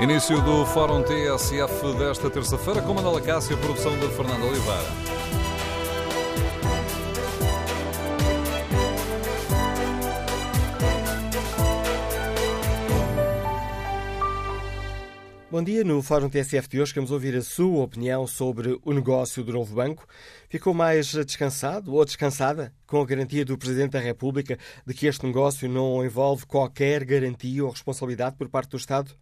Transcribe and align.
Início 0.00 0.42
do 0.42 0.66
Fórum 0.66 1.04
TSF 1.04 1.96
desta 1.96 2.28
terça-feira 2.28 2.82
com 2.82 2.92
Manuela 2.92 3.20
Cássio, 3.20 3.56
produção 3.58 3.96
de 3.96 4.08
Fernando 4.08 4.44
Oliveira. 4.44 4.88
Bom 15.48 15.62
dia. 15.62 15.84
No 15.84 16.02
Fórum 16.02 16.28
TSF 16.28 16.68
de 16.68 16.80
hoje 16.80 16.92
queremos 16.92 17.12
ouvir 17.12 17.36
a 17.36 17.42
sua 17.42 17.84
opinião 17.84 18.26
sobre 18.26 18.76
o 18.84 18.92
negócio 18.92 19.44
do 19.44 19.52
novo 19.52 19.76
banco. 19.76 20.08
Ficou 20.48 20.74
mais 20.74 21.06
descansado 21.12 21.94
ou 21.94 22.04
descansada 22.04 22.74
com 22.84 23.00
a 23.00 23.06
garantia 23.06 23.44
do 23.44 23.56
Presidente 23.56 23.92
da 23.92 24.00
República 24.00 24.58
de 24.84 24.92
que 24.92 25.06
este 25.06 25.24
negócio 25.24 25.68
não 25.68 26.04
envolve 26.04 26.44
qualquer 26.46 27.04
garantia 27.04 27.64
ou 27.64 27.70
responsabilidade 27.70 28.34
por 28.34 28.48
parte 28.48 28.70
do 28.70 28.76
Estado? 28.76 29.14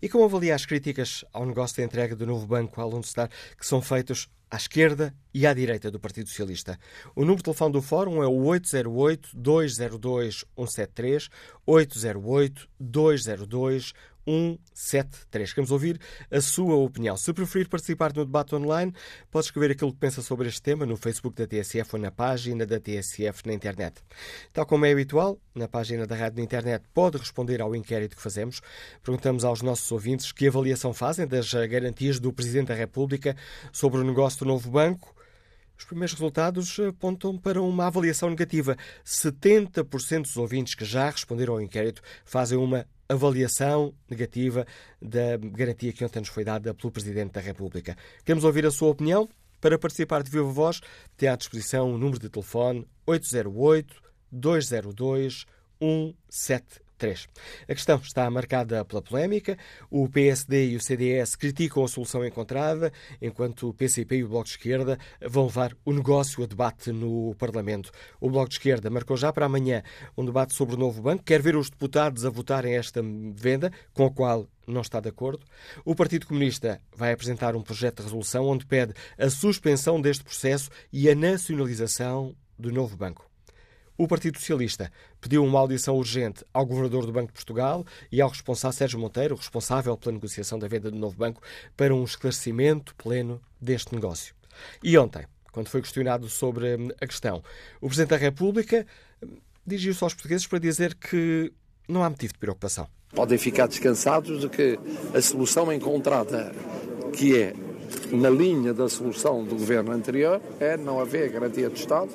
E 0.00 0.08
como 0.08 0.24
avalia 0.24 0.54
as 0.54 0.66
críticas 0.66 1.24
ao 1.32 1.46
negócio 1.46 1.76
da 1.76 1.84
entrega 1.84 2.16
do 2.16 2.26
novo 2.26 2.46
banco 2.46 2.80
ao 2.80 3.02
Star 3.02 3.30
que 3.58 3.66
são 3.66 3.80
feitos 3.80 4.28
à 4.50 4.56
esquerda 4.56 5.14
e 5.32 5.46
à 5.46 5.52
direita 5.52 5.90
do 5.90 6.00
Partido 6.00 6.28
Socialista. 6.28 6.78
O 7.14 7.20
número 7.20 7.38
de 7.38 7.44
telefone 7.44 7.72
do 7.72 7.82
Fórum 7.82 8.22
é 8.22 8.26
o 8.26 8.44
808-202-173, 8.44 11.28
808-202-173. 11.66 13.94
173. 14.28 15.52
Queremos 15.54 15.70
ouvir 15.70 15.98
a 16.30 16.40
sua 16.40 16.76
opinião. 16.76 17.16
Se 17.16 17.32
preferir 17.32 17.68
participar 17.68 18.12
no 18.14 18.26
debate 18.26 18.54
online, 18.54 18.92
pode 19.30 19.46
escrever 19.46 19.70
aquilo 19.70 19.92
que 19.92 19.98
pensa 19.98 20.20
sobre 20.20 20.48
este 20.48 20.60
tema 20.60 20.84
no 20.84 20.96
Facebook 20.96 21.34
da 21.34 21.46
TSF 21.46 21.94
ou 21.94 21.98
na 21.98 22.10
página 22.10 22.66
da 22.66 22.78
TSF 22.78 23.46
na 23.46 23.54
internet. 23.54 24.02
Tal 24.52 24.66
como 24.66 24.84
é 24.84 24.92
habitual, 24.92 25.40
na 25.54 25.66
página 25.66 26.06
da 26.06 26.14
rádio 26.14 26.38
na 26.38 26.44
internet 26.44 26.84
pode 26.92 27.16
responder 27.16 27.62
ao 27.62 27.74
inquérito 27.74 28.16
que 28.16 28.22
fazemos. 28.22 28.60
Perguntamos 29.02 29.44
aos 29.44 29.62
nossos 29.62 29.90
ouvintes 29.90 30.30
que 30.30 30.46
avaliação 30.46 30.92
fazem 30.92 31.26
das 31.26 31.52
garantias 31.52 32.20
do 32.20 32.32
Presidente 32.32 32.68
da 32.68 32.74
República 32.74 33.34
sobre 33.72 34.00
o 34.00 34.04
negócio 34.04 34.40
do 34.40 34.44
novo 34.44 34.70
banco. 34.70 35.14
Os 35.78 35.84
primeiros 35.84 36.12
resultados 36.12 36.76
apontam 36.80 37.38
para 37.38 37.62
uma 37.62 37.86
avaliação 37.86 38.28
negativa. 38.28 38.76
70% 39.06 40.22
dos 40.22 40.36
ouvintes 40.36 40.74
que 40.74 40.84
já 40.84 41.08
responderam 41.08 41.54
ao 41.54 41.62
inquérito 41.62 42.02
fazem 42.24 42.58
uma 42.58 42.84
avaliação 43.08 43.94
negativa 44.08 44.66
da 45.00 45.36
garantia 45.36 45.92
que 45.92 46.04
ontem 46.04 46.20
nos 46.20 46.28
foi 46.28 46.44
dada 46.44 46.74
pelo 46.74 46.92
Presidente 46.92 47.32
da 47.32 47.40
República. 47.40 47.96
Queremos 48.24 48.44
ouvir 48.44 48.66
a 48.66 48.70
sua 48.70 48.90
opinião. 48.90 49.28
Para 49.60 49.76
participar 49.78 50.22
de 50.22 50.30
viva 50.30 50.44
voz, 50.44 50.80
tem 51.16 51.28
à 51.28 51.34
disposição 51.34 51.92
o 51.92 51.98
número 51.98 52.20
de 52.20 52.28
telefone 52.28 52.86
808 53.06 54.02
202 54.30 55.46
173. 55.80 56.87
3. 56.98 57.28
A 57.68 57.74
questão 57.74 57.96
está 57.96 58.28
marcada 58.30 58.84
pela 58.84 59.00
polémica. 59.00 59.56
O 59.90 60.08
PSD 60.08 60.70
e 60.70 60.76
o 60.76 60.80
CDS 60.80 61.36
criticam 61.36 61.84
a 61.84 61.88
solução 61.88 62.24
encontrada, 62.26 62.92
enquanto 63.22 63.68
o 63.68 63.74
PCP 63.74 64.16
e 64.16 64.24
o 64.24 64.28
Bloco 64.28 64.44
de 64.44 64.50
Esquerda 64.50 64.98
vão 65.26 65.46
levar 65.46 65.74
o 65.84 65.92
negócio 65.92 66.42
a 66.42 66.46
debate 66.46 66.92
no 66.92 67.34
Parlamento. 67.38 67.90
O 68.20 68.28
Bloco 68.28 68.48
de 68.48 68.56
Esquerda 68.56 68.90
marcou 68.90 69.16
já 69.16 69.32
para 69.32 69.46
amanhã 69.46 69.82
um 70.16 70.24
debate 70.24 70.54
sobre 70.54 70.74
o 70.74 70.78
novo 70.78 71.00
banco, 71.00 71.24
quer 71.24 71.40
ver 71.40 71.56
os 71.56 71.70
deputados 71.70 72.24
a 72.24 72.30
votarem 72.30 72.74
esta 72.74 73.00
venda, 73.34 73.72
com 73.94 74.04
a 74.04 74.10
qual 74.10 74.48
não 74.66 74.82
está 74.82 75.00
de 75.00 75.08
acordo. 75.08 75.44
O 75.84 75.94
Partido 75.94 76.26
Comunista 76.26 76.80
vai 76.94 77.12
apresentar 77.12 77.56
um 77.56 77.62
projeto 77.62 77.98
de 77.98 78.02
resolução 78.02 78.46
onde 78.46 78.66
pede 78.66 78.92
a 79.16 79.30
suspensão 79.30 80.00
deste 80.00 80.24
processo 80.24 80.70
e 80.92 81.08
a 81.08 81.14
nacionalização 81.14 82.34
do 82.58 82.72
novo 82.72 82.96
banco. 82.96 83.27
O 84.00 84.06
Partido 84.06 84.38
Socialista 84.38 84.92
pediu 85.20 85.44
uma 85.44 85.58
audição 85.58 85.96
urgente 85.96 86.44
ao 86.54 86.64
Governador 86.64 87.04
do 87.04 87.10
Banco 87.10 87.26
de 87.26 87.32
Portugal 87.32 87.84
e 88.12 88.20
ao 88.20 88.28
responsável 88.28 88.78
Sérgio 88.78 88.96
Monteiro, 88.96 89.34
responsável 89.34 89.96
pela 89.96 90.12
negociação 90.12 90.56
da 90.56 90.68
venda 90.68 90.88
do 90.88 90.96
novo 90.96 91.16
banco, 91.16 91.42
para 91.76 91.92
um 91.92 92.04
esclarecimento 92.04 92.94
pleno 92.94 93.42
deste 93.60 93.92
negócio. 93.92 94.36
E 94.84 94.96
ontem, 94.96 95.26
quando 95.50 95.66
foi 95.66 95.82
questionado 95.82 96.28
sobre 96.28 96.76
hum, 96.76 96.90
a 97.00 97.06
questão, 97.08 97.42
o 97.80 97.88
Presidente 97.88 98.10
da 98.10 98.16
República 98.18 98.86
hum, 99.20 99.38
dirigiu-se 99.66 100.04
aos 100.04 100.14
portugueses 100.14 100.46
para 100.46 100.60
dizer 100.60 100.94
que 100.94 101.52
não 101.88 102.04
há 102.04 102.08
motivo 102.08 102.34
de 102.34 102.38
preocupação. 102.38 102.86
Podem 103.12 103.36
ficar 103.36 103.66
descansados 103.66 104.42
de 104.42 104.48
que 104.48 104.78
a 105.12 105.20
solução 105.20 105.72
encontrada, 105.72 106.54
que 107.12 107.36
é 107.36 107.52
na 108.12 108.30
linha 108.30 108.72
da 108.72 108.88
solução 108.88 109.44
do 109.44 109.54
governo 109.54 109.92
anterior, 109.92 110.40
é 110.60 110.76
não 110.76 111.00
haver 111.00 111.30
garantia 111.30 111.68
do 111.68 111.76
Estado, 111.76 112.10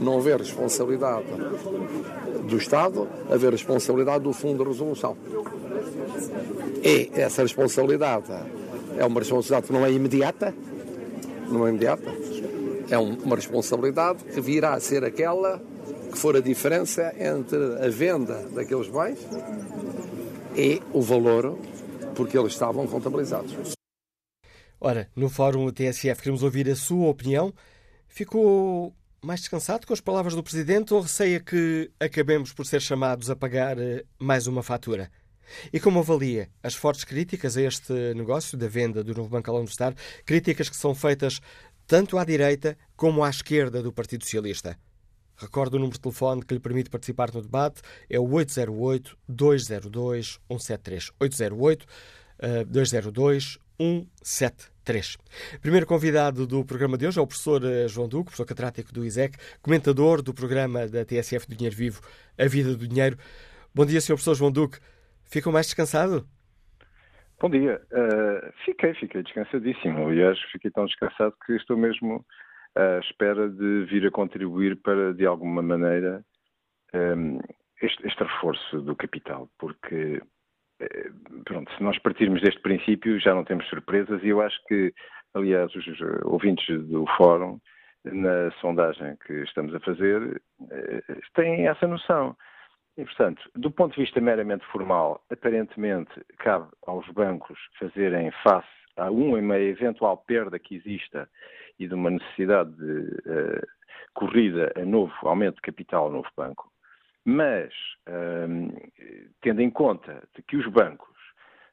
não 0.00 0.18
haver 0.18 0.38
responsabilidade 0.38 1.26
do 2.48 2.56
Estado, 2.56 3.08
haver 3.30 3.52
responsabilidade 3.52 4.24
do 4.24 4.32
Fundo 4.32 4.62
de 4.62 4.70
Resolução. 4.70 5.16
E 6.82 7.10
essa 7.14 7.42
responsabilidade 7.42 8.32
é 8.96 9.04
uma 9.04 9.20
responsabilidade 9.20 9.66
que 9.66 9.72
não 9.72 9.84
é 9.84 9.92
imediata, 9.92 10.54
não 11.48 11.66
é 11.66 11.70
imediata, 11.70 12.10
é 12.90 12.98
uma 12.98 13.36
responsabilidade 13.36 14.24
que 14.24 14.40
virá 14.40 14.74
a 14.74 14.80
ser 14.80 15.04
aquela 15.04 15.60
que 16.10 16.18
for 16.18 16.36
a 16.36 16.40
diferença 16.40 17.14
entre 17.18 17.84
a 17.84 17.88
venda 17.90 18.46
daqueles 18.54 18.88
bens 18.88 19.18
e 20.56 20.80
o 20.92 21.02
valor 21.02 21.56
porque 22.14 22.36
eles 22.36 22.52
estavam 22.52 22.86
contabilizados. 22.86 23.77
Ora, 24.80 25.10
no 25.16 25.28
Fórum 25.28 25.68
TSF 25.72 26.22
queremos 26.22 26.44
ouvir 26.44 26.70
a 26.70 26.76
sua 26.76 27.08
opinião. 27.08 27.52
Ficou 28.06 28.94
mais 29.20 29.40
descansado 29.40 29.84
com 29.84 29.92
as 29.92 30.00
palavras 30.00 30.36
do 30.36 30.42
Presidente 30.42 30.94
ou 30.94 31.00
receia 31.00 31.40
que 31.40 31.90
acabemos 31.98 32.52
por 32.52 32.64
ser 32.64 32.80
chamados 32.80 33.28
a 33.28 33.34
pagar 33.34 33.76
eh, 33.76 34.04
mais 34.20 34.46
uma 34.46 34.62
fatura? 34.62 35.10
E 35.72 35.80
como 35.80 35.98
avalia 35.98 36.48
as 36.62 36.76
fortes 36.76 37.02
críticas 37.02 37.56
a 37.56 37.62
este 37.62 37.92
negócio 38.14 38.56
da 38.56 38.68
venda 38.68 39.02
do 39.02 39.12
novo 39.14 39.28
Banco 39.28 39.50
Alão 39.50 39.64
do 39.64 39.70
Estado, 39.70 39.96
críticas 40.24 40.68
que 40.68 40.76
são 40.76 40.94
feitas 40.94 41.40
tanto 41.84 42.16
à 42.16 42.24
direita 42.24 42.78
como 42.94 43.24
à 43.24 43.30
esquerda 43.30 43.82
do 43.82 43.92
Partido 43.92 44.22
Socialista? 44.22 44.78
Recordo 45.36 45.74
o 45.74 45.78
número 45.78 45.94
de 45.94 46.02
telefone 46.02 46.44
que 46.44 46.54
lhe 46.54 46.60
permite 46.60 46.88
participar 46.88 47.34
no 47.34 47.42
debate, 47.42 47.82
é 48.08 48.20
o 48.20 48.28
808-202-173. 48.28 51.10
808-202-173. 52.40 53.58
173. 53.78 55.16
Primeiro 55.62 55.86
convidado 55.86 56.46
do 56.46 56.64
programa 56.64 56.98
de 56.98 57.06
hoje 57.06 57.18
é 57.18 57.22
o 57.22 57.26
professor 57.26 57.62
eh, 57.64 57.86
João 57.86 58.08
Duque, 58.08 58.24
professor 58.24 58.46
catedrático 58.46 58.92
do 58.92 59.04
ISEC, 59.04 59.36
comentador 59.62 60.20
do 60.20 60.34
programa 60.34 60.86
da 60.88 61.04
TSF 61.04 61.48
do 61.48 61.56
Dinheiro 61.56 61.76
Vivo, 61.76 62.00
A 62.38 62.46
Vida 62.46 62.74
do 62.74 62.88
Dinheiro. 62.88 63.16
Bom 63.74 63.86
dia, 63.86 64.00
Sr. 64.00 64.14
professor 64.14 64.34
João 64.34 64.50
Duque. 64.50 64.78
Ficou 65.24 65.52
mais 65.52 65.66
descansado? 65.66 66.26
Bom 67.40 67.50
dia. 67.50 67.80
Uh, 67.92 68.52
fiquei, 68.64 68.94
fiquei 68.94 69.22
descansadíssimo. 69.22 70.08
Aliás, 70.08 70.36
fiquei 70.50 70.70
tão 70.72 70.86
descansado 70.86 71.34
que 71.46 71.52
estou 71.52 71.76
mesmo 71.76 72.26
à 72.74 72.98
espera 72.98 73.48
de 73.48 73.84
vir 73.84 74.06
a 74.06 74.10
contribuir 74.10 74.76
para, 74.82 75.14
de 75.14 75.24
alguma 75.24 75.62
maneira, 75.62 76.24
um, 76.94 77.38
este, 77.80 78.06
este 78.06 78.24
reforço 78.24 78.80
do 78.80 78.96
capital, 78.96 79.48
porque 79.58 80.20
eh, 80.20 80.37
pronto, 81.44 81.72
se 81.76 81.82
nós 81.82 81.98
partirmos 81.98 82.40
deste 82.40 82.60
princípio 82.60 83.18
já 83.18 83.34
não 83.34 83.44
temos 83.44 83.68
surpresas 83.68 84.22
e 84.22 84.28
eu 84.28 84.40
acho 84.40 84.58
que, 84.66 84.92
aliás, 85.34 85.74
os 85.74 85.86
ouvintes 86.24 86.66
do 86.88 87.04
fórum, 87.16 87.58
na 88.04 88.50
sondagem 88.60 89.16
que 89.26 89.32
estamos 89.42 89.74
a 89.74 89.80
fazer, 89.80 90.40
eh, 90.70 91.02
têm 91.34 91.66
essa 91.66 91.86
noção. 91.86 92.36
E, 92.96 93.04
portanto, 93.04 93.42
do 93.54 93.70
ponto 93.70 93.94
de 93.94 94.02
vista 94.02 94.20
meramente 94.20 94.64
formal, 94.66 95.22
aparentemente 95.30 96.10
cabe 96.38 96.68
aos 96.86 97.06
bancos 97.10 97.58
fazerem 97.78 98.30
face 98.42 98.66
a 98.96 99.10
uma 99.10 99.58
eventual 99.58 100.16
perda 100.26 100.58
que 100.58 100.76
exista 100.76 101.28
e 101.78 101.86
de 101.86 101.94
uma 101.94 102.10
necessidade 102.10 102.72
de 102.72 103.02
uh, 103.30 103.66
corrida 104.14 104.72
a 104.74 104.84
novo 104.84 105.14
aumento 105.22 105.56
de 105.56 105.60
capital 105.60 106.06
ao 106.06 106.10
novo 106.10 106.28
banco. 106.36 106.67
Mas, 107.30 107.74
hum, 108.08 108.70
tendo 109.42 109.60
em 109.60 109.68
conta 109.68 110.26
de 110.34 110.42
que 110.42 110.56
os 110.56 110.66
bancos, 110.68 111.14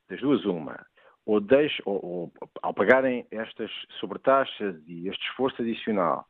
das 0.10 0.20
duas 0.20 0.44
uma, 0.44 0.86
ou, 1.26 1.40
deixam, 1.40 1.82
ou, 1.86 2.06
ou 2.06 2.34
ao 2.62 2.74
pagarem 2.74 3.26
estas 3.32 3.72
sobretaxas 4.02 4.76
e 4.86 5.08
este 5.08 5.26
esforço 5.30 5.62
adicional, 5.62 6.26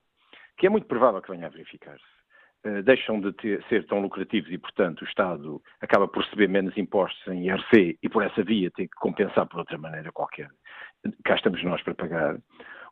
que 0.55 0.67
é 0.67 0.69
muito 0.69 0.85
provável 0.85 1.23
que 1.23 1.31
venha 1.31 1.47
a 1.47 1.49
verificar-se, 1.49 2.05
uh, 2.67 2.83
deixam 2.83 3.19
de 3.19 3.33
ter, 3.33 3.63
ser 3.63 3.87
tão 3.87 3.99
lucrativos 3.99 4.51
e, 4.51 4.59
portanto, 4.59 5.01
o 5.01 5.05
Estado 5.05 5.59
acaba 5.81 6.07
por 6.07 6.23
receber 6.23 6.47
menos 6.47 6.77
impostos 6.77 7.25
em 7.27 7.47
IRC 7.47 7.97
e, 8.03 8.07
por 8.07 8.21
essa 8.21 8.43
via, 8.43 8.69
tem 8.69 8.87
que 8.87 8.95
compensar 8.97 9.47
por 9.47 9.57
outra 9.57 9.79
maneira 9.79 10.11
qualquer. 10.11 10.51
Cá 11.23 11.33
estamos 11.33 11.63
nós 11.63 11.81
para 11.81 11.95
pagar. 11.95 12.37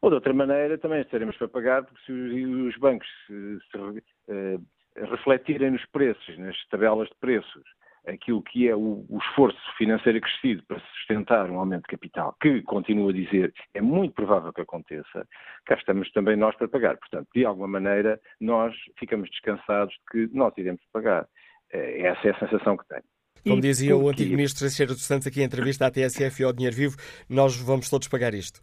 Ou, 0.02 0.10
de 0.10 0.16
outra 0.16 0.34
maneira, 0.34 0.80
também 0.80 1.00
estaremos 1.00 1.38
para 1.38 1.48
pagar, 1.48 1.84
porque 1.84 2.04
se 2.07 2.12
os 2.12 2.75
bancos 2.78 3.07
se, 3.28 3.60
se, 3.69 3.78
uh, 3.78 4.66
refletirem 4.95 5.72
nos 5.72 5.86
preços, 5.88 6.38
nas 6.38 6.56
tabelas 6.68 7.07
de 7.10 7.16
preços, 7.16 7.63
aquilo 8.06 8.42
que 8.42 8.68
é 8.68 8.75
o, 8.75 9.06
o, 9.10 9.18
esforço 9.18 9.57
financeiro 9.78 10.18
acrescido 10.18 10.63
para 10.63 10.80
sustentar 10.80 11.50
um 11.50 11.57
aumento 11.57 11.84
de 11.84 11.95
capital, 11.95 12.36
que, 12.42 12.62
continuo 12.63 13.10
a 13.10 13.13
dizer, 13.13 13.54
é 13.74 13.81
muito 13.81 14.13
provável 14.13 14.51
que 14.51 14.62
aconteça, 14.62 15.28
cá 15.66 15.75
estamos 15.75 16.12
também 16.12 16.36
nós 16.36 16.56
para 16.56 16.68
pagar. 16.68 16.98
Portanto, 16.98 17.28
de 17.34 17.45
alguma 17.45 17.68
maneira, 17.68 18.19
nós 18.40 18.75
ficamos 19.00 19.30
descansados 19.30 19.94
de 19.94 20.28
que 20.28 20.36
nós 20.36 20.54
iremos 20.57 20.81
pagar. 20.92 21.28
Eh, 21.72 22.01
essa 22.01 22.28
é 22.28 22.31
a 22.31 22.40
sensação 22.40 22.78
que 22.78 22.88
tenho. 22.88 23.04
Como 23.45 23.62
dizia 23.62 23.95
o 23.95 24.07
antigo 24.10 24.31
ministro 24.31 24.62
Teixeira 24.62 24.94
dos 24.94 25.06
Santos 25.06 25.28
aqui 25.28 25.42
em 25.42 25.45
entrevista 25.45 25.86
à 25.86 25.92
TSF 25.92 26.42
e 26.42 26.45
ao 26.45 26.54
Dinheiro 26.54 26.75
Vivo, 26.75 26.95
nós 27.30 27.57
vamos 27.57 27.90
todos 27.90 28.07
pagar 28.07 28.34
isto. 28.34 28.62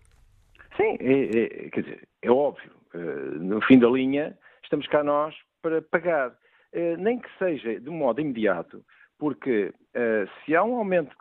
Sim, 0.76 0.96
é, 1.00 1.66
é, 1.66 1.70
quer 1.70 1.82
dizer, 1.82 2.08
é 2.22 2.30
óbvio. 2.30 2.70
Uh, 2.94 3.38
no 3.38 3.60
fim 3.62 3.78
da 3.78 3.88
linha, 3.88 4.36
estamos 4.64 4.86
cá 4.88 5.04
nós 5.04 5.34
para 5.62 5.82
pagar. 5.82 6.30
Uh, 6.72 6.96
nem 6.98 7.18
que 7.18 7.28
seja 7.36 7.80
de 7.80 7.90
modo 7.90 8.20
imediato, 8.20 8.84
porque 9.18 9.72
uh, 9.96 10.30
se 10.44 10.54
há 10.54 10.62
um 10.62 10.76
aumento, 10.76 11.14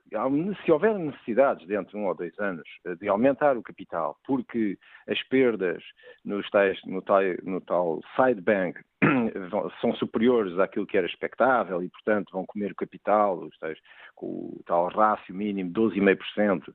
se 0.63 0.71
houver 0.71 0.93
necessidades 0.97 1.67
dentro 1.67 1.91
de 1.91 1.97
um 1.97 2.07
ou 2.07 2.15
dois 2.15 2.37
anos 2.39 2.63
de 2.99 3.07
aumentar 3.07 3.57
o 3.57 3.63
capital, 3.63 4.15
porque 4.27 4.77
as 5.07 5.21
perdas 5.23 5.83
tais, 6.51 6.79
no, 6.85 7.01
tal, 7.01 7.21
no 7.43 7.59
tal 7.61 7.99
side 8.15 8.41
bank 8.41 8.79
são 9.81 9.95
superiores 9.95 10.57
àquilo 10.59 10.85
que 10.85 10.97
era 10.97 11.07
expectável 11.07 11.81
e, 11.81 11.89
portanto, 11.89 12.31
vão 12.31 12.45
comer 12.45 12.71
o 12.71 12.75
capital, 12.75 13.39
os 13.39 13.57
tais, 13.57 13.79
com 14.13 14.27
o 14.27 14.61
tal 14.65 14.87
rácio 14.89 15.33
mínimo 15.33 15.71
12,5%, 15.71 16.73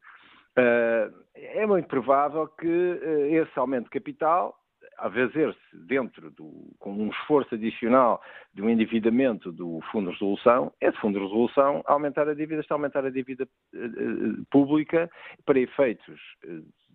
Uh, 0.56 1.10
é 1.34 1.66
muito 1.66 1.88
provável 1.88 2.46
que 2.46 3.00
esse 3.32 3.58
aumento 3.58 3.84
de 3.84 3.90
capital, 3.90 4.56
a 4.98 5.10
fazer-se 5.10 5.76
dentro 5.86 6.30
do, 6.30 6.74
com 6.78 6.92
um 6.92 7.10
esforço 7.10 7.54
adicional 7.54 8.22
de 8.52 8.62
um 8.62 8.68
endividamento 8.68 9.52
do 9.52 9.80
Fundo 9.90 10.06
de 10.06 10.12
Resolução, 10.14 10.72
esse 10.80 10.96
Fundo 10.98 11.18
de 11.18 11.24
Resolução 11.24 11.82
aumentar 11.86 12.28
a 12.28 12.34
dívida, 12.34 12.60
está 12.60 12.74
a 12.74 12.76
aumentar 12.76 13.04
a 13.04 13.10
dívida 13.10 13.44
uh, 13.44 14.44
pública 14.50 15.10
para 15.44 15.58
efeitos 15.58 16.20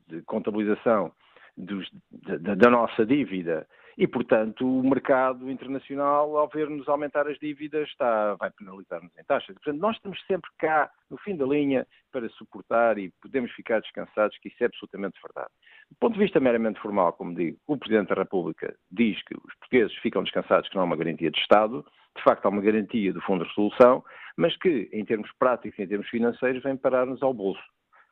de 0.07 0.21
contabilização 0.23 1.11
dos, 1.57 1.89
da, 2.11 2.55
da 2.55 2.69
nossa 2.69 3.05
dívida 3.05 3.67
e, 3.99 4.07
portanto, 4.07 4.65
o 4.65 4.81
mercado 4.81 5.51
internacional, 5.51 6.37
ao 6.37 6.47
ver-nos 6.47 6.87
aumentar 6.87 7.27
as 7.27 7.37
dívidas, 7.37 7.85
está, 7.89 8.33
vai 8.35 8.49
penalizar-nos 8.49 9.11
em 9.17 9.23
taxas. 9.25 9.53
Portanto, 9.55 9.81
nós 9.81 9.97
estamos 9.97 10.25
sempre 10.25 10.49
cá, 10.57 10.89
no 11.11 11.17
fim 11.17 11.35
da 11.35 11.45
linha, 11.45 11.85
para 12.09 12.29
suportar 12.29 12.97
e 12.97 13.11
podemos 13.21 13.51
ficar 13.51 13.81
descansados 13.81 14.37
que 14.37 14.47
isso 14.47 14.63
é 14.63 14.67
absolutamente 14.67 15.19
verdade. 15.21 15.49
Do 15.91 15.97
ponto 15.97 16.13
de 16.13 16.19
vista 16.19 16.39
meramente 16.39 16.79
formal, 16.79 17.11
como 17.11 17.35
digo, 17.35 17.57
o 17.67 17.77
Presidente 17.77 18.07
da 18.07 18.15
República 18.15 18.73
diz 18.89 19.21
que 19.23 19.35
os 19.35 19.53
portugueses 19.55 19.93
ficam 19.97 20.23
descansados 20.23 20.69
que 20.69 20.75
não 20.75 20.83
há 20.83 20.85
uma 20.85 20.95
garantia 20.95 21.29
de 21.29 21.39
Estado, 21.41 21.85
de 22.15 22.23
facto 22.23 22.45
há 22.45 22.49
uma 22.49 22.61
garantia 22.61 23.11
do 23.11 23.19
Fundo 23.23 23.43
de 23.43 23.49
Resolução, 23.49 24.01
mas 24.37 24.55
que, 24.55 24.89
em 24.93 25.03
termos 25.03 25.29
práticos 25.37 25.77
e 25.77 25.81
em 25.81 25.87
termos 25.89 26.07
financeiros, 26.07 26.63
vem 26.63 26.77
parar-nos 26.77 27.21
ao 27.21 27.33
bolso. 27.33 27.61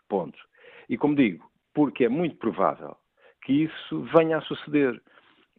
Ponto. 0.10 0.38
E 0.90 0.98
como 0.98 1.16
digo, 1.16 1.50
porque 1.74 2.04
é 2.04 2.10
muito 2.10 2.36
provável 2.36 2.98
que 3.44 3.54
isso 3.54 4.02
venha 4.14 4.40
a 4.40 4.42
suceder. 4.42 5.02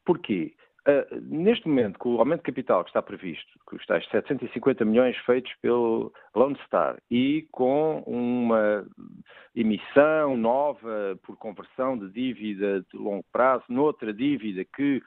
Porquê? 0.09 0.55
Uh, 0.89 1.21
neste 1.21 1.69
momento, 1.69 1.99
com 1.99 2.15
o 2.15 2.19
aumento 2.19 2.39
de 2.39 2.47
capital 2.47 2.83
que 2.83 2.89
está 2.89 3.03
previsto, 3.03 3.47
com 3.67 3.77
os 3.77 3.85
tais 3.85 4.09
750 4.09 4.87
milhões 4.87 5.15
feitos 5.19 5.53
pelo 5.61 6.11
Lone 6.35 6.59
Star 6.65 6.97
e 7.11 7.47
com 7.53 8.03
uma 8.07 8.87
emissão 9.55 10.35
nova 10.35 11.19
por 11.25 11.37
conversão 11.37 11.99
de 11.99 12.09
dívida 12.11 12.81
de 12.91 12.97
longo 12.97 13.23
prazo 13.31 13.65
noutra 13.69 14.15
dívida 14.15 14.65
que 14.65 15.03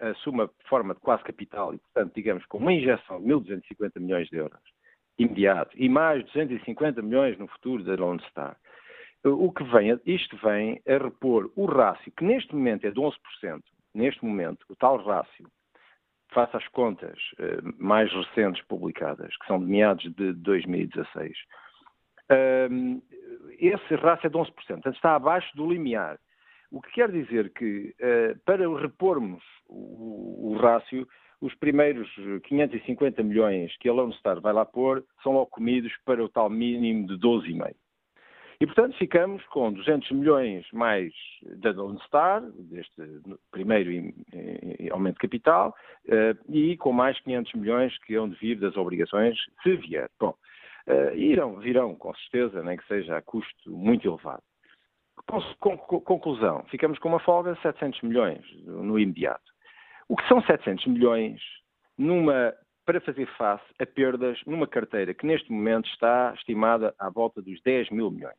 assume 0.00 0.42
a 0.42 0.50
forma 0.68 0.94
de 0.94 1.00
quase 1.00 1.24
capital 1.24 1.74
e, 1.74 1.78
portanto, 1.78 2.14
digamos, 2.14 2.46
com 2.46 2.58
uma 2.58 2.72
injeção 2.72 3.20
de 3.20 3.26
1.250 3.26 3.98
milhões 3.98 4.28
de 4.28 4.36
euros 4.36 4.62
imediato 5.18 5.76
e 5.76 5.88
mais 5.88 6.24
250 6.26 7.02
milhões 7.02 7.36
no 7.36 7.48
futuro 7.48 7.82
da 7.82 7.96
Lone 7.96 8.22
Star, 8.30 8.56
o 9.24 9.50
que 9.52 9.64
vem, 9.64 10.00
isto 10.06 10.36
vem 10.36 10.80
a 10.86 11.02
repor 11.02 11.50
o 11.56 11.66
rácio, 11.66 12.12
que 12.16 12.24
neste 12.24 12.54
momento 12.54 12.86
é 12.86 12.92
de 12.92 13.00
11%, 13.00 13.12
neste 13.94 14.24
momento, 14.24 14.64
o 14.68 14.76
tal 14.76 14.96
rácio, 14.98 15.50
face 16.32 16.56
às 16.56 16.66
contas 16.68 17.18
eh, 17.38 17.58
mais 17.78 18.12
recentes 18.12 18.64
publicadas, 18.66 19.36
que 19.36 19.46
são 19.46 19.58
de 19.58 19.66
meados 19.66 20.04
de 20.14 20.32
2016, 20.32 21.36
ehm, 22.30 23.00
esse 23.58 23.94
rácio 23.96 24.26
é 24.26 24.30
de 24.30 24.36
11%, 24.36 24.52
portanto 24.54 24.94
está 24.94 25.14
abaixo 25.14 25.54
do 25.56 25.68
limiar. 25.70 26.18
O 26.70 26.80
que 26.80 26.92
quer 26.92 27.10
dizer 27.10 27.52
que, 27.52 27.94
eh, 27.98 28.36
para 28.44 28.68
repormos 28.80 29.42
o, 29.68 30.56
rácio, 30.60 31.06
os 31.40 31.54
primeiros 31.56 32.08
550 32.44 33.22
milhões 33.22 33.76
que 33.78 33.88
a 33.88 33.92
Lone 33.92 34.14
Star 34.14 34.40
vai 34.40 34.52
lá 34.52 34.64
pôr 34.64 35.04
são 35.22 35.32
logo 35.32 35.46
comidos 35.46 35.92
para 36.04 36.22
o 36.22 36.28
tal 36.28 36.48
mínimo 36.48 37.08
de 37.08 37.18
12,5. 37.18 37.74
E, 38.60 38.66
portanto, 38.66 38.94
ficamos 38.98 39.42
com 39.46 39.72
200 39.72 40.10
milhões 40.10 40.66
mais 40.70 41.14
da 41.42 41.70
Lone 41.70 41.98
Star, 42.04 42.42
deste 42.42 43.02
primeiro 43.50 44.12
aumento 44.92 45.14
de 45.14 45.20
capital, 45.20 45.74
eh, 46.06 46.36
e 46.46 46.76
com 46.76 46.92
mais 46.92 47.18
500 47.20 47.54
milhões 47.54 47.98
que 48.00 48.14
hão 48.16 48.28
de 48.28 48.36
vir 48.36 48.56
das 48.56 48.76
obrigações, 48.76 49.38
se 49.62 49.76
vier. 49.76 50.10
Bom, 50.20 50.34
eh, 50.86 51.16
irão, 51.16 51.56
virão, 51.58 51.94
com 51.94 52.14
certeza, 52.16 52.62
nem 52.62 52.76
que 52.76 52.86
seja 52.86 53.16
a 53.16 53.22
custo 53.22 53.70
muito 53.70 54.06
elevado. 54.06 54.42
Conclusão, 55.58 56.62
ficamos 56.70 56.98
com 56.98 57.08
uma 57.08 57.20
folga 57.20 57.54
de 57.54 57.62
700 57.62 58.02
milhões 58.02 58.44
no 58.66 58.98
imediato. 58.98 59.52
O 60.06 60.16
que 60.16 60.28
são 60.28 60.42
700 60.42 60.86
milhões 60.86 61.40
numa 61.96 62.52
para 62.90 63.00
fazer 63.00 63.26
face 63.36 63.62
a 63.78 63.86
perdas 63.86 64.36
numa 64.44 64.66
carteira 64.66 65.14
que 65.14 65.24
neste 65.24 65.52
momento 65.52 65.88
está 65.90 66.34
estimada 66.34 66.92
à 66.98 67.08
volta 67.08 67.40
dos 67.40 67.62
10 67.62 67.88
mil 67.90 68.10
milhões. 68.10 68.34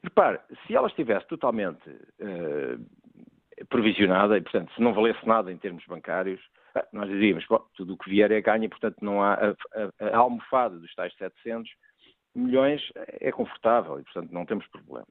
Repare, 0.00 0.38
se 0.64 0.76
ela 0.76 0.86
estivesse 0.86 1.26
totalmente 1.26 1.88
uh, 1.90 3.66
provisionada, 3.68 4.38
e 4.38 4.40
portanto, 4.42 4.72
se 4.72 4.80
não 4.80 4.94
valesse 4.94 5.26
nada 5.26 5.50
em 5.50 5.58
termos 5.58 5.84
bancários, 5.86 6.40
ah, 6.76 6.86
nós 6.92 7.08
dizíamos, 7.08 7.44
bom, 7.48 7.66
tudo 7.74 7.94
o 7.94 7.98
que 7.98 8.10
vier 8.10 8.30
é 8.30 8.40
ganho, 8.40 8.62
e 8.62 8.68
portanto 8.68 8.98
não 9.02 9.20
há 9.20 9.34
a, 9.34 9.50
a, 9.50 10.06
a 10.06 10.18
almofada 10.18 10.78
dos 10.78 10.94
tais 10.94 11.12
700 11.16 11.68
milhões 12.36 12.80
é 12.94 13.32
confortável 13.32 13.98
e 13.98 14.04
portanto 14.04 14.30
não 14.30 14.46
temos 14.46 14.68
problemas. 14.68 15.08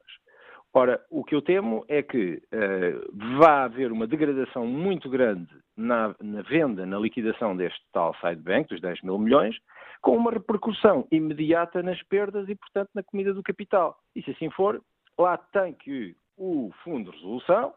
Ora, 0.73 1.03
o 1.09 1.23
que 1.23 1.35
eu 1.35 1.41
temo 1.41 1.83
é 1.89 2.01
que 2.01 2.41
uh, 2.53 3.37
vá 3.37 3.63
haver 3.63 3.91
uma 3.91 4.07
degradação 4.07 4.65
muito 4.65 5.09
grande 5.09 5.53
na, 5.75 6.15
na, 6.21 6.41
venda, 6.43 6.85
na 6.85 6.97
liquidação 6.97 7.57
deste 7.57 7.81
tal 7.91 8.15
sidebank, 8.21 8.69
dos 8.69 8.79
10 8.79 9.01
mil 9.01 9.17
milhões, 9.17 9.57
com 10.01 10.15
uma 10.15 10.31
repercussão 10.31 11.05
imediata 11.11 11.83
nas 11.83 12.01
perdas 12.03 12.47
e, 12.47 12.55
portanto, 12.55 12.89
na 12.95 13.03
comida 13.03 13.33
do 13.33 13.43
capital. 13.43 13.97
E 14.15 14.23
se 14.23 14.31
assim 14.31 14.49
for, 14.49 14.81
lá 15.17 15.37
tem 15.37 15.73
que 15.73 16.15
o 16.37 16.71
Fundo 16.83 17.11
de 17.11 17.17
Resolução, 17.17 17.73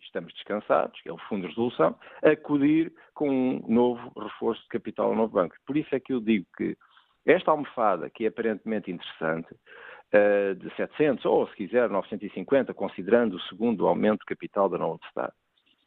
estamos 0.00 0.32
descansados, 0.34 1.00
que 1.00 1.08
é 1.08 1.12
o 1.12 1.18
Fundo 1.18 1.42
de 1.42 1.48
Resolução, 1.48 1.98
acudir 2.22 2.92
com 3.14 3.28
um 3.28 3.64
novo 3.66 4.12
reforço 4.20 4.62
de 4.62 4.68
capital 4.68 5.06
ao 5.06 5.16
novo 5.16 5.32
banco. 5.32 5.56
Por 5.66 5.78
isso 5.78 5.94
é 5.94 5.98
que 5.98 6.12
eu 6.12 6.20
digo 6.20 6.46
que 6.58 6.76
esta 7.26 7.50
almofada, 7.50 8.10
que 8.10 8.24
é 8.24 8.28
aparentemente 8.28 8.90
interessante, 8.90 9.48
uh, 10.14 10.54
de 10.54 10.74
700 10.76 11.24
ou, 11.24 11.46
se 11.48 11.56
quiser, 11.56 11.88
950, 11.90 12.72
considerando 12.72 13.34
o 13.34 13.40
segundo 13.42 13.86
aumento 13.86 14.20
de 14.20 14.26
capital 14.26 14.68
da 14.68 14.78
Nova 14.78 15.00
Estado. 15.06 15.32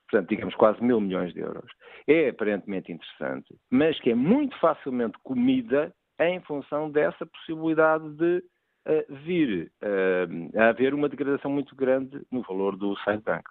Portanto, 0.09 0.29
digamos 0.29 0.55
quase 0.55 0.81
mil 0.83 1.01
milhões 1.01 1.33
de 1.33 1.39
euros. 1.39 1.69
É 2.07 2.29
aparentemente 2.29 2.91
interessante, 2.91 3.55
mas 3.69 3.99
que 3.99 4.11
é 4.11 4.15
muito 4.15 4.57
facilmente 4.59 5.17
comida 5.23 5.93
em 6.19 6.39
função 6.41 6.89
dessa 6.89 7.25
possibilidade 7.25 8.09
de 8.15 8.43
uh, 8.87 9.15
vir 9.25 9.71
uh, 9.83 10.59
a 10.59 10.69
haver 10.69 10.93
uma 10.93 11.09
degradação 11.09 11.51
muito 11.51 11.75
grande 11.75 12.21
no 12.31 12.41
valor 12.41 12.75
do 12.75 12.95
side 12.97 13.21
bank. 13.23 13.43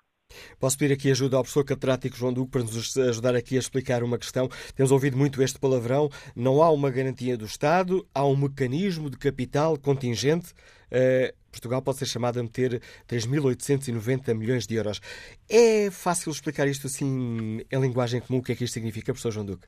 Posso 0.58 0.78
pedir 0.78 0.94
aqui 0.94 1.10
ajuda 1.10 1.36
ao 1.36 1.42
professor 1.42 1.64
catedrático 1.64 2.16
João 2.16 2.32
Duque 2.32 2.52
para 2.52 2.62
nos 2.62 2.96
ajudar 2.96 3.34
aqui 3.34 3.56
a 3.56 3.58
explicar 3.58 4.02
uma 4.02 4.18
questão. 4.18 4.48
Temos 4.74 4.90
ouvido 4.90 5.16
muito 5.16 5.42
este 5.42 5.58
palavrão. 5.58 6.10
Não 6.34 6.62
há 6.62 6.70
uma 6.70 6.90
garantia 6.90 7.36
do 7.36 7.44
Estado, 7.44 8.06
há 8.14 8.24
um 8.24 8.36
mecanismo 8.36 9.10
de 9.10 9.18
capital 9.18 9.76
contingente. 9.78 10.52
Uh, 10.90 11.34
Portugal 11.50 11.82
pode 11.82 11.98
ser 11.98 12.06
chamado 12.06 12.38
a 12.38 12.42
meter 12.42 12.80
3.890 13.08 14.34
milhões 14.34 14.66
de 14.66 14.74
euros. 14.74 15.00
É 15.48 15.90
fácil 15.90 16.30
explicar 16.30 16.66
isto 16.66 16.86
assim 16.86 17.60
em 17.70 17.80
linguagem 17.80 18.20
comum? 18.20 18.40
O 18.40 18.42
que 18.42 18.52
é 18.52 18.56
que 18.56 18.64
isto 18.64 18.74
significa, 18.74 19.12
professor 19.12 19.32
João 19.32 19.46
Duque? 19.46 19.66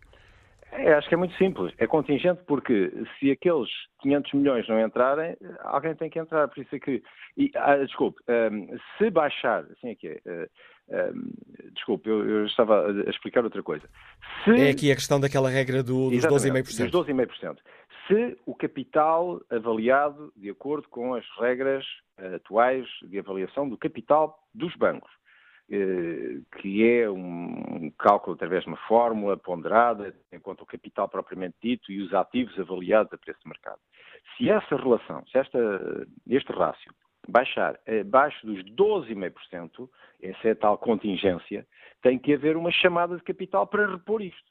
É, 0.78 0.94
acho 0.94 1.08
que 1.08 1.14
é 1.14 1.18
muito 1.18 1.36
simples. 1.36 1.74
É 1.78 1.86
contingente 1.86 2.40
porque 2.46 2.92
se 3.18 3.30
aqueles 3.30 3.68
500 4.00 4.32
milhões 4.34 4.68
não 4.68 4.80
entrarem, 4.80 5.36
alguém 5.60 5.94
tem 5.94 6.08
que 6.08 6.18
entrar. 6.18 6.48
Por 6.48 6.60
isso 6.60 6.74
é 6.74 6.78
que. 6.78 7.02
E, 7.36 7.50
ah, 7.56 7.76
desculpe, 7.76 8.22
um, 8.28 8.78
se 8.96 9.10
baixar. 9.10 9.64
Assim 9.72 9.90
é 9.90 9.94
que 9.94 10.20
é. 10.24 10.48
Um, 10.90 11.32
desculpe, 11.74 12.08
eu, 12.08 12.26
eu, 12.26 12.46
estava 12.46 12.86
a 12.86 13.10
explicar 13.10 13.44
outra 13.44 13.62
coisa. 13.62 13.86
Se, 14.44 14.52
é 14.52 14.70
aqui 14.70 14.90
a 14.90 14.94
questão 14.94 15.20
daquela 15.20 15.50
regra 15.50 15.82
do, 15.82 16.08
dos 16.08 16.24
12,5%. 16.24 16.90
Dos 16.90 17.06
12,5%. 17.06 17.58
Se 18.06 18.38
o 18.46 18.54
capital 18.54 19.38
avaliado 19.50 20.32
de 20.34 20.48
acordo 20.48 20.88
com 20.88 21.12
as 21.12 21.24
regras 21.38 21.84
atuais 22.34 22.86
de 23.02 23.18
avaliação 23.18 23.68
do 23.68 23.76
capital 23.76 24.38
dos 24.54 24.74
bancos 24.76 25.10
que 25.68 26.88
é 26.88 27.10
um 27.10 27.92
cálculo 27.98 28.34
através 28.34 28.62
de 28.62 28.68
uma 28.68 28.76
fórmula 28.88 29.36
ponderada, 29.36 30.14
enquanto 30.32 30.62
o 30.62 30.66
capital 30.66 31.08
propriamente 31.08 31.56
dito 31.62 31.92
e 31.92 32.00
os 32.00 32.14
ativos 32.14 32.58
avaliados 32.58 33.12
a 33.12 33.18
preço 33.18 33.40
de 33.42 33.48
mercado. 33.48 33.78
Se 34.36 34.48
essa 34.48 34.76
relação, 34.76 35.24
se 35.26 35.36
esta, 35.36 36.06
este 36.26 36.52
rácio 36.52 36.92
baixar 37.28 37.78
abaixo 38.00 38.46
dos 38.46 38.64
12,5%, 38.64 39.88
essa 40.22 40.48
é 40.48 40.52
a 40.52 40.56
tal 40.56 40.78
contingência, 40.78 41.66
tem 42.00 42.18
que 42.18 42.32
haver 42.32 42.56
uma 42.56 42.70
chamada 42.70 43.16
de 43.16 43.22
capital 43.22 43.66
para 43.66 43.90
repor 43.90 44.22
isto. 44.22 44.50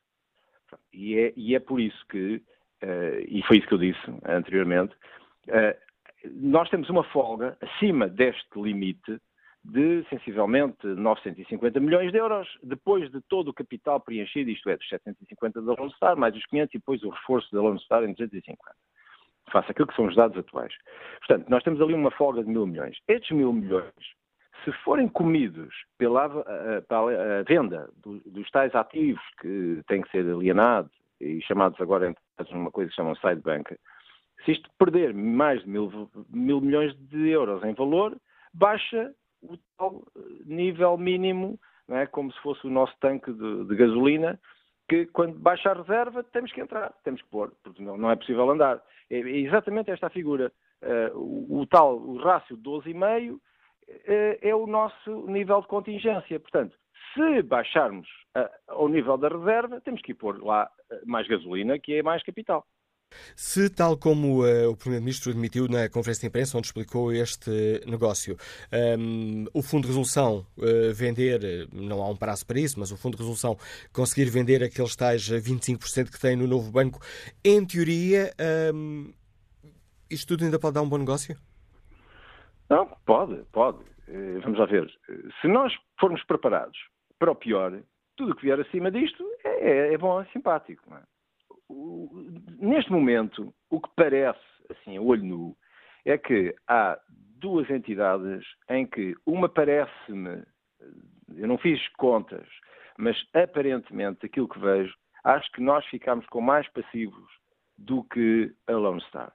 E 0.93 1.17
é, 1.17 1.33
e 1.35 1.55
é 1.55 1.59
por 1.59 1.79
isso 1.79 2.05
que 2.07 2.43
e 3.27 3.41
foi 3.47 3.57
isso 3.57 3.67
que 3.67 3.73
eu 3.73 3.79
disse 3.79 3.99
anteriormente, 4.23 4.95
nós 6.35 6.69
temos 6.69 6.89
uma 6.89 7.03
folga 7.05 7.57
acima 7.59 8.07
deste 8.07 8.47
limite 8.55 9.19
de 9.67 10.05
sensivelmente 10.09 10.87
950 10.87 11.79
milhões 11.81 12.11
de 12.11 12.17
euros, 12.17 12.47
depois 12.63 13.11
de 13.11 13.19
todo 13.21 13.49
o 13.49 13.53
capital 13.53 13.99
preenchido, 13.99 14.49
isto 14.49 14.69
é, 14.69 14.77
dos 14.77 14.87
750 14.87 15.61
da 15.61 15.73
Lone 15.73 15.93
Star, 15.93 16.15
mais 16.15 16.33
os 16.35 16.45
500 16.45 16.73
e 16.73 16.77
depois 16.77 17.03
o 17.03 17.09
reforço 17.09 17.53
da 17.53 17.61
Lone 17.61 17.79
Star 17.81 18.03
em 18.03 18.13
250. 18.13 18.57
Faça 19.51 19.71
aquilo 19.71 19.87
que 19.87 19.95
são 19.95 20.05
os 20.05 20.15
dados 20.15 20.37
atuais. 20.37 20.73
Portanto, 21.19 21.49
nós 21.49 21.63
temos 21.63 21.81
ali 21.81 21.93
uma 21.93 22.11
folga 22.11 22.43
de 22.43 22.49
mil 22.49 22.65
milhões. 22.65 22.97
Estes 23.09 23.31
mil 23.35 23.51
milhões, 23.51 23.93
se 24.63 24.71
forem 24.83 25.09
comidos 25.09 25.73
pela, 25.97 26.29
pela 26.87 27.43
venda 27.43 27.89
dos 28.25 28.49
tais 28.51 28.73
ativos 28.73 29.23
que 29.41 29.81
têm 29.87 30.01
que 30.01 30.11
ser 30.11 30.25
alienados 30.29 30.91
e 31.19 31.41
chamados 31.41 31.79
agora 31.81 32.15
uma 32.51 32.71
coisa 32.71 32.89
que 32.89 32.95
chamam 32.95 33.15
side 33.15 33.41
bank, 33.41 33.75
se 34.45 34.51
isto 34.51 34.69
perder 34.77 35.13
mais 35.13 35.61
de 35.61 35.69
mil, 35.69 36.09
mil 36.29 36.61
milhões 36.61 36.95
de 37.09 37.29
euros 37.29 37.63
em 37.63 37.73
valor, 37.73 38.15
baixa 38.53 39.13
o 39.49 39.57
tal 39.77 40.03
eh, 40.15 40.21
nível 40.45 40.97
mínimo, 40.97 41.59
é? 41.89 42.05
como 42.05 42.31
se 42.31 42.39
fosse 42.41 42.65
o 42.67 42.69
nosso 42.69 42.93
tanque 42.99 43.31
de, 43.31 43.65
de, 43.65 43.75
gasolina, 43.75 44.39
que 44.89 45.05
quando 45.07 45.37
baixa 45.39 45.71
a 45.71 45.73
reserva 45.73 46.23
temos 46.23 46.51
que 46.51 46.61
entrar, 46.61 46.93
temos 47.03 47.21
que 47.21 47.29
pôr, 47.29 47.53
porque 47.63 47.81
não, 47.81 47.97
não 47.97 48.11
é 48.11 48.15
possível 48.15 48.49
andar. 48.49 48.81
É, 49.09 49.19
é 49.19 49.37
exatamente 49.39 49.91
esta 49.91 50.07
a 50.07 50.11
figura. 50.11 50.51
Uh, 50.81 51.17
o, 51.17 51.61
o, 51.61 51.67
tal, 51.67 51.97
o 51.97 52.17
rácio 52.17 52.55
de 52.55 52.63
12,5 52.63 53.33
uh, 53.33 53.39
é 54.41 54.55
o 54.55 54.67
nosso 54.67 55.25
nível 55.27 55.61
de 55.61 55.67
contingência. 55.67 56.39
Portanto, 56.39 56.77
se 57.13 57.41
baixarmos 57.41 58.07
uh, 58.37 58.49
ao 58.67 58.87
nível 58.87 59.17
da 59.17 59.27
reserva, 59.27 59.81
temos 59.81 60.01
que 60.01 60.11
ir 60.11 60.15
pôr 60.15 60.41
lá 60.43 60.69
mais 61.05 61.27
gasolina, 61.27 61.79
que 61.79 61.95
é 61.95 62.03
mais 62.03 62.23
capital. 62.23 62.65
Se, 63.35 63.69
tal 63.69 63.97
como 63.97 64.43
uh, 64.43 64.69
o 64.69 64.75
Primeiro-Ministro 64.75 65.31
admitiu 65.31 65.67
na 65.67 65.89
conferência 65.89 66.21
de 66.21 66.27
imprensa, 66.27 66.57
onde 66.57 66.67
explicou 66.67 67.11
este 67.11 67.81
negócio, 67.85 68.37
um, 68.99 69.45
o 69.53 69.61
Fundo 69.61 69.83
de 69.83 69.87
Resolução 69.89 70.45
uh, 70.57 70.93
vender, 70.93 71.67
não 71.71 72.01
há 72.01 72.09
um 72.09 72.15
prazo 72.15 72.45
para 72.45 72.59
isso, 72.59 72.79
mas 72.79 72.91
o 72.91 72.97
Fundo 72.97 73.15
de 73.15 73.23
Resolução 73.23 73.57
conseguir 73.93 74.25
vender 74.29 74.63
aqueles 74.63 74.95
tais 74.95 75.29
25% 75.29 76.11
que 76.11 76.19
tem 76.19 76.35
no 76.35 76.47
novo 76.47 76.71
banco, 76.71 76.99
em 77.43 77.65
teoria, 77.65 78.33
um, 78.73 79.13
isto 80.09 80.27
tudo 80.27 80.45
ainda 80.45 80.59
pode 80.59 80.75
dar 80.75 80.81
um 80.81 80.89
bom 80.89 80.97
negócio? 80.97 81.35
Não, 82.69 82.87
pode, 83.05 83.43
pode. 83.51 83.79
Eh, 84.07 84.39
vamos 84.43 84.59
lá 84.59 84.65
ver. 84.65 84.89
Se 85.41 85.47
nós 85.47 85.73
formos 85.99 86.23
preparados 86.23 86.77
para 87.19 87.31
o 87.31 87.35
pior, 87.35 87.79
tudo 88.15 88.31
o 88.31 88.35
que 88.35 88.43
vier 88.43 88.59
acima 88.59 88.91
disto 88.91 89.23
é, 89.43 89.49
é, 89.49 89.93
é 89.93 89.97
bom, 89.97 90.21
é 90.21 90.25
simpático. 90.25 90.83
Não 90.89 90.97
é? 90.97 91.01
Neste 91.69 92.91
momento, 92.91 93.53
o 93.69 93.79
que 93.79 93.89
parece, 93.95 94.39
assim, 94.69 94.97
a 94.97 95.01
olho 95.01 95.23
nu, 95.23 95.57
é 96.05 96.17
que 96.17 96.55
há 96.67 96.97
duas 97.09 97.69
entidades 97.69 98.45
em 98.69 98.85
que 98.85 99.15
uma 99.25 99.49
parece-me, 99.49 100.43
eu 101.35 101.47
não 101.47 101.57
fiz 101.57 101.85
contas, 101.97 102.47
mas 102.97 103.17
aparentemente 103.33 104.25
aquilo 104.25 104.47
que 104.47 104.59
vejo, 104.59 104.93
acho 105.23 105.51
que 105.51 105.61
nós 105.61 105.85
ficamos 105.87 106.25
com 106.27 106.41
mais 106.41 106.67
passivos 106.69 107.29
do 107.77 108.03
que 108.05 108.53
a 108.67 108.73
Lone 108.73 109.01
Star. 109.01 109.31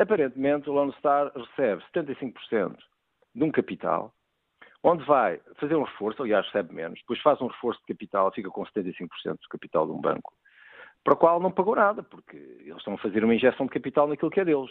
Aparentemente, 0.00 0.68
a 0.68 0.72
Lone 0.72 0.94
Star 0.98 1.32
recebe 1.34 1.82
75% 1.94 2.76
de 3.34 3.42
um 3.42 3.50
capital, 3.50 4.14
onde 4.82 5.04
vai 5.04 5.40
fazer 5.58 5.74
um 5.74 5.82
reforço, 5.82 6.22
aliás, 6.22 6.46
recebe 6.46 6.74
menos, 6.74 7.00
depois 7.00 7.20
faz 7.20 7.40
um 7.40 7.48
reforço 7.48 7.80
de 7.80 7.94
capital, 7.94 8.30
fica 8.32 8.50
com 8.50 8.62
75% 8.64 9.08
do 9.24 9.48
capital 9.50 9.86
de 9.86 9.92
um 9.92 10.00
banco 10.00 10.32
para 11.04 11.14
o 11.14 11.16
qual 11.16 11.38
não 11.38 11.52
pagou 11.52 11.76
nada, 11.76 12.02
porque 12.02 12.36
eles 12.36 12.78
estão 12.78 12.94
a 12.94 12.98
fazer 12.98 13.22
uma 13.22 13.34
injeção 13.34 13.66
de 13.66 13.72
capital 13.72 14.08
naquilo 14.08 14.30
que 14.30 14.40
é 14.40 14.44
deles. 14.44 14.70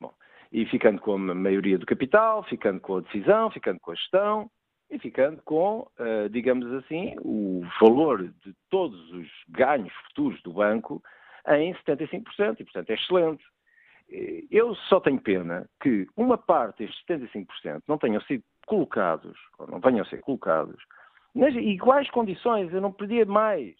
Bom, 0.00 0.12
e 0.50 0.64
ficando 0.66 1.00
com 1.00 1.14
a 1.14 1.34
maioria 1.34 1.78
do 1.78 1.86
capital, 1.86 2.42
ficando 2.44 2.80
com 2.80 2.96
a 2.96 3.00
decisão, 3.02 3.50
ficando 3.50 3.78
com 3.78 3.92
a 3.92 3.94
gestão 3.94 4.50
e 4.90 4.98
ficando 4.98 5.42
com, 5.42 5.80
uh, 6.00 6.28
digamos 6.30 6.72
assim, 6.72 7.14
o 7.20 7.62
valor 7.78 8.26
de 8.44 8.54
todos 8.70 9.12
os 9.12 9.28
ganhos 9.50 9.92
futuros 10.06 10.42
do 10.42 10.54
banco 10.54 11.02
em 11.46 11.74
75%, 11.74 12.60
e 12.60 12.64
portanto 12.64 12.90
é 12.90 12.94
excelente. 12.94 13.44
Eu 14.50 14.74
só 14.74 15.00
tenho 15.00 15.20
pena 15.20 15.68
que 15.82 16.06
uma 16.16 16.38
parte 16.38 16.86
destes 16.86 17.04
75% 17.06 17.82
não 17.86 17.98
tenham 17.98 18.22
sido 18.22 18.42
colocados, 18.66 19.38
ou 19.58 19.66
não 19.66 19.80
venham 19.80 20.00
a 20.00 20.08
ser 20.08 20.20
colocados, 20.22 20.82
nas 21.34 21.54
iguais 21.54 22.10
condições, 22.10 22.72
eu 22.72 22.80
não 22.80 22.92
pedia 22.92 23.24
mais. 23.26 23.76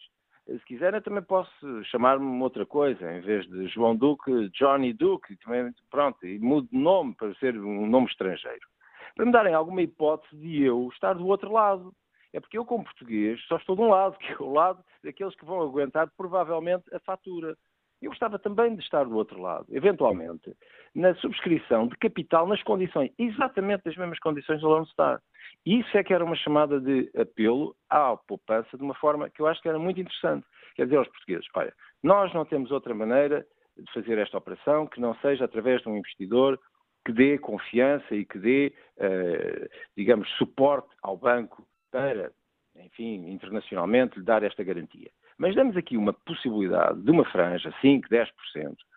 Se 0.48 0.64
quiserem, 0.64 1.02
também 1.02 1.22
posso 1.22 1.84
chamar-me 1.84 2.42
outra 2.42 2.64
coisa, 2.64 3.12
em 3.12 3.20
vez 3.20 3.46
de 3.48 3.68
João 3.68 3.94
Duque, 3.94 4.48
Johnny 4.50 4.94
Duque, 4.94 5.36
também, 5.36 5.70
pronto, 5.90 6.26
e 6.26 6.38
mudo 6.38 6.66
de 6.72 6.78
nome 6.78 7.14
para 7.14 7.34
ser 7.34 7.54
um 7.58 7.86
nome 7.86 8.06
estrangeiro. 8.06 8.66
Para 9.14 9.26
me 9.26 9.32
darem 9.32 9.52
alguma 9.52 9.82
hipótese 9.82 10.34
de 10.36 10.62
eu 10.62 10.88
estar 10.90 11.12
do 11.12 11.26
outro 11.26 11.52
lado. 11.52 11.92
É 12.32 12.40
porque 12.40 12.56
eu, 12.56 12.64
como 12.64 12.84
português, 12.84 13.38
só 13.46 13.56
estou 13.56 13.76
de 13.76 13.82
um 13.82 13.88
lado, 13.88 14.16
que 14.20 14.32
é 14.32 14.36
o 14.40 14.50
lado 14.50 14.82
daqueles 15.04 15.34
que 15.34 15.44
vão 15.44 15.60
aguentar 15.60 16.10
provavelmente 16.16 16.84
a 16.94 17.00
fatura. 17.00 17.54
Eu 18.00 18.10
gostava 18.10 18.38
também 18.38 18.76
de 18.76 18.82
estar 18.82 19.04
do 19.04 19.16
outro 19.16 19.40
lado, 19.40 19.66
eventualmente, 19.70 20.54
na 20.94 21.14
subscrição 21.16 21.88
de 21.88 21.96
capital 21.96 22.46
nas 22.46 22.62
condições, 22.62 23.10
exatamente 23.18 23.88
as 23.88 23.96
mesmas 23.96 24.18
condições 24.20 24.60
do 24.60 24.68
Lone 24.68 24.86
Star. 24.86 25.20
Isso 25.66 25.96
é 25.98 26.04
que 26.04 26.14
era 26.14 26.24
uma 26.24 26.36
chamada 26.36 26.80
de 26.80 27.10
apelo 27.18 27.74
à 27.90 28.16
poupança 28.16 28.76
de 28.76 28.82
uma 28.82 28.94
forma 28.94 29.28
que 29.28 29.42
eu 29.42 29.46
acho 29.46 29.60
que 29.60 29.68
era 29.68 29.78
muito 29.78 30.00
interessante. 30.00 30.46
Quer 30.76 30.84
dizer 30.84 30.96
aos 30.96 31.08
portugueses, 31.08 31.46
olha, 31.54 31.74
nós 32.02 32.32
não 32.32 32.44
temos 32.44 32.70
outra 32.70 32.94
maneira 32.94 33.44
de 33.76 33.92
fazer 33.92 34.18
esta 34.18 34.38
operação 34.38 34.86
que 34.86 35.00
não 35.00 35.14
seja 35.16 35.44
através 35.44 35.82
de 35.82 35.88
um 35.88 35.96
investidor 35.96 36.58
que 37.04 37.12
dê 37.12 37.38
confiança 37.38 38.14
e 38.14 38.24
que 38.24 38.38
dê, 38.38 38.72
uh, 38.98 39.68
digamos, 39.96 40.28
suporte 40.36 40.88
ao 41.02 41.16
banco 41.16 41.66
para, 41.90 42.30
enfim, 42.76 43.30
internacionalmente 43.30 44.18
lhe 44.18 44.24
dar 44.24 44.42
esta 44.42 44.62
garantia. 44.62 45.10
Mas 45.38 45.54
damos 45.54 45.76
aqui 45.76 45.96
uma 45.96 46.12
possibilidade 46.12 47.00
de 47.00 47.10
uma 47.10 47.24
franja, 47.24 47.72
5, 47.80 48.08
10%, 48.08 48.28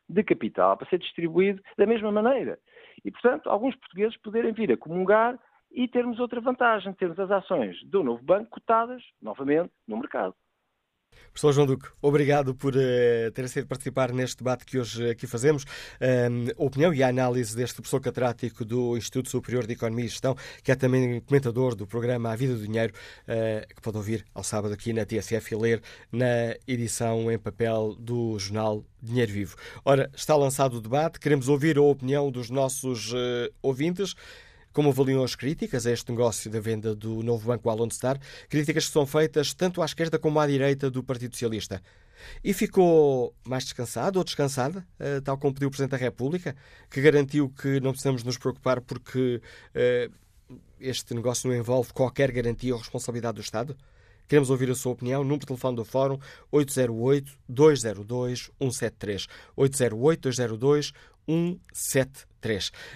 de 0.09 0.23
capital 0.23 0.75
para 0.75 0.89
ser 0.89 0.97
distribuído 0.97 1.61
da 1.77 1.85
mesma 1.85 2.11
maneira. 2.11 2.59
E, 3.05 3.11
portanto, 3.11 3.49
alguns 3.49 3.75
portugueses 3.75 4.17
poderem 4.17 4.51
vir 4.51 4.71
a 4.71 4.77
comungar 4.77 5.39
e 5.71 5.87
termos 5.87 6.19
outra 6.19 6.41
vantagem, 6.41 6.93
termos 6.93 7.19
as 7.19 7.31
ações 7.31 7.81
do 7.85 8.03
novo 8.03 8.23
banco 8.23 8.49
cotadas, 8.49 9.01
novamente, 9.21 9.71
no 9.87 9.97
mercado. 9.97 10.35
Professor 11.31 11.53
João 11.53 11.65
Duque, 11.65 11.87
obrigado 12.01 12.53
por 12.53 12.75
uh, 12.75 13.31
ter 13.33 13.45
aceito 13.45 13.65
participar 13.65 14.11
neste 14.11 14.37
debate 14.37 14.65
que 14.65 14.77
hoje 14.77 15.11
aqui 15.11 15.25
fazemos. 15.25 15.65
A 15.99 16.63
opinião 16.63 16.93
e 16.93 17.01
a 17.01 17.07
análise 17.07 17.55
deste 17.55 17.75
professor 17.75 18.01
catedrático 18.01 18.65
do 18.65 18.97
Instituto 18.97 19.29
Superior 19.29 19.65
de 19.65 19.73
Economia 19.73 20.05
e 20.05 20.07
Gestão, 20.09 20.35
que 20.61 20.71
é 20.71 20.75
também 20.75 21.21
comentador 21.21 21.73
do 21.73 21.87
programa 21.87 22.31
A 22.31 22.35
Vida 22.35 22.53
do 22.53 22.67
Dinheiro, 22.67 22.93
uh, 23.23 23.73
que 23.73 23.81
pode 23.81 23.97
ouvir 23.97 24.25
ao 24.35 24.43
sábado 24.43 24.73
aqui 24.73 24.91
na 24.91 25.05
TSF 25.05 25.53
e 25.53 25.57
ler 25.57 25.81
na 26.11 26.55
edição 26.67 27.31
em 27.31 27.39
papel 27.39 27.95
do 27.97 28.37
jornal 28.37 28.83
Dinheiro 29.01 29.31
Vivo. 29.31 29.55
Ora, 29.85 30.11
está 30.13 30.35
lançado 30.35 30.77
o 30.77 30.81
debate, 30.81 31.19
queremos 31.19 31.47
ouvir 31.47 31.77
a 31.77 31.81
opinião 31.81 32.29
dos 32.29 32.49
nossos 32.49 33.13
uh, 33.13 33.49
ouvintes. 33.61 34.15
Como 34.73 34.89
avaliam 34.89 35.23
as 35.23 35.35
críticas 35.35 35.85
a 35.85 35.91
este 35.91 36.11
negócio 36.11 36.49
da 36.49 36.59
venda 36.59 36.95
do 36.95 37.21
novo 37.21 37.47
banco 37.47 37.69
à 37.69 37.73
Lone 37.73 37.91
Star? 37.91 38.19
Críticas 38.49 38.87
que 38.87 38.93
são 38.93 39.05
feitas 39.05 39.53
tanto 39.53 39.81
à 39.81 39.85
esquerda 39.85 40.17
como 40.17 40.39
à 40.39 40.47
direita 40.47 40.89
do 40.89 41.03
Partido 41.03 41.33
Socialista. 41.33 41.81
E 42.43 42.53
ficou 42.53 43.35
mais 43.43 43.65
descansado 43.65 44.19
ou 44.19 44.23
descansada, 44.23 44.87
eh, 44.99 45.19
tal 45.21 45.37
como 45.37 45.53
pediu 45.53 45.67
o 45.67 45.71
Presidente 45.71 45.91
da 45.91 45.97
República, 45.97 46.55
que 46.89 47.01
garantiu 47.01 47.49
que 47.49 47.81
não 47.81 47.91
precisamos 47.91 48.23
nos 48.23 48.37
preocupar 48.37 48.79
porque 48.79 49.41
uh, 49.75 50.09
este 50.79 51.13
negócio 51.13 51.49
não 51.49 51.57
envolve 51.57 51.91
qualquer 51.91 52.31
garantia 52.31 52.73
ou 52.73 52.79
responsabilidade 52.79 53.35
do 53.35 53.41
Estado? 53.41 53.75
Queremos 54.27 54.49
ouvir 54.49 54.71
a 54.71 54.75
sua 54.75 54.93
opinião. 54.93 55.23
Número 55.23 55.41
de 55.41 55.47
telefone 55.47 55.75
do 55.75 55.83
Fórum 55.83 56.17
808-202-173. 56.53 59.27
808-202-173. 59.57 62.30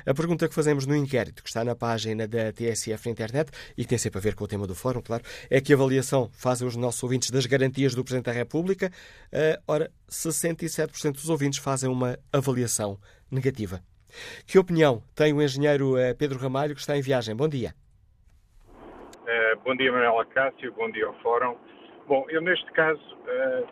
A 0.05 0.13
pergunta 0.13 0.47
que 0.47 0.55
fazemos 0.55 0.85
no 0.85 0.95
inquérito, 0.95 1.43
que 1.43 1.49
está 1.49 1.63
na 1.63 1.75
página 1.75 2.27
da 2.27 2.51
TSF 2.51 3.05
na 3.05 3.11
internet 3.11 3.51
e 3.77 3.83
que 3.83 3.89
tem 3.89 3.97
sempre 3.97 4.17
a 4.17 4.21
ver 4.21 4.35
com 4.35 4.43
o 4.43 4.47
tema 4.47 4.65
do 4.65 4.73
Fórum, 4.73 5.01
claro, 5.01 5.23
é 5.49 5.61
que 5.61 5.73
avaliação 5.73 6.29
fazem 6.33 6.67
os 6.67 6.75
nossos 6.75 7.01
ouvintes 7.03 7.29
das 7.29 7.45
garantias 7.45 7.93
do 7.93 8.03
Presidente 8.03 8.25
da 8.25 8.31
República. 8.31 8.91
Uh, 9.31 9.61
ora, 9.67 9.91
67% 10.09 11.13
dos 11.13 11.29
ouvintes 11.29 11.59
fazem 11.59 11.89
uma 11.89 12.17
avaliação 12.33 12.97
negativa. 13.31 13.81
Que 14.47 14.57
opinião 14.57 15.03
tem 15.15 15.33
o 15.33 15.41
engenheiro 15.41 15.95
uh, 15.95 16.15
Pedro 16.17 16.39
Ramalho, 16.39 16.73
que 16.73 16.81
está 16.81 16.97
em 16.97 17.01
viagem? 17.01 17.35
Bom 17.35 17.47
dia. 17.47 17.73
Uh, 18.69 19.59
bom 19.63 19.75
dia, 19.75 19.91
Manuela 19.91 20.25
Cássio, 20.25 20.71
bom 20.73 20.89
dia 20.91 21.05
ao 21.05 21.13
Fórum. 21.15 21.55
Bom, 22.07 22.25
eu 22.29 22.41
neste 22.41 22.71
caso 22.71 23.01
uh, 23.01 23.67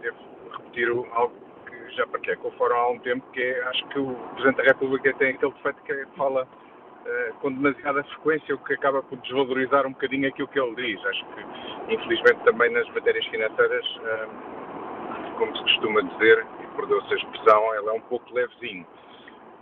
devo 0.00 0.18
repetir 0.56 0.88
algo 0.88 1.51
já 1.94 2.06
partilhei 2.06 2.36
com 2.36 2.48
o 2.48 2.52
Fórum 2.52 2.74
há 2.74 2.90
um 2.90 2.98
tempo, 2.98 3.24
que 3.32 3.42
é, 3.42 3.62
acho 3.68 3.86
que 3.88 3.98
o 3.98 4.14
Presidente 4.34 4.56
da 4.56 4.62
República 4.64 5.12
tem 5.14 5.30
aquele 5.30 5.52
defeito 5.52 5.82
que 5.82 6.06
fala 6.16 6.44
uh, 6.44 7.34
com 7.40 7.52
demasiada 7.52 8.02
frequência, 8.04 8.54
o 8.54 8.58
que 8.58 8.74
acaba 8.74 9.02
por 9.02 9.18
desvalorizar 9.18 9.86
um 9.86 9.92
bocadinho 9.92 10.28
aquilo 10.28 10.48
que 10.48 10.60
ele 10.60 10.74
diz. 10.76 11.04
Acho 11.06 11.26
que, 11.26 11.94
infelizmente, 11.94 12.44
também 12.44 12.70
nas 12.70 12.88
matérias 12.90 13.26
financeiras, 13.26 13.86
como 15.38 15.56
se 15.56 15.62
costuma 15.64 16.00
dizer, 16.02 16.46
perdoa-se 16.76 17.14
a 17.14 17.16
expressão, 17.16 17.74
ela 17.74 17.90
é 17.90 17.94
um 17.94 18.00
pouco 18.02 18.32
levezinho. 18.32 18.86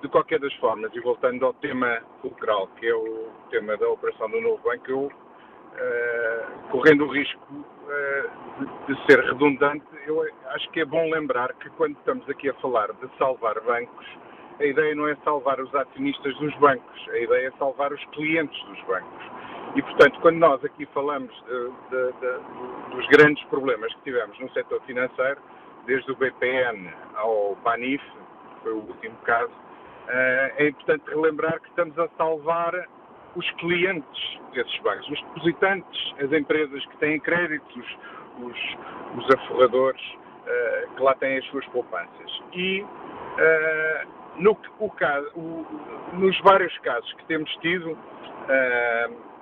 De 0.02 0.08
qualquer 0.08 0.38
das 0.40 0.54
formas, 0.54 0.90
e 0.94 1.00
voltando 1.00 1.44
ao 1.44 1.52
tema 1.54 2.00
fulcral, 2.22 2.68
que 2.78 2.86
é 2.86 2.94
o 2.94 3.30
tema 3.50 3.76
da 3.76 3.88
operação 3.88 4.30
do 4.30 4.40
novo 4.40 4.62
banco, 4.62 4.90
eu, 4.90 5.06
uh, 5.06 5.12
correndo 6.70 7.04
o 7.04 7.12
risco 7.12 7.52
uh, 7.52 8.86
de, 8.86 8.94
de, 8.94 9.06
ser 9.06 9.20
redundante, 9.24 9.84
eu 10.06 10.24
acho 10.50 10.70
que 10.70 10.80
é 10.80 10.84
bom 10.84 11.10
lembrar 11.10 11.52
que 11.54 11.68
quando 11.70 11.96
estamos 11.98 12.28
aqui 12.28 12.48
a 12.48 12.54
falar 12.54 12.92
de 12.92 13.08
salvar 13.18 13.60
bancos, 13.60 14.06
a 14.60 14.64
ideia 14.64 14.94
não 14.94 15.08
é 15.08 15.16
salvar 15.24 15.60
os 15.60 15.74
acionistas 15.74 16.36
dos 16.36 16.54
bancos, 16.56 17.08
a 17.10 17.18
ideia 17.18 17.48
é 17.48 17.50
salvar 17.58 17.92
os 17.92 18.04
clientes 18.06 18.62
dos 18.64 18.80
bancos. 18.82 19.24
E, 19.74 19.82
portanto, 19.82 20.20
quando 20.20 20.36
nós 20.36 20.64
aqui 20.64 20.84
falamos 20.86 21.32
de, 21.46 21.70
de, 21.90 22.12
de, 22.12 22.96
dos 22.96 23.06
grandes 23.08 23.42
problemas 23.44 23.92
que 23.94 24.02
tivemos 24.02 24.38
no 24.38 24.50
setor 24.52 24.80
financeiro, 24.82 25.40
desde 25.86 26.10
o 26.10 26.16
BPN 26.16 26.92
ao 27.14 27.56
Banif, 27.64 28.02
que 28.02 28.62
foi 28.62 28.72
o 28.72 28.78
último 28.78 29.16
caso, 29.24 29.52
eh, 30.08 30.54
é 30.58 30.68
importante 30.68 31.08
relembrar 31.08 31.60
que 31.60 31.68
estamos 31.68 31.98
a 31.98 32.08
salvar 32.18 32.88
os 33.36 33.50
clientes 33.52 34.40
desses 34.52 34.78
bancos, 34.80 35.08
os 35.08 35.22
depositantes, 35.22 36.14
as 36.22 36.32
empresas 36.32 36.84
que 36.86 36.96
têm 36.98 37.20
créditos, 37.20 37.98
os, 38.38 38.58
os 39.18 39.30
aforradores 39.30 40.02
eh, 40.46 40.88
que 40.96 41.02
lá 41.02 41.14
têm 41.16 41.38
as 41.38 41.44
suas 41.46 41.66
poupanças. 41.66 42.42
E 42.52 42.84
eh, 43.38 44.06
no, 44.36 44.56
o 44.78 44.90
o, 45.34 45.66
nos 46.14 46.38
vários 46.40 46.76
casos 46.78 47.12
que 47.14 47.24
temos 47.26 47.50
tido, 47.56 47.96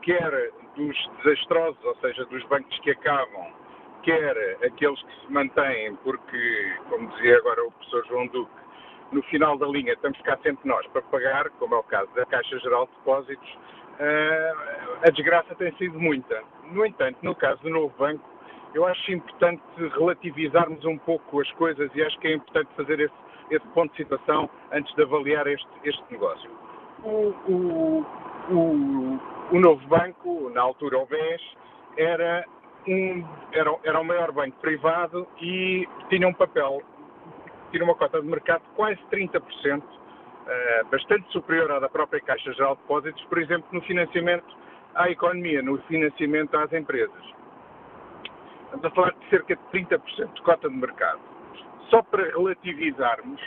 quer 0.03 0.51
dos 0.77 1.11
desastrosos, 1.23 1.83
ou 1.85 1.97
seja, 1.97 2.25
dos 2.27 2.45
bancos 2.45 2.79
que 2.81 2.91
acabam, 2.91 3.53
quer 4.03 4.59
aqueles 4.65 5.03
que 5.03 5.21
se 5.21 5.33
mantêm, 5.33 5.95
porque, 5.97 6.73
como 6.89 7.09
dizia 7.09 7.37
agora 7.37 7.65
o 7.67 7.73
professor 7.73 8.07
João 8.07 8.27
Duque, 8.29 8.53
no 9.13 9.23
final 9.25 9.57
da 9.57 9.67
linha 9.67 9.93
estamos 9.93 10.21
cá 10.23 10.39
sempre 10.43 10.69
nós 10.69 10.87
para 10.89 11.03
pagar, 11.03 11.49
como 11.51 11.75
é 11.75 11.79
o 11.79 11.83
caso 11.83 12.09
da 12.15 12.27
Caixa 12.27 12.59
Geral 12.59 12.87
de 12.87 12.93
Depósitos, 12.93 13.59
eh, 13.99 14.53
a 15.03 15.11
desgraça 15.11 15.55
tem 15.55 15.73
sido 15.77 15.99
muita. 15.99 16.43
No 16.71 16.85
entanto, 16.85 17.19
no 17.23 17.35
caso 17.35 17.61
do 17.63 17.71
novo 17.71 17.95
banco, 17.99 18.29
eu 18.75 18.87
acho 18.87 19.13
importante 19.13 19.63
relativizarmos 19.77 20.85
um 20.85 20.99
pouco 20.99 21.41
as 21.41 21.51
coisas 21.53 21.91
e 21.95 22.03
acho 22.03 22.19
que 22.19 22.29
é 22.29 22.35
importante 22.35 22.69
fazer 22.77 23.01
esse, 23.01 23.15
esse 23.51 23.67
ponto 23.69 23.91
de 23.93 23.97
situação 23.97 24.49
antes 24.73 24.95
de 24.95 25.03
avaliar 25.03 25.47
este, 25.47 25.69
este 25.85 26.03
negócio. 26.11 26.51
O, 27.03 27.35
o, 27.49 28.07
o, 28.51 29.21
o 29.53 29.61
novo 29.61 29.87
banco, 29.87 30.51
na 30.51 30.63
altura 30.63 30.99
o 30.99 31.07
BES, 31.07 31.41
era, 31.97 32.45
um, 32.87 33.25
era, 33.53 33.75
era 33.85 34.01
o 34.01 34.05
maior 34.05 34.33
banco 34.33 34.57
privado 34.61 35.27
e 35.41 35.89
tinha 36.09 36.29
um 36.29 36.35
papel 36.35 36.83
tinha 37.71 37.85
uma 37.85 37.95
cota 37.95 38.21
de 38.21 38.27
mercado 38.27 38.63
de 38.63 38.69
quase 38.71 39.01
30%, 39.11 39.83
eh, 40.47 40.85
bastante 40.91 41.31
superior 41.33 41.71
à 41.73 41.79
da 41.79 41.89
própria 41.89 42.21
Caixa 42.21 42.53
Geral 42.53 42.75
de 42.77 42.83
Depósitos, 42.83 43.25
por 43.25 43.39
exemplo, 43.39 43.69
no 43.73 43.81
financiamento 43.83 44.57
à 44.95 45.11
economia, 45.11 45.63
no 45.63 45.79
financiamento 45.83 46.57
às 46.57 46.73
empresas. 46.73 47.23
Estamos 48.65 48.85
a 48.85 48.91
falar 48.91 49.15
de 49.15 49.31
cerca 49.31 49.57
de 49.57 49.63
30% 49.73 50.35
de 50.35 50.43
cota 50.43 50.69
de 50.69 50.77
mercado. 50.77 51.21
Só 51.91 52.03
para 52.03 52.25
relativizarmos, 52.25 53.41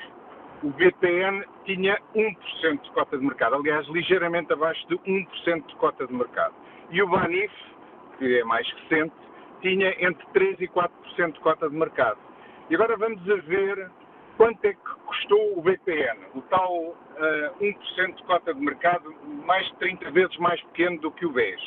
o 0.64 0.70
BPN 0.70 1.44
tinha 1.66 2.00
1% 2.16 2.82
de 2.82 2.92
cota 2.92 3.18
de 3.18 3.26
mercado, 3.26 3.56
aliás, 3.56 3.88
ligeiramente 3.88 4.54
abaixo 4.54 4.88
de 4.88 4.96
1% 5.00 5.66
de 5.68 5.76
cota 5.76 6.06
de 6.06 6.14
mercado. 6.14 6.54
E 6.90 7.02
o 7.02 7.08
Banif, 7.08 7.52
que 8.18 8.40
é 8.40 8.44
mais 8.44 8.68
recente, 8.72 9.16
tinha 9.62 9.90
entre 10.00 10.26
3% 10.34 10.62
e 10.62 10.68
4% 10.68 11.34
de 11.34 11.40
cota 11.40 11.70
de 11.70 11.76
mercado. 11.76 12.20
E 12.70 12.76
agora 12.76 12.96
vamos 12.98 13.22
a 13.30 13.36
ver 13.36 13.90
quanto 14.42 14.66
é 14.66 14.74
que 14.74 14.80
custou 15.06 15.60
o 15.60 15.62
BPN, 15.62 16.18
o 16.34 16.42
tal 16.42 16.76
uh, 16.76 16.96
eh, 17.16 17.52
1% 17.62 18.16
de 18.16 18.24
cota 18.24 18.52
de 18.52 18.60
mercado, 18.60 19.16
mais 19.46 19.64
de 19.68 19.76
30 19.76 20.10
vezes 20.10 20.36
mais 20.38 20.60
pequeno 20.64 21.00
do 21.00 21.12
que 21.12 21.28
o 21.28 21.32
BES. 21.32 21.62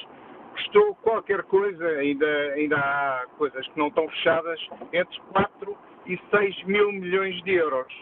Custou 0.54 0.96
qualquer 0.96 1.44
coisa, 1.44 1.86
ainda, 1.86 2.26
ainda 2.54 2.76
há 2.76 3.26
coisas 3.38 3.64
que 3.68 3.78
não 3.78 3.86
estão 3.86 4.08
fechadas, 4.08 4.58
entre 4.92 5.20
4 5.20 5.78
e 6.06 6.18
6 6.32 6.64
mil 6.64 6.90
milhões 6.90 7.40
de 7.44 7.54
euros, 7.54 7.94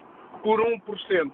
por 0.43 0.59
1%. 0.59 1.31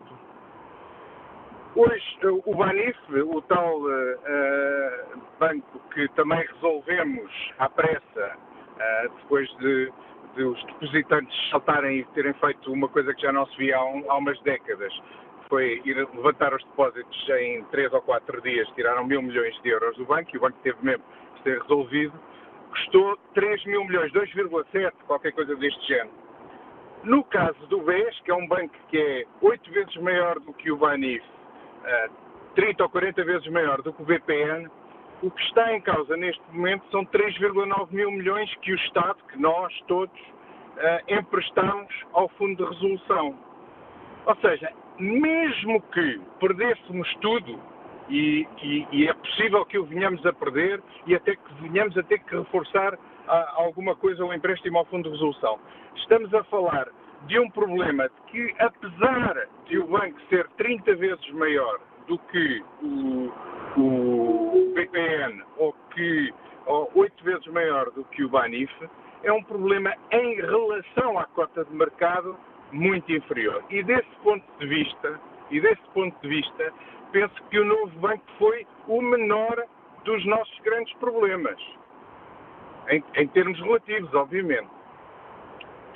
Hoje, 1.76 2.18
o 2.44 2.56
Banif, 2.56 2.98
o 3.22 3.40
tal 3.42 3.82
uh, 3.82 5.22
banco 5.38 5.78
que 5.94 6.08
também 6.16 6.44
resolvemos 6.54 7.52
à 7.60 7.68
pressa, 7.68 8.36
uh, 8.36 9.16
depois 9.16 9.48
de 9.58 9.92
de 10.38 10.44
os 10.44 10.64
depositantes 10.64 11.50
saltarem 11.50 11.98
e 11.98 12.04
terem 12.14 12.32
feito 12.34 12.72
uma 12.72 12.88
coisa 12.88 13.12
que 13.12 13.22
já 13.22 13.32
não 13.32 13.44
se 13.46 13.56
via 13.58 13.76
há, 13.76 13.84
um, 13.84 14.10
há 14.10 14.16
umas 14.16 14.40
décadas, 14.42 14.92
foi 15.48 15.82
ir 15.84 15.96
levantar 16.14 16.54
os 16.54 16.62
depósitos 16.64 17.28
em 17.30 17.64
3 17.64 17.92
ou 17.92 18.02
4 18.02 18.40
dias, 18.42 18.68
tiraram 18.76 19.04
mil 19.04 19.20
milhões 19.20 19.60
de 19.62 19.68
euros 19.68 19.96
do 19.96 20.06
banco 20.06 20.30
e 20.32 20.38
o 20.38 20.40
banco 20.40 20.58
teve 20.62 20.78
mesmo 20.80 21.02
que 21.36 21.42
ser 21.42 21.60
resolvido, 21.62 22.12
custou 22.70 23.18
3 23.34 23.64
mil 23.66 23.84
milhões, 23.84 24.12
2,7, 24.12 24.92
qualquer 25.06 25.32
coisa 25.32 25.56
deste 25.56 25.88
género. 25.88 26.10
No 27.02 27.24
caso 27.24 27.58
do 27.68 27.80
BES, 27.80 28.20
que 28.20 28.30
é 28.30 28.34
um 28.34 28.46
banco 28.46 28.74
que 28.88 28.98
é 28.98 29.24
8 29.40 29.70
vezes 29.72 29.96
maior 29.96 30.38
do 30.40 30.52
que 30.52 30.70
o 30.70 30.76
Banif, 30.76 31.24
30 32.54 32.82
ou 32.82 32.90
40 32.90 33.24
vezes 33.24 33.48
maior 33.48 33.82
do 33.82 33.92
que 33.92 34.02
o 34.02 34.04
BPN, 34.04 34.68
o 35.22 35.30
que 35.30 35.42
está 35.42 35.72
em 35.74 35.80
causa 35.80 36.16
neste 36.16 36.42
momento 36.52 36.84
são 36.90 37.04
3,9 37.06 37.88
mil 37.90 38.10
milhões 38.10 38.52
que 38.62 38.72
o 38.72 38.76
Estado, 38.76 39.16
que 39.30 39.38
nós 39.38 39.72
todos, 39.86 40.18
uh, 40.20 41.12
emprestamos 41.12 41.92
ao 42.12 42.28
Fundo 42.30 42.64
de 42.64 42.70
Resolução. 42.70 43.36
Ou 44.26 44.36
seja, 44.36 44.72
mesmo 44.98 45.80
que 45.92 46.20
perdêssemos 46.38 47.12
tudo, 47.20 47.58
e, 48.08 48.46
e, 48.62 48.86
e, 48.90 49.08
é 49.08 49.12
possível 49.12 49.66
que 49.66 49.78
o 49.78 49.84
venhamos 49.84 50.24
a 50.24 50.32
perder 50.32 50.82
e 51.06 51.14
até 51.14 51.36
que 51.36 51.54
venhamos 51.60 51.96
a 51.98 52.02
ter 52.02 52.18
que 52.20 52.34
reforçar 52.36 52.98
a, 53.26 53.62
alguma 53.62 53.94
coisa 53.94 54.24
o 54.24 54.32
empréstimo 54.32 54.78
ao 54.78 54.86
Fundo 54.86 55.04
de 55.04 55.10
Resolução. 55.10 55.58
Estamos 55.94 56.32
a 56.32 56.42
falar 56.44 56.88
de 57.26 57.38
um 57.38 57.50
problema 57.50 58.08
que, 58.28 58.54
apesar 58.58 59.48
de 59.66 59.78
o 59.78 59.86
banco 59.86 60.18
ser 60.30 60.48
30 60.56 60.94
vezes 60.96 61.30
maior 61.32 61.80
do 62.06 62.18
que 62.18 62.64
o, 62.82 63.32
o 63.76 64.17
BPN, 64.78 65.42
ou 65.56 65.74
que 65.94 66.32
oito 66.94 67.24
vezes 67.24 67.46
maior 67.48 67.90
do 67.90 68.04
que 68.04 68.22
o 68.22 68.28
Banif, 68.28 68.72
é 69.24 69.32
um 69.32 69.42
problema 69.42 69.92
em 70.12 70.34
relação 70.36 71.18
à 71.18 71.24
cota 71.26 71.64
de 71.64 71.74
mercado 71.74 72.36
muito 72.70 73.10
inferior. 73.10 73.64
E 73.70 73.82
desse 73.82 74.08
ponto 74.22 74.44
de 74.60 74.66
vista, 74.66 75.20
e 75.50 75.60
desse 75.60 75.82
ponto 75.92 76.14
de 76.22 76.28
vista, 76.28 76.72
penso 77.10 77.34
que 77.50 77.58
o 77.58 77.64
novo 77.64 77.98
banco 77.98 78.22
foi 78.38 78.66
o 78.86 79.00
menor 79.00 79.64
dos 80.04 80.24
nossos 80.26 80.58
grandes 80.60 80.94
problemas, 80.98 81.58
em, 82.88 83.02
em 83.16 83.26
termos 83.28 83.58
relativos, 83.60 84.14
obviamente. 84.14 84.68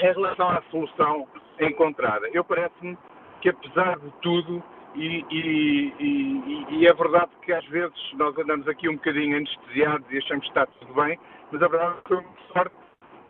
Em 0.01 0.13
relação 0.13 0.49
à 0.49 0.63
solução 0.71 1.29
encontrada, 1.61 2.29
eu 2.33 2.43
parece-me 2.43 2.99
que 3.41 3.51
apesar 3.51 3.99
de 4.01 4.11
tudo 4.23 4.63
e, 4.95 5.25
e, 5.31 5.95
e, 5.99 6.67
e, 6.71 6.87
é 6.87 6.93
verdade 6.93 7.31
que 7.43 7.53
às 7.53 7.65
vezes 7.67 8.13
nós 8.15 8.37
andamos 8.39 8.69
aqui 8.69 8.89
um 8.89 8.95
bocadinho 8.95 9.37
anestesiados 9.37 10.07
e 10.11 10.19
achamos 10.19 10.45
que 10.45 10.51
está 10.51 10.67
tudo 10.67 10.95
bem, 10.95 11.19
mas 11.51 11.63
a 11.63 11.69
verdade 11.69 11.97
é 11.97 12.03
que 12.03 12.09
foi 12.09 12.25
sorte 12.53 12.77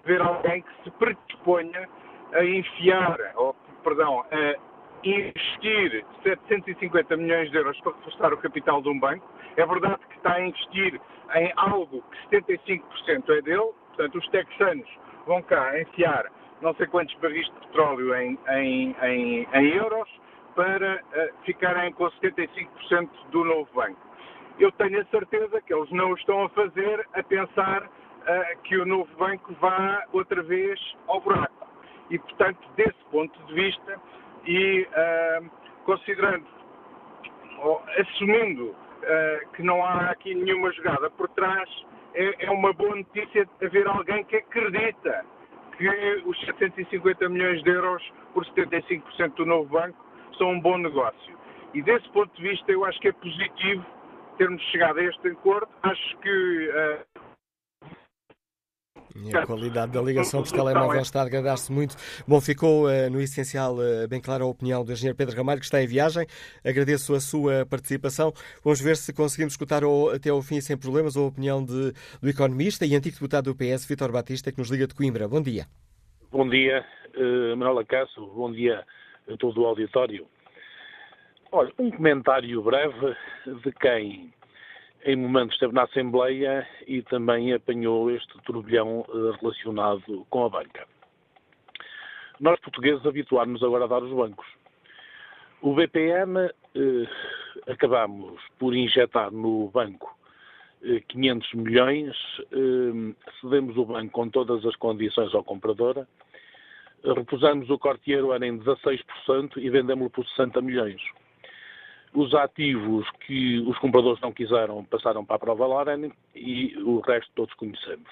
ver 0.05 0.21
alguém 0.21 0.63
que 0.63 0.85
se 0.85 0.91
predisponha 0.93 1.89
a 2.33 2.45
enfiar, 2.45 3.19
ou, 3.37 3.55
perdão, 3.85 4.25
a 4.31 4.57
investir 5.05 6.05
750 6.23 7.17
milhões 7.17 7.51
de 7.51 7.57
euros 7.57 7.79
para 7.81 7.93
reforçar 7.93 8.33
o 8.33 8.39
capital 8.39 8.83
de 8.83 8.89
um 8.89 8.99
banco. 8.99 9.29
É 9.57 9.67
verdade 9.67 10.01
que 10.09 10.17
está 10.17 10.35
a 10.35 10.41
investir 10.41 11.01
em 11.35 11.53
algo 11.57 12.03
que 12.31 12.37
75% 12.37 12.83
é 13.29 13.43
dele, 13.43 13.71
portanto 13.89 14.19
os 14.19 14.29
texanos 14.29 14.89
vão 15.27 15.43
cá 15.43 15.81
enfiar 15.81 16.27
não 16.63 16.73
sei 16.77 16.87
quantos 16.87 17.15
barris 17.17 17.45
de 17.47 17.67
petróleo 17.67 18.15
em, 18.15 18.39
em, 18.49 18.97
em, 19.03 19.49
em 19.53 19.67
euros, 19.75 20.09
para 20.55 20.97
uh, 20.97 21.45
ficarem 21.45 21.93
com 21.93 22.05
75% 22.05 23.09
do 23.31 23.45
novo 23.45 23.69
banco. 23.75 24.01
Eu 24.59 24.71
tenho 24.73 25.01
a 25.01 25.05
certeza 25.07 25.61
que 25.63 25.73
eles 25.73 25.91
não 25.91 26.15
estão 26.15 26.45
a 26.45 26.49
fazer 26.51 27.07
a 27.15 27.23
pensar 27.23 27.85
uh, 27.85 28.63
que 28.65 28.77
o 28.77 28.85
novo 28.85 29.09
banco 29.17 29.55
vá 29.61 30.05
outra 30.13 30.43
vez 30.43 30.79
ao 31.09 31.21
buraco. 31.21 31.67
E, 32.11 32.19
portanto, 32.19 32.69
desse 32.77 33.05
ponto 33.11 33.39
de 33.47 33.55
vista, 33.55 34.01
e 34.45 34.83
uh, 34.83 35.51
considerando, 35.85 36.47
assumindo 37.99 38.75
que 39.57 39.63
não 39.65 39.85
há 39.85 40.11
aqui 40.11 40.33
nenhuma 40.33 40.71
jogada 40.73 41.11
por 41.11 41.29
trás, 41.31 41.69
é, 42.15 42.47
é 42.47 42.51
uma 42.51 42.73
boa 42.73 42.95
notícia 42.95 43.49
haver 43.61 43.87
alguém 43.89 44.23
que 44.25 44.37
acredita 44.37 45.25
que 45.77 45.89
os 46.25 46.39
750 46.45 47.29
milhões 47.29 47.63
de 47.65 47.71
euros 47.71 48.13
por 48.33 48.45
75% 48.45 49.35
do 49.35 49.47
novo 49.47 49.69
banco 49.69 49.99
são 50.43 50.51
um 50.51 50.61
bom 50.61 50.77
negócio. 50.77 51.39
E 51.73 51.81
desse 51.83 52.09
ponto 52.11 52.35
de 52.37 52.43
vista, 52.43 52.71
eu 52.73 52.85
acho 52.85 52.99
que 53.01 53.09
é 53.09 53.13
positivo 53.13 53.87
termos 54.37 54.61
chegado 54.71 54.99
a 54.99 55.05
este 55.05 55.29
acordo. 55.29 55.69
Acho 55.83 56.19
que. 56.19 56.69
Uh... 56.69 57.23
E 59.15 59.37
a 59.37 59.47
qualidade 59.47 59.93
da 59.93 60.01
ligação 60.01 60.41
dos 60.41 60.51
telemóveis 60.51 61.03
está 61.03 61.21
a 61.21 61.25
degradar-se 61.25 61.71
muito. 61.71 61.95
Bom, 62.27 62.41
ficou 62.41 62.87
uh, 62.87 63.11
no 63.11 63.21
essencial 63.21 63.75
uh, 63.75 64.09
bem 64.09 64.21
clara 64.21 64.43
a 64.43 64.47
opinião 64.47 64.83
do 64.83 64.91
engenheiro 64.91 65.17
Pedro 65.17 65.37
Ramalho, 65.37 65.61
que 65.61 65.67
está 65.67 65.83
em 65.83 65.87
viagem. 65.87 66.27
Agradeço 66.65 67.15
a 67.15 67.21
sua 67.21 67.67
participação. 67.67 68.33
Vamos 68.65 68.81
ver 68.81 68.97
se 68.97 69.13
conseguimos 69.13 69.53
escutar 69.53 69.85
ao, 69.85 70.11
até 70.11 70.31
ao 70.31 70.41
fim, 70.41 70.61
sem 70.63 70.79
problemas, 70.79 71.17
a 71.17 71.21
opinião 71.21 71.63
de, 71.63 71.93
do 72.23 72.29
economista 72.29 72.87
e 72.87 72.97
antigo 72.97 73.15
deputado 73.15 73.53
do 73.53 73.55
PS, 73.55 73.87
Vítor 73.87 74.11
Batista, 74.11 74.51
que 74.51 74.59
nos 74.59 74.71
liga 74.71 74.87
de 74.87 74.95
Coimbra. 74.95 75.29
Bom 75.29 75.43
dia. 75.43 75.67
Bom 76.31 76.49
dia, 76.49 76.85
uh, 77.15 77.57
Manuela 77.57 77.85
Cássio. 77.85 78.27
Bom 78.29 78.51
dia 78.51 78.83
a 79.33 79.37
todo 79.37 79.63
o 79.63 79.67
auditório. 79.67 80.27
Olha, 81.51 81.73
um 81.79 81.91
comentário 81.91 82.63
breve 82.63 83.17
de 83.63 83.73
quem 83.73 84.33
em 85.05 85.17
momentos 85.17 85.55
esteve 85.55 85.75
na 85.75 85.83
Assembleia 85.83 86.67
e 86.87 87.03
também 87.03 87.53
apanhou 87.53 88.11
este 88.11 88.33
turbilhão 88.43 89.05
eh, 89.09 89.37
relacionado 89.41 90.27
com 90.31 90.45
a 90.45 90.49
banca. 90.49 90.87
Nós 92.39 92.59
portugueses 92.61 93.05
habituámos 93.05 93.63
agora 93.63 93.85
a 93.85 93.89
dar 93.89 94.03
os 94.03 94.13
bancos. 94.13 94.47
O 95.61 95.75
BPM 95.75 96.39
eh, 96.39 97.09
acabamos 97.69 98.41
por 98.59 98.75
injetar 98.75 99.31
no 99.31 99.69
banco 99.69 100.17
eh, 100.85 101.01
500 101.09 101.55
milhões, 101.55 102.17
eh, 102.51 103.15
cedemos 103.41 103.77
o 103.77 103.85
banco 103.85 104.11
com 104.11 104.29
todas 104.29 104.65
as 104.67 104.75
condições 104.77 105.33
ao 105.35 105.45
comprador, 105.45 106.07
repusamos 107.05 107.69
o 107.71 107.79
corteiro 107.79 108.33
era 108.33 108.47
em 108.47 108.59
16% 108.59 109.57
e 109.57 109.71
vendemos-lo 109.71 110.11
por 110.11 110.27
60 110.29 110.61
milhões. 110.61 111.01
Os 112.15 112.35
ativos 112.35 113.09
que 113.27 113.59
os 113.61 113.79
compradores 113.79 114.21
não 114.21 114.33
quiseram 114.33 114.85
passaram 114.85 115.25
para 115.25 115.37
a 115.37 115.39
prova 115.39 115.67
Loren 115.67 116.13
e 116.35 116.77
o 116.79 117.01
resto 117.01 117.31
todos 117.35 117.55
conhecemos. 117.55 118.09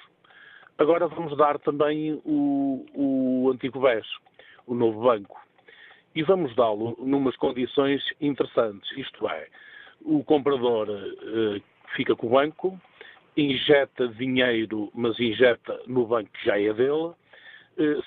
Agora 0.79 1.07
vamos 1.09 1.37
dar 1.37 1.59
também 1.59 2.21
o, 2.25 2.87
o 2.95 3.51
antigo 3.53 3.81
BES, 3.81 4.07
o 4.67 4.75
novo 4.75 5.03
banco. 5.03 5.39
E 6.15 6.23
vamos 6.23 6.55
dá-lo 6.57 6.97
numas 6.99 7.37
condições 7.37 8.03
interessantes, 8.21 8.91
isto 8.97 9.29
é, 9.29 9.47
o 10.03 10.25
comprador 10.25 10.89
eh, 10.89 11.61
fica 11.95 12.17
com 12.17 12.29
o 12.29 12.31
banco, 12.31 12.81
injeta 13.37 14.09
dinheiro, 14.09 14.91
mas 14.95 15.19
injeta 15.21 15.79
no 15.87 16.07
banco 16.07 16.31
que 16.33 16.47
já 16.47 16.59
é 16.59 16.73
dele, 16.73 17.13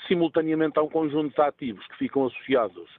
simultaneamente 0.07 0.79
há 0.79 0.83
um 0.83 0.89
conjunto 0.89 1.33
de 1.33 1.41
ativos 1.41 1.85
que 1.87 1.97
ficam 1.97 2.25
associados 2.25 2.89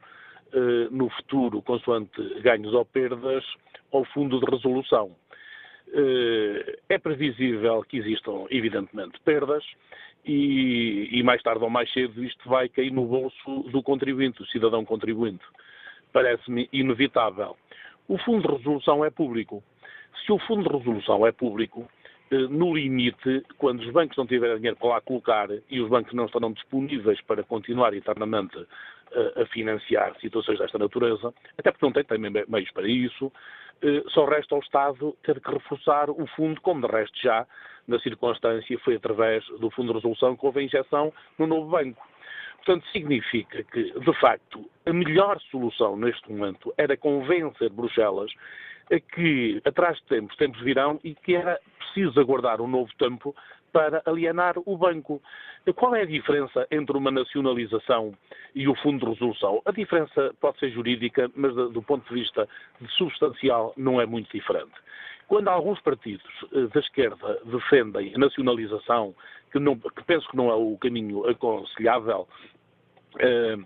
eh, 0.54 0.88
no 0.90 1.10
futuro, 1.10 1.60
consoante 1.62 2.22
ganhos 2.40 2.72
ou 2.74 2.84
perdas, 2.84 3.44
ao 3.92 4.04
fundo 4.04 4.38
de 4.38 4.48
resolução. 4.48 5.10
Eh, 5.92 6.78
é 6.90 6.98
previsível 6.98 7.82
que 7.82 7.96
existam, 7.98 8.46
evidentemente, 8.50 9.18
perdas 9.24 9.64
e, 10.24 11.08
e, 11.10 11.22
mais 11.24 11.42
tarde 11.42 11.64
ou 11.64 11.70
mais 11.70 11.92
cedo 11.92 12.22
isto 12.22 12.48
vai 12.48 12.68
cair 12.68 12.92
no 12.92 13.04
bolso 13.04 13.68
do 13.70 13.82
contribuinte, 13.82 14.38
do 14.38 14.46
cidadão 14.46 14.84
contribuinte. 14.84 15.44
Parece-me 16.12 16.68
inevitável. 16.72 17.56
O 18.06 18.16
fundo 18.18 18.46
de 18.46 18.54
resolução 18.54 19.04
é 19.04 19.10
público. 19.10 19.60
Se 20.24 20.30
o 20.30 20.38
fundo 20.38 20.68
de 20.68 20.76
resolução 20.76 21.26
é 21.26 21.32
público, 21.32 21.84
eh, 21.84 21.93
no 22.48 22.74
limite, 22.74 23.44
quando 23.58 23.80
os 23.80 23.90
bancos 23.90 24.16
não 24.16 24.26
tiverem 24.26 24.56
dinheiro 24.56 24.76
para 24.76 24.88
lá 24.88 25.00
colocar 25.00 25.48
e 25.70 25.80
os 25.80 25.88
bancos 25.88 26.12
não 26.12 26.26
estarão 26.26 26.52
disponíveis 26.52 27.20
para 27.22 27.42
continuar 27.42 27.94
eternamente 27.94 28.56
eh, 29.12 29.42
a 29.42 29.46
financiar 29.46 30.14
situações 30.20 30.58
desta 30.58 30.78
natureza, 30.78 31.32
até 31.58 31.70
porque 31.70 31.86
não 31.86 31.92
tem 31.92 32.04
também 32.04 32.44
meios 32.48 32.70
para 32.72 32.88
isso, 32.88 33.32
eh, 33.82 34.02
só 34.08 34.24
resta 34.24 34.54
ao 34.54 34.60
Estado 34.60 35.16
ter 35.22 35.40
que 35.40 35.50
reforçar 35.50 36.10
o 36.10 36.26
fundo, 36.28 36.60
como 36.60 36.86
de 36.86 36.92
resto 36.92 37.18
já, 37.22 37.46
na 37.86 37.98
circunstância, 38.00 38.78
foi 38.78 38.96
através 38.96 39.44
do 39.60 39.70
Fundo 39.70 39.88
de 39.88 39.98
Resolução 39.98 40.36
que 40.36 40.46
houve 40.46 40.60
a 40.60 40.62
injeção 40.62 41.12
no 41.38 41.46
novo 41.46 41.70
banco. 41.70 42.02
Portanto, 42.56 42.86
significa 42.92 43.62
que, 43.64 43.92
de 43.92 44.20
facto, 44.20 44.68
a 44.86 44.92
melhor 44.92 45.38
solução 45.50 45.96
neste 45.98 46.32
momento 46.32 46.72
era 46.78 46.96
convencer 46.96 47.68
Bruxelas 47.68 48.32
que, 49.14 49.60
atrás 49.64 49.96
de 49.98 50.04
tempos, 50.04 50.36
tempos 50.36 50.60
virão 50.60 51.00
e 51.02 51.14
que 51.14 51.34
era 51.34 51.58
preciso 51.78 52.18
aguardar 52.20 52.60
um 52.60 52.68
novo 52.68 52.90
tempo 52.98 53.34
para 53.72 54.02
alienar 54.06 54.54
o 54.64 54.78
banco. 54.78 55.20
Qual 55.74 55.94
é 55.96 56.02
a 56.02 56.06
diferença 56.06 56.66
entre 56.70 56.96
uma 56.96 57.10
nacionalização 57.10 58.14
e 58.54 58.68
o 58.68 58.74
fundo 58.76 59.04
de 59.04 59.12
resolução? 59.12 59.60
A 59.64 59.72
diferença 59.72 60.32
pode 60.40 60.58
ser 60.60 60.70
jurídica, 60.70 61.30
mas 61.34 61.54
do 61.54 61.82
ponto 61.82 62.06
de 62.08 62.20
vista 62.20 62.48
de 62.80 62.88
substancial 62.92 63.74
não 63.76 64.00
é 64.00 64.06
muito 64.06 64.30
diferente. 64.30 64.72
Quando 65.26 65.48
alguns 65.48 65.80
partidos 65.80 66.26
eh, 66.52 66.66
da 66.72 66.80
esquerda 66.80 67.40
defendem 67.46 68.14
a 68.14 68.18
nacionalização, 68.18 69.14
que, 69.50 69.58
não, 69.58 69.76
que 69.76 70.04
penso 70.04 70.28
que 70.28 70.36
não 70.36 70.50
é 70.50 70.54
o 70.54 70.76
caminho 70.78 71.26
aconselhável, 71.28 72.28
eh, 73.18 73.56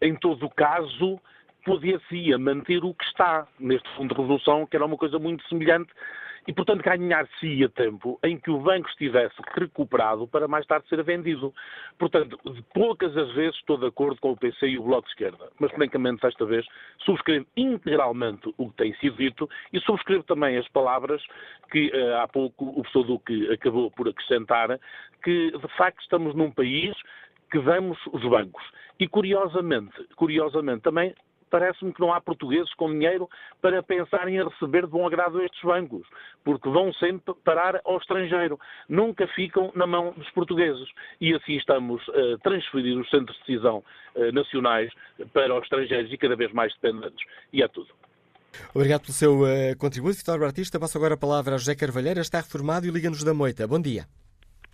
em 0.00 0.16
todo 0.16 0.46
o 0.46 0.50
caso, 0.50 1.20
podia-se 1.64 2.36
manter 2.38 2.84
o 2.84 2.94
que 2.94 3.04
está 3.04 3.46
neste 3.58 3.88
fundo 3.96 4.14
de 4.14 4.20
resolução, 4.20 4.66
que 4.66 4.76
era 4.76 4.86
uma 4.86 4.96
coisa 4.96 5.18
muito 5.18 5.46
semelhante 5.48 5.92
e, 6.46 6.52
portanto, 6.52 6.82
ganhar-se-ia 6.82 7.68
tempo 7.68 8.18
em 8.24 8.36
que 8.36 8.50
o 8.50 8.58
banco 8.58 8.88
estivesse 8.88 9.34
recuperado 9.56 10.26
para 10.26 10.48
mais 10.48 10.66
tarde 10.66 10.88
ser 10.88 11.02
vendido. 11.04 11.54
Portanto, 11.98 12.38
poucas 12.74 13.16
as 13.16 13.32
vezes 13.32 13.56
estou 13.56 13.78
de 13.78 13.86
acordo 13.86 14.20
com 14.20 14.32
o 14.32 14.36
PC 14.36 14.66
e 14.68 14.78
o 14.78 14.82
Bloco 14.82 15.06
de 15.06 15.12
Esquerda, 15.12 15.50
mas, 15.60 15.70
francamente, 15.72 16.22
desta 16.22 16.44
vez 16.44 16.66
subscrevo 17.04 17.46
integralmente 17.56 18.52
o 18.58 18.70
que 18.70 18.76
tem 18.76 18.94
sido 18.96 19.16
dito 19.16 19.48
e 19.72 19.80
subscrevo 19.80 20.24
também 20.24 20.56
as 20.58 20.68
palavras 20.68 21.22
que 21.70 21.90
uh, 21.90 22.16
há 22.16 22.28
pouco 22.28 22.64
o 22.64 22.82
professor 22.82 23.04
Duque 23.04 23.50
acabou 23.52 23.90
por 23.92 24.08
acrescentar, 24.08 24.78
que, 25.22 25.52
de 25.52 25.68
facto, 25.76 26.00
estamos 26.00 26.34
num 26.34 26.50
país 26.50 26.92
que 27.50 27.60
damos 27.60 27.98
os 28.12 28.22
bancos. 28.22 28.64
E, 28.98 29.06
curiosamente, 29.06 29.94
curiosamente 30.16 30.82
também 30.82 31.14
parece-me 31.52 31.92
que 31.92 32.00
não 32.00 32.12
há 32.12 32.20
portugueses 32.20 32.72
com 32.74 32.90
dinheiro 32.90 33.28
para 33.60 33.82
pensarem 33.82 34.36
em 34.36 34.48
receber 34.48 34.86
de 34.86 34.90
bom 34.90 35.06
agrado 35.06 35.42
estes 35.42 35.60
bancos, 35.62 36.08
porque 36.42 36.68
vão 36.70 36.92
sempre 36.94 37.34
parar 37.44 37.78
ao 37.84 37.98
estrangeiro, 37.98 38.58
nunca 38.88 39.28
ficam 39.28 39.70
na 39.76 39.86
mão 39.86 40.12
dos 40.16 40.28
portugueses. 40.30 40.88
E 41.20 41.34
assim 41.34 41.52
estamos 41.52 42.02
a 42.08 42.38
transferir 42.42 42.98
os 42.98 43.08
centros 43.10 43.36
de 43.38 43.44
decisão 43.44 43.84
eh, 44.16 44.32
nacionais 44.32 44.90
para 45.34 45.54
os 45.54 45.62
estrangeiros 45.64 46.10
e 46.10 46.16
cada 46.16 46.34
vez 46.34 46.50
mais 46.52 46.72
dependentes. 46.74 47.24
E 47.52 47.62
é 47.62 47.68
tudo. 47.68 47.88
Obrigado 48.74 49.02
pelo 49.02 49.12
seu 49.12 49.42
uh, 49.42 49.76
contributo, 49.78 50.16
Vitor 50.16 50.38
Batista. 50.38 50.80
Passo 50.80 50.98
agora 50.98 51.14
a 51.14 51.18
palavra 51.18 51.54
a 51.54 51.58
José 51.58 51.74
Carvalheira, 51.74 52.20
está 52.20 52.38
reformado 52.38 52.86
e 52.86 52.90
liga-nos 52.90 53.22
da 53.22 53.34
Moita. 53.34 53.66
Bom 53.66 53.80
dia. 53.80 54.06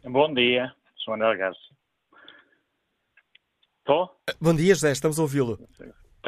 Bom 0.05 0.33
dia. 0.33 0.73
Manuel 1.09 1.39
Garcia. 1.39 1.69
Estou? 3.79 4.11
Bom 4.39 4.55
dia, 4.55 4.75
José, 4.75 4.93
estamos 4.93 5.19
a 5.19 5.23
ouvi-lo. 5.23 5.59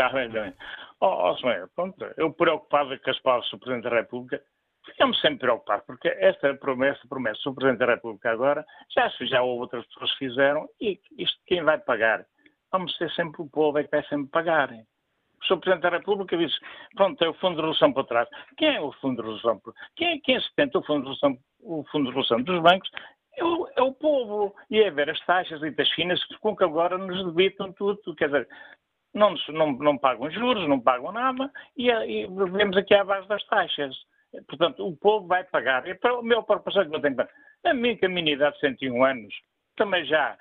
Está 0.01 0.15
bem, 0.15 0.31
bem. 0.31 0.55
Ó, 1.03 1.31
oh, 1.31 1.37
senhor, 1.37 1.69
pronto, 1.77 2.03
eu 2.17 2.33
preocupado 2.33 2.99
com 2.99 3.11
as 3.11 3.21
palavras 3.21 3.51
do 3.51 3.59
Presidente 3.59 3.85
da 3.85 3.97
República, 3.97 4.43
ficamos 4.87 5.21
sempre 5.21 5.41
preocupados, 5.41 5.85
porque 5.85 6.09
esta 6.09 6.55
promessa, 6.55 7.07
promessa 7.07 7.39
do 7.45 7.55
Presidente 7.55 7.81
da 7.81 7.93
República 7.93 8.31
agora, 8.31 8.65
já, 8.89 9.13
já 9.21 9.43
outras 9.43 9.85
pessoas 9.89 10.11
fizeram, 10.13 10.67
e 10.81 10.99
isto 11.19 11.39
quem 11.47 11.63
vai 11.63 11.77
pagar? 11.77 12.25
Vamos 12.73 12.97
ser 12.97 13.11
sempre 13.11 13.43
o 13.43 13.51
povo 13.51 13.77
é 13.77 13.85
que 13.85 13.91
vai 13.91 14.03
sempre 14.05 14.31
pagar. 14.31 14.71
O 14.73 15.45
Sr. 15.45 15.59
Presidente 15.59 15.83
da 15.83 15.91
República 15.91 16.35
disse, 16.35 16.59
pronto, 16.97 17.23
é 17.23 17.29
o 17.29 17.35
Fundo 17.35 17.57
de 17.57 17.61
Resolução 17.61 17.93
para 17.93 18.05
trás. 18.05 18.29
Quem 18.57 18.77
é 18.77 18.81
o 18.81 18.93
Fundo 18.93 19.17
de 19.17 19.29
Resolução? 19.29 19.61
Quem, 19.97 20.19
quem 20.23 20.37
é 20.37 20.41
sustenta 20.41 20.79
o 20.79 20.83
Fundo 20.83 21.03
de 21.03 21.09
Resolução, 21.11 21.39
o 21.61 21.85
Fundo 21.93 22.05
de 22.05 22.17
Resolução 22.17 22.43
dos 22.43 22.63
bancos? 22.63 22.91
É 23.37 23.45
o, 23.45 23.69
é 23.77 23.83
o, 23.83 23.93
povo. 23.93 24.55
E 24.71 24.81
é 24.81 24.91
ver 24.91 25.11
as 25.11 25.21
taxas 25.27 25.63
e 25.63 25.71
das 25.71 25.91
finas 25.91 26.25
com 26.41 26.57
que 26.57 26.65
agora 26.65 26.97
nos 26.97 27.27
debitam 27.27 27.71
tudo. 27.73 28.15
Quer 28.17 28.27
dizer, 28.27 28.49
não, 29.15 29.35
não, 29.49 29.73
não 29.73 29.99
pagam 29.99 30.31
juros, 30.31 30.69
não 30.69 30.81
pagam 30.81 31.13
nada 31.13 31.51
e, 31.77 31.91
e 31.91 32.27
vivemos 32.27 32.77
aqui 32.77 32.95
à 32.95 33.05
base 33.05 33.27
das 33.29 33.45
taxas. 33.47 33.95
Portanto, 34.49 34.87
o 34.87 34.97
povo 34.97 35.27
vai 35.27 35.43
pagar. 35.45 35.87
E 35.89 35.95
para 35.95 36.19
o 36.19 36.23
meu 36.23 36.43
preocupação 36.43 36.89
que 36.89 36.95
eu 36.95 37.01
tenho, 37.01 37.21
a 37.21 37.97
que 37.97 38.09
minha 38.09 38.33
idade 38.33 38.55
de 38.55 38.61
101 38.61 39.05
anos, 39.05 39.35
também 39.77 40.05
já, 40.05 40.37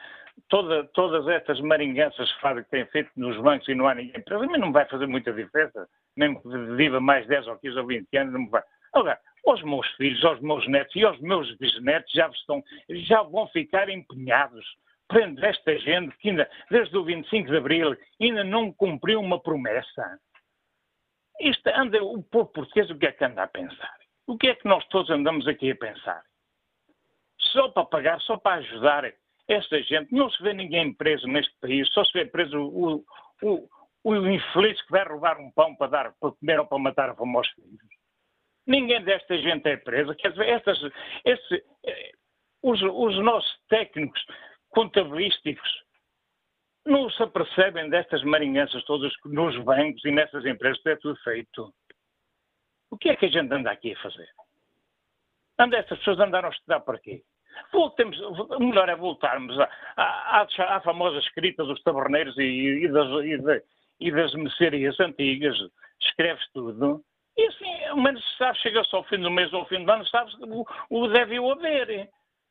toda, 0.48 0.84
todas 0.94 1.28
estas 1.28 1.60
maringanças 1.62 2.32
que 2.34 2.70
têm 2.70 2.86
feito 2.88 3.12
nos 3.16 3.38
bancos 3.38 3.68
e 3.68 3.76
não 3.76 3.88
há 3.88 3.96
ninguém 3.96 4.22
para 4.22 4.40
mim 4.40 4.58
não 4.58 4.72
vai 4.72 4.86
fazer 4.86 5.08
muita 5.08 5.34
diferença. 5.34 5.88
Mesmo 6.16 6.42
que 6.42 6.76
viva 6.76 7.00
mais 7.00 7.26
10 7.28 7.48
ou 7.48 7.58
15 7.58 7.80
ou 7.80 7.88
20 7.88 8.18
anos, 8.18 8.34
não 8.34 8.50
vai. 8.50 8.64
Agora, 8.94 9.20
aos 9.46 9.62
meus 9.64 9.88
filhos, 9.96 10.24
aos 10.24 10.40
meus 10.42 10.68
netos 10.68 10.96
e 10.96 11.04
aos 11.04 11.20
meus 11.20 11.56
bisnetos 11.58 12.12
já, 12.12 12.28
estão, 12.28 12.64
já 12.90 13.24
vão 13.24 13.48
ficar 13.48 13.90
empenhados 13.90 14.66
prende 15.10 15.44
esta 15.44 15.78
gente 15.80 16.16
que 16.18 16.30
ainda, 16.30 16.50
desde 16.70 16.96
o 16.96 17.04
25 17.04 17.50
de 17.50 17.58
Abril, 17.58 17.98
ainda 18.22 18.44
não 18.44 18.72
cumpriu 18.72 19.20
uma 19.20 19.42
promessa. 19.42 20.20
Isto 21.42 21.68
anda, 21.70 22.02
o 22.02 22.24
povo 22.24 22.46
português, 22.52 22.90
o 22.90 22.98
que 22.98 23.08
é 23.08 23.12
que 23.12 23.26
anda 23.26 23.44
a 23.44 23.48
pensar? 23.48 23.98
O 24.28 24.38
que 24.38 24.48
é 24.48 24.56
que 24.56 24.68
nós 24.68 24.86
todos 24.88 25.10
andamos 25.10 25.48
aqui 25.48 25.72
a 25.72 25.76
pensar? 25.76 26.24
Só 27.52 27.70
para 27.70 27.86
pagar, 27.86 28.22
só 28.22 28.38
para 28.38 28.58
ajudar 28.58 29.12
esta 29.48 29.82
gente. 29.82 30.14
Não 30.14 30.30
se 30.30 30.42
vê 30.44 30.54
ninguém 30.54 30.94
preso 30.94 31.28
neste 31.28 31.54
país, 31.60 31.90
só 31.90 32.06
se 32.06 32.14
vê 32.14 32.26
preso 32.26 32.58
o, 32.60 33.04
o, 33.42 33.70
o 34.04 34.16
infeliz 34.28 34.80
que 34.84 34.92
vai 34.92 35.04
roubar 35.04 35.40
um 35.40 35.52
pão 35.52 35.76
para 35.76 35.88
dar 35.88 36.14
para 36.20 36.32
comer 36.32 36.60
ou 36.60 36.68
para 36.68 36.78
matar 36.78 37.10
a 37.10 37.16
aos 37.18 37.50
filhos. 37.50 37.80
Ninguém 38.68 39.04
desta 39.04 39.36
gente 39.40 39.68
é 39.68 39.78
preso. 39.78 40.14
Quer 40.16 40.30
dizer, 40.30 40.48
estas, 40.50 40.80
esse, 41.26 41.66
os, 42.62 42.80
os 42.84 43.18
nossos 43.24 43.52
técnicos 43.68 44.24
contabilísticos 44.70 45.70
não 46.86 47.10
se 47.10 47.22
apercebem 47.22 47.90
destas 47.90 48.24
marinhanças 48.24 48.84
todas 48.86 49.12
nos 49.26 49.58
bancos 49.64 50.04
e 50.06 50.12
nessas 50.12 50.46
empresas 50.46 50.82
que 50.82 50.90
é 50.90 50.96
tudo 50.96 51.20
feito. 51.24 51.74
O 52.90 52.98
que 52.98 53.10
é 53.10 53.16
que 53.16 53.26
a 53.26 53.30
gente 53.30 53.54
anda 53.54 53.72
aqui 53.72 53.94
a 53.94 54.02
fazer? 54.02 54.30
Anda 55.60 55.78
essas 55.78 55.98
pessoas 56.00 56.20
andaram 56.20 56.50
a 56.50 56.52
estudar 56.52 56.80
para 56.80 57.00
quê? 57.00 57.24
Voltemos, 57.72 58.18
o 58.20 58.60
melhor 58.60 58.90
é 58.90 58.96
voltarmos 58.96 59.58
à, 59.98 60.82
famosa 60.84 61.20
escrita 61.20 61.64
dos 61.64 61.82
taberneiros 61.84 62.38
e, 62.38 62.86
e, 62.86 62.88
das, 62.88 63.08
e, 63.26 63.38
de, 63.38 63.64
e 64.00 64.12
das 64.12 64.34
mercearias 64.34 65.00
antigas. 65.00 65.58
Escreves 66.00 66.48
tudo. 66.54 67.04
E 67.38 67.46
assim, 67.46 67.86
ao 67.86 67.98
menos 67.98 68.24
sabes, 68.38 68.62
chega-se 68.62 68.96
ao 68.96 69.04
fim 69.04 69.18
do 69.18 69.30
mês 69.30 69.52
ou 69.54 69.60
ao 69.60 69.68
fim 69.68 69.84
do 69.84 69.92
ano, 69.92 70.06
sabes 70.08 70.34
o, 70.36 70.66
o 70.90 71.08
deve 71.10 71.38
haver. 71.38 72.10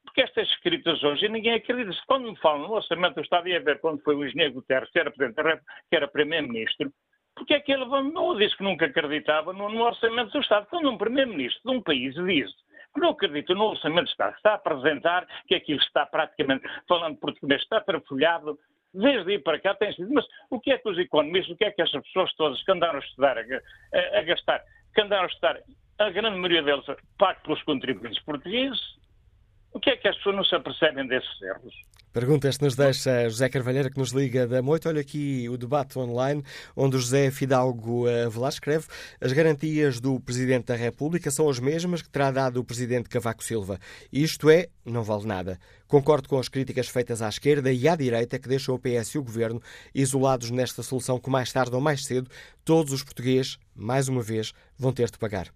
Porque 0.09 0.23
estas 0.23 0.49
escritas 0.49 1.03
hoje, 1.05 1.29
ninguém 1.29 1.55
acredita. 1.55 1.93
-se. 1.93 2.07
Quando 2.07 2.31
me 2.31 2.37
falam 2.39 2.67
no 2.67 2.75
orçamento 2.75 3.17
do 3.17 3.21
Estado, 3.21 3.49
ia 3.49 3.61
ver 3.61 3.79
quando 3.81 4.03
foi 4.03 4.15
o 4.15 4.25
engenheiro 4.25 4.55
Guterres, 4.55 4.91
que 4.91 4.99
era 4.99 5.11
Presidente 5.11 5.43
da 5.43 5.57
que 5.59 5.97
era 5.97 6.09
Primeiro-Ministro, 6.09 6.91
porque 7.37 7.55
é 7.55 7.61
que 7.61 7.73
ele 7.73 7.85
não 7.85 8.37
disse 8.37 8.57
que 8.57 8.65
nunca 8.65 8.87
acreditava 8.87 9.53
no, 9.53 9.69
no 9.69 9.83
orçamento 9.83 10.33
do 10.33 10.41
Estado. 10.41 10.67
Quando 10.71 10.91
um 10.91 10.97
Primeiro-Ministro 10.97 11.61
de 11.63 11.77
um 11.77 11.83
país 11.83 12.15
diz 12.15 12.51
que 12.95 13.01
não 13.01 13.11
acredita 13.11 13.55
no 13.55 13.65
orçamento 13.65 14.07
do 14.07 14.11
Estado, 14.11 14.35
está 14.35 14.53
a 14.53 14.55
apresentar 14.55 15.27
que 15.47 15.55
aquilo 15.55 15.79
está 15.79 16.07
praticamente, 16.07 16.67
falando 16.89 17.19
português, 17.19 17.61
está 17.61 17.79
trafolhado, 17.83 18.59
desde 18.95 19.33
aí 19.33 19.39
para 19.39 19.61
cá 19.61 19.75
tem 19.75 19.93
sido. 19.93 20.11
Mas 20.11 20.25
o 20.49 20.59
que 20.59 20.73
é 20.73 20.79
que 20.79 20.89
os 20.89 20.99
economistas, 20.99 21.55
o 21.55 21.57
que 21.57 21.67
é 21.67 21.71
que 21.71 21.83
essas 21.83 22.03
pessoas 22.05 22.35
todas 22.35 22.63
que 22.65 22.73
andaram 22.73 22.97
a 22.97 23.03
estudar, 23.05 23.37
a, 23.37 23.43
a, 23.43 24.19
a 24.21 24.23
gastar, 24.23 24.63
que 24.95 25.03
andaram 25.03 25.25
a 25.25 25.29
estudar, 25.29 25.61
a 25.99 26.11
grande 26.11 26.39
maioria 26.39 26.63
deles 26.63 26.87
pago 27.19 27.41
pelos 27.43 27.63
contribuintes 27.65 28.23
portugueses, 28.25 28.81
o 29.73 29.81
que 29.81 29.91
é 29.91 29.97
que 29.97 30.09
as 30.09 30.17
pessoas 30.17 30.37
não 30.37 30.45
se 30.45 30.55
apercebem 30.55 31.07
desses 31.07 31.43
erros? 31.43 31.75
Perguntas 32.13 32.57
que 32.57 32.65
nos 32.65 32.75
deixa 32.75 33.29
José 33.29 33.51
Carvalheira, 33.51 33.91
que 33.91 33.99
nos 33.99 34.11
liga 34.11 34.47
da 34.47 34.63
Moita. 34.63 34.89
Olha 34.89 35.01
aqui 35.01 35.47
o 35.49 35.59
debate 35.59 35.99
online, 35.99 36.43
onde 36.75 36.97
o 36.97 36.99
José 36.99 37.31
Fidalgo 37.31 38.09
eh, 38.09 38.29
Velar 38.29 38.49
escreve 38.49 38.87
as 39.21 39.33
garantias 39.33 40.01
do 40.01 40.19
Presidente 40.19 40.67
da 40.67 40.75
República 40.75 41.31
são 41.31 41.49
as 41.49 41.61
mesmas 41.61 42.01
que 42.01 42.09
terá 42.09 42.31
dado 42.31 42.61
o 42.61 42.65
Presidente 42.65 43.11
Cavaco 43.11 43.45
Silva. 43.45 43.79
Isto 44.11 44.49
é, 44.49 44.69
não 44.87 45.05
vale 45.05 45.27
nada. 45.27 45.59
Concordo 45.87 46.29
com 46.29 46.39
as 46.39 46.49
críticas 46.49 46.89
feitas 46.89 47.21
à 47.21 47.29
esquerda 47.29 47.71
e 47.71 47.87
à 47.87 47.95
direita 47.95 48.39
que 48.39 48.49
deixam 48.49 48.75
o 48.75 48.79
PS 48.79 49.15
e 49.15 49.19
o 49.19 49.23
Governo 49.23 49.63
isolados 49.95 50.51
nesta 50.51 50.83
solução 50.83 51.21
que 51.21 51.31
mais 51.31 51.53
tarde 51.53 51.75
ou 51.75 51.81
mais 51.81 52.05
cedo 52.05 52.31
todos 52.65 52.93
os 52.93 53.03
portugueses, 53.03 53.59
mais 53.75 54.09
uma 54.09 54.23
vez, 54.23 54.53
vão 54.79 54.93
ter 54.93 55.11
de 55.11 55.19
pagar. 55.19 55.49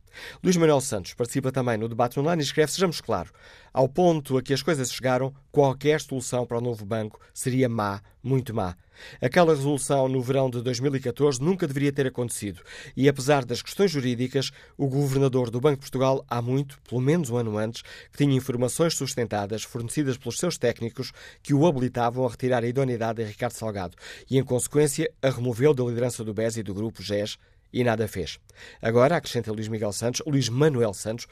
Luís 0.43 0.57
Manuel 0.57 0.81
Santos 0.81 1.15
participa 1.15 1.53
também 1.53 1.79
no 1.79 1.89
debate 1.89 2.19
online 2.19 2.43
e 2.43 2.45
escreve, 2.45 2.73
sejamos 2.73 3.01
claros, 3.01 3.33
ao 3.73 3.89
ponto 3.89 4.37
a 4.37 4.43
que 4.43 4.53
as 4.53 4.63
coisas 4.63 4.93
chegaram, 4.93 5.33
qualquer 5.51 6.01
solução 6.01 6.45
para 6.45 6.59
o 6.59 6.61
novo 6.61 6.85
banco 6.85 7.21
seria 7.33 7.69
má, 7.69 8.03
muito 8.23 8.55
má. 8.55 8.77
Aquela 9.21 9.55
resolução 9.55 10.09
no 10.09 10.21
verão 10.21 10.51
de 10.51 10.61
2014 10.63 11.41
nunca 11.43 11.67
deveria 11.67 11.93
ter 11.93 12.07
acontecido 12.07 12.61
e, 12.97 13.09
apesar 13.09 13.45
das 13.45 13.63
questões 13.63 13.91
jurídicas, 13.91 14.51
o 14.77 14.87
governador 14.87 15.51
do 15.51 15.61
Banco 15.61 15.77
de 15.77 15.81
Portugal, 15.81 16.25
há 16.29 16.41
muito, 16.41 16.79
pelo 16.83 17.01
menos 17.01 17.31
um 17.31 17.37
ano 17.37 17.57
antes, 17.57 17.83
que 17.83 18.19
tinha 18.19 18.37
informações 18.37 18.95
sustentadas 18.95 19.63
fornecidas 19.63 20.17
pelos 20.17 20.39
seus 20.39 20.59
técnicos 20.59 21.13
que 21.43 21.55
o 21.55 21.67
habilitavam 21.67 22.27
a 22.27 22.31
retirar 22.31 22.63
a 22.63 22.69
idoneidade 22.69 23.23
a 23.23 23.27
Ricardo 23.27 23.55
Salgado 23.55 23.97
e, 24.31 24.39
em 24.39 24.45
consequência, 24.45 25.11
a 25.23 25.31
removeu 25.31 25.75
da 25.75 25.83
liderança 25.85 26.23
do 26.23 26.35
BES 26.35 26.59
e 26.59 26.63
do 26.63 26.75
grupo 26.75 27.03
GES 27.03 27.39
e 27.73 27.83
nada 27.83 28.07
fez. 28.07 28.39
Agora, 28.81 29.17
acrescenta 29.17 29.53
Luís 29.53 29.69
Miguel 29.69 29.93
Santos, 29.93 30.23
Luís 30.27 30.49
Manuel 30.49 30.93
Santos, 30.93 31.27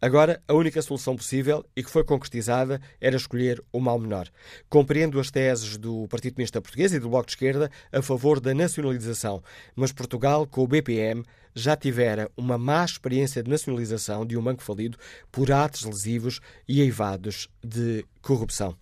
Agora, 0.00 0.42
a 0.46 0.52
única 0.52 0.82
solução 0.82 1.16
possível 1.16 1.64
e 1.74 1.82
que 1.82 1.90
foi 1.90 2.04
concretizada 2.04 2.80
era 3.00 3.16
escolher 3.16 3.64
o 3.72 3.80
mal 3.80 3.98
menor. 3.98 4.28
Compreendo 4.68 5.18
as 5.18 5.30
teses 5.30 5.78
do 5.78 6.06
Partido 6.08 6.34
Comunista 6.34 6.60
Português 6.60 6.92
e 6.92 7.00
do 7.00 7.08
Bloco 7.08 7.26
de 7.26 7.32
Esquerda 7.32 7.70
a 7.90 8.02
favor 8.02 8.38
da 8.38 8.52
nacionalização, 8.52 9.42
mas 9.74 9.92
Portugal, 9.92 10.46
com 10.46 10.62
o 10.62 10.66
BPM, 10.66 11.24
já 11.54 11.74
tivera 11.74 12.30
uma 12.36 12.58
má 12.58 12.84
experiência 12.84 13.42
de 13.42 13.50
nacionalização 13.50 14.26
de 14.26 14.36
um 14.36 14.42
banco 14.42 14.62
falido 14.62 14.98
por 15.32 15.50
atos 15.50 15.84
lesivos 15.84 16.40
e 16.68 16.82
eivados 16.82 17.48
de 17.64 18.04
corrupção. 18.20 18.76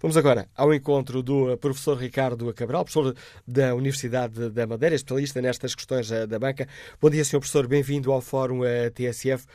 Vamos 0.00 0.16
agora 0.16 0.48
ao 0.54 0.72
encontro 0.72 1.22
do 1.22 1.56
professor 1.58 1.96
Ricardo 1.96 2.52
Cabral, 2.54 2.84
professor 2.84 3.14
da 3.46 3.74
Universidade 3.74 4.50
da 4.50 4.66
Madeira, 4.66 4.94
especialista 4.94 5.40
nestas 5.40 5.74
questões 5.74 6.10
eh, 6.10 6.26
da 6.26 6.38
banca. 6.38 6.68
Bom 7.00 7.10
dia, 7.10 7.24
senhor 7.24 7.40
professor, 7.40 7.66
bem-vindo 7.66 8.12
ao 8.12 8.20
Fórum 8.20 8.64
eh, 8.64 8.90
TSF. 8.90 9.46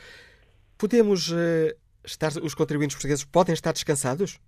Podemos 0.76 1.32
estar, 2.04 2.32
os 2.42 2.54
contribuintes 2.54 2.96
portugueses 2.96 3.24
podem 3.24 3.52
estar 3.52 3.72
descansados? 3.72 4.38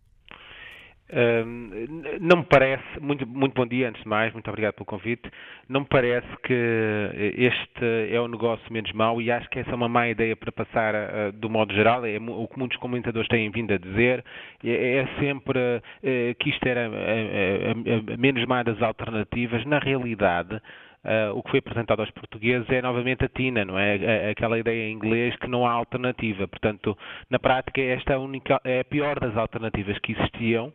Não 2.20 2.38
me 2.38 2.44
parece, 2.44 2.98
muito, 3.00 3.26
muito 3.26 3.54
bom 3.54 3.66
dia 3.66 3.88
antes 3.88 4.02
de 4.02 4.08
mais, 4.08 4.32
muito 4.32 4.48
obrigado 4.48 4.74
pelo 4.74 4.86
convite. 4.86 5.30
Não 5.68 5.80
me 5.80 5.86
parece 5.86 6.26
que 6.42 6.54
este 7.36 8.10
é 8.10 8.18
o 8.20 8.26
negócio 8.26 8.72
menos 8.72 8.90
mau 8.92 9.20
e 9.20 9.30
acho 9.30 9.48
que 9.50 9.58
essa 9.58 9.70
é 9.70 9.74
uma 9.74 9.88
má 9.88 10.08
ideia 10.08 10.34
para 10.34 10.50
passar 10.50 10.94
do 11.34 11.50
modo 11.50 11.74
geral. 11.74 12.04
É 12.06 12.18
o 12.18 12.48
que 12.48 12.58
muitos 12.58 12.78
comentadores 12.78 13.28
têm 13.28 13.50
vindo 13.50 13.72
a 13.74 13.78
dizer. 13.78 14.24
É, 14.64 14.96
é 14.96 15.06
sempre 15.20 15.58
uh, 15.58 16.34
que 16.38 16.50
isto 16.50 16.66
era 16.66 16.86
a, 16.86 18.14
a 18.14 18.16
menos 18.16 18.44
má 18.46 18.62
das 18.62 18.80
alternativas. 18.82 19.64
Na 19.66 19.78
realidade, 19.78 20.60
Uh, 21.04 21.36
o 21.36 21.42
que 21.42 21.50
foi 21.50 21.58
apresentado 21.58 22.00
aos 22.00 22.10
portugueses 22.12 22.66
é 22.70 22.80
novamente 22.80 23.26
a 23.26 23.28
TINA, 23.28 23.62
não 23.62 23.78
é? 23.78 24.30
Aquela 24.30 24.58
ideia 24.58 24.88
em 24.88 24.92
inglês 24.94 25.36
que 25.36 25.46
não 25.46 25.66
há 25.66 25.70
alternativa. 25.70 26.48
Portanto, 26.48 26.96
na 27.28 27.38
prática, 27.38 27.78
esta 27.78 28.14
é 28.14 28.16
a, 28.16 28.18
única, 28.18 28.58
é 28.64 28.80
a 28.80 28.84
pior 28.84 29.20
das 29.20 29.36
alternativas 29.36 29.98
que 29.98 30.12
existiam. 30.12 30.72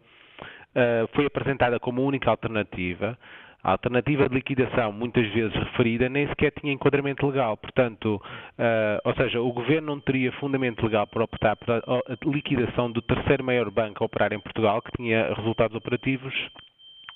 Uh, 0.79 1.07
foi 1.13 1.25
apresentada 1.25 1.79
como 1.79 2.03
única 2.03 2.29
alternativa. 2.29 3.17
A 3.61 3.71
alternativa 3.71 4.29
de 4.29 4.35
liquidação, 4.35 4.93
muitas 4.93 5.27
vezes 5.33 5.53
referida, 5.53 6.07
nem 6.07 6.27
sequer 6.29 6.51
tinha 6.51 6.71
enquadramento 6.71 7.27
legal. 7.27 7.57
Portanto, 7.57 8.15
uh, 8.15 9.01
ou 9.03 9.13
seja, 9.15 9.41
o 9.41 9.51
governo 9.51 9.87
não 9.87 9.99
teria 9.99 10.31
fundamento 10.33 10.83
legal 10.85 11.05
para 11.07 11.23
optar 11.23 11.57
pela 11.57 11.81
liquidação 12.25 12.89
do 12.89 13.01
terceiro 13.01 13.43
maior 13.43 13.69
banco 13.69 14.01
a 14.01 14.05
operar 14.05 14.31
em 14.31 14.39
Portugal, 14.39 14.81
que 14.81 14.91
tinha 14.95 15.33
resultados 15.33 15.75
operativos 15.75 16.33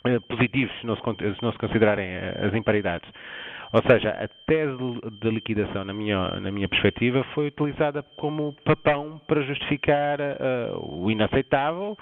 eh, 0.05 0.19
positivos, 0.27 0.77
se 0.81 0.85
não, 0.85 0.97
se, 0.97 1.01
se 1.35 1.41
não 1.41 1.53
se 1.53 1.57
considerarem 1.57 2.05
eh, 2.05 2.41
as 2.45 2.53
imparidades. 2.53 3.09
Ou 3.71 3.81
seja, 3.89 4.09
a 4.09 4.27
tese 4.45 4.77
de 5.21 5.29
liquidação, 5.31 5.85
na 5.85 5.93
minha, 5.93 6.39
na 6.41 6.51
minha 6.51 6.67
perspectiva, 6.67 7.23
foi 7.33 7.47
utilizada 7.47 8.03
como 8.17 8.53
papão 8.65 9.19
para 9.25 9.41
justificar 9.41 10.19
uh, 10.19 11.03
o 11.03 11.09
inaceitável, 11.09 11.97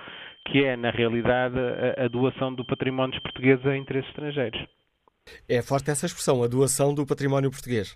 que 0.45 0.63
é, 0.63 0.75
na 0.75 0.91
realidade, 0.91 1.55
a, 1.57 2.05
a 2.05 2.07
doação 2.07 2.53
do 2.53 2.65
património 2.65 3.21
português 3.21 3.65
a 3.65 3.77
interesses 3.77 4.09
estrangeiros. 4.09 4.59
É 5.47 5.61
forte 5.61 5.91
essa 5.91 6.05
expressão, 6.05 6.43
a 6.43 6.47
doação 6.47 6.93
do 6.93 7.05
património 7.05 7.51
português. 7.51 7.95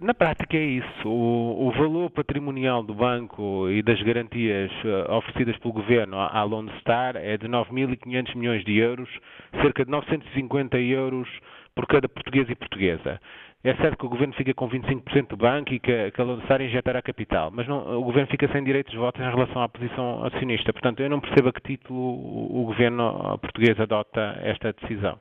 Na 0.00 0.12
prática 0.12 0.56
é 0.56 0.64
isso. 0.64 1.08
O, 1.08 1.68
o, 1.68 1.70
valor 1.72 2.10
patrimonial 2.10 2.82
do 2.82 2.92
banco 2.92 3.70
e 3.70 3.82
das 3.82 4.02
garantias 4.02 4.70
uh, 4.84 5.12
oferecidas 5.12 5.56
pelo 5.58 5.74
governo 5.74 6.18
à, 6.18 6.38
à 6.38 6.42
Lone 6.42 6.72
Star 6.80 7.16
é 7.16 7.36
de 7.36 7.46
9.500 7.46 8.34
milhões 8.34 8.64
de 8.64 8.76
euros, 8.76 9.08
cerca 9.62 9.84
de 9.84 9.90
950 9.90 10.76
euros 10.78 11.28
por 11.74 11.86
cada 11.86 12.08
português 12.08 12.48
e 12.50 12.54
portuguesa. 12.56 13.20
É 13.66 13.74
certo 13.78 13.98
que 13.98 14.06
o 14.06 14.08
governo 14.08 14.32
fica 14.34 14.54
com 14.54 14.68
25% 14.68 15.26
do 15.30 15.36
banco 15.36 15.74
e 15.74 15.80
que, 15.80 16.12
que 16.12 16.20
a 16.20 16.24
Lone 16.24 16.40
Star 16.44 16.62
injetará 16.62 17.02
capital, 17.02 17.50
mas 17.50 17.66
não, 17.66 17.98
o 17.98 18.04
governo 18.04 18.30
fica 18.30 18.46
sem 18.52 18.62
direitos 18.62 18.92
de 18.92 18.96
voto 18.96 19.20
em 19.20 19.28
relação 19.28 19.60
à 19.60 19.68
posição 19.68 20.24
acionista. 20.24 20.72
Portanto, 20.72 21.02
eu 21.02 21.10
não 21.10 21.18
percebo 21.18 21.48
a 21.48 21.52
que 21.52 21.60
título 21.62 21.98
o, 21.98 22.62
o 22.62 22.64
governo 22.66 23.36
português 23.40 23.76
adota 23.80 24.38
esta 24.40 24.72
decisão. 24.72 25.18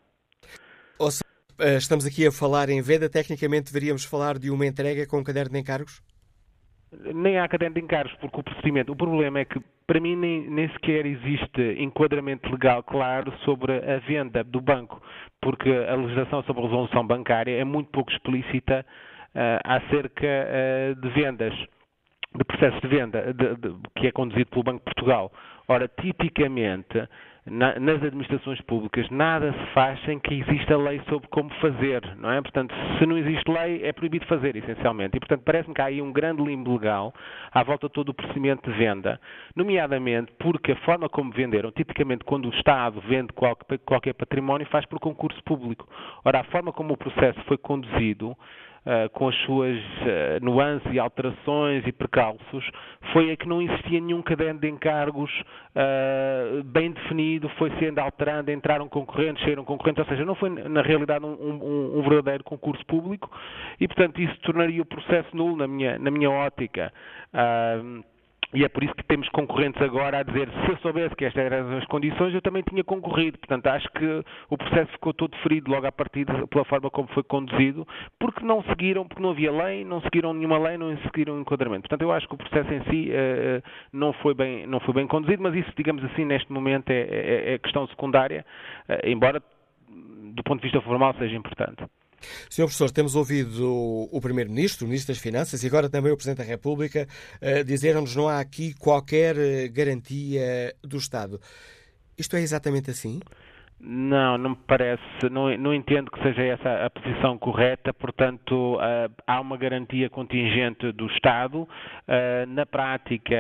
Ou 1.00 1.10
seja, 1.10 1.24
eh, 1.60 1.78
estamos 1.78 2.06
aqui 2.06 2.28
a 2.28 2.32
falar 2.32 2.70
em 2.70 2.84
venda, 2.84 3.10
tecnicamente 3.10 3.74
deveríamos 3.74 4.06
falar 4.06 4.38
de 4.38 4.52
uma 4.52 4.68
entrega 4.68 5.08
com 5.08 5.18
um 5.18 5.24
caderno 5.24 5.54
de 5.54 5.60
encargos? 5.62 6.04
Nem 7.16 7.40
há 7.40 7.48
caderno 7.48 7.74
de 7.74 7.82
encargos, 7.82 8.14
porque 8.22 8.42
o 8.42 8.44
procedimento. 8.44 8.92
O 8.92 8.96
problema 8.96 9.40
é 9.40 9.46
que, 9.46 9.60
para 9.88 10.00
mim, 10.00 10.16
nem, 10.16 10.48
nem, 10.48 10.70
sequer 10.74 11.08
existe 11.08 11.82
enquadramento 11.82 12.48
legal 12.52 12.84
claro 12.84 13.34
sobre 13.44 13.74
a 13.74 13.98
venda 14.08 14.44
do 14.44 14.62
banco, 14.62 15.02
porque 15.42 15.70
a 15.70 15.96
legislação 15.96 16.44
sobre 16.44 16.64
resolução 16.64 17.06
bancária 17.06 17.60
é 17.60 17.64
muito 17.64 17.90
pouco 17.92 18.12
explícita 18.12 18.86
uh, 19.36 19.60
acerca 19.64 20.26
uh, 20.28 20.96
de 21.02 21.10
vendas, 21.10 21.54
de 22.36 22.44
processo 22.44 22.82
de 22.82 22.88
venda 22.88 23.34
de, 23.34 23.56
de, 23.56 23.76
que 23.96 24.08
é 24.08 24.12
conduzido 24.12 24.50
pelo 24.50 24.64
Banco 24.64 24.80
de 24.80 24.86
Portugal. 24.86 25.32
Ora, 25.68 25.88
tipicamente, 25.88 27.08
na, 27.46 27.80
nas 27.80 28.02
administrações 28.02 28.60
públicas 28.62 29.08
nada 29.10 29.54
se 29.54 29.66
faz 29.74 30.02
sem 30.04 30.20
que 30.20 30.34
exista 30.34 30.76
lei 30.76 31.00
sobre 31.08 31.28
como 31.30 31.50
fazer, 31.56 32.02
não 32.18 32.32
é? 32.32 32.42
Portanto, 32.42 32.74
se 32.98 33.06
não 33.06 33.18
existe 33.18 33.50
lei, 33.52 33.84
é 33.84 33.94
proibido 33.94 34.26
fazer, 34.26 34.56
essencialmente. 34.56 35.16
E, 35.16 35.20
portanto, 35.20 35.44
parece-me 35.46 35.76
que 35.76 35.82
há 35.82 35.86
aí 35.86 36.02
um 36.02 36.12
grande 36.12 36.44
limbo 36.44 36.74
legal 36.74 37.14
à 37.52 37.64
volta 37.64 37.88
de 37.88 37.94
todo 37.94 38.10
o 38.10 38.14
procedimento 38.14 38.70
de 38.70 38.78
venda, 38.78 39.20
nomeadamente 39.56 40.32
porque 40.40 40.72
a 40.72 40.76
forma 40.78 41.08
como 41.08 41.32
venderam, 41.32 41.72
tipicamente 41.72 42.24
quando 42.24 42.50
o 42.50 42.56
Estado 42.56 43.00
vende 43.02 43.32
qualquer, 43.34 44.14
património, 44.14 44.68
faz 44.68 44.86
por 44.86 45.00
concurso 45.00 45.42
público. 45.44 45.88
Ora, 46.24 46.40
a 46.40 46.44
forma 46.46 46.72
como 46.72 46.94
o 46.94 46.98
processo 46.98 47.40
foi 47.46 47.58
conduzido 47.58 48.36
com 49.14 49.28
as 49.28 49.36
suas 49.38 49.78
uh, 49.78 50.44
nuances 50.44 50.94
e 50.94 51.00
alterações 51.00 51.86
e 51.88 51.92
precalços, 51.92 52.70
foi 53.12 53.32
a 53.32 53.38
que 53.38 53.48
não 53.48 53.62
existia 53.62 54.00
nenhum 54.00 54.22
caderno 54.22 54.60
de 54.60 54.70
encargos 54.70 55.32
uh, 55.42 56.64
bem 56.64 56.92
definido, 56.92 57.50
foi 57.58 57.72
sendo 57.80 58.00
alterando, 58.00 58.52
entraram 58.52 58.88
concorrentes, 58.88 59.44
saíram 59.44 59.66
concorrentes, 59.66 60.04
ou 60.04 60.10
seja, 60.10 60.24
não 60.24 60.36
foi 60.36 60.50
na 60.50 60.84
realidade 60.84 61.26
um, 61.26 61.34
um, 61.34 62.00
um 62.00 62.02
verdadeiro 62.04 62.44
concurso 62.44 62.86
público 62.86 63.30
e, 63.80 63.88
portanto, 63.88 64.22
isso 64.22 64.40
tornaria 64.42 64.82
o 64.82 64.86
processo 64.86 65.36
nulo 65.36 65.56
na 65.56 65.68
minha, 65.68 65.98
na 65.98 66.12
minha 66.12 66.30
ótica. 66.30 66.94
Uh, 67.34 68.04
e 68.56 68.64
é 68.64 68.70
por 68.70 68.84
isso 68.84 68.94
que 68.96 69.04
temos 69.04 69.28
concorrentes 69.30 69.82
agora 69.82 70.20
a 70.20 70.24
dizer 70.24 70.50
se 70.50 70.72
eu 70.72 70.78
soubesse 70.78 71.16
que 71.16 71.26
estas 71.26 71.44
eram 71.44 71.78
as 71.78 71.86
condições, 71.86 72.34
eu 72.34 72.42
também 72.42 72.64
tinha 72.64 72.84
concorrido. 72.84 73.38
Portanto, 73.38 73.68
acho 73.68 73.90
que 73.92 74.24
o 74.50 74.58
processo 74.58 74.92
ficou 74.94 75.14
todo 75.14 75.36
ferido 75.38 75.70
logo 75.70 75.86
à 75.86 75.92
partida 75.92 76.48
pela 76.48 76.64
forma 76.66 76.90
como 76.90 77.08
foi 77.10 77.24
conduzido, 77.24 77.86
porque 78.18 78.44
não 78.46 78.64
seguiram, 78.64 79.06
porque 79.06 79.22
não 79.22 79.32
havia 79.32 79.52
lei, 79.52 79.84
não 79.84 80.02
seguiram 80.02 80.34
nenhuma 80.34 80.58
lei, 80.58 80.78
não 80.78 80.98
seguiram 81.00 81.40
enquadramento. 81.40 81.82
Portanto, 81.82 82.02
eu 82.02 82.12
acho 82.12 82.28
que 82.28 82.36
o 82.36 82.38
processo 82.38 82.74
em 82.74 82.84
si 82.86 83.12
uh, 83.12 83.62
não, 83.92 84.14
foi 84.14 84.34
bem, 84.34 84.66
não 84.66 84.80
foi 84.80 84.94
bem 84.94 85.08
conduzido, 85.08 85.44
mas 85.44 85.54
isso, 85.54 85.72
digamos 85.76 86.04
assim, 86.06 86.24
neste 86.24 86.52
momento 86.52 86.90
é, 86.90 87.02
é, 87.02 87.54
é 87.54 87.58
questão 87.60 87.86
secundária, 87.88 88.46
uh, 88.88 89.08
embora 89.08 89.42
do 90.34 90.44
ponto 90.44 90.62
de 90.62 90.68
vista 90.68 90.82
formal 90.82 91.14
seja 91.16 91.36
importante. 91.36 91.84
Senhor 92.50 92.68
Professor, 92.68 92.92
temos 92.92 93.16
ouvido 93.16 93.66
o 94.12 94.20
Primeiro-Ministro, 94.22 94.86
o 94.86 94.90
Ministro 94.90 95.14
das 95.14 95.22
Finanças 95.22 95.64
e 95.64 95.68
agora 95.68 95.90
também 95.90 96.12
o 96.12 96.16
Presidente 96.16 96.40
da 96.40 96.44
República 96.44 97.08
uh, 97.42 97.64
dizer-nos 97.64 98.12
que 98.12 98.18
não 98.18 98.28
há 98.28 98.40
aqui 98.40 98.74
qualquer 98.74 99.36
uh, 99.36 99.74
garantia 99.74 100.74
do 100.84 100.98
Estado. 100.98 101.40
Isto 102.18 102.36
é 102.36 102.42
exatamente 102.42 102.90
assim? 102.90 103.20
Não, 103.78 104.38
não 104.38 104.52
me 104.52 104.58
parece, 104.66 105.04
não, 105.30 105.56
não, 105.58 105.74
entendo 105.74 106.10
que 106.10 106.24
seja 106.24 106.42
essa 106.42 106.86
a 106.86 106.90
posição 106.90 107.38
correta, 107.38 107.94
portanto, 107.94 108.78
uh, 108.78 109.12
há 109.28 109.42
uma 109.42 109.58
garantia 109.58 110.10
contingente 110.10 110.92
do 110.94 111.08
Estado. 111.08 111.68
Na 112.48 112.66
prática, 112.66 113.36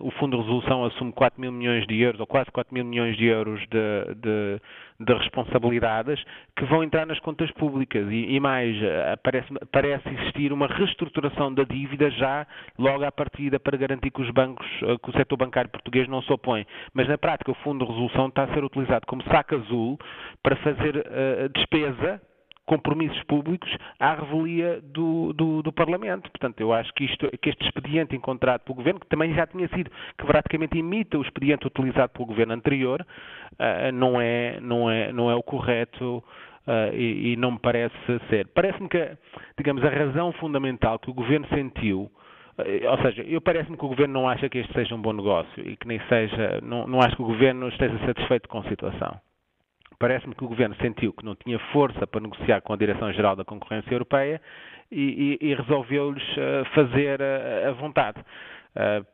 o 0.00 0.10
Fundo 0.12 0.36
de 0.36 0.42
Resolução 0.42 0.84
assume 0.84 1.12
4 1.12 1.40
mil 1.40 1.52
milhões 1.52 1.86
de 1.86 2.00
euros, 2.00 2.18
ou 2.18 2.26
quase 2.26 2.50
4 2.50 2.74
mil 2.74 2.84
milhões 2.84 3.16
de 3.16 3.26
euros 3.26 3.60
de, 3.68 4.14
de 4.16 4.60
de 5.00 5.14
responsabilidades 5.14 6.22
que 6.54 6.64
vão 6.66 6.84
entrar 6.84 7.06
nas 7.06 7.18
contas 7.20 7.50
públicas 7.52 8.06
e, 8.10 8.34
e 8.34 8.38
mais, 8.38 8.76
eh, 8.82 9.16
parece, 9.22 9.48
parece, 9.72 10.08
existir 10.10 10.52
uma 10.52 10.66
reestruturação 10.66 11.52
da 11.54 11.64
dívida 11.64 12.10
já 12.10 12.46
logo 12.78 13.04
à 13.04 13.10
partida 13.10 13.58
para 13.58 13.78
garantir 13.78 14.10
que 14.10 14.20
os 14.20 14.30
bancos, 14.30 14.66
eh, 14.82 14.96
que 15.02 15.08
o 15.08 15.12
setor 15.12 15.36
bancário 15.38 15.70
português 15.70 16.06
não 16.06 16.20
se 16.20 16.30
opõe. 16.30 16.66
Mas 16.92 17.08
na 17.08 17.16
prática 17.16 17.50
o 17.50 17.54
Fundo 17.54 17.84
de 17.84 17.90
Resolução 17.90 18.28
está 18.28 18.44
a 18.44 18.54
ser 18.54 18.62
utilizado 18.62 19.06
como 19.06 19.22
saco 19.24 19.54
azul 19.54 19.98
para 20.42 20.56
fazer 20.56 20.96
uh, 20.96 21.48
despesa 21.54 22.20
compromissos 22.70 23.20
públicos 23.24 23.68
à 23.98 24.14
revelia 24.14 24.80
do, 24.80 25.32
do, 25.32 25.60
do, 25.60 25.72
Parlamento. 25.72 26.30
Portanto, 26.30 26.60
eu 26.60 26.72
acho 26.72 26.94
que, 26.94 27.04
isto, 27.04 27.28
que 27.42 27.50
este 27.50 27.64
expediente 27.64 28.14
encontrado 28.14 28.60
pelo 28.60 28.76
Governo, 28.76 29.00
que 29.00 29.08
também 29.08 29.34
já 29.34 29.44
tinha 29.44 29.66
sido, 29.70 29.90
que 30.16 30.24
praticamente 30.24 30.78
imita 30.78 31.18
o 31.18 31.22
expediente 31.22 31.66
utilizado 31.66 32.12
pelo 32.12 32.26
Governo 32.26 32.52
anterior, 32.52 33.04
uh, 33.54 33.92
não, 33.92 34.20
é, 34.20 34.60
não, 34.60 34.88
é, 34.88 35.12
não 35.12 35.28
é 35.28 35.34
o 35.34 35.42
correto 35.42 36.18
uh, 36.18 36.94
e, 36.94 37.32
e, 37.32 37.36
não 37.36 37.50
me 37.52 37.58
parece 37.58 37.96
ser. 38.28 38.46
Parece-me 38.54 38.88
que, 38.88 39.18
digamos, 39.58 39.84
a 39.84 39.88
razão 39.88 40.30
fundamental 40.34 41.00
que 41.00 41.10
o 41.10 41.14
Governo 41.14 41.48
sentiu 41.48 42.08
eh, 42.58 42.88
ou 42.88 42.98
seja, 42.98 43.22
eu 43.22 43.40
parece-me 43.40 43.76
que 43.76 43.84
o 43.84 43.88
Governo 43.88 44.14
não 44.14 44.28
acha 44.28 44.48
que 44.48 44.58
este 44.58 44.72
seja 44.74 44.94
um 44.94 45.02
bom 45.02 45.12
negócio 45.12 45.68
e 45.68 45.76
que 45.76 45.88
nem 45.88 46.00
seja, 46.08 46.60
não, 46.62 46.86
não 46.86 47.00
acho 47.00 47.16
que 47.16 47.22
o 47.22 47.26
Governo 47.26 47.68
esteja 47.68 47.98
satisfeito 48.06 48.48
com 48.48 48.58
a 48.58 48.64
situação. 48.64 49.20
Parece-me 50.00 50.34
que 50.34 50.42
o 50.42 50.48
Governo 50.48 50.74
sentiu 50.76 51.12
que 51.12 51.24
não 51.24 51.36
tinha 51.36 51.58
força 51.72 52.06
para 52.06 52.22
negociar 52.22 52.62
com 52.62 52.72
a 52.72 52.76
Direção-Geral 52.76 53.36
da 53.36 53.44
Concorrência 53.44 53.92
Europeia 53.92 54.40
e, 54.90 55.38
e, 55.40 55.48
e 55.50 55.54
resolveu-lhes 55.54 56.24
uh, 56.38 56.64
fazer 56.74 57.20
a, 57.22 57.68
a 57.68 57.72
vontade. 57.72 58.18
Uh, 58.74 59.04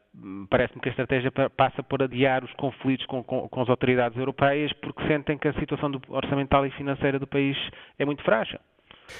Parece-me 0.49 0.81
que 0.81 0.88
a 0.88 0.92
estratégia 0.92 1.31
passa 1.55 1.83
por 1.83 2.03
adiar 2.03 2.42
os 2.42 2.51
conflitos 2.55 3.05
com, 3.05 3.22
com, 3.22 3.46
com, 3.49 3.61
as 3.61 3.68
autoridades 3.68 4.16
europeias 4.16 4.72
porque 4.75 5.07
sentem 5.07 5.37
que 5.37 5.46
a 5.46 5.53
situação 5.55 5.90
orçamental 6.09 6.64
e 6.64 6.70
financeira 6.70 7.18
do 7.18 7.27
país 7.27 7.55
é 7.99 8.05
muito 8.07 8.22
frágil. 8.22 8.59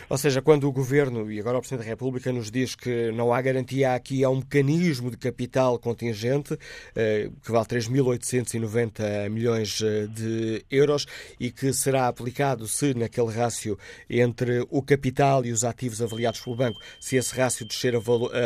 Ou 0.09 0.19
seja, 0.19 0.43
quando 0.43 0.69
o 0.69 0.73
Governo 0.73 1.31
e 1.31 1.41
agora 1.41 1.59
o 1.59 1.61
Presidente 1.61 1.85
da 1.85 1.91
República 1.91 2.33
nos 2.33 2.51
diz 2.51 2.75
que 2.75 3.11
não 3.13 3.33
há 3.33 3.41
garantia 3.41 3.95
aqui 3.95 4.25
há 4.25 4.31
um 4.31 4.37
mecanismo 4.37 5.11
de 5.11 5.17
capital 5.17 5.79
contingente 5.79 6.59
eh, 6.95 7.31
que 7.43 7.51
vale 7.51 7.67
3.890 7.67 9.29
milhões 9.31 9.81
eh, 9.83 10.07
de 10.07 10.65
euros 10.71 11.07
e 11.39 11.51
que 11.51 11.73
será 11.73 12.09
aplicado 12.09 12.67
se 12.69 12.95
naquele 12.95 13.33
rácio 13.33 13.79
entre 14.09 14.67
o 14.71 14.83
capital 14.83 15.45
e 15.45 15.53
os 15.53 15.65
ativos 15.65 16.01
avaliados 16.01 16.41
pelo 16.41 16.57
banco, 16.57 16.81
se 17.01 17.17
esse 17.17 17.35
rácio 17.35 17.67
descer 17.67 17.95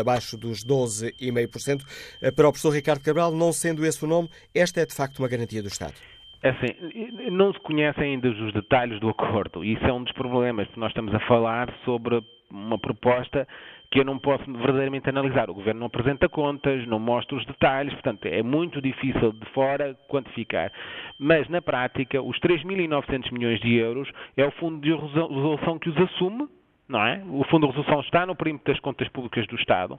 abaixo 0.01 0.37
dos 0.37 0.65
12,5%, 0.65 1.83
eh, 2.23 2.31
para 2.31 2.49
o 2.49 2.53
professor 2.53 2.71
Ricardo 2.71 3.03
Cabral, 3.03 3.33
não 3.33 3.53
sendo 3.53 3.85
esse 3.85 4.05
o 4.05 4.09
nome, 4.09 4.31
esta 4.55 4.81
é 4.81 4.87
de 4.87 4.95
facto 4.95 5.19
uma 5.19 5.29
garantia 5.29 5.63
do 5.63 5.69
Estado. 5.69 5.95
É 6.43 6.51
assim, 6.51 7.31
não 7.31 7.53
se 7.53 7.61
conhecem 7.61 8.05
ainda 8.05 8.29
os 8.29 8.53
detalhes 8.53 8.99
do 8.99 9.11
acordo. 9.11 9.63
Isso 9.63 9.85
é 9.85 9.93
um 9.93 10.03
dos 10.03 10.13
problemas, 10.13 10.67
nós 10.77 10.91
estamos 10.91 11.15
a 11.15 11.21
falar 11.21 11.71
sobre 11.85 12.23
uma 12.51 12.79
proposta 12.79 13.47
que 13.91 14.01
eu 14.01 14.05
não 14.05 14.19
posso 14.19 14.45
verdadeiramente 14.53 15.09
analisar. 15.09 15.51
O 15.51 15.55
Governo 15.55 15.81
não 15.81 15.87
apresenta 15.89 16.29
contas, 16.29 16.87
não 16.87 16.99
mostra 16.99 17.37
os 17.37 17.45
detalhes, 17.45 17.93
portanto, 17.93 18.25
é 18.27 18.43
muito 18.43 18.81
difícil 18.81 19.33
de 19.33 19.45
fora 19.51 19.97
quantificar. 20.09 20.73
Mas, 21.19 21.49
na 21.49 21.61
prática, 21.61 22.23
os 22.23 22.39
3.900 22.39 23.33
milhões 23.33 23.61
de 23.61 23.75
euros 23.75 24.09
é 24.37 24.45
o 24.45 24.51
fundo 24.53 24.81
de 24.81 24.95
resolução 24.95 25.79
que 25.79 25.91
os 25.91 25.97
assume 25.97 26.49
não 26.91 27.07
é? 27.07 27.23
O 27.29 27.45
Fundo 27.45 27.69
de 27.69 27.73
Resolução 27.73 28.01
está 28.01 28.27
no 28.27 28.35
perímetro 28.35 28.73
das 28.73 28.81
contas 28.81 29.09
públicas 29.09 29.47
do 29.47 29.55
Estado. 29.55 29.99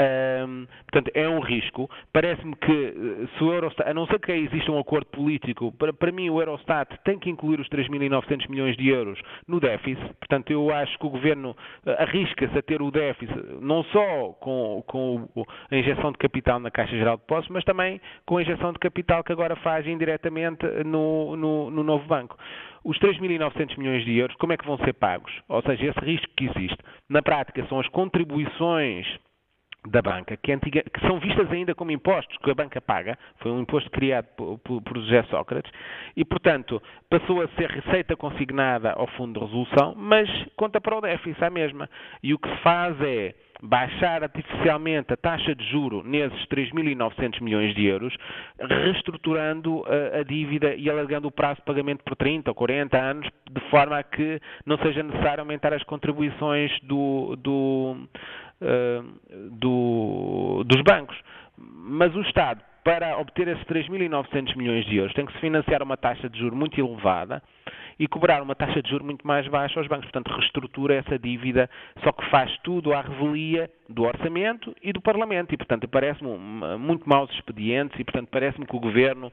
Um, 0.00 0.66
portanto, 0.90 1.10
é 1.14 1.28
um 1.28 1.40
risco. 1.40 1.88
Parece-me 2.12 2.56
que 2.56 2.72
eh, 2.72 3.26
se 3.36 3.44
o 3.44 3.52
Eurostat, 3.52 3.88
a 3.88 3.92
não 3.92 4.06
ser 4.06 4.18
que 4.18 4.32
exista 4.32 4.72
um 4.72 4.78
acordo 4.78 5.06
político, 5.06 5.70
para, 5.72 5.92
para 5.92 6.10
mim 6.10 6.30
o 6.30 6.40
Eurostat 6.40 6.96
tem 7.04 7.18
que 7.18 7.28
incluir 7.28 7.60
os 7.60 7.68
3.900 7.68 8.48
milhões 8.48 8.74
de 8.78 8.88
euros 8.88 9.20
no 9.46 9.60
déficit. 9.60 10.02
Portanto, 10.18 10.50
eu 10.50 10.74
acho 10.74 10.98
que 10.98 11.06
o 11.06 11.10
Governo 11.10 11.54
eh, 11.84 12.02
arrisca-se 12.02 12.58
a 12.58 12.62
ter 12.62 12.80
o 12.80 12.90
déficit, 12.90 13.38
não 13.60 13.84
só 13.84 14.30
com, 14.40 14.82
com 14.86 15.28
a 15.70 15.76
injeção 15.76 16.10
de 16.10 16.18
capital 16.18 16.58
na 16.58 16.70
Caixa 16.70 16.96
Geral 16.96 17.16
de 17.16 17.22
Depósitos, 17.22 17.54
mas 17.54 17.64
também 17.64 18.00
com 18.24 18.38
a 18.38 18.42
injeção 18.42 18.72
de 18.72 18.78
capital 18.78 19.22
que 19.22 19.32
agora 19.32 19.56
faz 19.56 19.86
indiretamente 19.86 20.64
no, 20.86 21.36
no, 21.36 21.70
no 21.70 21.84
novo 21.84 22.06
banco. 22.06 22.34
Os 22.84 22.98
3.900 22.98 23.76
milhões 23.78 24.04
de 24.04 24.16
euros, 24.16 24.36
como 24.36 24.52
é 24.52 24.56
que 24.56 24.66
vão 24.66 24.78
ser 24.78 24.94
pagos? 24.94 25.32
Ou 25.48 25.62
seja, 25.62 25.86
esse 25.86 26.00
risco 26.00 26.32
que 26.36 26.46
existe. 26.46 26.78
Na 27.08 27.22
prática, 27.22 27.64
são 27.66 27.78
as 27.80 27.88
contribuições 27.88 29.06
da 29.86 30.02
banca, 30.02 30.36
que, 30.36 30.52
antiga, 30.52 30.82
que, 30.82 31.00
são 31.00 31.18
vistas 31.18 31.50
ainda 31.50 31.74
como 31.74 31.90
impostos 31.90 32.36
que 32.38 32.50
a 32.50 32.54
banca 32.54 32.80
paga, 32.80 33.18
foi 33.38 33.50
um 33.50 33.60
imposto 33.60 33.90
criado 33.90 34.26
por, 34.36 34.58
por, 34.58 34.82
por, 34.82 34.98
José 34.98 35.22
Sócrates, 35.24 35.72
e, 36.16 36.24
portanto, 36.24 36.82
passou 37.08 37.40
a 37.40 37.48
ser 37.48 37.70
receita 37.70 38.14
consignada 38.14 38.92
ao 38.92 39.06
Fundo 39.08 39.40
de 39.40 39.46
Resolução, 39.46 39.94
mas 39.96 40.28
conta 40.56 40.80
para 40.80 40.98
o 40.98 41.00
déficit 41.00 41.42
a 41.42 41.50
mesma. 41.50 41.88
E 42.22 42.34
o 42.34 42.38
que 42.38 42.48
se 42.48 42.56
faz 42.58 43.00
é 43.00 43.34
baixar 43.62 44.22
artificialmente 44.22 45.12
a 45.12 45.16
taxa 45.16 45.54
de 45.54 45.64
juro 45.70 46.02
nesses 46.04 46.38
3.900 46.46 47.40
milhões 47.40 47.74
de 47.74 47.86
euros, 47.86 48.14
reestruturando 48.58 49.84
a, 49.86 50.22
dívida 50.22 50.74
e 50.74 50.88
alargando 50.88 51.28
o 51.28 51.30
prazo 51.30 51.56
de 51.56 51.66
pagamento 51.66 52.02
por 52.04 52.16
30 52.16 52.50
ou 52.50 52.54
40 52.54 52.98
anos, 52.98 53.28
de 53.50 53.60
forma 53.70 53.98
a 53.98 54.02
que 54.02 54.40
não 54.64 54.78
seja 54.78 55.02
necessário 55.02 55.40
aumentar 55.40 55.72
as 55.74 55.82
contribuições 55.84 56.70
do, 56.82 57.36
do, 57.36 57.96
uh, 58.60 59.50
do, 59.50 60.64
dos 60.64 60.82
bancos. 60.82 61.18
Mas 61.58 62.14
o 62.14 62.22
Estado, 62.22 62.62
para 62.82 63.18
obter 63.18 63.48
esses 63.48 63.64
3.900 63.64 64.56
milhões 64.56 64.86
de 64.86 64.96
euros, 64.96 65.12
tem 65.14 65.26
que 65.26 65.32
se 65.32 65.38
financiar 65.38 65.82
uma 65.82 65.96
taxa 65.96 66.28
de 66.28 66.38
juro 66.38 66.56
muito 66.56 66.80
elevada, 66.80 67.42
e 68.00 68.08
cobrar 68.08 68.42
uma 68.42 68.54
taxa 68.54 68.82
de 68.82 68.88
juros 68.88 69.04
muito 69.04 69.26
mais 69.26 69.46
baixa 69.48 69.78
aos 69.78 69.86
bancos. 69.86 70.06
Portanto, 70.06 70.34
reestrutura 70.34 70.94
essa 70.94 71.18
dívida, 71.18 71.68
só 72.02 72.10
que 72.12 72.24
faz 72.30 72.50
tudo 72.62 72.94
à 72.94 73.02
revelia 73.02 73.70
do 73.90 74.04
Orçamento 74.04 74.74
e 74.82 74.92
do 74.92 75.00
Parlamento. 75.00 75.52
E, 75.52 75.56
portanto, 75.56 75.86
parece-me 75.88 76.38
muito 76.78 77.08
maus 77.08 77.30
expedientes 77.32 77.98
e, 77.98 78.04
portanto, 78.04 78.28
parece-me 78.30 78.66
que 78.66 78.76
o 78.76 78.80
Governo 78.80 79.26
uh, 79.26 79.32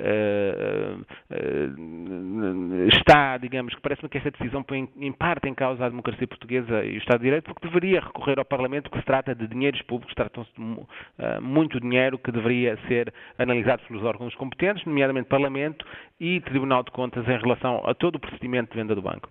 uh, 0.00 1.00
uh, 1.30 2.88
está, 2.88 3.38
digamos, 3.38 3.74
que 3.74 3.80
parece-me 3.80 4.08
que 4.08 4.18
esta 4.18 4.30
decisão 4.30 4.62
põe 4.62 4.88
em 4.96 5.12
parte 5.12 5.48
em 5.48 5.54
causa 5.54 5.86
a 5.86 5.88
democracia 5.88 6.26
portuguesa 6.28 6.84
e 6.84 6.94
o 6.94 6.98
Estado 6.98 7.18
de 7.18 7.24
Direito, 7.24 7.44
porque 7.44 7.66
deveria 7.66 8.00
recorrer 8.00 8.38
ao 8.38 8.44
Parlamento, 8.44 8.84
porque 8.84 9.00
se 9.00 9.06
trata 9.06 9.34
de 9.34 9.46
dinheiros 9.46 9.80
públicos, 9.82 10.14
trata-se 10.14 10.50
de 10.56 10.80
ah, 11.18 11.40
muito 11.40 11.80
dinheiro 11.80 12.18
que 12.18 12.30
deveria 12.30 12.78
ser 12.86 13.12
analisado 13.38 13.82
pelos 13.88 14.04
órgãos 14.04 14.34
competentes, 14.34 14.84
nomeadamente 14.84 15.28
Parlamento 15.28 15.84
e 16.20 16.40
Tribunal 16.40 16.82
de 16.82 16.90
Contas, 16.90 17.15
em 17.26 17.38
relação 17.38 17.82
a 17.84 17.94
todo 17.94 18.16
o 18.16 18.20
procedimento 18.20 18.72
de 18.72 18.80
venda 18.80 18.94
do 18.94 19.02
banco. 19.02 19.30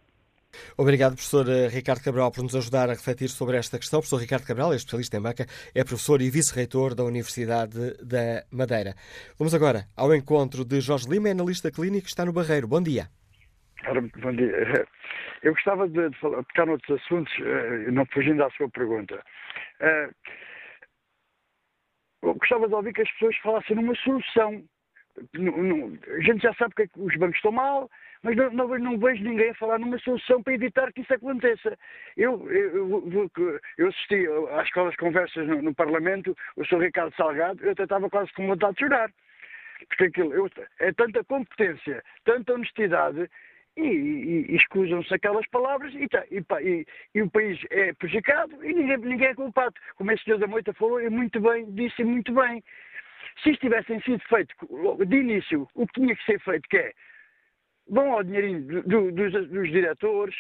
Obrigado, 0.78 1.16
professor 1.16 1.48
eh, 1.50 1.68
Ricardo 1.68 2.04
Cabral, 2.04 2.32
por 2.32 2.42
nos 2.42 2.56
ajudar 2.56 2.90
a 2.90 2.94
refletir 2.94 3.30
sobre 3.30 3.58
esta 3.58 3.78
questão. 3.78 4.00
O 4.00 4.02
professor 4.02 4.22
Ricardo 4.22 4.48
Cabral 4.48 4.74
é 4.74 4.76
especialista 4.76 5.18
em 5.18 5.22
banca, 5.22 5.46
é 5.74 5.84
professor 5.84 6.22
e 6.22 6.30
vice-reitor 6.30 6.96
da 6.96 7.04
Universidade 7.04 7.76
da 8.02 8.44
Madeira. 8.52 8.96
Vamos 9.38 9.54
agora 9.54 9.86
ao 9.98 10.14
encontro 10.16 10.64
de 10.64 10.80
Jorge 10.80 11.10
Lima, 11.10 11.30
analista 11.30 11.72
clínico, 11.72 12.08
está 12.08 12.26
no 12.26 12.34
Barreiro. 12.34 12.68
Bom 12.68 12.82
dia. 12.82 13.08
Bom 14.22 14.32
dia. 14.32 14.88
Eu 15.44 15.54
gostava 15.54 15.88
de, 15.88 16.10
de 16.10 16.18
falar, 16.20 16.44
tocar 16.46 16.66
noutros 16.66 17.00
assuntos, 17.02 17.32
uh, 17.38 17.92
não 17.92 18.06
fugindo 18.08 18.44
à 18.44 18.50
sua 18.52 18.68
pergunta. 18.70 19.22
Uh, 19.80 20.12
eu 22.24 22.34
gostava 22.34 22.68
de 22.68 22.74
ouvir 22.74 22.94
que 22.94 23.04
as 23.04 23.12
pessoas 23.12 23.38
falassem 23.38 23.76
numa 23.76 23.96
solução. 23.98 24.64
Não, 25.34 25.58
não, 25.58 25.98
a 26.18 26.20
gente 26.22 26.42
já 26.42 26.54
sabe 26.56 26.76
que, 26.76 26.82
é 26.84 26.88
que 26.88 27.00
os 27.00 27.16
bancos 27.18 27.38
estão 27.38 27.52
mal, 27.52 27.90
mas 28.22 28.36
não, 28.36 28.52
não, 28.52 28.68
não, 28.80 28.98
vejo 28.98 29.24
ninguém 29.24 29.50
a 29.50 29.56
falar 29.56 29.80
numa 29.80 29.98
solução 30.00 30.44
para 30.44 30.54
evitar 30.54 30.92
que 30.92 31.02
isso 31.02 31.14
aconteça. 31.14 31.78
Eu, 32.18 32.50
eu, 32.52 33.30
eu, 33.78 33.88
assisti 33.88 34.28
às 34.52 34.66
escolas 34.66 34.96
conversas 34.98 35.48
no, 35.48 35.62
no, 35.62 35.74
Parlamento, 35.74 36.36
o 36.58 36.66
Sr. 36.66 36.82
Ricardo 36.82 37.16
Salgado, 37.16 37.64
eu 37.64 37.72
até 37.72 37.84
estava 37.84 38.10
quase 38.10 38.32
com 38.34 38.48
vontade 38.48 38.76
de 38.76 38.80
chorar. 38.82 39.10
Porque 39.88 40.06
aquilo 40.06 40.34
eu, 40.34 40.50
é 40.80 40.92
tanta 40.92 41.24
competência, 41.24 42.04
tanta 42.24 42.54
honestidade, 42.54 43.30
e, 43.78 43.82
e, 43.82 44.52
e 44.52 44.56
escusam-se 44.56 45.14
aquelas 45.14 45.46
palavras 45.48 45.94
e, 45.94 46.08
tá, 46.08 46.24
e, 46.32 47.22
o 47.22 47.30
país 47.30 47.60
é 47.70 47.94
prejudicado 47.94 48.64
e 48.64 48.74
ninguém, 48.74 48.98
ninguém 48.98 49.28
é 49.28 49.36
culpado. 49.36 49.76
Como 49.96 50.12
esse 50.12 50.24
senhor 50.24 50.40
da 50.40 50.48
Moita 50.48 50.74
falou, 50.74 51.02
e 51.02 51.10
muito 51.10 51.40
bem, 51.40 51.66
disse 51.74 52.04
muito 52.04 52.34
bem. 52.34 52.64
Se 53.42 53.52
isto 53.52 53.62
tivessem 53.62 54.02
sido 54.02 54.22
feito 54.28 54.56
de 55.06 55.16
início, 55.16 55.68
o 55.76 55.86
que 55.88 56.02
tinha 56.02 56.16
que 56.16 56.26
ser 56.26 56.40
feito, 56.40 56.68
que 56.70 56.78
é 56.78 56.94
vão 57.88 58.14
ao 58.14 58.24
dinheirinho 58.24 58.84
do, 58.84 59.12
dos, 59.12 59.32
dos 59.50 59.72
diretores, 59.72 60.36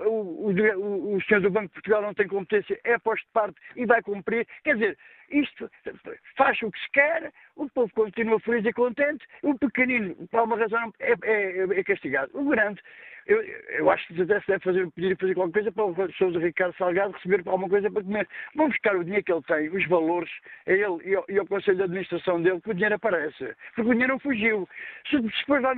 o, 0.00 0.04
o, 0.04 0.50
o, 0.50 1.16
o 1.16 1.22
senhor 1.22 1.40
do 1.40 1.50
Banco 1.50 1.66
de 1.68 1.72
Portugal 1.74 2.02
não 2.02 2.14
tem 2.14 2.28
competência, 2.28 2.78
é 2.84 2.98
posto 2.98 3.24
de 3.26 3.32
parte 3.32 3.60
e 3.74 3.84
vai 3.84 4.00
cumprir. 4.02 4.46
Quer 4.62 4.74
dizer, 4.74 4.98
isto 5.30 5.70
faz 6.36 6.60
o 6.62 6.70
que 6.70 6.78
se 6.78 6.90
quer, 6.90 7.32
o 7.56 7.68
povo 7.68 7.92
continua 7.94 8.40
feliz 8.40 8.64
e 8.64 8.72
contente, 8.72 9.24
o 9.42 9.58
pequenino, 9.58 10.14
por 10.28 10.40
alguma 10.40 10.58
razão, 10.58 10.92
é, 11.00 11.14
é, 11.22 11.80
é 11.80 11.84
castigado. 11.84 12.30
O 12.34 12.44
grande 12.44 12.80
eu, 13.26 13.42
eu 13.42 13.90
acho 13.90 14.06
que 14.06 14.22
até 14.22 14.40
se 14.40 14.46
deve 14.46 14.62
fazer, 14.62 14.90
pedir 14.92 15.16
fazer 15.16 15.34
qualquer 15.34 15.52
coisa 15.52 15.72
para 15.72 15.84
o 15.84 16.12
Sousa 16.12 16.38
Ricardo 16.38 16.76
Salgado 16.76 17.12
receber 17.12 17.42
alguma 17.46 17.68
coisa 17.68 17.90
para 17.90 18.02
comer. 18.02 18.28
Vamos 18.54 18.72
buscar 18.72 18.94
o 18.94 19.02
dinheiro 19.02 19.24
que 19.24 19.32
ele 19.32 19.42
tem, 19.42 19.68
os 19.68 19.86
valores, 19.88 20.30
a 20.66 20.72
ele 20.72 20.98
e 21.04 21.14
ao, 21.14 21.24
e 21.28 21.38
ao 21.38 21.46
Conselho 21.46 21.76
de 21.76 21.82
Administração 21.82 22.40
dele, 22.40 22.60
que 22.60 22.70
o 22.70 22.74
dinheiro 22.74 22.94
aparece. 22.94 23.56
Porque 23.74 23.90
o 23.90 23.92
dinheiro 23.92 24.12
não 24.12 24.20
fugiu. 24.20 24.68
Se 25.10 25.20
depois 25.20 25.60
lá, 25.60 25.74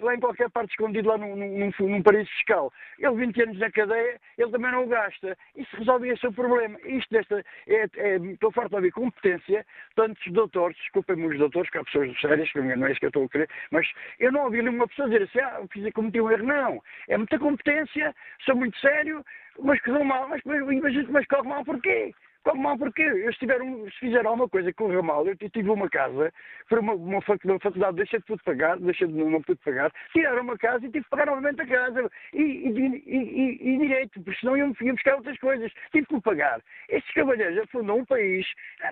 lá, 0.00 0.14
em 0.14 0.20
qualquer 0.20 0.48
parte 0.50 0.70
escondido, 0.70 1.08
lá 1.08 1.18
num, 1.18 1.34
num, 1.34 1.72
num, 1.80 2.02
paraíso 2.02 2.30
fiscal, 2.30 2.72
ele 2.98 3.16
20 3.16 3.42
anos 3.42 3.58
na 3.58 3.70
cadeia, 3.72 4.20
ele 4.38 4.50
também 4.52 4.70
não 4.70 4.84
o 4.84 4.88
gasta. 4.88 5.36
Isso 5.56 5.76
resolve 5.76 6.08
esse 6.08 6.24
o 6.26 6.32
problema. 6.32 6.78
Isto 6.84 7.10
desta, 7.10 7.44
é, 7.66 7.86
é, 7.96 8.16
estou 8.18 8.52
farto 8.52 8.76
ouvir 8.84 8.92
competência, 8.92 9.64
tantos 9.94 10.22
doutores, 10.32 10.76
desculpem-me 10.76 11.26
os 11.26 11.38
doutores, 11.38 11.70
que 11.70 11.78
há 11.78 11.84
pessoas 11.84 12.20
sérias, 12.20 12.50
que 12.52 12.60
não 12.60 12.86
é 12.86 12.90
isso 12.90 13.00
que 13.00 13.06
eu 13.06 13.08
estou 13.08 13.24
a 13.24 13.28
querer, 13.28 13.48
mas 13.70 13.86
eu 14.20 14.30
não 14.30 14.44
ouvi 14.44 14.62
nenhuma 14.62 14.86
pessoa 14.86 15.08
dizer 15.08 15.24
assim, 15.24 15.40
ah, 15.40 15.62
fiz, 15.72 15.92
cometi 15.92 16.20
um 16.20 16.30
erro, 16.30 16.44
não. 16.44 16.82
É 17.08 17.16
muita 17.16 17.38
competência, 17.38 18.14
sou 18.44 18.56
muito 18.56 18.78
sério, 18.78 19.24
mas 19.60 19.80
correu 19.80 20.04
mal. 20.04 20.28
Mas, 20.28 20.40
mas, 20.44 21.08
mas 21.08 21.26
corre 21.26 21.48
mal 21.48 21.64
porquê? 21.64 22.12
Corre 22.44 22.60
mal 22.60 22.76
porquê? 22.76 23.02
Eu 23.02 23.32
se, 23.32 23.38
se 23.40 23.98
fizer 23.98 24.26
alguma 24.26 24.46
coisa 24.48 24.70
que 24.70 24.76
correu 24.76 25.02
mal, 25.02 25.26
eu 25.26 25.34
tive 25.36 25.70
uma 25.70 25.88
casa, 25.88 26.30
para 26.68 26.78
uma, 26.78 26.92
uma, 26.92 27.22
faculdade, 27.22 27.96
deixei 27.96 28.20
de 28.20 28.44
pagar, 28.44 28.78
deixei 28.78 29.06
de 29.06 29.14
não 29.14 29.40
pude 29.40 29.58
pagar, 29.64 29.90
tiraram 30.12 30.42
uma 30.42 30.58
casa 30.58 30.84
e 30.84 30.90
tive 30.90 31.04
que 31.04 31.10
pagar 31.10 31.26
novamente 31.26 31.62
a 31.62 31.66
casa. 31.66 32.10
E, 32.34 32.42
e, 32.42 33.02
e, 33.06 33.74
e 33.74 33.78
direito, 33.78 34.22
porque 34.22 34.38
senão 34.40 34.56
iam, 34.58 34.76
iam 34.82 34.94
buscar 34.94 35.14
outras 35.16 35.38
coisas. 35.38 35.72
Tive 35.90 36.06
que 36.06 36.20
pagar. 36.20 36.60
Estes 36.90 37.14
cavalheiros 37.14 37.58
afundam 37.58 37.98
um 37.98 38.04
país, 38.04 38.46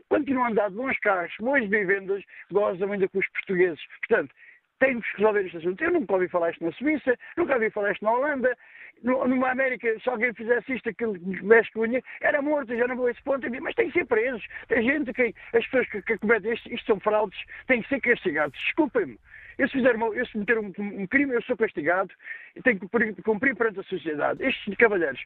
continuam 0.08 0.46
a 0.46 0.48
andar 0.48 0.70
de 0.70 0.76
bons 0.76 0.98
carros, 1.00 1.34
boas 1.38 1.68
vivendas, 1.68 2.24
gozam 2.50 2.90
ainda 2.90 3.06
com 3.08 3.18
os 3.18 3.28
portugueses. 3.28 3.80
Portanto, 3.98 4.34
temos 4.82 5.06
que 5.12 5.18
resolver 5.18 5.46
este 5.46 5.58
assunto. 5.58 5.84
Eu 5.84 5.92
nunca 5.92 6.14
ouvi 6.14 6.28
falar 6.28 6.50
isto 6.50 6.64
na 6.64 6.72
Suíça, 6.72 7.16
nunca 7.36 7.54
ouvi 7.54 7.70
falar 7.70 7.92
isto 7.92 8.04
na 8.04 8.12
Holanda, 8.12 8.56
numa 9.02 9.50
América, 9.50 9.88
se 10.00 10.08
alguém 10.08 10.32
fizesse 10.32 10.74
isto, 10.74 10.88
aquilo 10.88 11.14
mexe 11.42 11.70
com 11.72 11.82
era 12.20 12.40
morto, 12.40 12.76
já 12.76 12.86
não 12.86 12.96
vou 12.96 13.06
a 13.06 13.10
esse 13.10 13.22
ponto, 13.22 13.46
mas 13.60 13.74
tem 13.74 13.88
que 13.88 13.98
ser 13.98 14.06
presos. 14.06 14.46
Tem 14.68 14.82
gente 14.82 15.12
que, 15.12 15.34
as 15.52 15.64
pessoas 15.66 15.88
que, 15.88 16.02
que 16.02 16.18
cometem 16.18 16.52
isto, 16.52 16.72
isto 16.72 16.86
são 16.86 17.00
fraudes, 17.00 17.38
têm 17.66 17.82
que 17.82 17.88
ser 17.88 18.00
castigados. 18.00 18.58
Desculpem-me. 18.64 19.18
Eu 19.58 19.68
se, 19.68 19.74
fizer 19.74 19.94
uma, 19.96 20.06
eu 20.08 20.26
se 20.26 20.38
meter 20.38 20.58
um, 20.58 20.72
um, 20.78 21.06
crime, 21.06 21.34
eu 21.34 21.42
sou 21.42 21.56
castigado 21.56 22.10
e 22.56 22.62
tenho 22.62 22.78
que 22.78 22.86
cumprir, 22.86 23.14
cumprir 23.22 23.56
perante 23.56 23.80
a 23.80 23.82
sociedade. 23.84 24.44
Estes 24.44 24.76
cavalheiros 24.76 25.22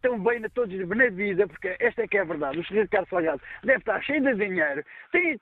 tão 0.00 0.18
bem 0.18 0.40
na, 0.40 0.48
todos, 0.48 0.76
na 0.88 1.08
vida, 1.08 1.46
porque 1.46 1.76
esta 1.78 2.02
é 2.02 2.08
que 2.08 2.18
é 2.18 2.20
a 2.20 2.24
verdade. 2.24 2.58
O 2.58 2.64
Sr. 2.64 2.82
Ricardo 2.82 3.08
Salgado 3.08 3.40
deve 3.62 3.78
estar 3.78 4.00
cheio 4.02 4.22
de 4.22 4.34
dinheiro, 4.34 4.84
tem, 5.12 5.40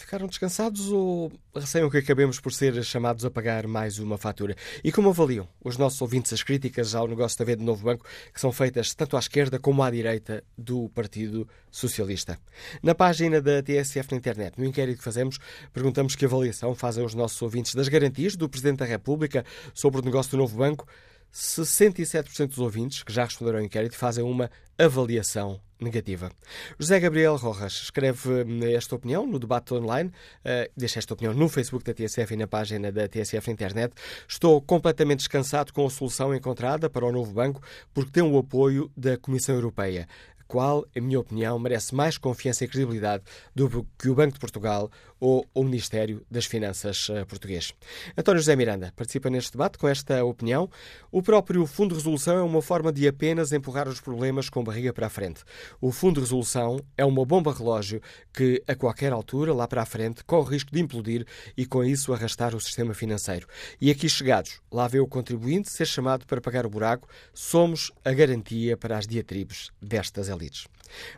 Ficaram 0.01 0.25
descansados 0.25 0.89
ou 0.89 1.31
receiam 1.55 1.87
que 1.87 1.97
acabemos 1.97 2.39
por 2.39 2.51
ser 2.51 2.83
chamados 2.83 3.23
a 3.23 3.29
pagar 3.29 3.67
mais 3.67 3.99
uma 3.99 4.17
fatura? 4.17 4.55
E 4.83 4.91
como 4.91 5.09
avaliam 5.09 5.47
os 5.63 5.77
nossos 5.77 6.01
ouvintes 6.01 6.33
as 6.33 6.41
críticas 6.41 6.95
ao 6.95 7.07
negócio 7.07 7.37
da 7.37 7.45
venda 7.45 7.59
do 7.59 7.65
novo 7.65 7.85
banco, 7.85 8.03
que 8.33 8.41
são 8.41 8.51
feitas 8.51 8.95
tanto 8.95 9.15
à 9.15 9.19
esquerda 9.19 9.59
como 9.59 9.83
à 9.83 9.91
direita 9.91 10.43
do 10.57 10.89
Partido 10.89 11.47
Socialista? 11.69 12.39
Na 12.81 12.95
página 12.95 13.39
da 13.39 13.61
TSF 13.61 14.11
na 14.11 14.17
internet, 14.17 14.57
no 14.57 14.65
inquérito 14.65 14.97
que 14.97 15.03
fazemos, 15.03 15.37
perguntamos 15.71 16.15
que 16.15 16.25
avaliação 16.25 16.73
fazem 16.73 17.05
os 17.05 17.13
nossos 17.13 17.39
ouvintes 17.39 17.75
das 17.75 17.87
garantias 17.87 18.35
do 18.35 18.49
Presidente 18.49 18.79
da 18.79 18.85
República 18.85 19.45
sobre 19.71 20.01
o 20.01 20.03
negócio 20.03 20.31
do 20.31 20.37
novo 20.37 20.57
banco. 20.57 20.87
67% 21.33 22.47
dos 22.47 22.59
ouvintes 22.59 23.03
que 23.03 23.13
já 23.13 23.23
responderam 23.23 23.59
ao 23.59 23.65
inquérito 23.65 23.95
fazem 23.95 24.23
uma 24.23 24.49
avaliação 24.77 25.59
negativa. 25.79 26.31
José 26.79 26.99
Gabriel 26.99 27.35
Rojas 27.35 27.73
escreve 27.73 28.43
hum, 28.43 28.59
esta 28.63 28.95
opinião 28.95 29.25
no 29.25 29.39
debate 29.39 29.73
online, 29.73 30.09
uh, 30.09 30.71
deixa 30.77 30.99
esta 30.99 31.13
opinião 31.13 31.33
no 31.33 31.49
Facebook 31.49 31.83
da 31.83 31.93
TSF 31.93 32.33
e 32.33 32.37
na 32.37 32.47
página 32.47 32.91
da 32.91 33.07
TSF 33.07 33.47
na 33.47 33.53
internet. 33.53 33.93
Estou 34.27 34.61
completamente 34.61 35.19
descansado 35.19 35.73
com 35.73 35.85
a 35.85 35.89
solução 35.89 36.35
encontrada 36.35 36.89
para 36.89 37.05
o 37.05 37.11
novo 37.11 37.33
banco 37.33 37.61
porque 37.93 38.11
tem 38.11 38.23
o 38.23 38.37
apoio 38.37 38.91
da 38.95 39.17
Comissão 39.17 39.55
Europeia 39.55 40.07
qual, 40.51 40.85
em 40.93 40.99
minha 40.99 41.17
opinião, 41.17 41.57
merece 41.57 41.95
mais 41.95 42.17
confiança 42.17 42.65
e 42.65 42.67
credibilidade 42.67 43.23
do 43.55 43.87
que 43.97 44.09
o 44.09 44.15
Banco 44.15 44.33
de 44.33 44.39
Portugal 44.39 44.91
ou 45.21 45.47
o 45.53 45.63
Ministério 45.63 46.25
das 46.29 46.45
Finanças 46.45 47.07
uh, 47.09 47.25
português. 47.27 47.73
António 48.17 48.41
José 48.41 48.55
Miranda 48.55 48.91
participa 48.95 49.29
neste 49.29 49.51
debate 49.51 49.77
com 49.77 49.87
esta 49.87 50.25
opinião. 50.25 50.67
O 51.11 51.21
próprio 51.21 51.65
Fundo 51.67 51.89
de 51.89 51.99
Resolução 51.99 52.37
é 52.39 52.41
uma 52.41 52.61
forma 52.61 52.91
de 52.91 53.07
apenas 53.07 53.51
empurrar 53.51 53.87
os 53.87 54.01
problemas 54.01 54.49
com 54.49 54.63
barriga 54.63 54.91
para 54.91 55.05
a 55.05 55.09
frente. 55.09 55.43
O 55.79 55.91
Fundo 55.91 56.15
de 56.15 56.21
Resolução 56.21 56.83
é 56.97 57.05
uma 57.05 57.23
bomba 57.23 57.53
relógio 57.53 58.01
que, 58.33 58.63
a 58.67 58.73
qualquer 58.73 59.13
altura, 59.13 59.53
lá 59.53 59.67
para 59.67 59.83
a 59.83 59.85
frente, 59.85 60.23
corre 60.23 60.55
risco 60.55 60.71
de 60.71 60.81
implodir 60.81 61.25
e, 61.55 61.67
com 61.67 61.83
isso, 61.83 62.11
arrastar 62.11 62.55
o 62.55 62.59
sistema 62.59 62.95
financeiro. 62.95 63.47
E 63.79 63.91
aqui 63.91 64.09
chegados, 64.09 64.59
lá 64.71 64.87
vê 64.87 64.99
o 64.99 65.07
contribuinte 65.07 65.71
ser 65.71 65.85
chamado 65.85 66.25
para 66.25 66.41
pagar 66.41 66.65
o 66.65 66.69
buraco, 66.69 67.07
somos 67.31 67.91
a 68.03 68.11
garantia 68.11 68.75
para 68.75 68.97
as 68.97 69.05
diatribes 69.05 69.69
destas 69.79 70.29
elites. 70.29 70.65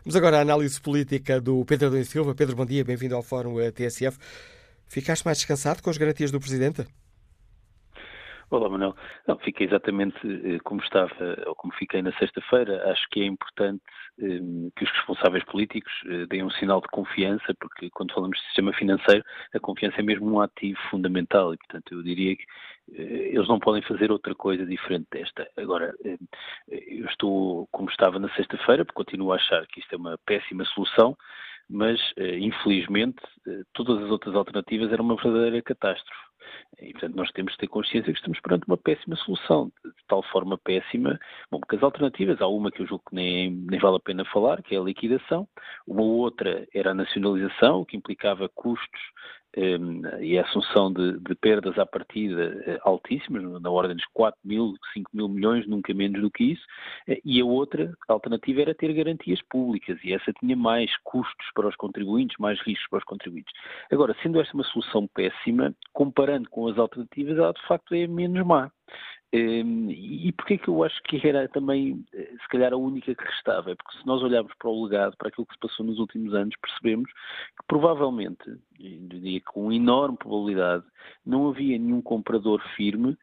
Vamos 0.04 0.16
agora 0.16 0.38
à 0.38 0.40
análise 0.40 0.80
política 0.80 1.40
do 1.40 1.64
Pedro 1.64 1.88
Adão 1.88 2.04
Silva. 2.04 2.34
Pedro, 2.34 2.56
bom 2.56 2.66
dia, 2.66 2.84
bem-vindo 2.84 3.14
ao 3.14 3.22
Fórum 3.22 3.56
TSF. 3.70 4.18
Ficaste 4.86 5.24
mais 5.24 5.38
descansado 5.38 5.82
com 5.82 5.90
as 5.90 5.96
garantias 5.96 6.30
do 6.30 6.38
Presidente? 6.38 6.86
Olá, 8.50 8.68
Manuel. 8.68 8.94
Não, 9.26 9.36
fiquei 9.38 9.66
exatamente 9.66 10.16
eh, 10.24 10.58
como 10.62 10.80
estava, 10.80 11.12
ou 11.46 11.54
como 11.54 11.72
fiquei 11.74 12.02
na 12.02 12.12
sexta-feira. 12.18 12.90
Acho 12.90 13.02
que 13.10 13.20
é 13.20 13.26
importante 13.26 13.82
que 14.16 14.84
os 14.84 14.90
responsáveis 14.90 15.44
políticos 15.44 15.92
uh, 16.04 16.26
deem 16.28 16.44
um 16.44 16.50
sinal 16.50 16.80
de 16.80 16.88
confiança, 16.88 17.54
porque 17.58 17.90
quando 17.90 18.14
falamos 18.14 18.38
de 18.38 18.44
sistema 18.44 18.72
financeiro, 18.72 19.24
a 19.52 19.58
confiança 19.58 19.98
é 19.98 20.02
mesmo 20.02 20.30
um 20.30 20.40
ativo 20.40 20.78
fundamental 20.90 21.52
e, 21.52 21.58
portanto, 21.58 21.94
eu 21.94 22.02
diria 22.02 22.36
que 22.36 22.44
uh, 22.44 22.94
eles 22.94 23.48
não 23.48 23.58
podem 23.58 23.82
fazer 23.82 24.12
outra 24.12 24.34
coisa 24.34 24.64
diferente 24.64 25.06
desta. 25.10 25.48
Agora, 25.56 25.94
uh, 26.04 26.28
eu 26.68 27.06
estou 27.06 27.66
como 27.72 27.90
estava 27.90 28.18
na 28.18 28.28
sexta-feira, 28.34 28.84
porque 28.84 28.96
continuo 29.04 29.32
a 29.32 29.36
achar 29.36 29.66
que 29.66 29.80
isto 29.80 29.92
é 29.92 29.96
uma 29.96 30.18
péssima 30.24 30.64
solução 30.66 31.16
mas 31.68 32.00
infelizmente 32.18 33.20
todas 33.72 34.02
as 34.02 34.10
outras 34.10 34.34
alternativas 34.34 34.92
eram 34.92 35.04
uma 35.04 35.16
verdadeira 35.16 35.62
catástrofe. 35.62 36.24
E, 36.78 36.92
portanto, 36.92 37.16
nós 37.16 37.30
temos 37.32 37.52
que 37.54 37.60
ter 37.60 37.68
consciência 37.68 38.12
que 38.12 38.18
estamos 38.18 38.38
perante 38.40 38.66
uma 38.66 38.76
péssima 38.76 39.16
solução, 39.16 39.72
de 39.84 40.04
tal 40.06 40.22
forma 40.24 40.58
péssima, 40.58 41.18
bom, 41.50 41.58
porque 41.58 41.76
as 41.76 41.82
alternativas, 41.82 42.40
há 42.40 42.46
uma 42.46 42.70
que 42.70 42.82
eu 42.82 42.86
julgo 42.86 43.04
que 43.08 43.14
nem, 43.14 43.50
nem 43.50 43.80
vale 43.80 43.96
a 43.96 44.00
pena 44.00 44.24
falar, 44.26 44.62
que 44.62 44.74
é 44.74 44.78
a 44.78 44.82
liquidação, 44.82 45.48
uma 45.86 46.02
outra 46.02 46.66
era 46.74 46.90
a 46.90 46.94
nacionalização, 46.94 47.80
o 47.80 47.86
que 47.86 47.96
implicava 47.96 48.48
custos 48.50 49.00
e 50.20 50.38
a 50.38 50.42
assunção 50.42 50.92
de, 50.92 51.18
de, 51.20 51.34
perdas 51.34 51.78
à 51.78 51.86
partida 51.86 52.56
uh, 52.66 52.88
altíssimas, 52.88 53.42
na 53.60 53.70
ordem 53.70 53.96
dos 53.96 54.06
4 54.12 54.38
mil, 54.44 54.74
5 54.92 55.10
mil 55.12 55.28
milhões, 55.28 55.66
nunca 55.66 55.94
menos 55.94 56.20
do 56.20 56.30
que 56.30 56.52
isso, 56.52 56.64
uh, 57.08 57.16
e 57.24 57.40
a 57.40 57.44
outra 57.44 57.92
alternativa 58.08 58.62
era 58.62 58.74
ter 58.74 58.92
garantias 58.92 59.40
públicas, 59.48 59.98
e 60.02 60.12
essa 60.12 60.32
tinha 60.32 60.56
mais 60.56 60.90
custos 61.04 61.46
para 61.54 61.68
os 61.68 61.76
contribuintes, 61.76 62.36
mais 62.38 62.60
riscos 62.60 62.88
para 62.88 62.98
os 62.98 63.04
contribuintes. 63.04 63.52
Agora, 63.90 64.16
sendo 64.22 64.40
esta 64.40 64.54
uma 64.54 64.64
solução 64.64 65.06
péssima, 65.08 65.74
comparando 65.92 66.48
com 66.50 66.68
as 66.68 66.78
alternativas, 66.78 67.38
ela 67.38 67.52
de 67.52 67.66
facto 67.66 67.94
é 67.94 68.06
menos 68.06 68.44
má. 68.46 68.70
Um, 69.34 69.90
e 69.90 70.30
porquê 70.30 70.56
que 70.56 70.68
eu 70.68 70.84
acho 70.84 71.02
que 71.02 71.26
era 71.26 71.48
também, 71.48 72.04
eh, 72.14 72.34
se 72.40 72.48
calhar, 72.48 72.72
a 72.72 72.76
única 72.76 73.12
que 73.12 73.24
restava? 73.24 73.72
É 73.72 73.74
porque 73.74 73.98
se 73.98 74.06
nós 74.06 74.22
olharmos 74.22 74.52
para 74.56 74.70
o 74.70 74.84
legado, 74.84 75.16
para 75.16 75.26
aquilo 75.26 75.44
que 75.44 75.54
se 75.54 75.58
passou 75.58 75.84
nos 75.84 75.98
últimos 75.98 76.32
anos, 76.34 76.54
percebemos 76.62 77.10
que 77.10 77.66
provavelmente, 77.66 78.44
diria 78.78 79.40
com 79.40 79.72
enorme 79.72 80.16
probabilidade, 80.16 80.84
não 81.26 81.48
havia 81.48 81.76
nenhum 81.76 82.00
comprador 82.00 82.62
firme 82.76 83.18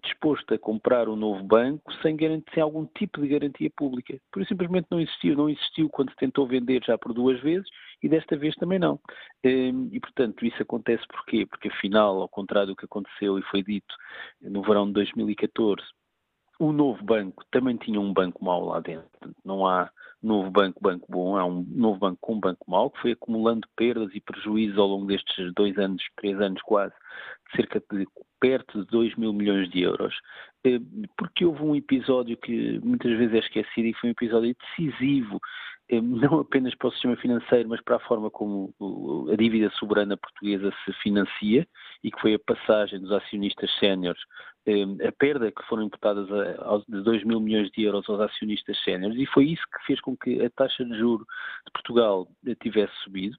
disposto 0.00 0.54
a 0.54 0.58
comprar 0.58 1.08
um 1.08 1.16
novo 1.16 1.42
banco 1.42 1.92
sem, 2.00 2.16
garantir, 2.16 2.52
sem 2.54 2.62
algum 2.62 2.86
tipo 2.86 3.20
de 3.20 3.28
garantia 3.28 3.70
pública. 3.76 4.16
Por 4.30 4.40
isso 4.40 4.50
simplesmente 4.50 4.86
não 4.90 5.00
existiu. 5.00 5.36
Não 5.36 5.48
existiu 5.48 5.88
quando 5.88 6.14
tentou 6.14 6.46
vender 6.46 6.82
já 6.84 6.96
por 6.96 7.12
duas 7.12 7.40
vezes 7.40 7.68
e 8.02 8.08
desta 8.08 8.36
vez 8.36 8.54
também 8.56 8.78
não. 8.78 9.00
E, 9.44 10.00
portanto, 10.00 10.44
isso 10.44 10.60
acontece 10.62 11.04
porquê? 11.08 11.46
Porque, 11.46 11.68
afinal, 11.68 12.20
ao 12.20 12.28
contrário 12.28 12.68
do 12.68 12.76
que 12.76 12.84
aconteceu 12.84 13.38
e 13.38 13.42
foi 13.42 13.62
dito 13.62 13.94
no 14.40 14.62
verão 14.62 14.86
de 14.86 14.92
2014, 14.94 15.82
o 16.58 16.72
novo 16.72 17.02
banco 17.04 17.44
também 17.50 17.76
tinha 17.76 18.00
um 18.00 18.12
banco 18.12 18.44
mau 18.44 18.64
lá 18.64 18.80
dentro. 18.80 19.08
Não 19.44 19.66
há 19.66 19.90
novo 20.22 20.50
banco, 20.50 20.80
banco 20.80 21.06
bom, 21.10 21.36
há 21.36 21.44
um 21.44 21.64
novo 21.68 21.98
banco 21.98 22.18
com 22.20 22.34
um 22.34 22.40
banco 22.40 22.70
mau, 22.70 22.90
que 22.90 23.00
foi 23.00 23.12
acumulando 23.12 23.68
perdas 23.76 24.10
e 24.14 24.20
prejuízos 24.20 24.78
ao 24.78 24.86
longo 24.86 25.06
destes 25.06 25.52
dois 25.54 25.76
anos, 25.78 26.02
três 26.16 26.40
anos 26.40 26.60
quase, 26.62 26.94
de 27.50 27.56
cerca 27.56 27.82
de 27.92 28.06
perto 28.40 28.84
de 28.84 28.90
2 28.90 29.16
mil 29.16 29.32
milhões 29.32 29.68
de 29.70 29.82
euros, 29.82 30.14
eh, 30.64 30.78
porque 31.16 31.44
houve 31.44 31.62
um 31.62 31.74
episódio 31.76 32.36
que 32.36 32.78
muitas 32.80 33.16
vezes 33.16 33.34
é 33.34 33.38
esquecido 33.38 33.86
e 33.86 33.94
foi 33.94 34.10
um 34.10 34.12
episódio 34.12 34.54
decisivo 34.60 35.40
não 35.90 36.40
apenas 36.40 36.74
para 36.74 36.88
o 36.88 36.92
sistema 36.92 37.16
financeiro, 37.16 37.68
mas 37.68 37.80
para 37.80 37.96
a 37.96 38.00
forma 38.00 38.30
como 38.30 38.74
a 39.32 39.36
dívida 39.36 39.70
soberana 39.70 40.16
portuguesa 40.16 40.72
se 40.84 40.92
financia 40.94 41.66
e 42.02 42.10
que 42.10 42.20
foi 42.20 42.34
a 42.34 42.38
passagem 42.38 43.00
dos 43.00 43.12
acionistas 43.12 43.70
séniores, 43.78 44.20
eh, 44.66 45.06
a 45.06 45.12
perda 45.12 45.52
que 45.52 45.62
foram 45.64 45.84
imputadas 45.84 46.26
de 46.88 47.02
2 47.02 47.24
mil 47.24 47.40
milhões 47.40 47.70
de 47.70 47.84
euros 47.84 48.08
aos 48.08 48.20
acionistas 48.20 48.76
séniores 48.82 49.16
e 49.16 49.26
foi 49.26 49.46
isso 49.46 49.62
que 49.72 49.86
fez 49.86 50.00
com 50.00 50.16
que 50.16 50.44
a 50.44 50.50
taxa 50.50 50.84
de 50.84 50.98
juro 50.98 51.24
de 51.66 51.72
Portugal 51.72 52.26
tivesse 52.60 52.92
subido. 53.04 53.36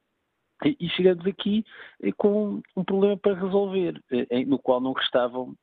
E 0.79 0.89
chegamos 0.89 1.27
aqui 1.27 1.63
eh, 2.01 2.11
com 2.13 2.61
um 2.75 2.83
problema 2.83 3.17
para 3.17 3.35
resolver, 3.35 4.01
no 4.47 4.57
qual 4.57 4.81
não 4.81 4.93
restavam 4.93 5.53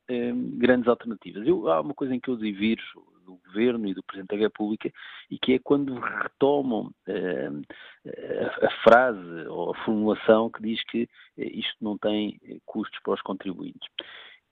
grandes 0.59 0.87
alternativas. 0.87 1.47
Eu, 1.47 1.69
há 1.69 1.81
uma 1.81 1.95
coisa 1.95 2.15
em 2.15 2.21
que 2.21 2.29
eu 2.29 2.37
divirjo 2.37 3.14
do 3.25 3.37
Governo 3.47 3.89
e 3.89 3.95
do 3.95 4.03
Presidente 4.03 4.37
da 4.37 4.37
República, 4.37 4.93
e 5.31 5.39
que 5.39 5.55
é 5.55 5.59
quando 5.59 5.99
retomam 5.99 6.91
uh, 7.09 7.63
a, 8.07 8.67
a, 8.67 8.71
frase 8.83 9.49
ou 9.49 9.73
a 9.73 9.85
formulação 9.85 10.51
que 10.51 10.63
diz 10.63 10.83
que 10.85 11.05
uh, 11.05 11.09
isto 11.37 11.77
não 11.81 11.99
tem 11.99 12.39
eh, 12.45 12.59
custos 12.65 12.99
para 13.03 13.15
os 13.15 13.23
contribuintes. 13.23 13.89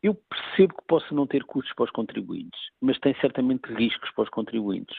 Eu 0.03 0.15
percebo 0.15 0.75
que 0.75 0.87
possa 0.89 1.15
não 1.15 1.29
ter 1.29 1.45
custos 1.45 1.73
para 1.75 1.85
os 1.85 1.91
contribuintes, 1.93 2.61
mas 2.81 2.99
tem 2.99 3.15
certamente 3.21 3.73
riscos 3.73 4.11
para 4.11 4.25
os 4.25 4.31
contribuintes. 4.31 4.97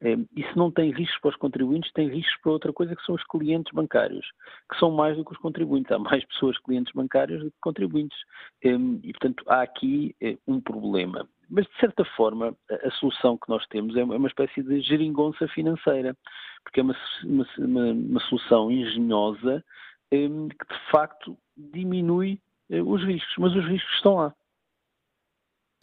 E 0.00 0.44
se 0.44 0.56
não 0.56 0.70
tem 0.70 0.92
riscos 0.92 1.18
para 1.20 1.30
os 1.30 1.36
contribuintes, 1.36 1.92
tem 1.92 2.08
riscos 2.08 2.40
para 2.40 2.52
outra 2.52 2.72
coisa 2.72 2.94
que 2.94 3.04
são 3.04 3.16
os 3.16 3.24
clientes 3.24 3.72
bancários, 3.74 4.24
que 4.70 4.78
são 4.78 4.92
mais 4.92 5.16
do 5.16 5.24
que 5.24 5.32
os 5.32 5.38
contribuintes. 5.38 5.90
Há 5.90 5.98
mais 5.98 6.24
pessoas 6.26 6.56
clientes 6.58 6.92
bancários 6.94 7.42
do 7.42 7.50
que 7.50 7.56
contribuintes. 7.60 8.16
E, 8.62 9.10
portanto, 9.10 9.42
há 9.48 9.62
aqui 9.62 10.14
um 10.46 10.60
problema. 10.60 11.28
Mas, 11.48 11.66
de 11.66 11.76
certa 11.78 12.04
forma, 12.04 12.56
a, 12.70 12.90
solução 12.92 13.36
que 13.36 13.48
nós 13.48 13.66
temos 13.66 13.96
é 13.96 14.04
uma 14.04 14.28
espécie 14.28 14.62
de 14.62 14.80
geringonça 14.80 15.46
financeira, 15.48 16.16
porque 16.62 16.80
é 16.80 16.82
uma, 16.82 16.96
uma, 17.24 17.92
uma 17.92 18.20
solução 18.20 18.70
engenhosa 18.70 19.64
um, 20.12 20.48
que, 20.48 20.74
de 20.74 20.90
facto, 20.90 21.36
diminui 21.56 22.40
uh, 22.70 22.82
os 22.82 23.02
riscos, 23.04 23.34
mas 23.38 23.54
os 23.54 23.64
riscos 23.66 23.94
estão 23.94 24.14
lá. 24.14 24.34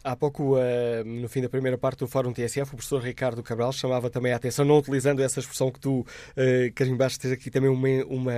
Há 0.04 0.16
pouco, 0.16 0.56
uh, 0.56 1.04
no 1.04 1.28
fim 1.28 1.40
da 1.40 1.48
primeira 1.48 1.78
parte 1.78 2.00
do 2.00 2.08
Fórum 2.08 2.32
TSF, 2.32 2.72
o 2.72 2.76
professor 2.76 3.00
Ricardo 3.00 3.40
Cabral 3.40 3.72
chamava 3.72 4.10
também 4.10 4.32
a 4.32 4.36
atenção, 4.36 4.64
não 4.64 4.78
utilizando 4.78 5.22
essa 5.22 5.38
expressão 5.38 5.70
que 5.70 5.78
tu 5.78 6.00
uh, 6.00 6.04
carimbaste, 6.74 7.20
ter 7.20 7.32
aqui 7.32 7.50
também 7.50 7.70
uma, 7.70 7.88
uma, 8.06 8.32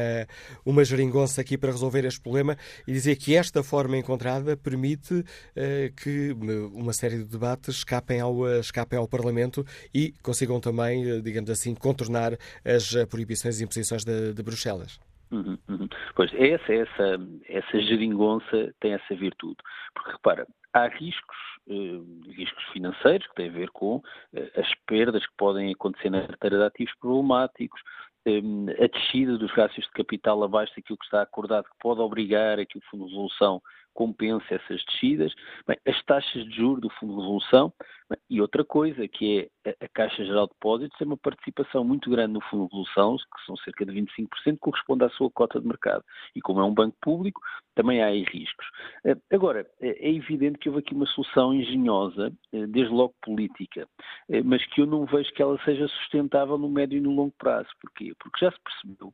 uma 0.64 0.84
geringonça 0.84 1.40
aqui 1.40 1.56
para 1.56 1.70
resolver 1.70 2.04
este 2.04 2.20
problema, 2.20 2.54
e 2.86 2.92
dizia 2.92 3.16
que 3.16 3.34
esta 3.34 3.62
forma 3.62 3.96
encontrada 3.96 4.58
permite 4.58 5.14
uh, 5.14 5.24
que 5.96 6.36
uma 6.74 6.92
série 6.92 7.16
de 7.16 7.24
debates 7.24 7.76
escapem 7.76 8.20
ao, 8.20 8.46
escapem 8.58 8.98
ao 8.98 9.08
Parlamento 9.08 9.64
e 9.94 10.12
consigam 10.22 10.60
também, 10.60 11.22
digamos 11.22 11.48
assim, 11.48 11.74
contornar 11.74 12.36
as 12.62 12.94
proibições 13.08 13.58
e 13.60 13.64
imposições 13.64 14.04
de, 14.04 14.34
de 14.34 14.42
Bruxelas. 14.42 15.00
Uhum, 15.30 15.58
uhum. 15.68 15.88
Pois, 16.14 16.30
essa, 16.34 16.72
essa, 16.72 17.18
essa 17.48 17.80
geringonça 17.80 18.72
tem 18.80 18.92
essa 18.92 19.14
virtude. 19.14 19.56
Porque, 19.94 20.12
repara, 20.12 20.46
há 20.74 20.88
riscos, 20.88 21.36
eh, 21.68 22.32
riscos 22.36 22.64
financeiros 22.72 23.26
que 23.28 23.34
têm 23.36 23.48
a 23.48 23.52
ver 23.52 23.70
com 23.70 24.02
eh, 24.34 24.50
as 24.56 24.74
perdas 24.86 25.24
que 25.24 25.36
podem 25.38 25.72
acontecer 25.72 26.10
na 26.10 26.26
carteira 26.26 26.58
de 26.58 26.64
ativos 26.64 26.94
problemáticos, 27.00 27.80
eh, 28.26 28.40
a 28.82 28.86
descida 28.88 29.38
dos 29.38 29.52
gastos 29.52 29.84
de 29.84 29.90
capital 29.92 30.42
abaixo 30.42 30.74
daquilo 30.76 30.98
que 30.98 31.04
está 31.04 31.22
acordado, 31.22 31.64
que 31.64 31.78
pode 31.80 32.00
obrigar 32.00 32.58
a 32.58 32.66
que 32.66 32.76
o 32.76 32.82
Fundo 32.90 33.04
de 33.06 33.10
Resolução 33.10 33.62
compense 33.94 34.52
essas 34.52 34.84
descidas, 34.84 35.32
bem, 35.66 35.78
as 35.86 36.02
taxas 36.04 36.44
de 36.44 36.56
juros 36.56 36.82
do 36.82 36.90
Fundo 36.90 37.14
de 37.14 37.20
Resolução 37.20 37.72
bem, 38.10 38.18
e 38.28 38.40
outra 38.40 38.64
coisa 38.64 39.06
que 39.08 39.48
é 39.64 39.70
a, 39.80 39.88
Caixa 39.88 40.24
Geral 40.24 40.46
de 40.46 40.52
Depósitos 40.52 40.98
tem 40.98 41.06
uma 41.06 41.16
participação 41.16 41.84
muito 41.84 42.10
grande 42.10 42.34
no 42.34 42.40
Fundo 42.42 42.68
de 42.68 42.76
Resolução, 42.76 43.16
que 43.16 43.46
são 43.46 43.56
cerca 43.58 43.86
de 43.86 43.92
25%, 43.92 44.28
que 44.44 44.56
corresponde 44.58 45.04
à 45.04 45.10
sua 45.10 45.30
cota 45.30 45.60
de 45.60 45.66
mercado. 45.66 46.04
E 46.34 46.40
como 46.40 46.60
é 46.60 46.64
um 46.64 46.74
banco 46.74 46.96
público, 47.00 47.40
também 47.74 48.02
há 48.02 48.06
aí 48.06 48.24
riscos. 48.24 48.66
Eh, 49.04 49.16
agora, 49.32 49.66
é, 49.80 50.08
é 50.08 50.12
evidente 50.12 50.58
que 50.58 50.68
houve 50.68 50.80
aqui 50.80 50.94
uma 50.94 51.06
solução 51.06 51.54
engenhosa, 51.54 52.32
eh, 52.52 52.66
desde 52.66 52.92
logo 52.92 53.14
política, 53.22 53.88
eh, 54.28 54.42
mas 54.42 54.64
que 54.66 54.80
eu 54.80 54.86
não 54.86 55.06
vejo 55.06 55.32
que 55.32 55.42
ela 55.42 55.58
seja 55.64 55.88
sustentável 55.88 56.58
no 56.58 56.68
médio 56.68 56.98
e 56.98 57.00
no 57.00 57.14
longo 57.14 57.34
prazo. 57.38 57.68
Porquê? 57.80 58.12
Porque 58.18 58.44
já 58.44 58.50
se 58.52 58.58
percebeu 58.60 59.12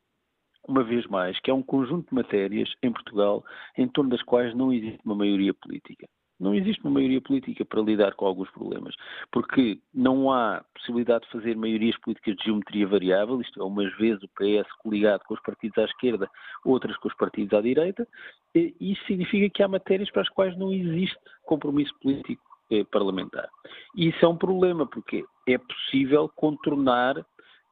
uma 0.67 0.83
vez 0.85 1.07
mais, 1.07 1.39
que 1.41 1.51
é 1.51 1.55
um 1.55 1.63
conjunto 1.63 2.09
de 2.09 2.15
matérias 2.15 2.73
em 2.83 2.93
Portugal 2.93 3.45
em 3.77 3.89
torno 3.89 4.11
das 4.11 4.23
quais 4.23 4.55
não 4.55 4.73
existe 4.73 5.01
uma 5.05 5.15
maioria 5.15 5.55
política. 5.55 6.07
Não 6.41 6.55
existe 6.55 6.83
uma 6.83 6.93
maioria 6.93 7.21
política 7.21 7.67
para 7.67 7.83
lidar 7.83 8.15
com 8.15 8.25
alguns 8.25 8.51
problemas, 8.51 8.95
porque 9.31 9.79
não 9.93 10.33
há 10.33 10.65
possibilidade 10.75 11.27
de 11.27 11.33
fazer 11.33 11.55
maiorias 11.55 11.99
políticas 11.99 12.35
de 12.37 12.45
geometria 12.45 12.87
variável, 12.87 13.39
isto 13.43 13.61
é, 13.61 13.65
umas 13.65 13.95
vezes 13.99 14.23
o 14.23 14.29
PS 14.29 14.73
coligado 14.79 15.23
com 15.27 15.35
os 15.35 15.43
partidos 15.43 15.77
à 15.77 15.85
esquerda, 15.85 16.31
outras 16.65 16.97
com 16.97 17.09
os 17.09 17.17
partidos 17.17 17.53
à 17.53 17.61
direita, 17.61 18.09
e 18.55 18.75
isso 18.81 19.05
significa 19.05 19.51
que 19.51 19.63
há 19.63 19.69
matérias 19.69 20.11
para 20.11 20.23
as 20.23 20.31
quais 20.31 20.57
não 20.57 20.73
existe 20.73 21.19
compromisso 21.45 21.93
político 22.01 22.43
eh, 22.73 22.85
parlamentar. 22.85 23.51
E 23.95 24.09
isso 24.09 24.25
é 24.25 24.29
um 24.29 24.37
problema, 24.37 24.87
porque 24.87 25.25
é 25.47 25.59
possível 25.59 26.31
contornar 26.37 27.17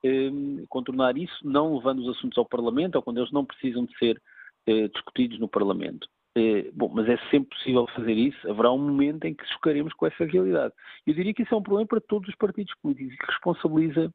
Ehm, 0.03 0.65
contornar 0.69 1.17
isso, 1.17 1.37
não 1.43 1.77
levando 1.77 2.01
os 2.01 2.17
assuntos 2.17 2.39
ao 2.39 2.47
Parlamento, 2.47 2.97
ou 2.97 3.03
quando 3.03 3.19
eles 3.19 3.33
não 3.33 3.45
precisam 3.45 3.85
de 3.85 3.97
ser 3.99 4.21
eh, 4.67 4.89
discutidos 4.89 5.39
no 5.39 5.49
Parlamento. 5.49 6.09
Eh, 6.37 6.71
bom, 6.73 6.89
mas 6.93 7.09
é 7.09 7.17
sempre 7.31 7.57
possível 7.57 7.87
fazer 7.89 8.13
isso. 8.13 8.51
Haverá 8.51 8.71
um 8.71 8.79
momento 8.79 9.25
em 9.25 9.35
que 9.35 9.47
chocaremos 9.49 9.93
com 9.95 10.07
essa 10.07 10.25
realidade. 10.25 10.73
Eu 11.07 11.15
diria 11.15 11.35
que 11.35 11.43
isso 11.43 11.55
é 11.55 11.59
um 11.59 11.63
problema 11.63 11.89
para 11.89 12.01
todos 12.01 12.29
os 12.29 12.35
partidos 12.37 12.75
políticos 12.81 13.15
e 13.15 13.19
que 13.19 13.27
responsabiliza 13.27 14.13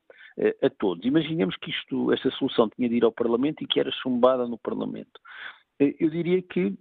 a 0.63 0.69
todos. 0.69 1.05
Imaginemos 1.05 1.55
que 1.57 1.69
isto, 1.69 2.11
esta 2.11 2.31
solução 2.31 2.67
tinha 2.69 2.89
de 2.89 2.95
ir 2.95 3.03
ao 3.03 3.11
Parlamento 3.11 3.63
e 3.63 3.67
que 3.67 3.79
era 3.79 3.91
chumbada 3.91 4.47
no 4.47 4.57
Parlamento. 4.57 5.19
Eu 5.79 6.09
diria 6.09 6.41
que 6.41 6.75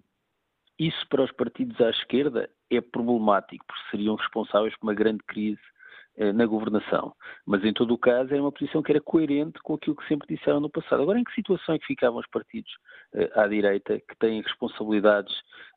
isso 0.78 1.06
para 1.08 1.22
os 1.22 1.32
partidos 1.32 1.80
à 1.80 1.90
esquerda 1.90 2.48
é 2.70 2.80
problemático, 2.80 3.64
porque 3.66 3.90
seriam 3.90 4.14
responsáveis 4.14 4.74
por 4.78 4.86
uma 4.86 4.94
grande 4.94 5.22
crise 5.24 5.60
eh, 5.60 5.80
na 6.34 6.46
governação. 6.46 7.14
Mas, 7.46 7.64
em 7.64 7.72
todo 7.72 7.94
o 7.94 7.98
caso, 7.98 8.32
era 8.32 8.42
uma 8.42 8.52
posição 8.52 8.82
que 8.82 8.92
era 8.92 9.00
coerente 9.00 9.58
com 9.62 9.74
aquilo 9.74 9.96
que 9.96 10.06
sempre 10.06 10.34
disseram 10.34 10.60
no 10.60 10.70
passado. 10.70 11.02
Agora, 11.02 11.18
em 11.18 11.24
que 11.24 11.34
situação 11.34 11.74
é 11.74 11.78
que 11.78 11.86
ficavam 11.86 12.20
os 12.20 12.26
partidos 12.28 12.70
eh, 13.14 13.30
à 13.34 13.46
direita, 13.46 13.98
que 13.98 14.16
têm 14.18 14.42
responsabilidades 14.42 15.34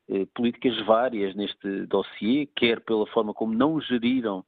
eh, 0.09 0.25
políticas 0.35 0.79
várias 0.85 1.35
neste 1.35 1.85
dossiê, 1.87 2.47
quer 2.55 2.81
pela 2.81 3.07
forma 3.07 3.33
como 3.33 3.53
não 3.53 3.79
geriram 3.79 4.43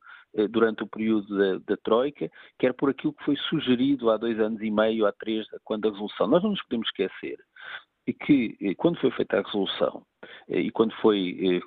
durante 0.51 0.83
o 0.83 0.87
período 0.87 1.35
da, 1.35 1.57
da, 1.65 1.77
Troika, 1.77 2.29
quer 2.59 2.71
por 2.73 2.91
aquilo 2.91 3.13
que 3.13 3.23
foi 3.23 3.35
sugerido 3.49 4.11
há 4.11 4.17
dois 4.17 4.39
anos 4.39 4.61
e 4.61 4.69
meio, 4.69 5.07
há 5.07 5.11
três, 5.11 5.47
quando 5.63 5.87
a 5.87 5.91
resolução. 5.91 6.27
Nós 6.27 6.43
não 6.43 6.51
nos 6.51 6.61
podemos 6.63 6.87
esquecer 6.89 7.39
que, 8.13 8.57
eh, 8.61 8.75
quando 8.75 8.99
foi 8.99 9.11
feita 9.11 9.37
a 9.37 9.41
resolução 9.41 10.03
eh, 10.49 10.61
e 10.61 10.71
quando 10.71 10.93
foi 10.95 11.37
eh, 11.41 11.59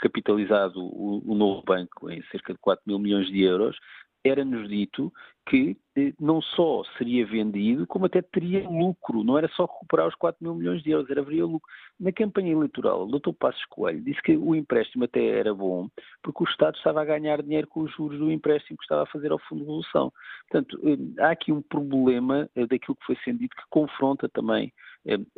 capitalizado 0.00 0.80
o, 0.80 1.34
novo 1.34 1.62
banco 1.62 2.10
em 2.10 2.22
cerca 2.24 2.52
de 2.52 2.58
4 2.60 2.82
mil 2.86 2.98
milhões 2.98 3.26
de 3.26 3.42
euros, 3.42 3.76
era-nos 4.24 4.68
dito 4.68 5.12
que 5.46 5.76
não 6.20 6.40
só 6.40 6.82
seria 6.96 7.26
vendido, 7.26 7.86
como 7.86 8.06
até 8.06 8.22
teria 8.22 8.66
lucro. 8.68 9.22
Não 9.22 9.36
era 9.36 9.48
só 9.48 9.64
recuperar 9.64 10.08
os 10.08 10.14
4 10.14 10.42
mil 10.42 10.54
milhões 10.54 10.82
de 10.82 10.90
euros, 10.90 11.10
era 11.10 11.20
haveria 11.20 11.44
lucro. 11.44 11.68
Na 12.00 12.12
campanha 12.12 12.52
eleitoral, 12.52 13.06
o 13.06 13.18
Dr. 13.18 13.32
Passos 13.32 13.64
Coelho 13.66 14.00
disse 14.00 14.22
que 14.22 14.36
o 14.36 14.54
empréstimo 14.54 15.04
até 15.04 15.24
era 15.24 15.52
bom, 15.52 15.88
porque 16.22 16.42
o 16.42 16.48
Estado 16.48 16.76
estava 16.76 17.02
a 17.02 17.04
ganhar 17.04 17.42
dinheiro 17.42 17.66
com 17.66 17.80
os 17.80 17.92
juros 17.92 18.18
do 18.18 18.32
empréstimo 18.32 18.78
que 18.78 18.84
estava 18.84 19.02
a 19.02 19.06
fazer 19.06 19.32
ao 19.32 19.38
Fundo 19.40 19.60
de 19.60 19.66
Resolução. 19.66 20.12
Portanto, 20.48 20.80
há 21.18 21.30
aqui 21.30 21.52
um 21.52 21.62
problema 21.62 22.48
daquilo 22.54 22.96
que 22.96 23.06
foi 23.06 23.18
sendo 23.24 23.40
dito 23.40 23.56
que 23.56 23.62
confronta 23.68 24.28
também 24.28 24.72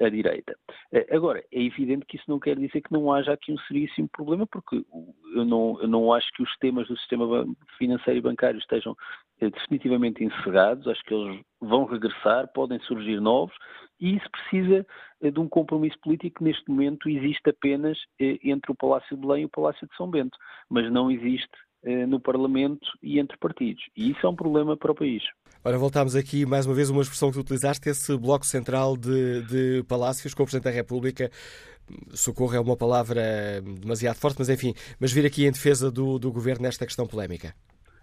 a 0.00 0.09
direita. 0.09 0.57
Eh, 0.92 1.07
agora, 1.11 1.42
é 1.50 1.62
evidente 1.62 2.05
que 2.05 2.16
isso 2.16 2.26
não 2.28 2.38
quer 2.38 2.57
dizer 2.57 2.82
que 2.82 2.92
não 2.92 3.12
haja 3.12 3.32
aqui 3.32 3.50
um 3.50 3.59
seríssimo 3.61 4.09
problema, 4.09 4.46
porque 4.46 4.84
eu 5.34 5.44
não, 5.44 5.80
eu 5.80 5.88
não 5.88 6.12
acho 6.12 6.30
que 6.32 6.42
os 6.42 6.57
temas 6.59 6.86
do 6.86 6.96
sistema 6.98 7.46
financeiro 7.78 8.18
e 8.18 8.22
bancário 8.22 8.59
estejam 8.59 8.94
eh, 9.40 9.50
definitivamente 9.99 10.24
encerrados, 10.24 10.86
acho 10.86 11.03
que 11.05 11.14
eles 11.14 11.40
vão 11.61 11.84
regressar, 11.84 12.49
podem 12.53 12.78
surgir 12.80 13.20
novos, 13.20 13.55
e 14.01 14.16
isso 14.16 14.26
precisa 14.30 14.86
eh, 15.22 15.30
de 15.30 15.40
um 15.40 15.49
compromisso 15.49 15.99
político 16.03 16.38
que 16.38 16.45
neste 16.45 16.68
momento 16.68 17.09
existe 17.09 17.49
apenas 17.49 17.99
entre 18.18 18.72
o 18.72 18.74
Palácio 18.74 19.16
de 19.16 19.26
Belém 19.26 19.42
e 19.42 19.47
o 19.47 19.51
Palácio 19.51 19.86
de 19.86 19.97
São 19.97 20.11
Bento, 20.11 20.36
mas 20.68 20.90
não 20.90 21.11
existe 21.11 21.49
no 22.09 22.18
Parlamento 22.18 22.88
e 23.03 23.18
entre 23.18 23.36
partidos. 23.36 23.84
E 23.95 24.11
isso 24.11 24.26
é 24.26 24.28
um 24.30 24.34
problema 24.34 24.74
para 24.74 24.90
o 24.90 24.95
país. 24.95 25.22
Ora, 25.62 25.76
voltámos 25.76 26.16
aqui 26.16 26.47
mais 26.47 26.64
uma 26.64 26.74
vez 26.74 26.88
uma 26.88 27.03
expressão 27.03 27.30
que 27.30 27.38
utilizaste, 27.38 27.90
esse 27.90 28.16
bloco 28.16 28.47
central 28.47 28.97
de, 28.97 29.42
de 29.42 29.84
palácios 29.86 30.32
com 30.32 30.42
o 30.45 30.47
Presidente 30.47 30.64
da 30.64 30.70
República. 30.70 31.30
Socorro 32.14 32.55
é 32.55 32.61
uma 32.61 32.74
palavra 32.74 33.61
demasiado 33.80 34.16
forte, 34.16 34.38
mas 34.38 34.49
enfim, 34.49 34.72
mas 34.99 35.12
vir 35.12 35.26
aqui 35.26 35.45
em 35.45 35.53
defesa 35.53 35.90
do, 35.90 36.18
do 36.18 36.32
governo 36.32 36.62
nesta 36.62 36.86
questão 36.86 37.07
polémica. 37.07 37.55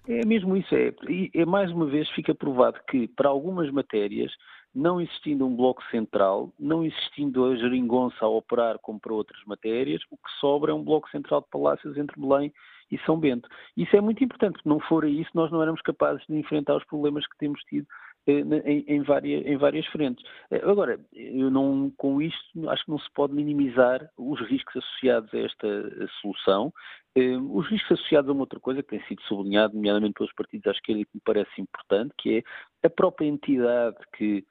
É 0.08 0.26
mesmo 0.26 0.58
isso, 0.58 0.74
é, 0.74 0.92
é 1.34 1.46
mais 1.46 1.72
uma 1.72 1.86
vez 1.86 2.10
fica 2.10 2.34
provado 2.34 2.80
que 2.90 3.08
para 3.08 3.30
algumas 3.30 3.70
matérias, 3.72 4.32
não 4.74 5.00
existindo 5.00 5.46
um 5.46 5.56
bloco 5.56 5.84
central, 5.92 6.52
não 6.60 6.84
existindo 6.84 7.46
a 7.46 7.56
geringonça 7.56 8.26
a 8.26 8.28
operar 8.28 8.80
como 8.80 9.00
para 9.00 9.14
outras 9.14 9.44
matérias, 9.46 10.02
o 10.10 10.18
que 10.18 10.32
sobra 10.40 10.72
é 10.72 10.74
um 10.74 10.84
bloco 10.84 11.10
central 11.12 11.42
de 11.42 11.50
palácios 11.50 11.98
entre 11.98 12.20
Belém 12.20 12.52
e 12.92 12.98
São 13.00 13.18
Bento. 13.18 13.48
Isso 13.76 13.96
é 13.96 14.02
muito 14.02 14.24
importante, 14.24 14.54
porque 14.54 14.70
não 14.70 14.80
fora 14.82 15.08
isso, 15.08 15.32
nós 15.34 15.52
não 15.52 15.62
éramos 15.62 15.82
capazes 15.82 16.24
de 16.28 16.36
enfrentar 16.36 16.76
os 16.76 16.86
problemas 16.86 17.26
que 17.26 17.38
temos 17.38 17.62
tido 17.64 17.88
eh, 18.28 18.44
em, 18.66 18.86
em, 18.88 19.02
várias, 19.02 19.46
em 19.46 19.58
várias 19.58 19.86
frentes. 19.88 20.24
Eh, 20.52 20.62
agora, 20.64 21.00
eu 21.12 21.50
não, 21.50 21.92
com 21.98 22.22
isto, 22.22 22.70
acho 22.70 22.86
que 22.86 22.92
não 22.92 23.00
se 23.00 23.10
pode 23.16 23.34
minimizar 23.34 24.08
os 24.18 24.40
riscos 24.42 24.76
associados 24.76 25.34
a 25.34 25.40
esta 25.40 26.08
solução. 26.22 26.72
Eh, 27.16 27.38
os 27.38 27.68
riscos 27.68 28.00
associados 28.00 28.30
a 28.30 28.34
uma 28.34 28.42
outra 28.42 28.60
coisa 28.60 28.84
que 28.84 28.90
tem 28.90 29.04
sido 29.08 29.22
sublinhado, 29.24 29.74
nomeadamente 29.74 30.14
pelos 30.14 30.34
partidos 30.34 30.68
à 30.68 30.72
esquerda, 30.72 31.04
que 31.04 31.16
me 31.16 31.22
parece 31.26 31.62
importante, 31.62 32.14
que 32.20 32.38
é 32.38 32.88
a 32.88 32.90
própria 32.90 33.26
entidade 33.26 33.98
que 34.16 34.46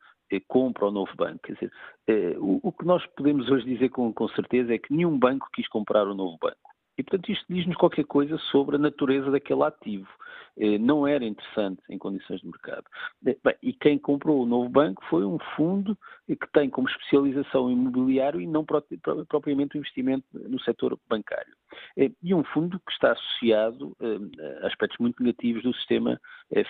compra 0.47 0.87
o 0.87 0.93
novo 0.93 1.11
banco. 1.17 1.41
Quer 1.43 1.55
dizer, 1.55 1.73
o, 2.39 2.71
que 2.71 2.85
nós 2.85 3.05
podemos 3.17 3.51
hoje 3.51 3.65
dizer 3.65 3.89
com, 3.89 4.13
com 4.13 4.29
certeza 4.29 4.73
é 4.73 4.79
que 4.79 4.95
nenhum 4.95 5.19
banco 5.19 5.49
quis 5.53 5.67
comprar 5.69 6.07
o 6.07 6.15
novo 6.15 6.39
banco. 6.41 6.70
E, 6.99 7.03
portanto, 7.03 7.31
isto 7.31 7.45
diz-nos 7.49 7.77
qualquer 7.77 8.05
coisa 8.05 8.37
sobre 8.51 8.77
a 8.77 8.79
natureza 8.79 9.31
daquele 9.31 9.63
ativo. 9.63 10.09
Eh, 10.59 10.79
não 10.79 11.07
era 11.07 11.25
interessante 11.25 11.81
em 11.89 11.97
condições 11.97 12.41
de 12.41 12.47
mercado. 12.47 12.85
Eh, 13.27 13.37
bem, 13.43 13.55
e 13.63 13.73
quem 13.73 13.99
comprou 13.99 14.43
o 14.43 14.47
novo 14.47 14.69
banco 14.69 15.03
foi 15.09 15.25
um 15.25 15.39
fundo 15.57 15.97
que 16.29 16.53
tem 16.53 16.69
como 16.71 16.89
especialização 16.89 17.71
imobiliário 17.71 18.41
e 18.41 18.47
não 18.47 18.65
propriamente 18.65 19.77
o 19.77 19.79
investimento 19.79 20.25
no 20.33 20.61
setor 20.61 20.99
bancário. 21.09 21.53
Eh, 21.97 22.11
e 22.23 22.35
um 22.35 22.45
fundo 22.45 22.79
que 22.81 22.93
está 22.93 23.13
associado 23.13 23.97
a 24.63 24.67
aspectos 24.67 24.99
muito 24.99 25.23
negativos 25.23 25.63
do 25.63 25.75
sistema 25.75 26.21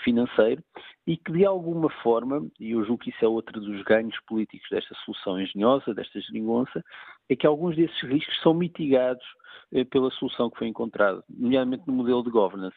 financeiro 0.04 0.62
e 1.06 1.16
que, 1.16 1.32
de 1.32 1.44
alguma 1.44 1.90
forma, 2.02 2.46
e 2.58 2.72
eu 2.72 2.84
julgo 2.84 3.02
que 3.02 3.10
isso 3.10 3.24
é 3.24 3.28
outro 3.28 3.60
dos 3.60 3.82
ganhos 3.82 4.18
políticos 4.26 4.68
desta 4.70 4.94
solução 5.04 5.40
engenhosa, 5.40 5.94
desta 5.94 6.20
geringonça, 6.20 6.84
é 7.28 7.36
que 7.36 7.46
alguns 7.46 7.76
desses 7.76 8.00
riscos 8.02 8.40
são 8.40 8.54
mitigados 8.54 9.24
pela 9.90 10.10
solução 10.12 10.50
que 10.50 10.58
foi 10.58 10.68
encontrada, 10.68 11.22
nomeadamente 11.28 11.84
no 11.86 11.94
modelo 11.94 12.22
de 12.22 12.30
governance. 12.30 12.76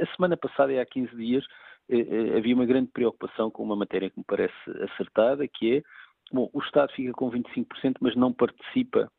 A 0.00 0.14
semana 0.14 0.36
passada, 0.36 0.80
há 0.80 0.86
15 0.86 1.14
dias, 1.16 1.44
eh, 1.88 1.98
eh, 1.98 2.38
havia 2.38 2.54
uma 2.54 2.66
grande 2.66 2.90
preocupação 2.92 3.50
com 3.50 3.62
uma 3.62 3.76
matéria 3.76 4.10
que 4.10 4.18
me 4.18 4.24
parece 4.26 4.54
acertada, 4.92 5.46
que 5.46 5.76
é, 5.76 5.82
bom, 6.32 6.48
o 6.52 6.60
Estado 6.60 6.92
fica 6.92 7.12
com 7.12 7.30
25%, 7.30 7.96
mas 8.00 8.16
não 8.16 8.32
participa 8.32 9.10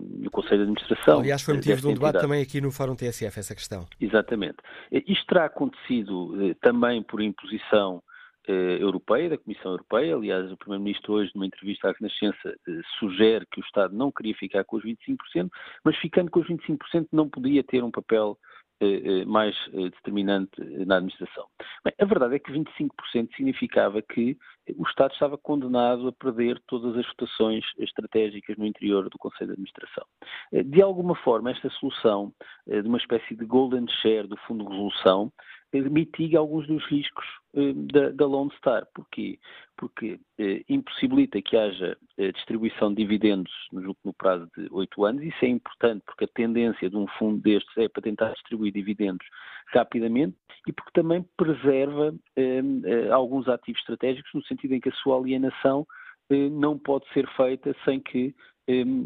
no 0.00 0.28
Conselho 0.32 0.56
de 0.56 0.62
Administração. 0.62 1.20
Aliás, 1.20 1.40
foi 1.40 1.54
motivo 1.54 1.80
de 1.80 1.86
um 1.86 1.94
debate 1.94 2.18
também 2.18 2.42
aqui 2.42 2.60
no 2.60 2.72
Fórum 2.72 2.96
TSF 2.96 3.38
essa 3.38 3.54
questão. 3.54 3.86
Exatamente. 4.00 4.56
Isto 4.90 5.26
terá 5.26 5.44
acontecido 5.44 6.34
também 6.60 7.00
por 7.00 7.22
imposição 7.22 8.02
eh, 8.02 8.08
europeia, 8.52 9.30
da 9.30 9.38
Comissão 9.38 9.72
Europeia. 9.72 10.14
Aliás, 10.14 10.50
o 10.50 10.56
Primeiro-Ministro 10.56 11.14
hoje, 11.14 11.30
numa 11.34 11.46
entrevista 11.46 11.88
à 11.88 11.92
Renascença, 11.92 12.48
eh, 12.48 12.80
sugere 12.98 13.46
que 13.46 13.60
o 13.60 13.64
Estado 13.64 13.94
não 13.94 14.10
queria 14.10 14.34
ficar 14.34 14.64
com 14.64 14.76
os 14.76 14.84
25%, 14.84 15.50
mas 15.84 15.96
ficando 15.96 16.30
com 16.30 16.40
os 16.40 16.48
25% 16.48 17.08
não 17.12 17.28
podia 17.28 17.62
ter 17.62 17.84
um 17.84 17.90
papel 17.90 18.38
eh, 18.80 19.24
mais 19.24 19.56
determinante 19.72 20.60
na 20.86 20.96
administração. 20.96 21.46
Bem, 21.84 21.92
a 21.98 22.04
verdade 22.04 22.36
é 22.36 22.38
que 22.38 22.52
25% 22.52 23.34
significava 23.36 24.00
que 24.00 24.38
o 24.76 24.84
Estado 24.84 25.12
estava 25.12 25.36
condenado 25.36 26.06
a 26.08 26.12
perder 26.12 26.60
todas 26.66 26.96
as 26.96 27.06
votações 27.08 27.64
estratégicas 27.78 28.56
no 28.56 28.64
interior 28.64 29.08
do 29.10 29.18
Conselho 29.18 29.48
de 29.48 29.52
Administração. 29.54 30.04
De 30.52 30.80
alguma 30.80 31.16
forma, 31.16 31.50
esta 31.50 31.68
solução 31.70 32.32
de 32.66 32.86
uma 32.86 32.98
espécie 32.98 33.34
de 33.34 33.44
golden 33.44 33.86
share 34.00 34.28
do 34.28 34.36
Fundo 34.46 34.64
de 34.64 34.70
Resolução 34.70 35.32
mitiga 35.72 36.38
alguns 36.38 36.66
dos 36.66 36.84
riscos 36.86 37.24
eh, 37.54 37.72
da, 37.74 38.10
da 38.10 38.26
Lone 38.26 38.50
Star. 38.56 38.86
Porquê? 38.94 39.38
Porque 39.76 40.18
eh, 40.38 40.64
impossibilita 40.68 41.40
que 41.42 41.56
haja 41.56 41.96
eh, 42.16 42.32
distribuição 42.32 42.90
de 42.90 43.02
dividendos 43.02 43.52
no, 43.72 43.94
no 44.04 44.12
prazo 44.14 44.48
de 44.56 44.68
oito 44.70 45.04
anos. 45.04 45.22
Isso 45.22 45.44
é 45.44 45.48
importante 45.48 46.02
porque 46.06 46.24
a 46.24 46.28
tendência 46.28 46.88
de 46.88 46.96
um 46.96 47.06
fundo 47.18 47.40
destes 47.42 47.76
é 47.76 47.88
para 47.88 48.02
tentar 48.02 48.32
distribuir 48.32 48.72
dividendos 48.72 49.26
rapidamente 49.68 50.36
e 50.66 50.72
porque 50.72 50.92
também 50.92 51.24
preserva 51.36 52.14
eh, 52.36 52.62
eh 52.84 53.10
alguns 53.10 53.48
ativos 53.48 53.80
estratégicos 53.80 54.30
no 54.34 54.44
sentido 54.44 54.74
em 54.74 54.80
que 54.80 54.88
a 54.88 54.94
sua 54.94 55.18
alienação 55.18 55.86
eh, 56.30 56.48
não 56.48 56.78
pode 56.78 57.06
ser 57.12 57.28
feita 57.36 57.74
sem 57.84 58.00
que 58.00 58.34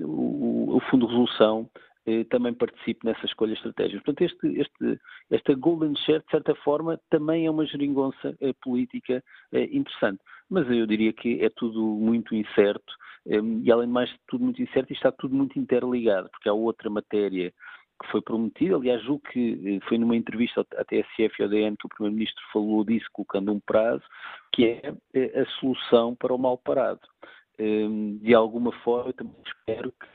o, 0.05 0.77
o 0.77 0.81
Fundo 0.91 1.07
de 1.07 1.13
Resolução 1.13 1.71
também 2.31 2.53
participe 2.53 3.07
nessa 3.07 3.25
escolha 3.27 3.53
estratégica. 3.53 4.03
Portanto, 4.05 4.23
este, 4.23 4.61
este, 4.61 5.01
esta 5.31 5.55
golden 5.55 5.95
share, 5.97 6.21
de 6.21 6.31
certa 6.31 6.55
forma, 6.57 7.01
também 7.11 7.47
é 7.47 7.51
uma 7.51 7.65
geringonça 7.65 8.37
eh, 8.41 8.53
política 8.61 9.23
eh, 9.53 9.69
interessante. 9.73 10.21
Mas 10.51 10.69
eu 10.69 10.87
diria 10.87 11.13
que 11.13 11.43
é 11.45 11.49
tudo 11.51 11.81
muito 11.81 12.35
incerto 12.35 12.93
e, 13.25 13.71
além 13.71 13.87
de 13.87 13.93
mais, 13.93 14.13
tudo 14.27 14.45
muito 14.45 14.61
incerto 14.61 14.93
e 14.93 14.97
está 14.97 15.13
tudo 15.13 15.35
muito 15.35 15.57
interligado, 15.57 16.29
porque 16.31 16.49
há 16.49 16.53
outra 16.53 16.91
matéria 16.91 17.53
que 18.03 18.11
foi 18.11 18.21
prometida. 18.21 18.75
Aliás, 18.75 19.01
julgo 19.05 19.23
que 19.31 19.79
foi 19.89 19.97
numa 19.97 20.17
entrevista 20.17 20.67
à 20.77 20.85
TSF 20.85 21.39
e 21.39 21.43
ao 21.43 21.49
DN 21.49 21.77
que 21.77 21.87
o 21.87 21.89
Primeiro-Ministro 21.89 22.43
falou 22.53 22.85
disso, 22.85 23.07
colocando 23.13 23.53
um 23.53 23.61
prazo, 23.61 24.03
que 24.53 24.67
é 24.67 25.41
a 25.41 25.47
solução 25.61 26.17
para 26.17 26.35
o 26.35 26.39
mal 26.39 26.59
parado. 26.59 27.01
De 28.21 28.35
alguma 28.35 28.73
forma, 28.81 29.11
eu 29.11 29.15
também 29.15 29.37
espero 29.47 29.93
que 29.93 30.12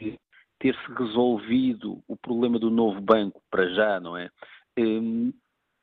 resolvido 0.97 2.01
o 2.07 2.15
problema 2.15 2.59
do 2.59 2.69
novo 2.69 2.99
banco 3.01 3.41
para 3.49 3.69
já, 3.69 3.99
não 3.99 4.17
é? 4.17 4.29
Hum, 4.77 5.31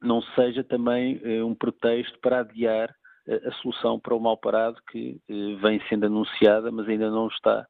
não 0.05 0.23
seja 0.35 0.63
também 0.63 1.21
eh, 1.25 1.43
um 1.43 1.55
pretexto 1.55 2.19
para 2.21 2.41
adiar 2.41 2.95
eh, 3.27 3.49
a 3.49 3.53
solução 3.55 3.99
para 3.99 4.15
o 4.15 4.21
mal 4.21 4.37
parado 4.37 4.79
que 4.91 5.21
eh, 5.29 5.57
vem 5.61 5.81
sendo 5.89 6.07
anunciada, 6.07 6.71
mas 6.71 6.89
ainda 6.89 7.11
não 7.11 7.29
está 7.29 7.67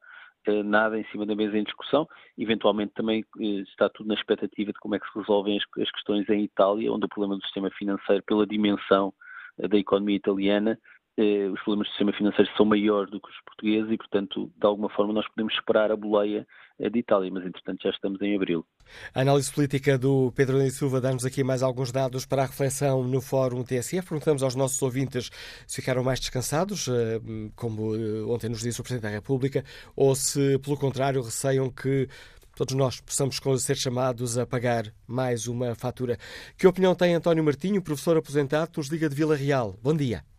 nada 0.63 0.99
em 0.99 1.03
cima 1.05 1.25
da 1.25 1.35
mesa 1.35 1.57
em 1.57 1.63
discussão. 1.63 2.07
Eventualmente 2.37 2.93
também 2.93 3.25
está 3.67 3.89
tudo 3.89 4.09
na 4.09 4.13
expectativa 4.13 4.71
de 4.71 4.77
como 4.77 4.93
é 4.93 4.99
que 4.99 5.11
se 5.11 5.17
resolvem 5.17 5.57
as 5.57 5.91
questões 5.91 6.29
em 6.29 6.43
Itália, 6.43 6.93
onde 6.93 7.07
o 7.07 7.09
problema 7.09 7.35
do 7.35 7.41
sistema 7.41 7.71
financeiro, 7.71 8.21
pela 8.27 8.45
dimensão 8.45 9.11
da 9.57 9.75
economia 9.75 10.15
italiana, 10.15 10.77
eh, 11.17 11.47
os 11.47 11.61
problemas 11.61 11.87
do 11.87 11.91
sistema 11.91 12.13
financeiro 12.13 12.51
são 12.57 12.65
maiores 12.65 13.09
do 13.09 13.21
que 13.21 13.29
os 13.29 13.41
portugueses 13.45 13.89
e, 13.91 13.97
portanto, 13.97 14.51
de 14.55 14.67
alguma 14.67 14.89
forma 14.89 15.13
nós 15.13 15.27
podemos 15.29 15.53
esperar 15.53 15.89
a 15.89 15.95
boleia 15.95 16.45
eh, 16.77 16.89
de 16.89 16.99
Itália, 16.99 17.31
mas 17.31 17.45
entretanto 17.45 17.83
já 17.83 17.89
estamos 17.89 18.21
em 18.21 18.35
abril. 18.35 18.65
A 19.13 19.21
análise 19.21 19.51
política 19.51 19.97
do 19.97 20.33
Pedro 20.35 20.57
Nunes 20.57 20.75
Silva 20.75 20.99
dá-nos 20.99 21.25
aqui 21.25 21.41
mais 21.41 21.63
alguns 21.63 21.91
dados 21.91 22.25
para 22.25 22.43
a 22.43 22.45
reflexão 22.45 23.01
no 23.03 23.21
Fórum 23.21 23.63
TSF. 23.63 24.09
Perguntamos 24.09 24.43
aos 24.43 24.55
nossos 24.55 24.81
ouvintes 24.81 25.31
se 25.65 25.77
ficaram 25.77 26.03
mais 26.03 26.19
descansados, 26.19 26.89
eh, 26.89 27.21
como 27.55 27.93
ontem 28.29 28.49
nos 28.49 28.59
disse 28.59 28.81
o 28.81 28.83
Presidente 28.83 29.09
da 29.09 29.15
República, 29.15 29.63
ou 29.95 30.13
se, 30.15 30.59
pelo 30.59 30.77
contrário, 30.77 31.21
receiam 31.21 31.69
que 31.69 32.09
todos 32.57 32.75
nós 32.75 32.99
possamos 32.99 33.39
ser 33.59 33.77
chamados 33.77 34.37
a 34.37 34.45
pagar 34.45 34.93
mais 35.07 35.47
uma 35.47 35.75
fatura. 35.75 36.17
Que 36.57 36.67
opinião 36.67 36.93
tem 36.93 37.13
António 37.13 37.43
Martinho, 37.43 37.81
professor 37.81 38.17
aposentado, 38.17 38.71
nos 38.75 38.87
Liga 38.87 39.07
de 39.07 39.15
Vila 39.15 39.35
Real? 39.35 39.77
Bom 39.81 39.95
dia. 39.95 40.34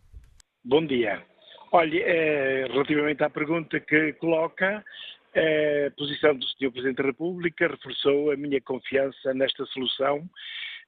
Bom 0.69 0.85
dia. 0.85 1.23
Olha, 1.71 1.97
eh, 1.97 2.67
relativamente 2.69 3.23
à 3.23 3.29
pergunta 3.29 3.79
que 3.79 4.11
coloca, 4.19 4.83
a 5.33 5.91
posição 5.91 6.35
do 6.35 6.45
Sr. 6.45 6.71
Presidente 6.71 6.97
da 6.97 7.03
República 7.05 7.69
reforçou 7.69 8.31
a 8.31 8.35
minha 8.35 8.59
confiança 8.59 9.33
nesta 9.33 9.65
solução 9.67 10.29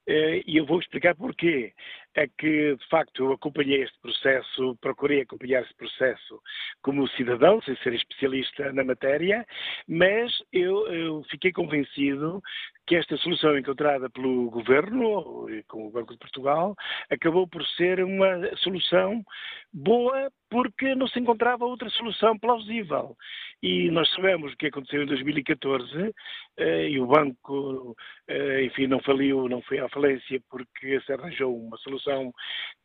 eh, 0.06 0.44
e 0.46 0.58
eu 0.58 0.66
vou 0.66 0.82
explicar 0.82 1.16
porquê. 1.16 1.72
É 2.16 2.28
que, 2.28 2.76
de 2.76 2.88
facto, 2.90 3.24
eu 3.24 3.34
acompanhei 3.34 3.84
este 3.84 4.00
processo, 4.00 4.76
procurei 4.82 5.22
acompanhar 5.22 5.62
este 5.62 5.76
processo 5.76 6.42
como 6.82 7.08
cidadão, 7.10 7.62
sem 7.62 7.76
ser 7.78 7.94
especialista 7.94 8.74
na 8.74 8.84
matéria, 8.84 9.46
mas 9.88 10.32
eu, 10.52 10.88
eu 10.88 11.24
fiquei 11.30 11.52
convencido 11.52 12.42
que 12.88 12.96
esta 12.96 13.16
solução 13.18 13.56
encontrada 13.56 14.10
pelo 14.10 14.50
Governo, 14.50 15.48
com 15.68 15.88
o 15.88 15.92
Banco 15.92 16.14
de 16.14 16.18
Portugal, 16.18 16.76
acabou 17.12 17.48
por 17.48 17.64
ser 17.76 18.04
uma 18.04 18.56
solução 18.58 19.24
boa 19.72 20.32
porque 20.50 20.96
não 20.96 21.08
se 21.08 21.20
encontrava 21.20 21.66
outra 21.66 21.88
solução 21.92 22.38
plausível. 22.40 23.16
E 23.62 23.92
nós 23.92 24.10
sabemos 24.14 24.52
o 24.52 24.58
que 24.58 24.68
aconteceu 24.68 25.04
em 25.04 25.06
2014 25.06 26.16
eh, 26.58 26.90
e 26.90 27.00
o 27.00 27.06
banco, 27.06 27.96
eh, 28.28 28.64
enfim, 28.64 28.88
não 28.88 29.00
faliu, 29.02 29.48
não 29.48 29.62
foi 29.62 29.78
à 29.80 29.88
falência 29.90 30.42
porque 30.50 31.00
se 31.02 31.14
arranjou 31.14 31.56
uma 31.56 31.78
solução 31.78 31.99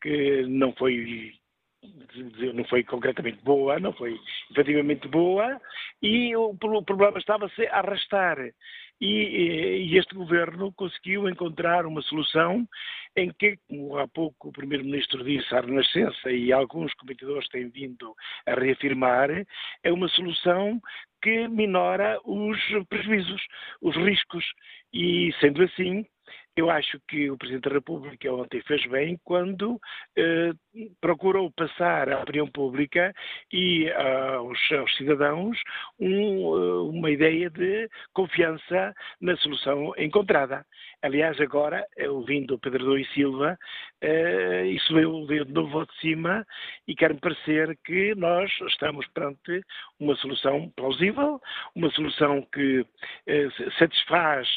que 0.01 0.43
não 0.47 0.73
foi 0.73 1.33
não 2.53 2.63
foi 2.65 2.83
concretamente 2.83 3.43
boa, 3.43 3.79
não 3.79 3.93
foi 3.93 4.19
efetivamente 4.51 5.07
boa, 5.07 5.59
e 6.01 6.35
o, 6.35 6.55
problema 6.55 7.17
estava-se 7.17 7.65
a 7.67 7.79
arrastar. 7.79 8.37
E, 9.01 9.91
e, 9.91 9.97
este 9.97 10.15
governo 10.15 10.71
conseguiu 10.71 11.27
encontrar 11.27 11.85
uma 11.85 12.01
solução 12.01 12.65
em 13.15 13.29
que, 13.29 13.57
como 13.67 13.97
há 13.97 14.07
pouco 14.07 14.47
o 14.47 14.51
Primeiro-Ministro 14.53 15.23
disse, 15.23 15.53
a 15.53 15.59
Renascença 15.59 16.31
e 16.31 16.53
alguns 16.53 16.93
comentadores 16.93 17.47
têm 17.49 17.67
vindo 17.69 18.15
a 18.45 18.53
reafirmar, 18.53 19.29
é 19.83 19.91
uma 19.91 20.07
solução 20.07 20.79
que 21.21 21.45
minora 21.49 22.19
os 22.23 22.57
prejuízos, 22.87 23.41
os 23.81 23.95
riscos. 23.97 24.45
E, 24.93 25.33
sendo 25.41 25.61
assim, 25.63 26.05
eu 26.55 26.69
acho 26.69 26.99
que 27.07 27.29
o 27.29 27.37
Presidente 27.37 27.67
da 27.67 27.75
República 27.75 28.31
ontem 28.31 28.61
fez 28.61 28.85
bem 28.87 29.19
quando 29.23 29.79
eh, 30.17 30.53
procurou 31.01 31.51
passar 31.51 32.09
à 32.09 32.21
opinião 32.21 32.47
pública 32.47 33.13
e 33.51 33.91
aos, 33.91 34.71
aos 34.71 34.95
cidadãos 34.95 35.57
um, 35.99 36.07
eh, 36.07 36.97
uma 36.97 37.11
ideia 37.11 37.49
de 37.49 37.89
confiança 38.13 38.93
na 39.19 39.35
solução 39.37 39.93
encontrada. 39.97 40.65
Aliás, 41.05 41.39
agora, 41.39 41.85
ouvindo 42.09 42.55
o 42.55 42.59
Pedro 42.59 42.83
Doi 42.83 43.05
Silva, 43.13 43.59
eh, 44.01 44.65
isso 44.69 44.91
veio, 44.91 45.23
veio 45.27 45.45
de 45.45 45.53
novo 45.53 45.77
ao 45.77 45.85
de 45.85 45.95
cima 45.99 46.43
e 46.87 46.95
quer-me 46.95 47.19
parecer 47.19 47.77
que 47.85 48.15
nós 48.15 48.51
estamos 48.69 49.05
perante 49.09 49.61
uma 49.99 50.15
solução 50.15 50.67
plausível, 50.75 51.39
uma 51.75 51.91
solução 51.91 52.41
que 52.51 52.83
eh, 53.27 53.47
satisfaz 53.77 54.47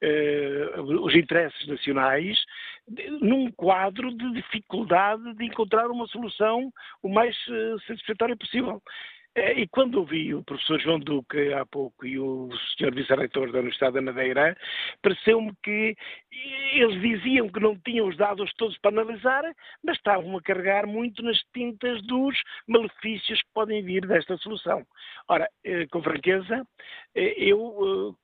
eh, 0.00 0.80
os 0.80 1.14
interesses 1.14 1.66
nacionais 1.66 2.42
num 3.20 3.52
quadro 3.52 4.10
de 4.16 4.32
dificuldade 4.32 5.34
de 5.34 5.44
encontrar 5.44 5.90
uma 5.90 6.06
solução 6.06 6.72
o 7.02 7.10
mais 7.10 7.36
eh, 7.50 7.76
satisfatória 7.86 8.34
possível. 8.34 8.80
Eh, 9.38 9.60
e 9.60 9.68
quando 9.68 10.00
ouvi 10.00 10.34
o 10.34 10.42
professor 10.42 10.80
João 10.80 10.98
Duque 10.98 11.52
há 11.52 11.64
pouco 11.64 12.04
e 12.04 12.18
o 12.18 12.48
senhor 12.76 12.92
vice-reitor 12.92 13.52
da 13.52 13.60
Universidade 13.60 13.94
da 13.94 14.02
Madeira, 14.02 14.56
pareceu-me 15.00 15.52
que 15.62 15.96
eles 16.72 17.00
diziam 17.00 17.48
que 17.48 17.60
não 17.60 17.78
tinham 17.78 18.08
os 18.08 18.16
dados 18.16 18.52
todos 18.54 18.76
para 18.78 18.90
analisar, 18.90 19.44
mas 19.84 19.96
estavam 19.96 20.36
a 20.36 20.42
carregar 20.42 20.86
muito 20.88 21.22
nas 21.22 21.38
tintas 21.54 22.02
dos 22.02 22.36
malefícios 22.66 23.40
que 23.40 23.48
podem 23.54 23.82
vir 23.82 24.06
desta 24.06 24.36
solução. 24.38 24.84
Ora, 25.28 25.48
eh, 25.62 25.86
com 25.86 26.02
franqueza, 26.02 26.66
eh, 27.14 27.34
eu 27.38 28.16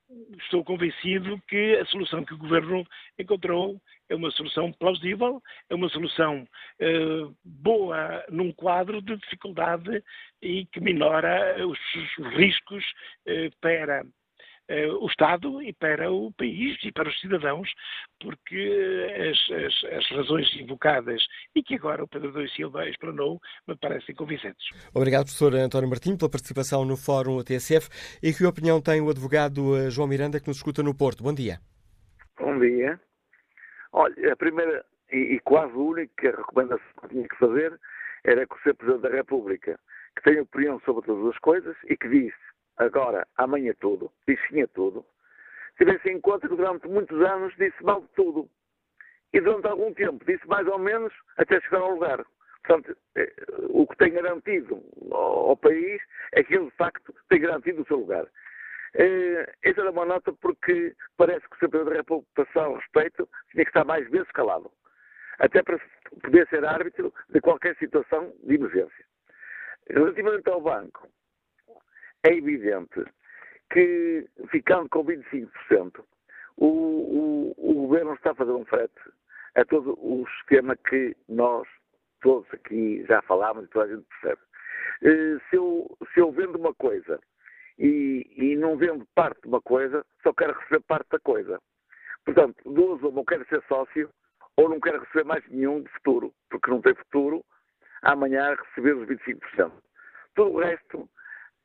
estou 0.43 0.65
convencido 0.65 1.41
que 1.47 1.77
a 1.77 1.85
solução 1.87 2.25
que 2.25 2.35
o 2.35 2.39
Governo 2.39 2.85
encontrou 3.19 3.81
é 4.09 4.15
uma 4.15 4.31
solução 4.31 4.73
plausível, 4.73 5.43
é 5.69 5.75
uma 5.75 5.89
solução 5.89 6.47
eh, 6.79 7.27
boa 7.45 8.25
num 8.31 8.53
quadro 8.53 9.01
de 9.01 9.17
dificuldade 9.17 10.03
e 10.43 10.67
que 10.67 10.81
minora 10.81 11.57
os, 11.67 11.79
os 12.19 12.35
riscos 12.35 12.85
eh, 13.27 13.51
para 13.61 14.05
eh, 14.67 14.87
o 14.87 15.07
Estado 15.07 15.61
e 15.61 15.75
para 15.75 16.11
o 16.11 16.33
país 16.33 16.79
e 16.85 16.91
para 16.91 17.09
os 17.09 17.21
cidadãos, 17.21 17.69
porque 18.19 19.07
as, 19.31 19.53
as, 19.53 19.93
as 19.93 20.11
razões 20.11 20.49
invocadas 20.57 21.23
e 21.55 21.63
que 21.63 21.75
agora 21.75 22.03
o 22.03 22.09
Pedro 22.09 22.33
Doi 22.33 22.49
Silva 22.49 22.89
explanou 22.89 23.39
me 23.69 23.77
parecem 23.77 24.15
convincentes. 24.15 24.67
Obrigado, 24.95 25.25
professor 25.25 25.55
António 25.55 25.89
Martins, 25.89 26.17
pela 26.17 26.31
participação 26.31 26.85
no 26.85 26.97
Fórum 26.97 27.43
TSF. 27.43 27.89
E 28.23 28.33
que 28.33 28.47
opinião 28.47 28.81
tem 28.81 29.03
o 29.03 29.11
advogado 29.11 29.77
eh, 29.77 29.91
João 29.91 30.09
Miranda, 30.09 30.41
que 30.41 30.49
nos 30.49 30.57
escuta 30.57 30.83
no 30.83 30.97
Porto? 30.97 31.23
Bom 31.23 31.35
dia. 31.35 31.59
Bom 32.39 32.59
dia. 32.59 32.99
Olha, 33.97 34.33
a 34.33 34.37
primeira 34.37 34.85
e, 35.13 35.37
e 35.37 35.41
quase 35.41 35.73
única 35.73 36.33
recomendação 36.33 36.85
que 37.01 37.09
tinha 37.11 37.29
que 37.29 37.37
fazer 37.37 37.79
era 38.25 38.45
que 38.45 38.55
o 38.55 38.59
Sr. 38.59 38.75
Presidente 38.75 39.03
da 39.03 39.17
República, 39.17 39.79
que 40.17 40.23
tem 40.25 40.41
opinião 40.41 40.81
sobre 40.81 41.07
todas 41.07 41.33
as 41.33 41.39
coisas 41.39 41.77
e 41.89 41.97
que 41.97 42.09
disse 42.09 42.37
agora, 42.77 43.25
amanhã 43.37 43.73
tudo, 43.79 44.11
disse 44.27 44.43
sim 44.49 44.63
a 44.63 44.67
tudo, 44.67 45.07
tivesse 45.79 46.11
em 46.11 46.21
conta 46.21 46.49
que 46.49 46.57
durante 46.57 46.89
muitos 46.89 47.21
anos 47.21 47.55
disse 47.57 47.85
mal 47.85 48.01
de 48.01 48.09
tudo. 48.17 48.51
E 49.33 49.41
durante 49.41 49.69
algum 49.69 49.95
tempo 49.95 50.25
disse 50.25 50.45
mais 50.49 50.67
ou 50.67 50.79
menos 50.81 51.13
até 51.37 51.61
chegar 51.61 51.83
ao 51.83 51.93
lugar. 51.93 52.25
Portanto, 52.65 52.97
eh, 53.15 53.33
o 53.69 53.87
que 53.87 53.97
tem 53.97 54.13
garantido 54.13 54.83
ao 55.13 55.57
país 55.57 56.03
é 56.33 56.43
que 56.43 56.57
ele, 56.57 56.65
de 56.65 56.77
facto, 56.77 57.15
tem 57.29 57.41
garantido 57.41 57.83
o 57.83 57.87
seu 57.87 57.99
lugar. 57.99 58.27
Essa 58.95 59.81
era 59.81 59.91
uma 59.91 60.05
nota 60.05 60.33
porque 60.33 60.95
parece 61.17 61.49
que 61.49 61.57
o 61.57 61.59
Sr. 61.59 61.69
Presidente 61.69 61.91
da 61.91 61.97
República, 61.97 62.75
respeito, 62.77 63.29
tinha 63.51 63.65
que 63.65 63.71
estar 63.71 63.85
mais 63.85 64.09
vezes 64.09 64.31
calado. 64.31 64.71
Até 65.39 65.63
para 65.63 65.81
poder 66.23 66.47
ser 66.49 66.65
árbitro 66.65 67.13
de 67.29 67.41
qualquer 67.41 67.77
situação 67.77 68.33
de 68.45 68.55
emergência. 68.55 69.05
Relativamente 69.91 70.49
ao 70.49 70.61
banco, 70.61 71.09
é 72.23 72.35
evidente 72.35 73.05
que, 73.73 74.29
ficando 74.51 74.89
com 74.89 75.05
25%, 75.05 76.05
o, 76.57 76.67
o, 76.67 77.55
o 77.59 77.75
governo 77.87 78.15
está 78.15 78.31
a 78.31 78.35
fazer 78.35 78.53
um 78.53 78.65
frete 78.65 78.95
a 79.57 79.65
todo 79.65 79.99
o 79.99 80.25
sistema 80.39 80.77
que 80.77 81.17
nós 81.29 81.67
todos 82.21 82.47
aqui 82.55 83.05
já 83.07 83.21
falámos 83.23 83.65
e 83.65 83.69
toda 83.69 83.85
a 83.85 83.89
gente 83.89 84.07
percebe. 84.21 84.41
Eh, 85.03 85.39
se 85.51 85.57
eu, 85.57 85.99
se 86.13 86.21
eu 86.21 86.33
vendo 86.33 86.57
uma 86.57 86.73
coisa 86.75 87.21
e, 87.79 88.27
e 88.37 88.57
não 88.57 88.77
vendo 88.77 89.07
parte 89.15 89.41
de 89.43 89.49
uma 89.49 89.61
coisa, 89.61 90.05
só 90.23 90.33
quero 90.33 90.59
receber 90.59 90.81
parte 90.87 91.09
da 91.11 91.19
coisa. 91.19 91.61
Portanto, 92.25 92.57
duas 92.65 93.03
ou 93.03 93.25
quero 93.25 93.47
ser 93.49 93.63
sócio, 93.69 94.09
ou 94.57 94.69
não 94.69 94.81
quero 94.81 95.01
receber 95.01 95.25
mais 95.25 95.45
nenhum 95.49 95.83
de 95.83 95.91
futuro, 95.91 96.33
porque 96.49 96.71
não 96.71 96.81
tem 96.81 96.95
futuro 96.95 97.45
amanhã 98.03 98.55
receber 98.55 98.95
os 98.97 99.09
25%. 99.09 99.73
Tudo 100.35 100.53
o 100.53 100.61
resto 100.61 101.09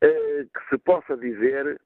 eh, 0.02 0.46
que 0.54 0.70
se 0.70 0.78
possa 0.80 1.16
dizer 1.18 1.80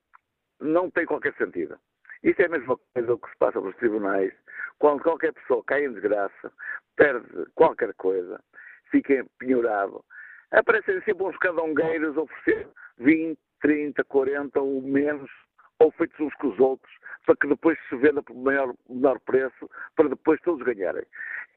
não 0.59 0.89
tem 0.89 1.05
qualquer 1.05 1.34
sentido. 1.36 1.78
Isto 2.24 2.41
é 2.41 2.45
a 2.45 2.49
mesma 2.49 2.78
coisa 2.93 3.17
que 3.17 3.30
se 3.30 3.38
passa 3.38 3.59
nos 3.59 3.76
tribunais, 3.76 4.34
quando 4.80 5.03
qualquer 5.03 5.34
pessoa 5.34 5.63
cai 5.65 5.86
em 5.86 5.93
desgraça, 5.93 6.51
perde 6.95 7.28
qualquer 7.55 7.93
coisa, 7.95 8.39
fica 8.89 9.26
penhorado, 9.39 10.03
aparecem 10.51 11.01
sempre 11.01 11.24
uns 11.24 11.38
cadongueiros 11.38 12.17
a 12.17 12.21
oferecer 12.21 12.67
20, 12.97 13.38
30, 13.64 14.03
40 14.03 14.61
ou 14.61 14.82
menos, 14.82 15.32
ou 15.80 15.91
feitos 15.93 16.20
uns 16.20 16.34
com 16.36 16.49
os 16.49 16.59
outros, 16.59 16.93
para 17.26 17.36
que 17.36 17.47
depois 17.47 17.80
se 17.89 17.95
venda 17.95 18.22
por 18.22 18.36
maior, 18.36 18.76
menor 18.88 19.20
preço, 19.22 19.68
para 19.95 20.09
depois 20.09 20.39
todos 20.41 20.64
ganharem. 20.64 21.03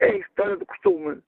É 0.01 0.13
a 0.13 0.17
história 0.17 0.57
do 0.57 0.65
costume. 0.65 1.23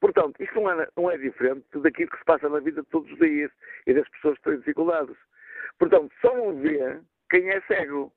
Portanto, 0.00 0.38
isto 0.42 0.54
não 0.60 0.70
é, 0.70 0.88
não 0.94 1.10
é 1.10 1.16
diferente 1.16 1.64
daquilo 1.76 2.10
que 2.10 2.18
se 2.18 2.24
passa 2.24 2.48
na 2.50 2.60
vida 2.60 2.82
de 2.82 2.88
todos 2.88 3.10
os 3.10 3.18
dias 3.18 3.50
e 3.86 3.94
das 3.94 4.06
pessoas 4.10 4.36
que 4.36 4.44
têm 4.44 4.58
dificuldades. 4.58 5.16
Portanto, 5.78 6.12
só 6.20 6.36
não 6.36 6.60
vê 6.60 7.00
quem 7.30 7.48
é 7.48 7.62
cego. 7.62 8.12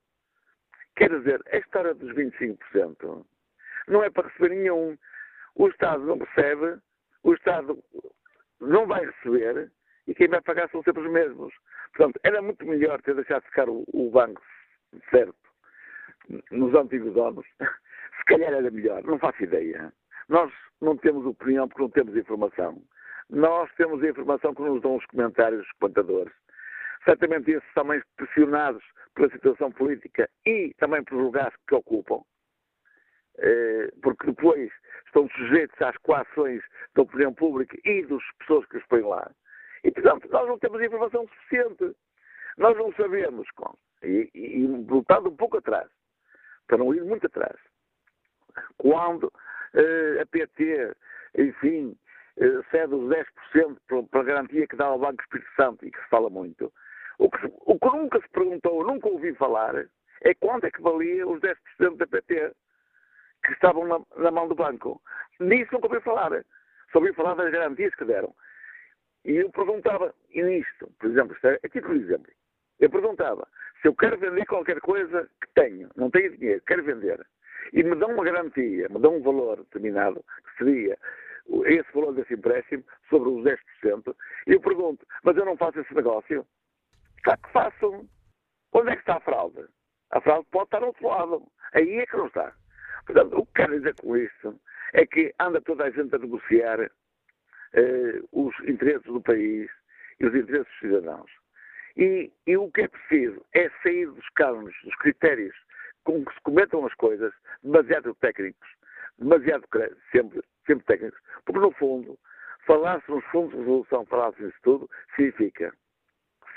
Quer 0.98 1.10
dizer, 1.18 1.42
a 1.54 1.58
história 1.58 1.94
dos 1.94 2.14
25% 2.14 3.26
não 3.88 4.04
é 4.04 4.10
para 4.10 4.28
receber 4.28 4.50
nenhum. 4.50 4.98
O 5.56 5.70
Estado 5.70 6.04
não 6.04 6.18
recebe 6.18 6.82
o 7.28 7.34
Estado 7.34 7.78
não 8.62 8.88
vai 8.88 9.06
receber 9.06 9.70
e 10.08 10.16
quem 10.16 10.30
vai 10.30 10.42
pagar 10.42 10.70
são 10.70 10.82
sempre 10.82 11.06
os 11.06 11.12
mesmos. 11.12 11.54
Portanto, 11.98 12.20
era 12.24 12.42
muito 12.44 12.64
melhor 12.64 13.02
ter 13.02 13.16
deixado 13.16 13.42
ficar 13.46 13.68
o, 13.68 13.84
o 13.92 14.12
banco 14.12 14.40
certo 15.10 15.36
nos 16.52 16.74
antigos 16.76 17.14
donos. 17.14 17.46
Se 18.18 18.26
calhar 18.26 18.54
era 18.54 18.70
melhor, 18.70 19.04
não 19.04 19.18
faço 19.18 19.44
ideia. 19.44 19.92
Nós 20.30 20.54
não 20.80 20.96
temos 20.96 21.26
opinião 21.26 21.68
porque 21.68 21.82
não 21.82 21.90
temos 21.90 22.16
informação. 22.16 22.82
Nós 23.32 23.70
temos 23.76 24.04
a 24.04 24.10
informação 24.10 24.54
que 24.54 24.62
nos 24.62 24.82
dão 24.82 24.96
os 24.96 25.06
comentários 25.08 25.62
dos 25.62 25.72
comentadores. 25.80 26.34
Certamente 27.04 27.52
esses 27.52 27.74
também 27.74 28.02
pressionados 28.16 28.84
pela 29.16 29.32
situação 29.32 29.72
política 29.72 30.30
e 30.46 30.74
também 30.78 31.04
pelos 31.04 31.24
lugares 31.24 31.56
que 31.68 31.74
ocupam, 31.74 32.22
eh, 33.40 33.92
porque 34.04 34.28
depois 34.28 34.72
estão 35.08 35.28
sujeitos 35.30 35.82
às 35.82 35.98
coações 35.98 36.62
da 36.96 37.02
opinião 37.02 37.34
pública 37.34 37.78
e 37.84 38.06
das 38.06 38.24
pessoas 38.40 38.66
que 38.68 38.78
os 38.78 38.86
põem 38.86 39.04
lá. 39.04 39.32
E, 39.88 39.92
portanto, 39.92 40.28
nós 40.30 40.46
não 40.48 40.60
temos 40.60 40.82
informação 40.82 41.26
suficiente. 41.30 41.96
Nós 42.58 42.78
não 42.78 42.92
sabemos, 42.94 43.48
e, 44.04 44.30
e, 44.34 44.64
e 44.64 44.68
voltando 44.84 45.30
um 45.30 45.36
pouco 45.36 45.58
atrás, 45.58 45.88
para 46.68 46.78
não 46.78 46.94
ir 46.94 47.06
muito 47.06 47.26
atrás, 47.26 47.56
quando 48.78 49.32
eh, 49.74 50.20
a 50.22 50.26
PT, 50.26 50.94
enfim, 51.38 51.98
eh, 52.36 52.62
cede 52.70 52.96
os 52.96 53.10
10% 53.10 54.10
para 54.10 54.20
a 54.20 54.24
garantia 54.24 54.68
que 54.68 54.76
dá 54.76 54.88
ao 54.88 55.00
Banco 55.00 55.22
Espírito 55.22 55.50
Santo 55.56 55.86
e 55.86 55.92
que 55.92 56.02
se 56.02 56.10
fala 56.10 56.30
muito, 56.30 56.74
o 57.18 57.30
que, 57.30 57.46
o 57.46 57.80
que 57.80 57.98
nunca 57.98 58.20
se 58.20 58.30
perguntou, 58.30 58.84
nunca 58.84 59.08
ouvi 59.08 59.34
falar, 59.36 59.76
é 60.22 60.34
quanto 60.34 60.66
é 60.66 60.72
que 60.72 60.82
valia 60.82 61.26
os 61.26 61.40
10% 61.40 61.96
da 61.96 62.08
PT 62.08 62.52
que 63.46 63.54
estavam 63.54 63.88
na, 63.88 64.02
na, 64.18 64.32
mão 64.32 64.50
do 64.50 64.56
banco. 64.56 65.02
Nisso 65.40 65.72
nunca 65.72 65.88
ouvi 65.88 66.02
falar. 66.02 66.44
Só 66.92 67.00
ouvi 67.00 67.14
falar 67.14 67.36
das 67.36 67.52
garantias 67.52 67.96
que 67.96 68.04
deram. 68.04 68.36
E 69.28 69.36
eu 69.36 69.52
perguntava, 69.52 70.14
e 70.32 70.42
nisto, 70.42 70.90
por 71.00 71.10
exemplo, 71.10 71.38
é, 71.44 71.60
aqui 71.64 71.82
por 71.82 71.96
exemplo, 71.96 72.32
eu 72.80 72.90
perguntava 72.90 73.46
se 73.82 73.88
eu 73.88 73.94
quero 73.94 74.18
vender 74.18 74.46
qualquer 74.46 74.80
coisa 74.80 75.30
que 75.42 75.48
tenho, 75.54 75.90
não 75.96 76.10
tenho 76.10 76.36
dinheiro, 76.38 76.64
quero 76.66 76.84
vender, 76.84 77.24
e 77.74 77.84
me 77.84 77.96
dão 77.96 78.14
uma 78.14 78.24
garantia, 78.24 78.88
me 78.90 79.00
dão 79.00 79.18
um 79.18 79.22
valor 79.22 79.58
determinado, 79.58 80.24
que 80.46 80.58
seria 80.64 80.98
esse 81.66 81.92
valor 81.94 82.14
desse 82.14 82.34
empréstimo, 82.34 82.84
sobre 83.10 83.30
os 83.30 83.44
10%, 83.44 84.16
e 84.48 84.54
eu 84.54 84.62
pergunto, 84.62 85.06
mas 85.24 85.36
eu 85.36 85.46
não 85.46 85.58
faço 85.58 85.80
esse 85.80 85.94
negócio? 85.94 86.46
Claro 87.24 87.42
que 87.42 87.52
faço. 87.52 88.10
Onde 88.74 88.92
é 88.92 88.96
que 88.96 89.02
está 89.02 89.18
a 89.18 89.22
fraude? 89.22 89.66
A 90.12 90.22
fraude 90.22 90.48
pode 90.52 90.66
estar 90.66 90.82
ao 90.82 90.88
outro 90.88 91.08
lado. 91.08 91.48
Aí 91.74 92.00
é 92.00 92.06
que 92.06 92.16
não 92.16 92.28
está. 92.28 92.54
Portanto, 93.06 93.38
o 93.38 93.46
que 93.46 93.54
quero 93.54 93.78
dizer 93.78 93.96
com 93.96 94.16
isto 94.16 94.60
é 94.94 95.06
que 95.06 95.34
anda 95.40 95.60
toda 95.62 95.86
a 95.86 95.90
gente 95.90 96.14
a 96.16 96.20
negociar 96.20 96.90
os 98.32 98.54
interesses 98.68 99.06
do 99.06 99.22
país 99.22 99.70
e 100.20 100.26
os 100.26 100.36
interesses 100.36 100.68
dos 100.68 100.80
cidadãos. 100.80 101.32
E, 101.96 102.32
e, 102.46 102.58
o 102.58 102.72
que 102.72 102.82
é 102.82 102.88
preciso 102.88 103.44
é 103.54 103.70
sair 103.82 104.08
dos 104.08 104.30
cânones, 104.30 104.76
dos 104.84 104.96
critérios 104.98 105.56
com 106.04 106.24
que 106.24 106.34
se 106.34 106.42
cometam 106.42 106.86
as 106.86 106.94
coisas, 106.94 107.34
demasiado 107.64 108.16
técnicos, 108.16 108.70
demasiado 109.18 109.66
sempre, 110.12 110.42
sempre 110.66 110.86
técnicos, 110.86 111.20
porque 111.44 111.60
no 111.60 111.72
fundo, 111.72 112.18
falar-se 112.66 113.10
nos 113.10 113.26
fundos 113.26 113.52
de 113.52 113.60
resolução, 113.60 114.06
falar-se 114.06 114.44
nisso 114.44 114.58
tudo, 114.62 114.90
significa 115.16 115.74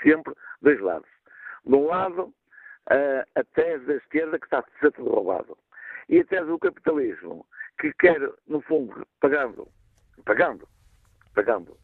sempre 0.03 0.33
dois 0.61 0.79
lados. 0.79 1.09
De 1.65 1.75
um 1.75 1.85
lado, 1.87 2.33
a, 2.89 3.39
a 3.39 3.43
tese 3.55 3.85
da 3.85 3.95
esquerda 3.95 4.39
que 4.39 4.45
está 4.45 4.63
tudo 4.79 5.09
roubado. 5.09 5.57
E 6.07 6.19
a 6.19 6.25
tese 6.25 6.45
do 6.45 6.59
capitalismo, 6.59 7.45
que 7.79 7.91
quer, 7.93 8.19
no 8.47 8.61
fundo, 8.61 9.05
pagando, 9.19 9.67
pagando, 10.25 10.67
pagando 11.33 11.77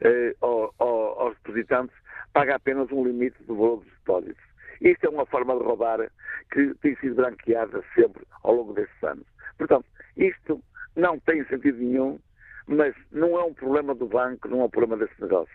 eh, 0.00 0.34
ao, 0.40 0.74
ao, 0.78 1.20
aos 1.20 1.36
depositantes, 1.38 1.96
paga 2.32 2.56
apenas 2.56 2.90
um 2.92 3.04
limite 3.04 3.42
do 3.44 3.56
valor 3.56 3.76
dos 3.78 3.92
depósitos. 3.92 4.44
Isto 4.80 5.06
é 5.06 5.08
uma 5.08 5.26
forma 5.26 5.56
de 5.56 5.64
roubar 5.64 6.10
que 6.52 6.74
tem 6.80 6.96
sido 6.96 7.16
branqueada 7.16 7.82
sempre 7.94 8.24
ao 8.42 8.54
longo 8.54 8.74
destes 8.74 9.02
anos. 9.02 9.26
Portanto, 9.56 9.86
isto 10.16 10.62
não 10.94 11.18
tem 11.20 11.44
sentido 11.46 11.78
nenhum, 11.78 12.18
mas 12.66 12.94
não 13.10 13.38
é 13.38 13.44
um 13.44 13.54
problema 13.54 13.94
do 13.94 14.06
banco, 14.06 14.48
não 14.48 14.60
é 14.60 14.64
um 14.64 14.70
problema 14.70 15.04
desse 15.04 15.20
negócio. 15.20 15.54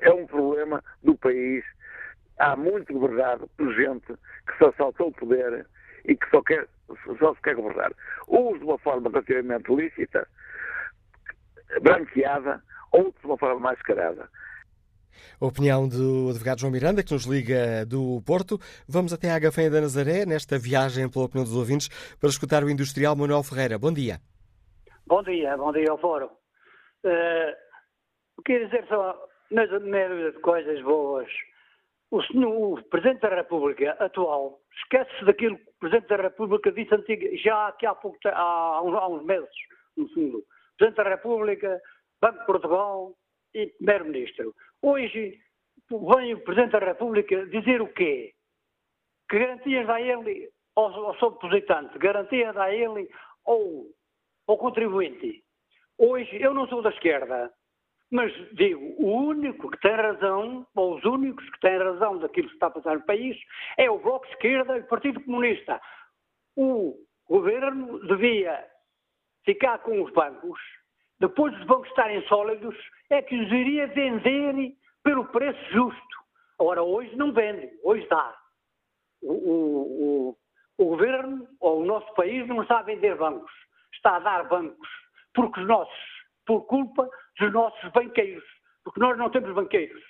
É 0.00 0.10
um 0.10 0.26
problema 0.26 0.82
do 1.02 1.16
país. 1.16 1.64
Há 2.38 2.56
muito 2.56 2.92
governado 2.92 3.48
por 3.56 3.72
gente 3.74 4.06
que 4.06 4.58
só 4.58 4.72
saltou 4.72 5.08
o 5.08 5.12
poder 5.12 5.66
e 6.04 6.16
que 6.16 6.28
só, 6.30 6.42
quer, 6.42 6.68
só 7.18 7.34
se 7.34 7.42
quer 7.42 7.54
governar. 7.54 7.92
Uns 8.28 8.58
de 8.58 8.64
uma 8.64 8.78
forma 8.78 9.10
relativamente 9.10 9.74
lícita, 9.74 10.28
branqueada, 11.82 12.62
outros 12.92 13.20
de 13.20 13.26
uma 13.26 13.38
forma 13.38 13.60
mais 13.60 13.80
carada. 13.82 14.28
A 15.40 15.46
opinião 15.46 15.88
do 15.88 16.30
advogado 16.30 16.60
João 16.60 16.72
Miranda, 16.72 17.02
que 17.02 17.12
nos 17.12 17.24
liga 17.24 17.84
do 17.86 18.22
Porto. 18.26 18.58
Vamos 18.88 19.12
até 19.12 19.30
à 19.30 19.38
Gafenha 19.38 19.70
da 19.70 19.80
Nazaré, 19.80 20.24
nesta 20.24 20.58
viagem 20.58 21.08
pela 21.08 21.24
opinião 21.24 21.44
dos 21.44 21.56
ouvintes, 21.56 21.88
para 22.18 22.28
escutar 22.28 22.62
o 22.62 22.70
industrial 22.70 23.16
Manuel 23.16 23.42
Ferreira. 23.42 23.78
Bom 23.78 23.92
dia. 23.92 24.20
Bom 25.06 25.22
dia, 25.22 25.56
bom 25.56 25.72
dia 25.72 25.90
ao 25.90 25.98
Fórum. 25.98 26.28
Uh, 27.04 28.42
queria 28.44 28.66
dizer 28.66 28.84
só, 28.88 29.16
nas 29.50 29.70
médias 29.82 30.34
de 30.34 30.40
coisas 30.40 30.82
boas, 30.82 31.28
o, 32.10 32.22
senhor, 32.22 32.78
o 32.78 32.82
Presidente 32.84 33.20
da 33.20 33.34
República 33.34 33.92
atual 34.00 34.60
esquece-se 34.82 35.24
daquilo 35.24 35.56
que 35.56 35.70
o 35.70 35.78
Presidente 35.80 36.08
da 36.08 36.16
República 36.16 36.72
disse 36.72 36.94
antiga, 36.94 37.28
já 37.38 37.68
aqui 37.68 37.86
há, 37.86 37.94
pouco, 37.94 38.18
há, 38.26 38.30
há, 38.32 38.82
uns, 38.82 38.94
há 38.94 39.08
uns 39.08 39.24
meses, 39.24 39.48
no 39.96 40.08
fundo. 40.10 40.42
Presidente 40.76 41.02
da 41.02 41.10
República, 41.10 41.80
Banco 42.20 42.40
de 42.40 42.46
Portugal 42.46 43.14
e 43.54 43.66
Primeiro-Ministro. 43.66 44.54
Hoje 44.82 45.40
vem 45.90 46.34
o 46.34 46.40
Presidente 46.40 46.72
da 46.72 46.78
República 46.80 47.46
dizer 47.46 47.80
o 47.80 47.92
quê? 47.92 48.34
Que 49.28 49.38
garantias 49.38 49.86
dá 49.86 50.00
ele 50.00 50.50
ao, 50.74 51.06
ao 51.06 51.18
seu 51.18 51.30
depositante? 51.30 51.98
Garantias 51.98 52.54
dá 52.54 52.72
ele 52.74 53.08
ao, 53.44 53.86
ao 54.46 54.58
contribuinte? 54.58 55.44
Hoje, 55.96 56.40
eu 56.40 56.54
não 56.54 56.66
sou 56.68 56.82
da 56.82 56.90
esquerda, 56.90 57.52
mas 58.10 58.32
digo, 58.54 58.94
o 58.98 59.12
único 59.26 59.70
que 59.70 59.80
tem 59.80 59.94
razão, 59.94 60.66
ou 60.74 60.96
os 60.96 61.04
únicos 61.04 61.48
que 61.50 61.60
têm 61.60 61.78
razão 61.78 62.18
daquilo 62.18 62.48
que 62.48 62.54
está 62.54 62.68
a 62.68 62.70
passar 62.70 62.96
no 62.96 63.04
país, 63.04 63.36
é 63.76 63.90
o 63.90 63.98
Bloco 63.98 64.26
de 64.26 64.32
Esquerda 64.32 64.76
e 64.76 64.80
o 64.80 64.86
Partido 64.86 65.22
Comunista. 65.22 65.80
O 66.56 66.96
governo 67.28 68.00
devia 68.06 68.64
ficar 69.44 69.78
com 69.78 70.02
os 70.02 70.12
bancos, 70.12 70.60
depois 71.20 71.54
dos 71.54 71.66
bancos 71.66 71.88
estarem 71.88 72.22
sólidos, 72.28 72.76
é 73.10 73.22
que 73.22 73.38
os 73.38 73.50
iria 73.50 73.86
vender 73.88 74.74
pelo 75.02 75.24
preço 75.26 75.58
justo. 75.70 76.18
Ora, 76.58 76.82
hoje 76.82 77.14
não 77.16 77.32
vende, 77.32 77.70
hoje 77.82 78.06
dá. 78.08 78.36
O, 79.22 79.32
o, 79.32 80.28
o, 80.28 80.36
o 80.78 80.84
governo, 80.84 81.48
ou 81.60 81.82
o 81.82 81.86
nosso 81.86 82.12
país, 82.14 82.46
não 82.46 82.62
está 82.62 82.80
a 82.80 82.82
vender 82.82 83.16
bancos, 83.16 83.52
está 83.92 84.16
a 84.16 84.20
dar 84.20 84.48
bancos, 84.48 84.88
porque 85.34 85.60
os 85.60 85.66
nossos 85.66 86.18
por 86.48 86.62
culpa 86.62 87.08
dos 87.38 87.52
nossos 87.52 87.92
banqueiros, 87.92 88.44
porque 88.82 88.98
nós 88.98 89.18
não 89.18 89.28
temos 89.28 89.54
banqueiros. 89.54 90.02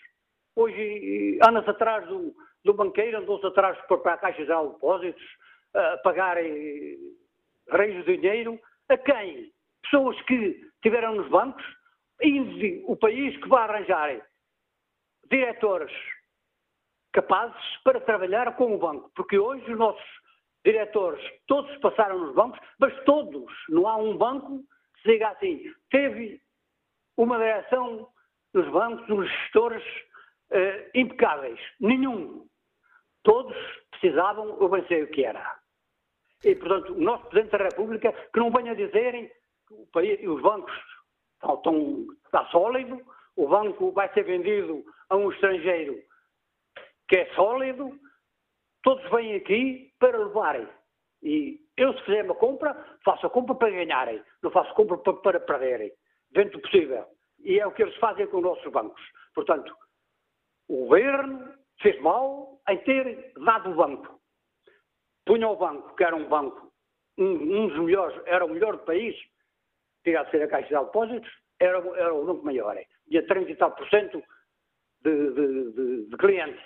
Hoje 0.54 1.38
anda-se 1.46 1.68
atrás 1.68 2.06
do, 2.06 2.32
do 2.64 2.72
banqueiro, 2.72 3.18
andou-se 3.18 3.44
atrás 3.44 3.76
para 3.86 4.14
a 4.14 4.18
Caixa 4.18 4.42
de 4.42 4.46
Depósitos, 4.46 5.22
a 5.74 5.98
pagarem 5.98 6.96
reis 7.70 8.04
de 8.04 8.16
dinheiro. 8.16 8.58
A 8.88 8.96
quem? 8.96 9.52
Pessoas 9.82 10.20
que 10.22 10.60
tiveram 10.82 11.14
nos 11.14 11.28
bancos, 11.28 11.64
e 12.20 12.82
o 12.86 12.96
país 12.96 13.36
que 13.36 13.48
vai 13.48 13.62
arranjar 13.62 14.20
diretores 15.30 15.92
capazes 17.12 17.76
para 17.84 18.00
trabalhar 18.00 18.56
com 18.56 18.74
o 18.74 18.78
banco. 18.78 19.10
Porque 19.14 19.38
hoje 19.38 19.70
os 19.70 19.78
nossos 19.78 20.04
diretores, 20.64 21.24
todos 21.46 21.74
passaram 21.78 22.18
nos 22.18 22.34
bancos, 22.34 22.60
mas 22.78 22.92
todos, 23.04 23.52
não 23.68 23.86
há 23.86 23.96
um 23.96 24.16
banco 24.16 24.64
se 25.02 25.12
diga 25.12 25.28
assim, 25.28 25.72
teve 25.90 26.40
uma 27.16 27.38
direção 27.38 28.08
dos 28.52 28.68
bancos, 28.68 29.06
dos 29.06 29.28
gestores 29.28 29.84
eh, 30.50 30.90
impecáveis. 30.94 31.60
Nenhum. 31.80 32.46
Todos 33.22 33.56
precisavam, 33.90 34.58
eu 34.60 34.68
bem 34.68 34.86
sei 34.86 35.02
o 35.02 35.10
que 35.10 35.24
era. 35.24 35.58
E, 36.44 36.54
portanto, 36.54 36.92
o 36.92 37.00
nosso 37.00 37.26
Presidente 37.26 37.58
da 37.58 37.64
República, 37.64 38.12
que 38.12 38.38
não 38.38 38.50
venha 38.50 38.74
dizerem 38.74 39.28
que 39.28 39.34
o 39.70 39.86
país, 39.92 40.20
os 40.26 40.40
bancos 40.42 40.72
estão, 41.34 41.54
estão, 41.54 42.06
está 42.24 42.44
sólido, 42.46 43.00
o 43.36 43.48
banco 43.48 43.92
vai 43.92 44.12
ser 44.12 44.24
vendido 44.24 44.84
a 45.08 45.16
um 45.16 45.30
estrangeiro 45.30 46.02
que 47.08 47.16
é 47.16 47.34
sólido, 47.34 47.98
todos 48.82 49.08
vêm 49.10 49.34
aqui 49.36 49.92
para 49.98 50.18
levarem. 50.18 50.68
E 51.22 51.60
eu, 51.76 51.92
se 51.94 52.04
fizer 52.04 52.24
uma 52.24 52.34
compra, 52.34 52.74
faço 53.04 53.26
a 53.26 53.30
compra 53.30 53.54
para 53.54 53.70
ganharem, 53.70 54.22
não 54.42 54.50
faço 54.50 54.72
compra 54.74 54.98
para, 54.98 55.14
para 55.14 55.40
perderem, 55.40 55.92
dentro 56.30 56.58
do 56.58 56.62
possível. 56.62 57.06
E 57.40 57.58
é 57.58 57.66
o 57.66 57.72
que 57.72 57.82
eles 57.82 57.96
fazem 57.96 58.26
com 58.26 58.38
os 58.38 58.42
nossos 58.42 58.70
bancos. 58.70 59.02
Portanto, 59.34 59.74
o 60.68 60.84
governo 60.84 61.54
fez 61.80 62.00
mal 62.00 62.60
em 62.68 62.78
ter 62.78 63.32
dado 63.44 63.70
o 63.70 63.74
banco. 63.74 64.20
Punha 65.24 65.48
o 65.48 65.56
banco, 65.56 65.94
que 65.96 66.04
era 66.04 66.14
um 66.14 66.28
banco, 66.28 66.72
um, 67.16 67.24
um 67.24 67.68
dos 67.68 67.78
melhores, 67.78 68.20
era 68.26 68.44
o 68.44 68.50
melhor 68.50 68.76
do 68.76 68.84
país, 68.84 69.16
tinha 70.04 70.22
de 70.24 70.30
ser 70.30 70.42
a 70.42 70.48
Caixa 70.48 70.68
de 70.68 70.84
Depósitos, 70.84 71.30
era, 71.60 71.78
era 71.96 72.14
o 72.14 72.24
banco 72.24 72.44
maior. 72.44 72.76
Tinha 73.08 73.26
30 73.26 73.50
e 73.50 73.56
tal 73.56 73.72
por 73.72 73.88
cento 73.88 74.22
de, 75.02 75.30
de, 75.32 75.72
de, 75.72 76.06
de 76.08 76.16
clientes. 76.16 76.62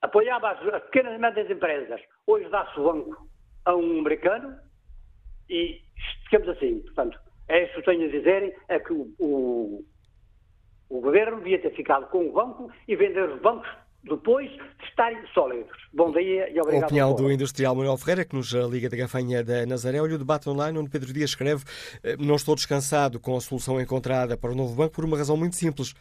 Apoiava 0.00 0.50
as, 0.50 0.74
as 0.74 0.82
pequenas 0.84 1.14
e 1.14 1.18
médias 1.18 1.50
empresas. 1.50 2.00
Hoje 2.26 2.48
dá-se 2.48 2.78
o 2.80 2.84
banco 2.84 3.28
a 3.64 3.74
um 3.76 4.00
americano 4.00 4.58
e 5.48 5.80
ficamos 6.24 6.48
assim. 6.48 6.80
Portanto, 6.82 7.18
é 7.48 7.64
isso 7.64 7.74
que 7.74 7.82
tenho 7.82 8.08
a 8.08 8.10
dizer, 8.10 8.56
é 8.68 8.78
que 8.80 8.92
o, 8.92 9.14
o, 9.18 9.84
o 10.88 11.00
governo 11.00 11.38
devia 11.38 11.60
ter 11.60 11.74
ficado 11.74 12.08
com 12.08 12.28
o 12.28 12.32
banco 12.32 12.72
e 12.88 12.96
vender 12.96 13.28
os 13.28 13.40
bancos 13.40 13.68
depois 14.04 14.50
de 14.50 14.84
estarem 14.88 15.18
sólidos. 15.32 15.70
Bom 15.92 16.10
dia 16.12 16.50
e 16.50 16.60
obrigado. 16.60 16.82
A 16.82 16.86
opinião 16.86 17.14
do 17.14 17.30
industrial 17.30 17.74
Manuel 17.74 17.96
Ferreira, 17.96 18.24
que 18.24 18.34
nos 18.34 18.52
liga 18.52 18.88
da 18.88 18.96
gafanha 18.96 19.44
da 19.44 19.64
Nazaré. 19.66 20.00
Olha 20.00 20.16
o 20.16 20.18
debate 20.18 20.48
online 20.48 20.78
onde 20.78 20.90
Pedro 20.90 21.12
Dias 21.12 21.30
escreve 21.30 21.64
eh, 22.02 22.16
não 22.18 22.34
estou 22.34 22.54
descansado 22.54 23.20
com 23.20 23.36
a 23.36 23.40
solução 23.40 23.80
encontrada 23.80 24.36
para 24.36 24.50
o 24.50 24.54
novo 24.54 24.74
banco 24.74 24.94
por 24.94 25.04
uma 25.04 25.16
razão 25.16 25.36
muito 25.36 25.56
simples. 25.56 25.94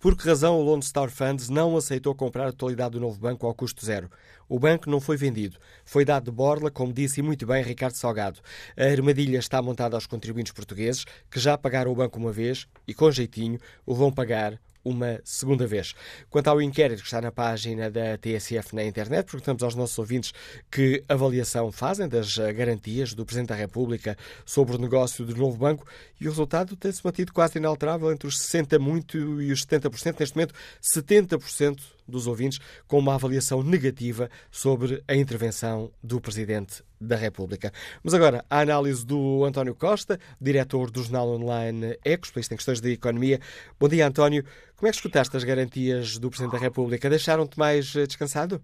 Por 0.00 0.16
que 0.16 0.28
razão 0.28 0.58
o 0.58 0.62
Lone 0.62 0.82
Star 0.82 1.08
Funds 1.08 1.48
não 1.48 1.76
aceitou 1.76 2.14
comprar 2.14 2.48
a 2.48 2.52
totalidade 2.52 2.92
do 2.92 3.00
novo 3.00 3.18
banco 3.18 3.46
ao 3.46 3.54
custo 3.54 3.86
zero? 3.86 4.10
O 4.46 4.58
banco 4.58 4.90
não 4.90 5.00
foi 5.00 5.16
vendido. 5.16 5.56
Foi 5.84 6.04
dado 6.04 6.24
de 6.24 6.30
borla, 6.30 6.70
como 6.70 6.92
disse 6.92 7.22
muito 7.22 7.46
bem 7.46 7.62
Ricardo 7.62 7.94
Salgado. 7.94 8.40
A 8.76 8.84
armadilha 8.84 9.38
está 9.38 9.62
montada 9.62 9.96
aos 9.96 10.06
contribuintes 10.06 10.52
portugueses, 10.52 11.06
que 11.30 11.40
já 11.40 11.56
pagaram 11.56 11.90
o 11.90 11.94
banco 11.94 12.18
uma 12.18 12.32
vez 12.32 12.66
e, 12.86 12.92
com 12.92 13.10
jeitinho, 13.10 13.58
o 13.86 13.94
vão 13.94 14.12
pagar 14.12 14.60
uma 14.84 15.20
segunda 15.24 15.66
vez. 15.66 15.94
Quanto 16.28 16.48
ao 16.48 16.60
inquérito 16.60 16.98
que 17.00 17.06
está 17.06 17.20
na 17.20 17.32
página 17.32 17.90
da 17.90 18.18
TSF 18.18 18.74
na 18.74 18.84
internet, 18.84 19.26
perguntamos 19.26 19.62
aos 19.62 19.74
nossos 19.74 19.98
ouvintes 19.98 20.32
que 20.70 21.02
avaliação 21.08 21.72
fazem 21.72 22.08
das 22.08 22.36
garantias 22.36 23.14
do 23.14 23.24
Presidente 23.24 23.48
da 23.48 23.54
República 23.54 24.16
sobre 24.44 24.76
o 24.76 24.78
negócio 24.78 25.24
do 25.24 25.36
novo 25.36 25.56
banco 25.56 25.86
e 26.20 26.26
o 26.26 26.30
resultado 26.30 26.76
tem-se 26.76 27.04
mantido 27.04 27.32
quase 27.32 27.58
inalterável 27.58 28.12
entre 28.12 28.28
os 28.28 28.38
60% 28.38 28.78
muito 28.78 29.42
e 29.42 29.52
os 29.52 29.64
70%. 29.64 30.20
Neste 30.20 30.36
momento, 30.36 30.54
70% 30.82 31.78
dos 32.06 32.26
ouvintes 32.26 32.58
com 32.86 32.98
uma 32.98 33.14
avaliação 33.14 33.62
negativa 33.62 34.28
sobre 34.50 35.02
a 35.08 35.14
intervenção 35.14 35.90
do 36.02 36.20
Presidente 36.20 36.82
da 37.00 37.16
República. 37.16 37.70
Mas 38.02 38.14
agora, 38.14 38.44
a 38.48 38.60
análise 38.60 39.06
do 39.06 39.44
António 39.44 39.74
Costa, 39.74 40.18
diretor 40.40 40.90
do 40.90 41.02
jornal 41.02 41.28
online 41.28 41.98
Ecos, 42.04 42.28
especialista 42.28 42.54
em 42.54 42.56
questões 42.56 42.80
de 42.80 42.92
economia. 42.92 43.38
Bom 43.78 43.88
dia, 43.88 44.06
António. 44.06 44.44
Como 44.76 44.88
é 44.88 44.90
que 44.90 44.96
escutaste 44.96 45.36
as 45.36 45.44
garantias 45.44 46.18
do 46.18 46.28
Presidente 46.30 46.52
da 46.52 46.58
República? 46.58 47.10
Deixaram-te 47.10 47.58
mais 47.58 47.94
eh, 47.96 48.06
descansado? 48.06 48.60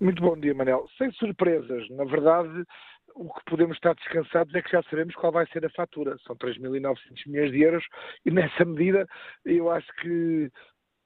Muito 0.00 0.22
bom 0.22 0.38
dia, 0.38 0.54
Manel. 0.54 0.86
Sem 0.98 1.10
surpresas. 1.12 1.88
Na 1.90 2.04
verdade, 2.04 2.64
o 3.14 3.32
que 3.32 3.44
podemos 3.46 3.76
estar 3.76 3.94
descansados 3.94 4.54
é 4.54 4.60
que 4.60 4.70
já 4.70 4.82
sabemos 4.84 5.14
qual 5.14 5.32
vai 5.32 5.46
ser 5.46 5.64
a 5.64 5.70
fatura. 5.70 6.16
São 6.26 6.36
3.900 6.36 6.96
milhões 7.26 7.50
de 7.50 7.62
euros 7.62 7.84
e, 8.24 8.30
nessa 8.30 8.64
medida, 8.64 9.06
eu 9.44 9.70
acho 9.70 9.88
que 10.02 10.50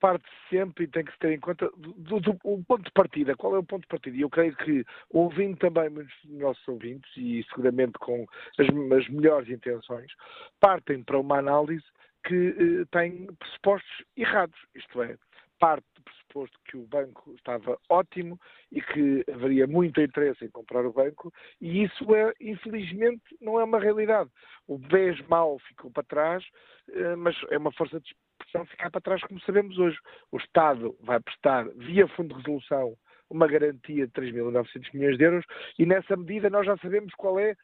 parte 0.00 0.24
sempre 0.48 0.84
e 0.84 0.88
tem 0.88 1.04
que 1.04 1.12
se 1.12 1.18
ter 1.18 1.32
em 1.32 1.40
conta 1.40 1.70
do, 1.76 2.20
do, 2.20 2.38
o 2.44 2.64
ponto 2.64 2.84
de 2.84 2.92
partida. 2.92 3.36
Qual 3.36 3.54
é 3.54 3.58
o 3.58 3.64
ponto 3.64 3.82
de 3.82 3.88
partida? 3.88 4.16
E 4.16 4.22
eu 4.22 4.30
creio 4.30 4.56
que, 4.56 4.84
ouvindo 5.10 5.56
também 5.58 5.88
muitos 5.90 6.14
dos 6.24 6.38
nossos 6.38 6.66
ouvintes, 6.68 7.10
e 7.16 7.44
seguramente 7.50 7.92
com 7.98 8.26
as, 8.58 8.66
as 8.98 9.08
melhores 9.08 9.48
intenções, 9.48 10.10
partem 10.58 11.02
para 11.02 11.18
uma 11.18 11.38
análise 11.38 11.84
que 12.24 12.48
eh, 12.48 12.84
tem 12.90 13.26
pressupostos 13.34 14.04
errados. 14.16 14.58
Isto 14.74 15.02
é, 15.02 15.16
parte 15.58 15.86
do 15.94 16.02
pressuposto 16.02 16.58
que 16.64 16.76
o 16.76 16.86
banco 16.86 17.34
estava 17.34 17.78
ótimo 17.88 18.40
e 18.72 18.80
que 18.80 19.24
haveria 19.32 19.66
muito 19.66 20.00
interesse 20.00 20.44
em 20.44 20.50
comprar 20.50 20.84
o 20.86 20.92
banco, 20.92 21.32
e 21.60 21.84
isso, 21.84 22.14
é, 22.14 22.32
infelizmente, 22.40 23.22
não 23.40 23.60
é 23.60 23.64
uma 23.64 23.78
realidade. 23.78 24.30
O 24.66 24.78
BES 24.78 25.20
mal 25.28 25.58
ficou 25.60 25.90
para 25.90 26.02
trás, 26.02 26.44
eh, 26.90 27.14
mas 27.16 27.36
é 27.50 27.58
uma 27.58 27.72
força 27.72 28.00
ficar 28.66 28.90
para 28.90 29.00
trás, 29.00 29.22
como 29.22 29.40
sabemos 29.40 29.78
hoje. 29.78 29.98
O 30.30 30.38
Estado 30.38 30.96
vai 31.00 31.20
prestar, 31.20 31.68
via 31.76 32.08
Fundo 32.08 32.34
de 32.34 32.40
Resolução, 32.40 32.96
uma 33.28 33.46
garantia 33.46 34.06
de 34.06 34.12
3.900 34.12 34.92
milhões 34.92 35.16
de 35.16 35.24
euros, 35.24 35.44
e 35.78 35.86
nessa 35.86 36.16
medida 36.16 36.50
nós 36.50 36.66
já 36.66 36.76
sabemos 36.78 37.14
qual 37.14 37.38
é 37.38 37.54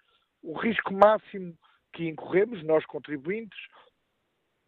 o 0.42 0.56
risco 0.56 0.94
máximo 0.94 1.54
que 1.92 2.08
incorremos, 2.08 2.62
nós 2.62 2.84
contribuintes, 2.86 3.58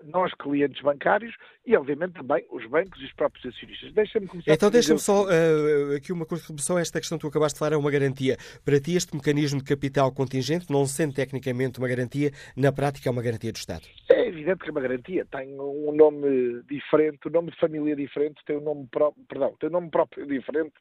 nós, 0.04 0.32
clientes 0.34 0.80
bancários, 0.82 1.34
e 1.66 1.76
obviamente 1.76 2.14
também 2.14 2.44
os 2.50 2.64
bancos 2.66 3.00
e 3.00 3.04
os 3.04 3.12
próprios 3.12 3.44
acionistas. 3.46 3.92
Deixa-me 3.92 4.26
começar 4.26 4.52
Então, 4.52 4.70
deixa-me 4.70 4.98
só 4.98 5.24
uh, 5.24 5.96
aqui 5.96 6.12
uma 6.12 6.24
contribuição 6.24 6.76
a 6.76 6.80
esta 6.80 7.00
questão 7.00 7.18
que 7.18 7.22
tu 7.22 7.28
acabaste 7.28 7.56
de 7.56 7.58
falar, 7.58 7.74
é 7.74 7.76
uma 7.76 7.90
garantia. 7.90 8.36
Para 8.64 8.80
ti, 8.80 8.94
este 8.94 9.14
mecanismo 9.14 9.58
de 9.58 9.64
capital 9.64 10.12
contingente, 10.12 10.70
não 10.70 10.86
sendo 10.86 11.14
tecnicamente 11.14 11.78
uma 11.78 11.88
garantia, 11.88 12.30
na 12.56 12.72
prática 12.72 13.08
é 13.08 13.12
uma 13.12 13.22
garantia 13.22 13.52
do 13.52 13.56
Estado? 13.56 13.82
É 14.08 14.17
evidente 14.28 14.62
que 14.62 14.68
é 14.68 14.72
uma 14.72 14.80
garantia. 14.80 15.26
Tem 15.26 15.60
um 15.60 15.92
nome 15.92 16.62
diferente, 16.64 17.26
um 17.26 17.30
nome 17.30 17.50
de 17.50 17.58
família 17.58 17.96
diferente, 17.96 18.42
tem 18.46 18.56
um 18.56 18.62
nome 18.62 18.86
próprio, 18.90 19.24
perdão, 19.26 19.54
tem 19.58 19.68
um 19.68 19.72
nome 19.72 19.90
próprio 19.90 20.26
diferente, 20.26 20.74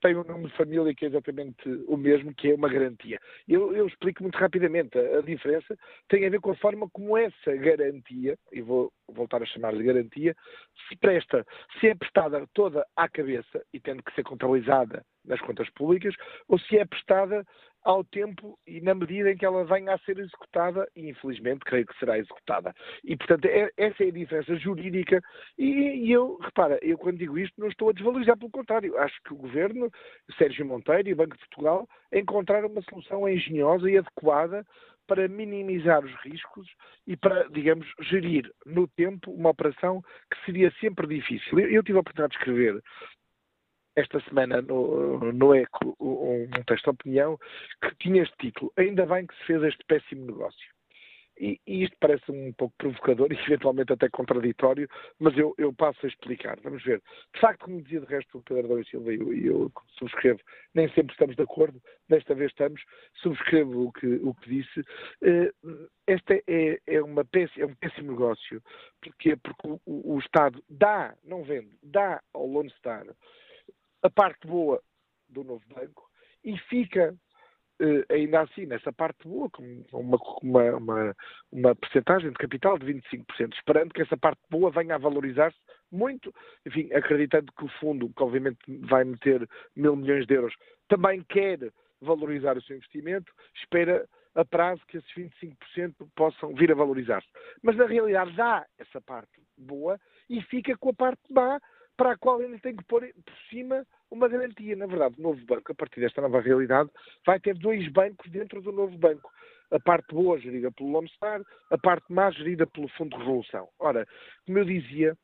tem 0.00 0.16
um 0.16 0.24
nome 0.24 0.48
de 0.48 0.56
família 0.56 0.94
que 0.94 1.04
é 1.04 1.08
exatamente 1.08 1.68
o 1.86 1.96
mesmo, 1.96 2.34
que 2.34 2.50
é 2.50 2.54
uma 2.54 2.68
garantia. 2.68 3.18
Eu, 3.48 3.74
eu 3.74 3.86
explico 3.86 4.22
muito 4.22 4.36
rapidamente. 4.36 4.98
A, 4.98 5.18
a 5.18 5.22
diferença 5.22 5.76
tem 6.08 6.26
a 6.26 6.30
ver 6.30 6.40
com 6.40 6.50
a 6.50 6.56
forma 6.56 6.88
como 6.90 7.16
essa 7.16 7.54
garantia, 7.56 8.36
e 8.52 8.60
vou 8.60 8.92
voltar 9.08 9.42
a 9.42 9.46
chamar-lhe 9.46 9.84
garantia, 9.84 10.34
se 10.88 10.96
presta, 10.96 11.46
se 11.78 11.88
é 11.88 11.94
prestada 11.94 12.44
toda 12.52 12.86
à 12.96 13.08
cabeça 13.08 13.64
e 13.72 13.80
tendo 13.80 14.02
que 14.02 14.14
ser 14.14 14.24
contabilizada 14.24 15.04
nas 15.24 15.40
contas 15.40 15.68
públicas, 15.70 16.14
ou 16.48 16.58
se 16.58 16.78
é 16.78 16.84
prestada 16.84 17.44
ao 17.84 18.02
tempo 18.02 18.58
e 18.66 18.80
na 18.80 18.94
medida 18.94 19.30
em 19.30 19.36
que 19.36 19.44
ela 19.44 19.64
venha 19.64 19.94
a 19.94 19.98
ser 19.98 20.18
executada, 20.18 20.88
e 20.96 21.10
infelizmente 21.10 21.64
creio 21.64 21.86
que 21.86 21.98
será 21.98 22.18
executada. 22.18 22.74
E, 23.04 23.14
portanto, 23.16 23.44
é, 23.44 23.70
essa 23.76 24.04
é 24.04 24.08
a 24.08 24.12
diferença 24.12 24.56
jurídica. 24.56 25.20
E, 25.58 26.06
e, 26.06 26.12
eu, 26.12 26.38
repara, 26.40 26.78
eu 26.80 26.96
quando 26.96 27.18
digo 27.18 27.38
isto 27.38 27.60
não 27.60 27.68
estou 27.68 27.90
a 27.90 27.92
desvalorizar, 27.92 28.38
pelo 28.38 28.50
contrário. 28.50 28.96
Acho 28.98 29.22
que 29.22 29.34
o 29.34 29.36
Governo, 29.36 29.90
Sérgio 30.38 30.64
Monteiro 30.64 31.08
e 31.08 31.12
o 31.12 31.16
Banco 31.16 31.36
de 31.36 31.40
Portugal 31.40 31.86
encontraram 32.12 32.68
uma 32.68 32.82
solução 32.82 33.28
engenhosa 33.28 33.90
e 33.90 33.98
adequada 33.98 34.64
para 35.06 35.28
minimizar 35.28 36.02
os 36.02 36.14
riscos 36.22 36.66
e 37.06 37.14
para, 37.14 37.46
digamos, 37.50 37.86
gerir 38.00 38.50
no 38.64 38.88
tempo 38.88 39.30
uma 39.30 39.50
operação 39.50 40.02
que 40.30 40.44
seria 40.46 40.72
sempre 40.80 41.06
difícil. 41.06 41.58
Eu, 41.58 41.70
eu 41.70 41.82
tive 41.82 41.98
a 41.98 42.00
oportunidade 42.00 42.32
de 42.32 42.38
escrever 42.38 42.82
esta 43.96 44.20
semana 44.28 44.60
no, 44.62 45.32
no 45.32 45.54
ECO 45.54 45.96
um, 46.00 46.44
um 46.44 46.64
texto 46.66 46.84
de 46.84 46.90
opinião 46.90 47.38
que 47.82 47.94
tinha 47.96 48.22
este 48.22 48.36
título 48.38 48.72
Ainda 48.76 49.06
bem 49.06 49.26
que 49.26 49.36
se 49.36 49.44
fez 49.44 49.62
este 49.62 49.84
péssimo 49.86 50.26
negócio. 50.26 50.74
E, 51.38 51.60
e, 51.66 51.82
isto 51.82 51.96
parece 51.98 52.30
um 52.30 52.52
pouco 52.52 52.74
provocador 52.78 53.32
e 53.32 53.36
eventualmente 53.36 53.92
até 53.92 54.08
contraditório, 54.08 54.88
mas 55.18 55.36
eu, 55.36 55.52
eu, 55.58 55.72
passo 55.72 56.06
a 56.06 56.08
explicar. 56.08 56.58
Vamos 56.62 56.82
ver. 56.84 57.02
De 57.34 57.40
facto, 57.40 57.64
como 57.64 57.82
dizia 57.82 58.00
de 58.00 58.06
resto 58.06 58.38
o 58.38 58.42
Pedro 58.42 58.72
Adão 58.72 58.84
Silva 58.84 59.12
e 59.12 59.18
eu, 59.18 59.34
eu, 59.34 59.72
subscrevo, 59.98 60.38
nem 60.74 60.88
sempre 60.90 61.12
estamos 61.12 61.34
de 61.34 61.42
acordo, 61.42 61.82
desta 62.08 62.34
vez 62.34 62.50
estamos, 62.52 62.80
subscrevo 63.14 63.86
o 63.86 63.92
que, 63.92 64.06
o 64.06 64.32
que 64.34 64.48
disse. 64.48 64.80
Uh, 65.22 65.88
este 66.06 66.44
é, 66.46 66.78
é, 66.86 67.02
uma 67.02 67.24
péssima, 67.24 67.64
é 67.64 67.66
um 67.66 67.74
péssimo 67.74 68.12
negócio. 68.12 68.62
Porquê? 69.02 69.36
Porque 69.36 69.68
o, 69.68 70.14
o, 70.14 70.18
Estado 70.20 70.62
dá, 70.68 71.16
não 71.24 71.42
vende, 71.42 71.76
dá 71.82 72.22
ao 72.32 72.46
Lone 72.46 72.70
Star 72.78 73.04
a 74.04 74.10
parte 74.10 74.46
boa 74.46 74.80
do 75.28 75.42
novo 75.42 75.64
banco 75.68 76.08
e 76.44 76.56
fica 76.58 77.14
Uh, 77.82 78.06
ainda 78.08 78.42
assim, 78.42 78.66
nessa 78.66 78.92
parte 78.92 79.26
boa, 79.26 79.50
com 79.50 79.84
uma, 79.92 80.16
uma, 80.42 80.76
uma, 80.76 81.16
uma 81.50 81.74
de 81.74 82.32
capital 82.34 82.78
de 82.78 82.86
25%, 82.86 83.52
esperando 83.52 83.92
que 83.92 84.00
essa 84.00 84.16
parte 84.16 84.40
boa 84.48 84.70
venha 84.70 84.94
a 84.94 84.98
valorizar-se 84.98 85.58
muito, 85.90 86.32
enfim, 86.64 86.88
acreditando 86.92 87.50
que 87.52 87.64
o 87.64 87.68
fundo, 87.80 88.08
que 88.16 88.22
obviamente 88.22 88.60
vai 88.86 89.02
meter 89.02 89.48
mil 89.74 89.96
milhões 89.96 90.24
de 90.24 90.34
euros, 90.34 90.54
também 90.86 91.24
quer 91.24 91.72
valorizar 92.00 92.56
o 92.56 92.62
seu 92.62 92.76
investimento, 92.76 93.32
espera 93.56 94.08
a 94.36 94.44
prazo 94.44 94.80
que 94.86 94.98
esses 94.98 95.10
25% 95.12 96.08
possam 96.14 96.54
vir 96.54 96.70
a 96.70 96.76
valorizar-se. 96.76 97.28
Mas 97.60 97.76
na 97.76 97.86
realidade 97.86 98.36
dá 98.36 98.64
essa 98.78 99.00
parte 99.00 99.42
boa 99.56 99.98
e 100.28 100.40
fica 100.42 100.76
com 100.76 100.90
a 100.90 100.94
parte 100.94 101.20
má 101.30 101.60
para 101.96 102.12
a 102.12 102.16
qual 102.16 102.40
ainda 102.40 102.58
tem 102.58 102.76
que 102.76 102.84
pôr 102.84 103.08
por 103.24 103.36
cima 103.48 103.86
uma 104.10 104.28
garantia. 104.28 104.76
Na 104.76 104.86
verdade, 104.86 105.16
o 105.18 105.22
novo 105.22 105.44
banco, 105.44 105.72
a 105.72 105.74
partir 105.74 106.00
desta 106.00 106.20
nova 106.20 106.40
realidade, 106.40 106.90
vai 107.26 107.38
ter 107.40 107.54
dois 107.54 107.86
bancos 107.88 108.30
dentro 108.30 108.60
do 108.60 108.72
novo 108.72 108.96
banco. 108.98 109.30
A 109.70 109.80
parte 109.80 110.14
boa 110.14 110.38
gerida 110.38 110.70
pelo 110.72 110.90
Lone 110.90 111.08
Star, 111.10 111.40
a 111.70 111.78
parte 111.78 112.12
má 112.12 112.30
gerida 112.30 112.66
pelo 112.66 112.88
Fundo 112.88 113.16
de 113.16 113.22
Revolução. 113.22 113.68
Ora, 113.78 114.06
como 114.46 114.58
eu 114.58 114.64
dizia, 114.64 115.16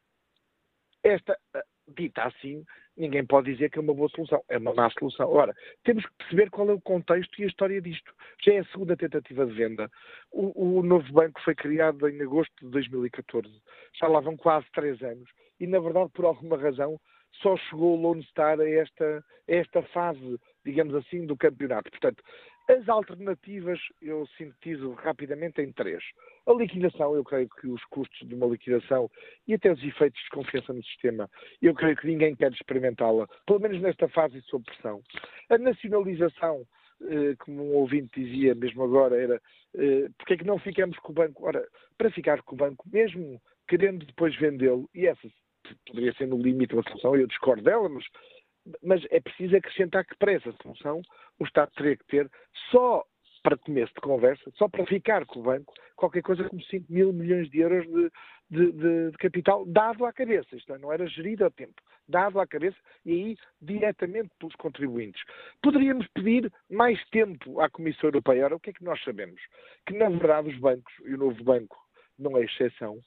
esta, 1.02 1.38
eh, 1.54 1.62
dita 1.88 2.24
assim, 2.24 2.64
ninguém 3.01 3.24
pode 3.24 3.53
dizer 3.53 3.70
que 3.70 3.78
é 3.78 3.82
uma 3.82 3.94
boa 3.94 4.09
solução. 4.11 4.42
É 4.48 4.59
uma 4.59 4.74
má 4.74 4.90
solução. 4.90 5.28
Ora, 5.30 5.55
temos 5.84 6.05
que 6.05 6.12
perceber 6.18 6.51
qual 6.51 6.68
é 6.68 6.72
o 6.72 6.80
contexto 6.80 7.40
e 7.40 7.44
a 7.44 7.46
história 7.46 7.80
disto. 7.80 8.12
Já 8.44 8.55
é 8.55 8.59
a 8.59 8.64
segunda 8.66 8.96
tentativa 8.96 9.46
de 9.46 9.53
venda. 9.53 9.90
O, 10.30 10.78
o 10.78 10.82
novo 10.82 11.11
banco 11.12 11.40
foi 11.42 11.55
criado 11.55 12.09
em 12.09 12.20
agosto 12.20 12.53
de 12.62 12.70
2014. 12.70 13.48
Já 13.98 14.07
lá 14.07 14.20
vão 14.20 14.36
quase 14.36 14.66
três 14.72 15.03
anos. 15.03 15.28
E, 15.59 15.66
na 15.66 15.78
verdade, 15.78 16.11
por 16.12 16.24
alguma 16.24 16.57
razão, 16.57 17.01
só 17.42 17.57
chegou 17.57 17.96
o 17.96 18.01
Lone 18.01 18.22
Star 18.24 18.61
a 18.61 18.68
esta, 18.68 19.24
a 19.48 19.53
esta 19.53 19.82
fase, 19.82 20.38
digamos 20.64 20.94
assim, 20.94 21.26
do 21.26 21.36
campeonato. 21.36 21.90
Portanto, 21.90 22.22
As 22.70 22.88
alternativas 22.88 23.80
eu 24.00 24.24
sintetizo 24.38 24.92
rapidamente 24.92 25.60
em 25.60 25.72
três. 25.72 26.04
A 26.46 26.52
liquidação, 26.52 27.16
eu 27.16 27.24
creio 27.24 27.48
que 27.48 27.66
os 27.66 27.84
custos 27.86 28.28
de 28.28 28.32
uma 28.32 28.46
liquidação 28.46 29.10
e 29.48 29.54
até 29.54 29.72
os 29.72 29.82
efeitos 29.82 30.22
de 30.22 30.30
confiança 30.30 30.72
no 30.72 30.84
sistema, 30.84 31.28
eu 31.60 31.74
creio 31.74 31.96
que 31.96 32.06
ninguém 32.06 32.36
quer 32.36 32.52
experimentá-la, 32.52 33.26
pelo 33.44 33.58
menos 33.58 33.80
nesta 33.80 34.08
fase 34.08 34.40
de 34.40 34.46
sob 34.46 34.64
pressão. 34.64 35.02
A 35.48 35.58
nacionalização, 35.58 36.64
eh, 37.08 37.34
como 37.40 37.60
um 37.60 37.74
ouvinte 37.74 38.22
dizia 38.22 38.54
mesmo 38.54 38.84
agora, 38.84 39.20
era 39.20 39.42
eh, 39.74 40.08
porque 40.16 40.34
é 40.34 40.36
que 40.36 40.46
não 40.46 40.60
ficamos 40.60 40.96
com 40.98 41.10
o 41.10 41.14
banco? 41.16 41.44
Ora, 41.44 41.66
para 41.98 42.12
ficar 42.12 42.40
com 42.42 42.54
o 42.54 42.58
banco, 42.58 42.88
mesmo 42.92 43.42
querendo 43.66 44.06
depois 44.06 44.36
vendê-lo, 44.36 44.88
e 44.94 45.08
essa 45.08 45.28
poderia 45.86 46.12
ser 46.12 46.28
no 46.28 46.40
limite 46.40 46.74
uma 46.74 46.84
solução, 46.84 47.16
eu 47.16 47.26
discordo 47.26 47.64
dela, 47.64 47.88
mas 47.88 48.04
mas 48.82 49.04
é 49.10 49.20
preciso 49.20 49.56
acrescentar 49.56 50.04
que 50.04 50.16
para 50.16 50.32
essa 50.32 50.52
solução 50.62 51.02
o 51.38 51.44
Estado 51.44 51.70
teria 51.76 51.96
que 51.96 52.06
ter 52.06 52.30
só 52.70 53.04
para 53.42 53.56
começo 53.56 53.92
de 53.94 54.00
conversa, 54.00 54.50
só 54.54 54.68
para 54.68 54.86
ficar 54.86 55.24
com 55.26 55.40
o 55.40 55.42
banco, 55.42 55.72
qualquer 55.96 56.22
coisa 56.22 56.48
como 56.48 56.62
5 56.62 56.92
mil 56.92 57.12
milhões 57.12 57.50
de 57.50 57.60
euros 57.60 57.86
de, 57.86 58.10
de, 58.50 58.72
de, 58.72 59.10
de, 59.10 59.18
capital 59.18 59.64
dado 59.66 60.04
à 60.04 60.12
cabeça. 60.12 60.54
Isto 60.54 60.74
é, 60.74 60.78
não 60.78 60.92
era 60.92 61.06
gerido 61.06 61.44
a 61.44 61.50
tempo, 61.50 61.80
dado 62.08 62.40
à 62.40 62.46
cabeça 62.46 62.76
e 63.04 63.12
aí 63.12 63.36
diretamente 63.60 64.30
pelos 64.38 64.54
contribuintes. 64.56 65.22
Poderíamos 65.62 66.06
pedir 66.08 66.52
mais 66.70 67.02
tempo 67.10 67.60
à 67.60 67.70
Comissão 67.70 68.08
Europeia. 68.08 68.44
Ora, 68.44 68.56
o 68.56 68.60
que 68.60 68.70
é 68.70 68.72
que 68.72 68.84
nós 68.84 69.02
sabemos? 69.02 69.40
Que, 69.86 69.94
na 69.94 70.08
verdade, 70.08 70.50
os 70.50 70.58
bancos, 70.58 70.92
e 71.04 71.14
o 71.14 71.18
novo 71.18 71.42
banco 71.42 71.76
não 72.18 72.36
é 72.36 72.44
exceção, 72.44 72.98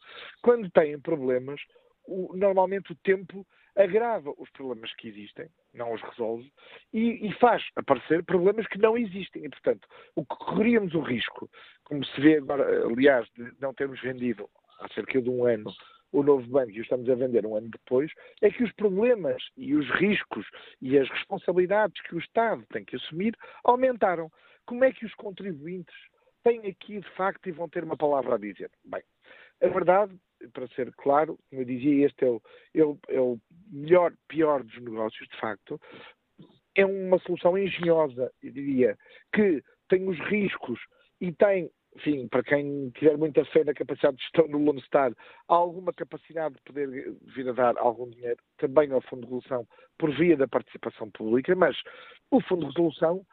quando 0.41 0.71
têm 0.71 0.99
problemas, 0.99 1.61
o, 2.05 2.35
normalmente 2.35 2.91
o 2.91 2.95
tempo 2.95 3.45
agrava 3.75 4.33
os 4.37 4.49
problemas 4.51 4.93
que 4.95 5.07
existem, 5.07 5.47
não 5.73 5.93
os 5.93 6.01
resolve, 6.01 6.51
e, 6.91 7.27
e, 7.27 7.33
faz 7.33 7.63
aparecer 7.75 8.23
problemas 8.23 8.67
que 8.67 8.77
não 8.77 8.97
existem. 8.97 9.45
E, 9.45 9.49
portanto, 9.49 9.87
o 10.15 10.25
que 10.25 10.35
correríamos 10.35 10.93
o 10.93 11.01
risco, 11.01 11.49
como 11.83 12.05
se 12.05 12.21
vê 12.21 12.37
agora, 12.37 12.85
aliás, 12.85 13.27
de 13.35 13.51
não 13.59 13.73
termos 13.73 13.99
vendido 14.01 14.49
há 14.79 14.87
cerca 14.89 15.21
de 15.21 15.29
um 15.29 15.45
ano 15.45 15.73
o 16.13 16.21
novo 16.21 16.45
banco 16.47 16.71
e 16.71 16.79
o 16.79 16.83
estamos 16.83 17.09
a 17.09 17.15
vender 17.15 17.45
um 17.45 17.55
ano 17.55 17.69
depois, 17.69 18.11
é 18.41 18.49
que 18.49 18.63
os 18.63 18.71
problemas 18.73 19.41
e 19.57 19.75
os 19.75 19.89
riscos 19.95 20.45
e 20.79 20.97
as 20.97 21.09
responsabilidades 21.09 21.99
que 22.03 22.15
o 22.15 22.19
Estado 22.19 22.63
tem 22.71 22.85
que 22.85 22.95
assumir 22.95 23.35
aumentaram. 23.63 24.31
Como 24.65 24.83
é 24.83 24.93
que 24.93 25.05
os 25.05 25.13
contribuintes 25.15 25.95
têm 26.43 26.59
aqui, 26.67 26.99
de 26.99 27.09
facto, 27.15 27.49
e 27.49 27.51
vão 27.51 27.67
ter 27.67 27.83
uma 27.83 27.97
palavra 27.97 28.35
a 28.35 28.37
dizer? 28.37 28.69
Bem, 28.85 29.01
a 29.61 29.67
verdade 29.67 30.15
para 30.51 30.67
ser 30.69 30.91
claro, 30.95 31.37
como 31.49 31.61
eu 31.61 31.65
dizia, 31.65 32.05
este 32.05 32.25
é 32.25 32.29
o, 32.29 32.41
é 32.73 32.83
o, 32.83 32.99
é 33.09 33.19
o 33.19 33.39
melhor, 33.71 34.13
pior 34.27 34.63
dos 34.63 34.81
negócios, 34.81 35.27
de 35.27 35.39
facto. 35.39 35.79
É 36.75 36.85
uma 36.85 37.19
solução 37.19 37.57
engenhosa, 37.57 38.31
eu 38.41 38.51
diria, 38.51 38.97
que 39.33 39.63
tem 39.87 40.07
os 40.07 40.19
riscos 40.27 40.79
e 41.21 41.31
tem, 41.31 41.69
enfim, 41.95 42.27
para 42.27 42.43
quem 42.43 42.89
tiver 42.91 43.17
muita 43.17 43.45
fé 43.45 43.63
na 43.63 43.73
capacidade 43.73 44.17
de 44.17 44.23
gestão 44.23 44.47
do 44.47 44.57
Lone 44.57 44.81
Star, 44.81 45.13
alguma 45.47 45.93
capacidade 45.93 46.55
de 46.55 46.61
poder 46.63 47.15
vir 47.35 47.49
a 47.49 47.53
dar 47.53 47.77
algum 47.77 48.09
dinheiro 48.09 48.39
também 48.57 48.91
ao 48.91 49.01
Fundo 49.01 49.21
de 49.21 49.33
Resolução 49.33 49.67
por 49.99 50.11
via 50.17 50.35
da 50.35 50.47
participação 50.47 51.11
pública, 51.11 51.55
mas 51.55 51.77
o 52.31 52.41
Fundo 52.41 52.61
de 52.61 52.67
Resolução 52.71 53.23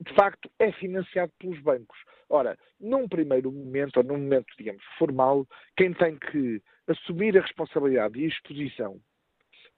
de 0.00 0.14
facto, 0.14 0.50
é 0.58 0.72
financiado 0.72 1.32
pelos 1.38 1.60
bancos. 1.60 1.98
Ora, 2.28 2.58
num 2.80 3.08
primeiro 3.08 3.52
momento, 3.52 3.98
ou 3.98 4.04
num 4.04 4.18
momento, 4.18 4.46
digamos, 4.58 4.82
formal, 4.98 5.46
quem 5.76 5.92
tem 5.94 6.18
que 6.18 6.60
assumir 6.86 7.36
a 7.38 7.42
responsabilidade 7.42 8.18
e 8.18 8.24
a 8.24 8.28
exposição 8.28 9.00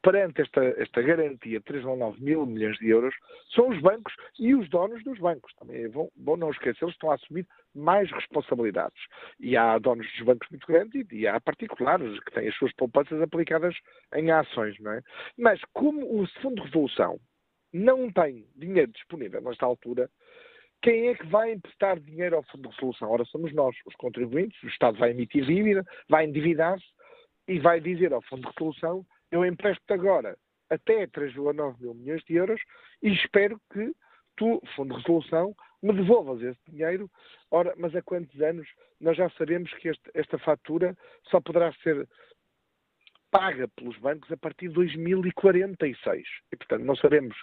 perante 0.02 0.42
esta, 0.42 0.62
esta 0.80 1.02
garantia 1.02 1.60
de 1.60 1.64
3,9 1.64 2.20
mil 2.20 2.46
milhões 2.46 2.78
de 2.78 2.88
euros 2.88 3.14
são 3.54 3.68
os 3.68 3.80
bancos 3.80 4.14
e 4.38 4.54
os 4.54 4.68
donos 4.68 5.02
dos 5.04 5.18
bancos. 5.18 5.52
Também 5.54 5.84
é 5.84 5.88
bom, 5.88 6.08
bom 6.16 6.36
não 6.36 6.50
esquecer, 6.50 6.84
eles 6.84 6.94
estão 6.94 7.10
a 7.10 7.14
assumir 7.14 7.46
mais 7.74 8.10
responsabilidades. 8.10 9.00
E 9.40 9.56
há 9.56 9.78
donos 9.78 10.06
dos 10.12 10.26
bancos 10.26 10.48
muito 10.50 10.66
grandes 10.66 11.06
e, 11.10 11.26
há 11.26 11.40
particulares 11.40 12.18
que 12.20 12.32
têm 12.32 12.48
as 12.48 12.56
suas 12.56 12.72
poupanças 12.74 13.20
aplicadas 13.20 13.74
em 14.14 14.30
ações, 14.30 14.78
não 14.80 14.92
é? 14.92 15.02
Mas 15.36 15.60
como 15.72 16.22
o 16.22 16.26
Fundo 16.40 16.56
de 16.56 16.62
Resolução 16.62 17.18
não 17.72 18.10
tem 18.10 18.46
dinheiro 18.56 18.90
disponível 18.92 19.40
nesta 19.42 19.66
altura, 19.66 20.08
quem 20.82 21.08
é 21.08 21.14
que 21.14 21.26
vai 21.26 21.52
emprestar 21.52 21.98
dinheiro 21.98 22.36
ao 22.36 22.42
Fundo 22.44 22.68
de 22.68 22.74
Resolução? 22.74 23.10
Ora, 23.10 23.24
somos 23.24 23.52
nós, 23.52 23.74
os 23.86 23.94
contribuintes, 23.96 24.62
o 24.62 24.68
Estado 24.68 24.98
vai 24.98 25.10
emitir 25.10 25.44
dívida, 25.44 25.84
vai 26.08 26.24
endividar-se 26.24 26.86
e 27.46 27.58
vai 27.58 27.80
dizer 27.80 28.12
ao 28.12 28.22
Fundo 28.22 28.42
de 28.42 28.54
Resolução: 28.56 29.04
eu 29.30 29.44
empresto 29.44 29.82
agora 29.92 30.36
até 30.70 31.06
3,9 31.06 31.80
mil 31.80 31.94
milhões 31.94 32.22
de 32.24 32.34
euros 32.34 32.60
e 33.02 33.12
espero 33.12 33.60
que 33.72 33.92
tu, 34.36 34.62
Fundo 34.76 34.94
de 34.94 35.00
Resolução, 35.00 35.54
me 35.82 35.92
devolvas 35.92 36.42
esse 36.42 36.60
dinheiro. 36.68 37.10
Ora, 37.50 37.74
mas 37.76 37.94
há 37.94 38.02
quantos 38.02 38.40
anos 38.40 38.68
nós 39.00 39.16
já 39.16 39.28
sabemos 39.30 39.72
que 39.74 39.88
este, 39.88 40.10
esta 40.14 40.38
fatura 40.38 40.96
só 41.30 41.40
poderá 41.40 41.72
ser 41.82 42.08
paga 43.30 43.68
pelos 43.68 43.96
bancos 43.98 44.30
a 44.32 44.36
partir 44.36 44.68
de 44.68 44.74
2046. 44.74 46.26
E, 46.52 46.56
portanto, 46.56 46.84
não 46.84 46.96
sabemos 46.96 47.36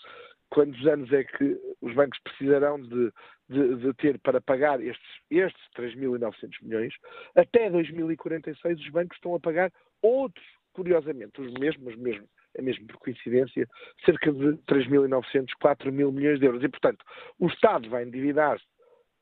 quantos 0.56 0.88
anos 0.88 1.12
é 1.12 1.26
que 1.26 1.60
os 1.82 1.94
bancos 1.94 2.18
precisarão 2.24 2.80
de, 2.80 3.12
de, 3.50 3.76
de 3.76 3.94
ter 3.96 4.18
para 4.20 4.40
pagar 4.40 4.82
estes, 4.82 5.06
estes 5.30 5.62
3.900 5.78 6.34
milhões. 6.62 6.94
Até 7.36 7.70
2046 7.70 8.80
os 8.80 8.90
bancos 8.90 9.18
estão 9.18 9.36
a 9.36 9.40
pagar 9.40 9.70
outros, 10.02 10.46
curiosamente, 10.72 11.42
os 11.42 11.54
mesmos, 11.56 11.98
mesmo, 11.98 12.26
é 12.54 12.62
mesmo 12.62 12.88
por 12.88 13.00
coincidência, 13.00 13.68
cerca 14.06 14.32
de 14.32 14.54
3.900, 14.64 15.48
4 15.60 15.92
mil 15.92 16.10
milhões 16.10 16.40
de 16.40 16.46
euros. 16.46 16.64
E, 16.64 16.70
portanto, 16.70 17.04
o 17.38 17.48
Estado 17.48 17.90
vai 17.90 18.06
endividar-se 18.06 18.64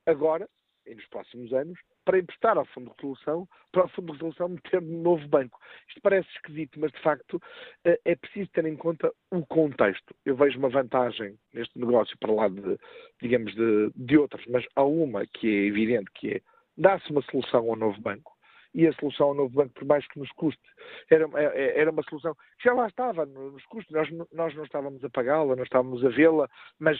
agora, 0.05 0.47
e 0.85 0.93
nos 0.93 1.07
próximos 1.07 1.51
anos, 1.51 1.79
para 2.05 2.19
emprestar 2.19 2.57
ao 2.57 2.65
Fundo 2.65 2.89
de 2.91 2.95
Resolução, 2.95 3.47
para 3.71 3.85
o 3.85 3.89
Fundo 3.89 4.07
de 4.07 4.13
Resolução 4.13 4.49
meter 4.49 4.81
no 4.81 5.01
novo 5.01 5.27
banco. 5.27 5.59
Isto 5.87 6.01
parece 6.01 6.29
esquisito, 6.35 6.79
mas 6.79 6.91
de 6.91 7.01
facto 7.01 7.41
eh, 7.85 7.99
é 8.05 8.15
preciso 8.15 8.49
ter 8.51 8.65
em 8.65 8.75
conta 8.75 9.11
o 9.31 9.45
contexto. 9.45 10.15
Eu 10.25 10.35
vejo 10.35 10.59
uma 10.59 10.69
vantagem 10.69 11.37
neste 11.53 11.77
negócio 11.79 12.17
para 12.19 12.31
lá 12.31 12.47
de, 12.47 12.77
digamos, 13.21 13.53
de, 13.55 13.91
de 13.95 14.17
outras, 14.17 14.45
mas 14.47 14.65
há 14.75 14.83
uma 14.83 15.25
que 15.25 15.47
é 15.47 15.67
evidente, 15.67 16.11
que 16.13 16.35
é 16.35 16.41
dar-se 16.77 17.09
uma 17.11 17.21
solução 17.23 17.69
ao 17.69 17.75
novo 17.75 17.99
banco. 18.01 18.33
E 18.73 18.87
a 18.87 18.93
solução 18.93 19.27
ao 19.27 19.33
novo 19.35 19.53
banco, 19.53 19.73
por 19.75 19.85
mais 19.85 20.05
que 20.07 20.17
nos 20.17 20.31
custe, 20.31 20.61
era, 21.09 21.29
é, 21.35 21.79
era 21.79 21.91
uma 21.91 22.01
solução 22.03 22.33
que 22.33 22.63
já 22.63 22.73
lá 22.73 22.87
estava 22.87 23.25
nos 23.25 23.63
custos. 23.65 23.93
Nós, 23.93 24.09
nós 24.31 24.55
não 24.55 24.63
estávamos 24.63 25.03
a 25.03 25.09
pagá-la, 25.09 25.55
não 25.55 25.63
estávamos 25.63 26.03
a 26.03 26.09
vê-la, 26.09 26.49
mas, 26.79 26.99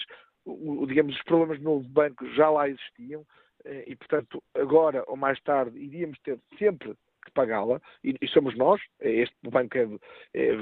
digamos, 0.87 1.15
os 1.15 1.23
problemas 1.23 1.57
do 1.57 1.63
novo 1.63 1.89
banco 1.89 2.27
já 2.33 2.49
lá 2.49 2.69
existiam 2.69 3.25
e, 3.66 3.95
portanto, 3.95 4.43
agora 4.53 5.03
ou 5.07 5.16
mais 5.16 5.39
tarde 5.41 5.78
iríamos 5.78 6.20
ter 6.20 6.39
sempre 6.57 6.95
que 7.24 7.32
pagá-la, 7.32 7.82
e, 8.03 8.16
e, 8.22 8.28
somos 8.28 8.55
nós, 8.55 8.82
é 8.99 9.09
este 9.09 9.36
banco 9.49 9.78
é, 9.78 9.88
é, 10.34 10.53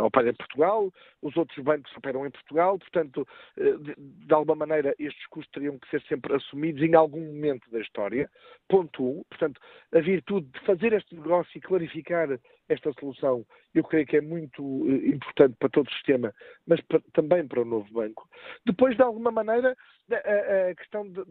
opera 0.00 0.30
em 0.30 0.34
Portugal, 0.34 0.92
os 1.20 1.36
outros 1.36 1.62
bancos 1.64 1.94
operam 1.96 2.26
em 2.26 2.30
Portugal, 2.30 2.78
portanto, 2.78 3.26
eh, 3.56 3.76
de, 3.76 3.94
de, 3.96 4.34
alguma 4.34 4.54
maneira, 4.54 4.94
estes 4.98 5.26
custos 5.26 5.52
teriam 5.52 5.78
que 5.78 5.88
ser 5.90 6.00
sempre 6.02 6.34
assumidos 6.34 6.82
em 6.82 6.94
algum 6.94 7.20
momento 7.20 7.68
da 7.70 7.80
história. 7.80 8.30
Ponto 8.68 9.04
um, 9.04 9.24
portanto, 9.28 9.60
a 9.92 10.00
virtude 10.00 10.46
de 10.46 10.60
fazer 10.60 10.92
este 10.92 11.14
negócio 11.14 11.50
e 11.56 11.60
clarificar 11.60 12.28
esta 12.68 12.92
solução, 12.98 13.44
eu 13.74 13.84
creio 13.84 14.06
que 14.06 14.16
é 14.16 14.20
muito 14.20 14.62
eh, 14.88 15.08
importante 15.08 15.56
para 15.58 15.68
todo 15.68 15.88
o 15.88 15.92
sistema, 15.92 16.32
mas 16.66 16.80
para, 16.82 17.00
também 17.12 17.46
para 17.46 17.62
o 17.62 17.64
novo 17.64 17.92
banco. 17.92 18.28
Depois, 18.64 18.96
de 18.96 19.02
alguma 19.02 19.30
maneira, 19.30 19.76
a, 20.10 20.70
a 20.70 20.74
questão 20.74 21.08
de, 21.08 21.24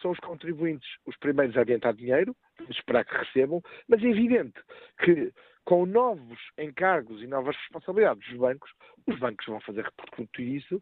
são 0.00 0.10
os 0.10 0.18
contribuintes 0.20 0.88
os 1.06 1.16
primeiros 1.16 1.56
a 1.56 1.60
adiantar 1.60 1.94
dinheiro, 1.94 2.34
esperar 2.70 3.04
que 3.04 3.16
recebam, 3.16 3.62
mas 3.88 4.02
é 4.02 4.06
evidente 4.06 4.60
que 5.02 5.32
com 5.64 5.84
novos 5.84 6.38
encargos 6.56 7.20
e 7.22 7.26
novas 7.26 7.56
responsabilidades 7.56 8.26
dos 8.28 8.38
bancos, 8.38 8.70
os 9.04 9.18
bancos 9.18 9.44
vão 9.46 9.60
fazer 9.60 9.84
repercutir 9.84 10.46
isso 10.46 10.80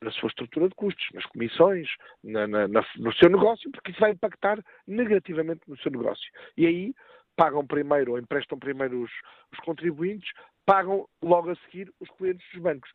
na 0.00 0.10
sua 0.10 0.28
estrutura 0.28 0.70
de 0.70 0.74
custos, 0.74 1.06
nas 1.12 1.26
comissões, 1.26 1.86
na, 2.24 2.46
na, 2.46 2.66
na, 2.66 2.84
no 2.96 3.12
seu 3.12 3.28
negócio, 3.28 3.70
porque 3.70 3.90
isso 3.90 4.00
vai 4.00 4.12
impactar 4.12 4.58
negativamente 4.86 5.60
no 5.68 5.76
seu 5.78 5.92
negócio. 5.92 6.32
E 6.56 6.66
aí 6.66 6.94
pagam 7.36 7.66
primeiro 7.66 8.12
ou 8.12 8.18
emprestam 8.18 8.58
primeiro 8.58 9.02
os, 9.02 9.10
os 9.52 9.58
contribuintes, 9.60 10.32
pagam 10.64 11.06
logo 11.22 11.50
a 11.50 11.56
seguir 11.56 11.92
os 12.00 12.08
clientes 12.16 12.46
dos 12.54 12.62
bancos. 12.62 12.90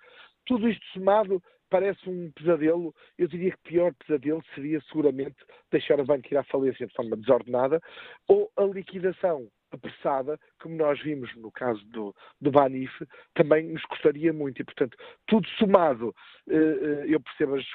Tudo 0.48 0.68
isto 0.68 0.84
somado 0.88 1.42
parece 1.72 2.08
um 2.08 2.30
pesadelo. 2.32 2.94
Eu 3.18 3.28
diria 3.28 3.52
que 3.52 3.70
pior 3.70 3.94
pesadelo 3.96 4.44
seria 4.54 4.80
seguramente 4.82 5.38
deixar 5.72 6.00
o 6.00 6.06
banco 6.06 6.28
ir 6.32 6.38
à 6.38 6.44
falência 6.44 6.86
de 6.86 6.94
forma 6.94 7.18
desordenada 7.18 7.82
ou 8.28 8.52
a 8.58 8.64
liquidação 8.66 9.48
apressada, 9.72 10.40
como 10.62 10.76
nós 10.76 11.02
vimos 11.02 11.34
no 11.36 11.52
caso 11.52 11.84
do, 11.86 12.16
do 12.40 12.52
Banif, 12.52 12.92
também 13.34 13.68
nos 13.68 13.84
custaria 13.86 14.34
muito. 14.34 14.62
E, 14.62 14.66
portanto, 14.66 14.98
tudo 15.28 15.48
somado, 15.58 16.16
eh, 16.50 16.56
eh, 16.56 17.06
eu 17.08 17.20
percebo 17.20 17.56
as, 17.56 17.66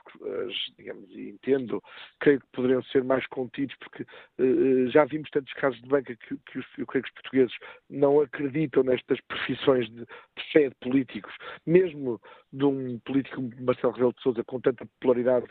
as, 0.47 0.55
digamos, 0.77 1.10
e 1.10 1.31
entendo, 1.31 1.82
creio 2.20 2.40
que 2.40 2.47
poderiam 2.52 2.82
ser 2.85 3.02
mais 3.05 3.27
contidos, 3.27 3.74
porque 3.77 4.05
eh, 4.39 4.90
já 4.90 5.05
vimos 5.05 5.31
tantos 5.31 5.52
casos 5.55 5.81
de 5.81 5.89
banca 5.89 6.14
que, 6.16 6.36
que 6.36 6.59
os, 6.59 6.66
eu 6.78 6.86
creio 6.86 7.05
que 7.05 7.10
os 7.10 7.14
portugueses 7.14 7.56
não 7.89 8.20
acreditam 8.20 8.82
nestas 8.82 9.20
profissões 9.23 9.89
de, 9.90 10.01
de 10.05 10.52
fé 10.52 10.68
de 10.68 10.74
políticos, 10.77 11.35
mesmo 11.66 12.20
de 12.52 12.64
um 12.64 12.98
político 13.01 13.43
Marcelo 13.60 13.93
Rebelo 13.93 14.14
de 14.14 14.23
Sousa 14.23 14.44
com 14.44 14.60
tanta 14.60 14.86
popularidade 14.86 15.47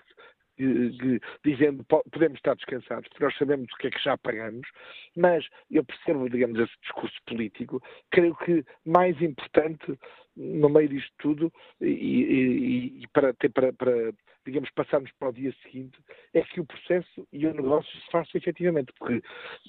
dizendo 1.43 1.83
podemos 1.85 2.37
estar 2.37 2.55
descansados, 2.55 3.07
porque 3.09 3.23
nós 3.23 3.37
sabemos 3.37 3.71
o 3.71 3.77
que 3.77 3.87
é 3.87 3.91
que 3.91 4.03
já 4.03 4.17
pagamos, 4.17 4.67
mas 5.15 5.45
eu 5.69 5.83
percebo, 5.83 6.29
digamos, 6.29 6.59
esse 6.59 6.73
discurso 6.81 7.15
político. 7.25 7.81
Creio 8.11 8.35
que 8.35 8.63
mais 8.85 9.19
importante 9.21 9.97
no 10.35 10.69
meio 10.69 10.89
disto 10.89 11.11
tudo 11.19 11.53
e, 11.79 11.87
e, 11.87 13.03
e 13.03 13.07
para, 13.13 13.33
ter, 13.33 13.49
para, 13.49 13.71
para, 13.73 14.13
digamos, 14.45 14.69
passarmos 14.71 15.11
para 15.17 15.29
o 15.29 15.33
dia 15.33 15.53
seguinte, 15.63 15.97
é 16.33 16.41
que 16.41 16.59
o 16.59 16.65
processo 16.65 17.27
e 17.31 17.47
o 17.47 17.53
negócio 17.53 17.91
se 17.91 18.11
façam 18.11 18.31
efetivamente, 18.35 18.93
porque 18.99 19.21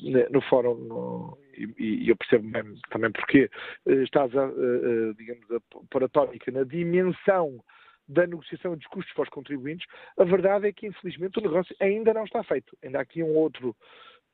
né, 0.02 0.26
no 0.30 0.40
fórum, 0.42 0.74
no, 0.74 1.38
e, 1.56 1.74
e, 1.78 2.08
eu 2.08 2.16
percebo 2.16 2.46
mesmo, 2.46 2.78
também 2.90 3.10
porque 3.10 3.48
eh, 3.86 3.92
estás 4.02 4.36
a, 4.36 4.44
a, 4.44 5.12
digamos, 5.16 5.50
a 5.50 5.60
pôr 5.90 6.04
a 6.04 6.08
tónica 6.08 6.50
na 6.50 6.64
dimensão 6.64 7.62
da 8.08 8.26
negociação 8.26 8.76
dos 8.76 8.86
custos 8.86 9.12
para 9.14 9.24
os 9.24 9.28
contribuintes, 9.28 9.86
a 10.18 10.24
verdade 10.24 10.68
é 10.68 10.72
que, 10.72 10.86
infelizmente, 10.86 11.38
o 11.38 11.42
negócio 11.42 11.74
ainda 11.80 12.14
não 12.14 12.24
está 12.24 12.42
feito. 12.44 12.76
Ainda 12.82 12.98
há 12.98 13.02
aqui 13.02 13.22
um 13.22 13.34
outro 13.34 13.74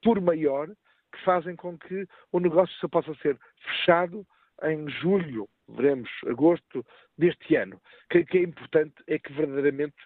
por 0.03 0.21
maior 0.21 0.69
que 1.13 1.25
fazem 1.25 1.55
com 1.57 1.79
que 1.79 2.07
o 2.31 2.41
negócio 2.41 2.75
só 2.77 2.89
possa 2.89 3.15
ser 3.17 3.39
fechado 3.57 4.27
em 4.65 4.89
julho, 4.89 5.49
veremos, 5.69 6.11
agosto 6.27 6.85
deste 7.17 7.57
ano. 7.57 7.77
O 7.77 8.25
que 8.25 8.39
é 8.39 8.43
importante 8.43 8.95
é 9.07 9.19
que 9.19 9.33
verdadeiramente 9.33 9.97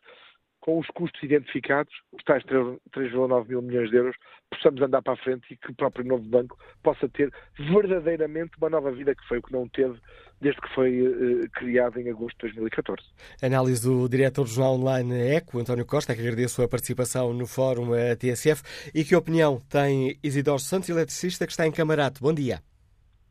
com 0.66 0.80
os 0.80 0.86
custos 0.88 1.22
identificados, 1.22 1.94
os 2.12 2.24
tais 2.24 2.42
3,9 2.42 3.48
mil 3.48 3.62
milhões 3.62 3.88
de 3.88 3.96
euros, 3.98 4.16
possamos 4.50 4.82
andar 4.82 5.00
para 5.00 5.12
a 5.12 5.16
frente 5.16 5.46
e 5.48 5.56
que 5.56 5.70
o 5.70 5.74
próprio 5.76 6.04
novo 6.04 6.24
banco 6.24 6.58
possa 6.82 7.08
ter 7.08 7.32
verdadeiramente 7.56 8.50
uma 8.58 8.68
nova 8.68 8.90
vida, 8.90 9.14
que 9.14 9.24
foi 9.28 9.38
o 9.38 9.42
que 9.42 9.52
não 9.52 9.68
teve 9.68 9.96
desde 10.40 10.60
que 10.60 10.74
foi 10.74 11.06
uh, 11.06 11.48
criado 11.52 12.00
em 12.00 12.10
agosto 12.10 12.48
de 12.48 12.54
2014. 12.54 13.00
Análise 13.40 13.88
do 13.88 14.08
diretor 14.08 14.42
do 14.42 14.50
jornal 14.50 14.74
online 14.74 15.36
ECO, 15.36 15.60
António 15.60 15.86
Costa, 15.86 16.16
que 16.16 16.20
agradeço 16.20 16.60
a 16.60 16.68
participação 16.68 17.32
no 17.32 17.46
fórum 17.46 17.92
a 17.92 18.16
TSF. 18.16 18.90
E 18.92 19.04
que 19.04 19.14
opinião 19.14 19.60
tem 19.70 20.18
Isidoro 20.20 20.58
Santos, 20.58 20.88
eletricista, 20.88 21.46
que 21.46 21.52
está 21.52 21.64
em 21.64 21.70
Camarato? 21.70 22.20
Bom 22.20 22.34
dia. 22.34 22.58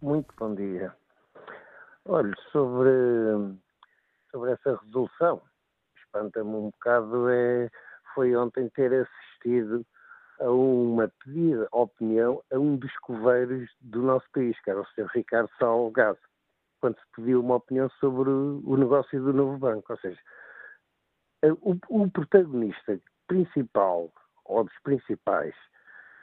Muito 0.01 0.33
bom 0.39 0.55
dia. 0.55 0.93
Olhe, 2.05 2.33
sobre, 2.53 2.91
sobre 4.31 4.53
essa 4.53 4.79
resolução, 4.81 5.41
espanta-me 6.15 6.55
um 6.55 6.69
bocado 6.69 7.29
é, 7.29 7.69
foi 8.13 8.35
ontem 8.35 8.69
ter 8.69 8.93
assistido 8.93 9.85
a 10.39 10.49
uma 10.49 11.11
pedida 11.23 11.67
opinião 11.71 12.41
a 12.51 12.57
um 12.57 12.77
dos 12.77 12.95
coveiros 12.99 13.69
do 13.81 14.01
nosso 14.01 14.25
país, 14.33 14.59
que 14.61 14.69
era 14.69 14.81
o 14.81 14.85
Sr. 14.87 15.09
Ricardo 15.13 15.49
Salgado, 15.59 16.17
quando 16.79 16.95
se 16.95 17.05
pediu 17.15 17.41
uma 17.41 17.55
opinião 17.55 17.89
sobre 17.99 18.29
o 18.29 18.77
negócio 18.77 19.21
do 19.21 19.33
novo 19.33 19.57
banco. 19.57 19.91
Ou 19.91 19.99
seja, 19.99 20.19
o, 21.61 21.77
o 21.89 22.09
protagonista 22.09 22.99
principal, 23.27 24.11
ou 24.45 24.63
dos 24.63 24.79
principais, 24.83 25.55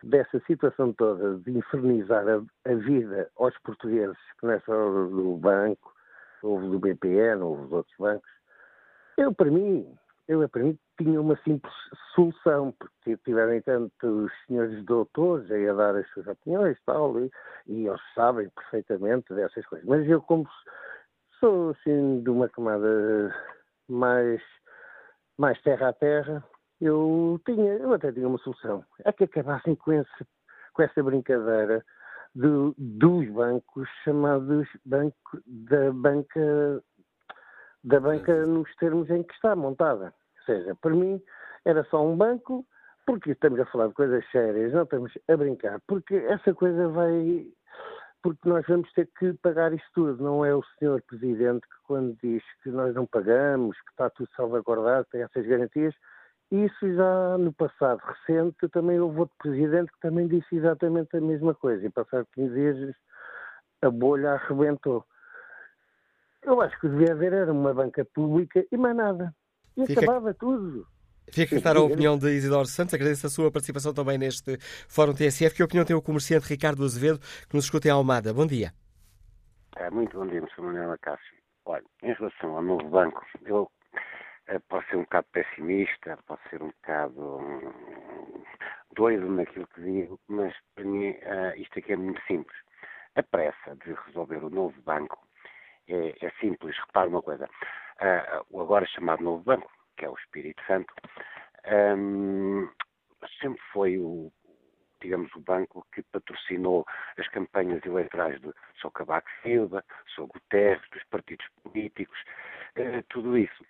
dessa 0.02 0.40
situação 0.46 0.92
toda 0.92 1.38
de 1.38 1.56
infernizar 1.56 2.24
a, 2.28 2.70
a 2.70 2.74
vida 2.74 3.30
aos 3.36 3.56
portugueses, 3.58 4.18
que 4.38 4.46
nessa 4.46 4.72
hora 4.72 5.08
do 5.08 5.36
banco, 5.36 5.92
houve 6.42 6.68
do 6.68 6.78
BPN, 6.78 7.42
houve 7.42 7.62
dos 7.62 7.72
outros 7.72 7.96
bancos, 7.98 8.41
eu, 9.22 9.34
para 9.34 9.50
mim, 9.50 9.86
eu, 10.28 10.48
para 10.48 10.62
mim, 10.62 10.78
tinha 10.98 11.20
uma 11.20 11.36
simples 11.42 11.72
solução, 12.14 12.74
porque 12.78 13.16
tiveram 13.18 13.60
tanto 13.62 14.06
os 14.06 14.32
senhores 14.46 14.84
doutores 14.84 15.50
aí 15.50 15.68
a 15.68 15.74
dar 15.74 15.96
as 15.96 16.08
suas 16.10 16.26
opiniões 16.26 16.76
tal, 16.84 17.18
e, 17.20 17.30
e 17.66 17.86
eles 17.86 18.00
sabem 18.14 18.48
perfeitamente 18.50 19.32
dessas 19.34 19.64
coisas. 19.66 19.86
Mas 19.88 20.08
eu, 20.08 20.20
como 20.22 20.48
sou 21.38 21.70
assim 21.70 22.22
de 22.22 22.30
uma 22.30 22.48
camada 22.48 23.34
mais, 23.88 24.42
mais 25.38 25.60
terra 25.62 25.88
a 25.88 25.92
terra, 25.92 26.44
eu 26.80 27.40
tinha, 27.44 27.74
eu 27.74 27.92
até 27.92 28.12
tinha 28.12 28.28
uma 28.28 28.38
solução. 28.38 28.84
É 29.04 29.12
que 29.12 29.24
acabassem 29.24 29.74
com, 29.76 29.92
esse, 29.92 30.26
com 30.72 30.82
essa 30.82 31.02
brincadeira 31.02 31.84
de, 32.34 32.74
dos 32.78 33.28
bancos 33.30 33.88
chamados 34.04 34.66
banco, 34.84 35.42
da 35.46 35.92
banca 35.92 36.82
da 37.84 38.00
banca 38.00 38.46
nos 38.46 38.72
termos 38.76 39.10
em 39.10 39.22
que 39.22 39.34
está 39.34 39.56
montada. 39.56 40.14
Ou 40.38 40.44
seja, 40.44 40.74
para 40.76 40.94
mim 40.94 41.20
era 41.64 41.84
só 41.84 42.04
um 42.04 42.16
banco, 42.16 42.64
porque 43.06 43.32
estamos 43.32 43.58
a 43.60 43.66
falar 43.66 43.88
de 43.88 43.94
coisas 43.94 44.24
sérias, 44.30 44.72
não 44.72 44.82
estamos 44.82 45.12
a 45.28 45.36
brincar, 45.36 45.80
porque 45.86 46.14
essa 46.14 46.54
coisa 46.54 46.88
vai. 46.88 47.46
Porque 48.22 48.48
nós 48.48 48.64
vamos 48.68 48.92
ter 48.92 49.08
que 49.18 49.32
pagar 49.42 49.72
isto 49.72 49.88
tudo, 49.94 50.22
não 50.22 50.44
é 50.44 50.54
o 50.54 50.62
senhor 50.78 51.02
Presidente 51.02 51.62
que, 51.62 51.76
quando 51.88 52.16
diz 52.22 52.42
que 52.62 52.70
nós 52.70 52.94
não 52.94 53.04
pagamos, 53.04 53.76
que 53.80 53.90
está 53.90 54.08
tudo 54.10 54.28
salvaguardado, 54.36 55.08
tem 55.10 55.22
essas 55.22 55.44
garantias. 55.44 55.92
Isso 56.52 56.94
já 56.94 57.36
no 57.36 57.52
passado 57.52 58.00
recente 58.00 58.68
também 58.68 59.00
houve 59.00 59.20
outro 59.20 59.34
Presidente 59.38 59.90
que 59.90 60.00
também 60.00 60.28
disse 60.28 60.54
exatamente 60.54 61.16
a 61.16 61.20
mesma 61.20 61.52
coisa, 61.52 61.84
e 61.84 61.90
passado 61.90 62.28
15 62.34 62.54
dias 62.54 62.94
a 63.82 63.90
bolha 63.90 64.34
arrebentou. 64.34 65.04
Eu 66.42 66.60
acho 66.60 66.78
que 66.80 66.88
devia 66.88 67.12
haver 67.12 67.32
era 67.32 67.52
uma 67.52 67.72
banca 67.72 68.04
pública 68.04 68.64
e 68.70 68.76
mais 68.76 68.96
nada. 68.96 69.34
E 69.76 69.86
Fica... 69.86 70.00
acabava 70.00 70.34
tudo. 70.34 70.86
Fica 71.30 71.54
a 71.54 71.58
estar 71.58 71.76
a 71.76 71.80
opinião 71.80 72.18
de 72.18 72.28
Isidoro 72.30 72.66
Santos. 72.66 72.94
Agradeço 72.94 73.26
a 73.26 73.30
sua 73.30 73.50
participação 73.50 73.94
também 73.94 74.18
neste 74.18 74.58
Fórum 74.88 75.14
TSF. 75.14 75.54
Que 75.54 75.62
opinião 75.62 75.84
tem 75.84 75.96
o 75.96 76.02
comerciante 76.02 76.48
Ricardo 76.48 76.84
Azevedo, 76.84 77.20
que 77.48 77.54
nos 77.54 77.64
escuta 77.64 77.88
em 77.88 77.90
Almada? 77.90 78.34
Bom 78.34 78.46
dia. 78.46 78.72
É, 79.76 79.88
muito 79.90 80.18
bom 80.18 80.26
dia, 80.26 80.42
Sr. 80.54 80.62
Manuel 80.62 80.92
Acácio. 80.92 81.34
Olha, 81.64 81.84
em 82.02 82.12
relação 82.12 82.56
ao 82.56 82.62
novo 82.62 82.88
banco, 82.88 83.24
eu 83.46 83.70
é, 84.48 84.58
posso 84.58 84.86
ser 84.88 84.96
um 84.96 85.02
bocado 85.02 85.26
pessimista, 85.32 86.18
posso 86.26 86.42
ser 86.50 86.62
um 86.62 86.68
bocado 86.68 87.38
um, 87.38 88.42
doido 88.94 89.30
naquilo 89.30 89.66
que 89.68 89.80
digo, 89.80 90.20
mas 90.28 90.54
para 90.74 90.84
mim 90.84 91.10
uh, 91.10 91.56
isto 91.56 91.78
aqui 91.78 91.92
é 91.92 91.96
muito 91.96 92.20
simples. 92.26 92.56
A 93.14 93.22
pressa 93.22 93.76
de 93.84 93.94
resolver 94.06 94.44
o 94.44 94.50
novo 94.50 94.74
banco 94.82 95.26
é, 95.88 96.14
é 96.20 96.30
simples. 96.40 96.76
Repare 96.86 97.08
uma 97.08 97.22
coisa. 97.22 97.48
Uh, 98.00 98.44
o 98.50 98.60
agora 98.60 98.86
chamado 98.86 99.22
Novo 99.22 99.42
Banco, 99.44 99.70
que 99.96 100.04
é 100.04 100.08
o 100.08 100.14
Espírito 100.14 100.62
Santo, 100.66 100.92
um, 101.96 102.68
sempre 103.40 103.60
foi 103.72 103.98
o, 103.98 104.32
digamos, 105.00 105.32
o 105.34 105.40
banco 105.40 105.86
que 105.92 106.02
patrocinou 106.02 106.84
as 107.18 107.28
campanhas 107.28 107.84
eleitorais 107.84 108.40
de 108.40 108.52
Sou 108.80 108.90
Cabaco 108.90 109.28
Silva, 109.42 109.84
Sou 110.14 110.26
Guterres, 110.26 110.82
dos 110.90 111.04
partidos 111.04 111.46
políticos, 111.62 112.18
uh, 112.78 113.02
tudo 113.08 113.36
isso. 113.38 113.64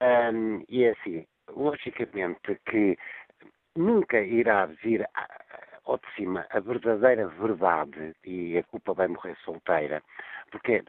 Um, 0.00 0.62
e 0.68 0.84
é 0.84 0.90
assim, 0.90 1.26
logicamente 1.48 2.60
que 2.66 2.98
nunca 3.74 4.20
irá 4.20 4.66
vir 4.66 5.08
ao 5.84 5.98
de 5.98 6.14
cima 6.14 6.46
a 6.50 6.60
verdadeira 6.60 7.28
verdade, 7.28 8.14
e 8.24 8.58
a 8.58 8.62
culpa 8.64 8.92
vai 8.92 9.08
morrer 9.08 9.36
solteira, 9.44 10.02
porque, 10.50 10.82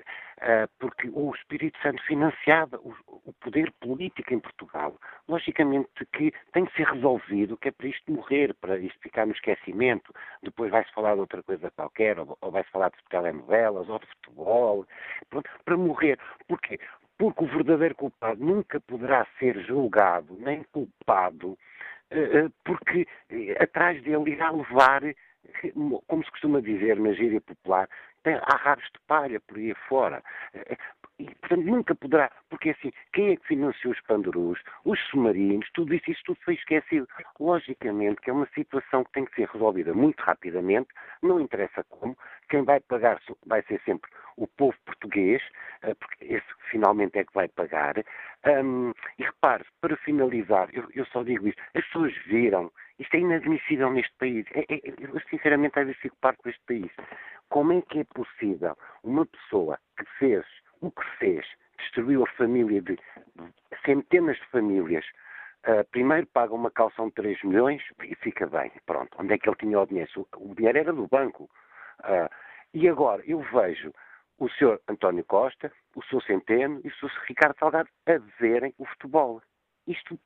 porque 0.80 1.09
o 1.14 1.34
Espírito 1.34 1.80
Santo 1.81 2.01
financiava 2.03 2.77
o, 2.77 2.93
poder 3.39 3.72
político 3.80 4.34
em 4.34 4.39
Portugal. 4.39 4.95
Logicamente 5.27 6.05
que 6.14 6.34
tem 6.53 6.65
que 6.65 6.76
ser 6.76 6.88
resolvido, 6.88 7.57
que 7.57 7.69
é 7.69 7.72
para 7.72 7.88
isto 7.88 8.11
morrer, 8.11 8.53
para 8.55 8.77
isto 8.77 8.99
ficar 8.99 9.26
no 9.26 9.34
esquecimento. 9.34 10.14
Depois 10.43 10.72
vai-se 10.72 10.91
falar 10.93 11.15
de 11.15 11.22
outra 11.22 11.41
coisa 11.43 11.72
qualquer, 11.72 12.19
ou, 12.19 12.38
ou 12.41 12.51
vai-se 12.51 12.69
falar 12.69 12.89
de 12.89 12.97
telenovelas, 13.09 13.89
ou 13.89 13.99
de 13.99 14.07
futebol, 14.07 14.85
pronto, 15.30 15.49
para 15.64 15.77
morrer. 15.77 16.19
Porquê? 16.47 16.80
Porque 17.18 17.43
o 17.43 17.47
verdadeiro 17.47 17.95
culpado 17.95 18.43
nunca 18.43 18.80
poderá 18.81 19.26
ser 19.39 19.59
julgado, 19.65 20.35
nem 20.39 20.64
culpado, 20.72 21.57
eh, 22.11 22.45
eh, 22.45 22.49
porque 22.64 23.07
atrás 23.59 24.01
dele 24.03 24.31
irá 24.31 24.51
levar 24.51 25.01
como 26.07 26.23
se 26.23 26.31
costuma 26.31 26.61
dizer 26.61 26.99
na 26.99 27.14
gíria 27.14 27.41
popular, 27.41 27.89
tem, 28.27 28.35
há 28.35 28.57
rabos 28.57 28.83
de 28.83 28.99
palha 29.07 29.39
por 29.39 29.57
aí 29.57 29.73
fora. 29.87 30.21
E, 31.17 31.23
portanto, 31.35 31.65
nunca 31.65 31.95
poderá, 31.95 32.29
porque 32.49 32.71
assim, 32.71 32.91
quem 33.13 33.31
é 33.31 33.35
que 33.37 33.47
financiou 33.47 33.93
os 33.93 34.01
pandurus, 34.01 34.59
os 34.83 34.99
submarinos, 35.07 35.67
tudo 35.73 35.93
isso, 35.93 36.11
isso 36.11 36.21
tudo 36.25 36.39
foi 36.43 36.55
esquecido. 36.55 37.07
Logicamente 37.39 38.21
que 38.21 38.29
é 38.29 38.33
uma 38.33 38.47
situação 38.53 39.05
que 39.05 39.11
tem 39.13 39.25
que 39.25 39.33
ser 39.33 39.47
resolvida 39.47 39.93
muito 39.93 40.19
rapidamente, 40.19 40.89
não 41.23 41.39
interessa 41.39 41.85
como, 41.85 42.17
quem 42.49 42.63
vai 42.63 42.81
pagar 42.81 43.19
vai 43.45 43.63
ser 43.63 43.81
sempre 43.85 44.11
o 44.35 44.45
povo 44.45 44.77
português, 44.85 45.41
eh, 45.83 45.95
porque 45.95 46.25
esse 46.25 46.45
finalmente 46.69 47.17
é 47.17 47.23
que 47.23 47.33
vai 47.33 47.47
pagar. 47.47 47.95
Um, 48.45 48.91
e 49.17 49.23
repare, 49.23 49.65
para 49.81 49.97
finalizar, 49.97 50.69
eu, 50.73 50.87
eu 50.93 51.05
só 51.07 51.23
digo 51.23 51.47
isto, 51.47 51.61
as 51.73 51.83
pessoas 51.85 52.13
viram 52.25 52.71
isto 52.99 53.15
é 53.15 53.19
inadmissível 53.19 53.91
neste 53.91 54.13
país. 54.17 54.45
É, 54.53 54.61
é, 54.61 54.81
eu, 54.99 55.19
sinceramente, 55.29 55.77
às 55.79 55.85
vezes 55.85 56.01
fico 56.01 56.17
parte 56.21 56.41
com 56.41 56.49
este 56.49 56.63
país. 56.65 56.91
Como 57.49 57.73
é 57.73 57.81
que 57.81 57.99
é 57.99 58.03
possível 58.03 58.77
uma 59.03 59.25
pessoa 59.25 59.79
que 59.97 60.05
fez 60.19 60.45
o 60.81 60.91
que 60.91 61.03
fez, 61.17 61.45
destruiu 61.77 62.23
a 62.23 62.31
família 62.31 62.81
de 62.81 62.97
centenas 63.85 64.37
de 64.37 64.45
famílias, 64.47 65.05
uh, 65.67 65.83
primeiro 65.91 66.27
paga 66.27 66.53
uma 66.53 66.71
calção 66.71 67.07
de 67.07 67.15
3 67.15 67.43
milhões 67.43 67.81
e 68.03 68.15
fica 68.15 68.47
bem. 68.47 68.71
Pronto, 68.85 69.15
onde 69.19 69.33
é 69.33 69.37
que 69.37 69.49
ele 69.49 69.57
tinha 69.57 69.79
o 69.79 69.85
dinheiro? 69.85 70.27
O 70.37 70.55
dinheiro 70.55 70.77
era 70.77 70.93
do 70.93 71.07
banco. 71.07 71.49
Uh, 72.01 72.29
e 72.73 72.87
agora 72.87 73.23
eu 73.25 73.39
vejo 73.39 73.91
o 74.37 74.47
Sr. 74.49 74.79
António 74.87 75.23
Costa, 75.25 75.71
o 75.95 76.03
Sr. 76.03 76.23
Centeno 76.23 76.81
e 76.83 76.89
o 76.89 76.91
Sr. 76.91 77.11
Ricardo 77.27 77.57
Salgado 77.57 77.89
a 78.05 78.17
verem 78.39 78.73
o 78.77 78.85
futebol. 78.85 79.41
Isto 79.87 80.19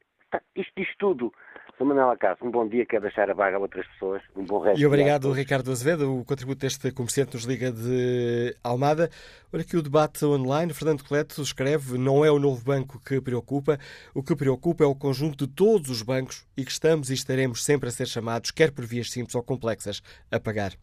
Isto 0.56 0.72
diz 0.78 0.88
tudo. 0.98 1.34
Sr. 1.78 1.86
Manuel 1.86 2.12
Acaso, 2.12 2.45
um 2.45 2.52
bom 2.52 2.68
dia, 2.68 2.86
quer 2.86 3.02
deixar 3.02 3.30
a 3.30 3.34
vaga 3.34 3.58
a 3.58 3.60
outras 3.60 3.88
pessoas, 3.88 4.22
um 4.36 4.45
bom 4.45 4.60
resto 4.60 4.80
E 4.80 4.86
obrigado, 4.86 5.32
Ricardo 5.32 5.72
Azevedo, 5.72 6.20
o 6.20 6.24
contributo 6.24 6.62
deste 6.62 6.91
comerciante 6.91 7.34
nos 7.34 7.44
Liga 7.44 7.72
de 7.72 8.56
Almada. 8.64 9.10
Olha 9.52 9.64
aqui 9.64 9.76
o 9.76 9.82
debate 9.82 10.24
online, 10.24 10.74
Fernando 10.74 11.03
Coleto 11.03 11.41
escreve, 11.41 11.98
não 11.98 12.24
é 12.24 12.32
o 12.32 12.40
novo 12.40 12.64
banco 12.64 13.02
que 13.03 13.20
preocupa, 13.20 13.80
o 14.14 14.22
que 14.22 14.36
preocupa 14.36 14.84
é 14.84 14.88
o 14.88 14.95
conjunto 14.95 15.48
de 15.48 15.53
todos 15.53 15.90
os 15.90 16.02
bancos 16.03 16.45
e 16.56 16.64
que 16.64 16.72
estamos 16.72 17.10
e 17.10 17.14
estaremos 17.14 17.64
sempre 17.64 17.90
a 17.90 17.91
ser 17.91 18.08
chamados, 18.08 18.52
quer 18.52 18.72
por 18.72 18.86
vias 18.86 19.10
simples 19.10 19.36
ou 19.36 19.44
complexas, 19.44 20.02
a 20.32 20.40
pagar. 20.40 20.74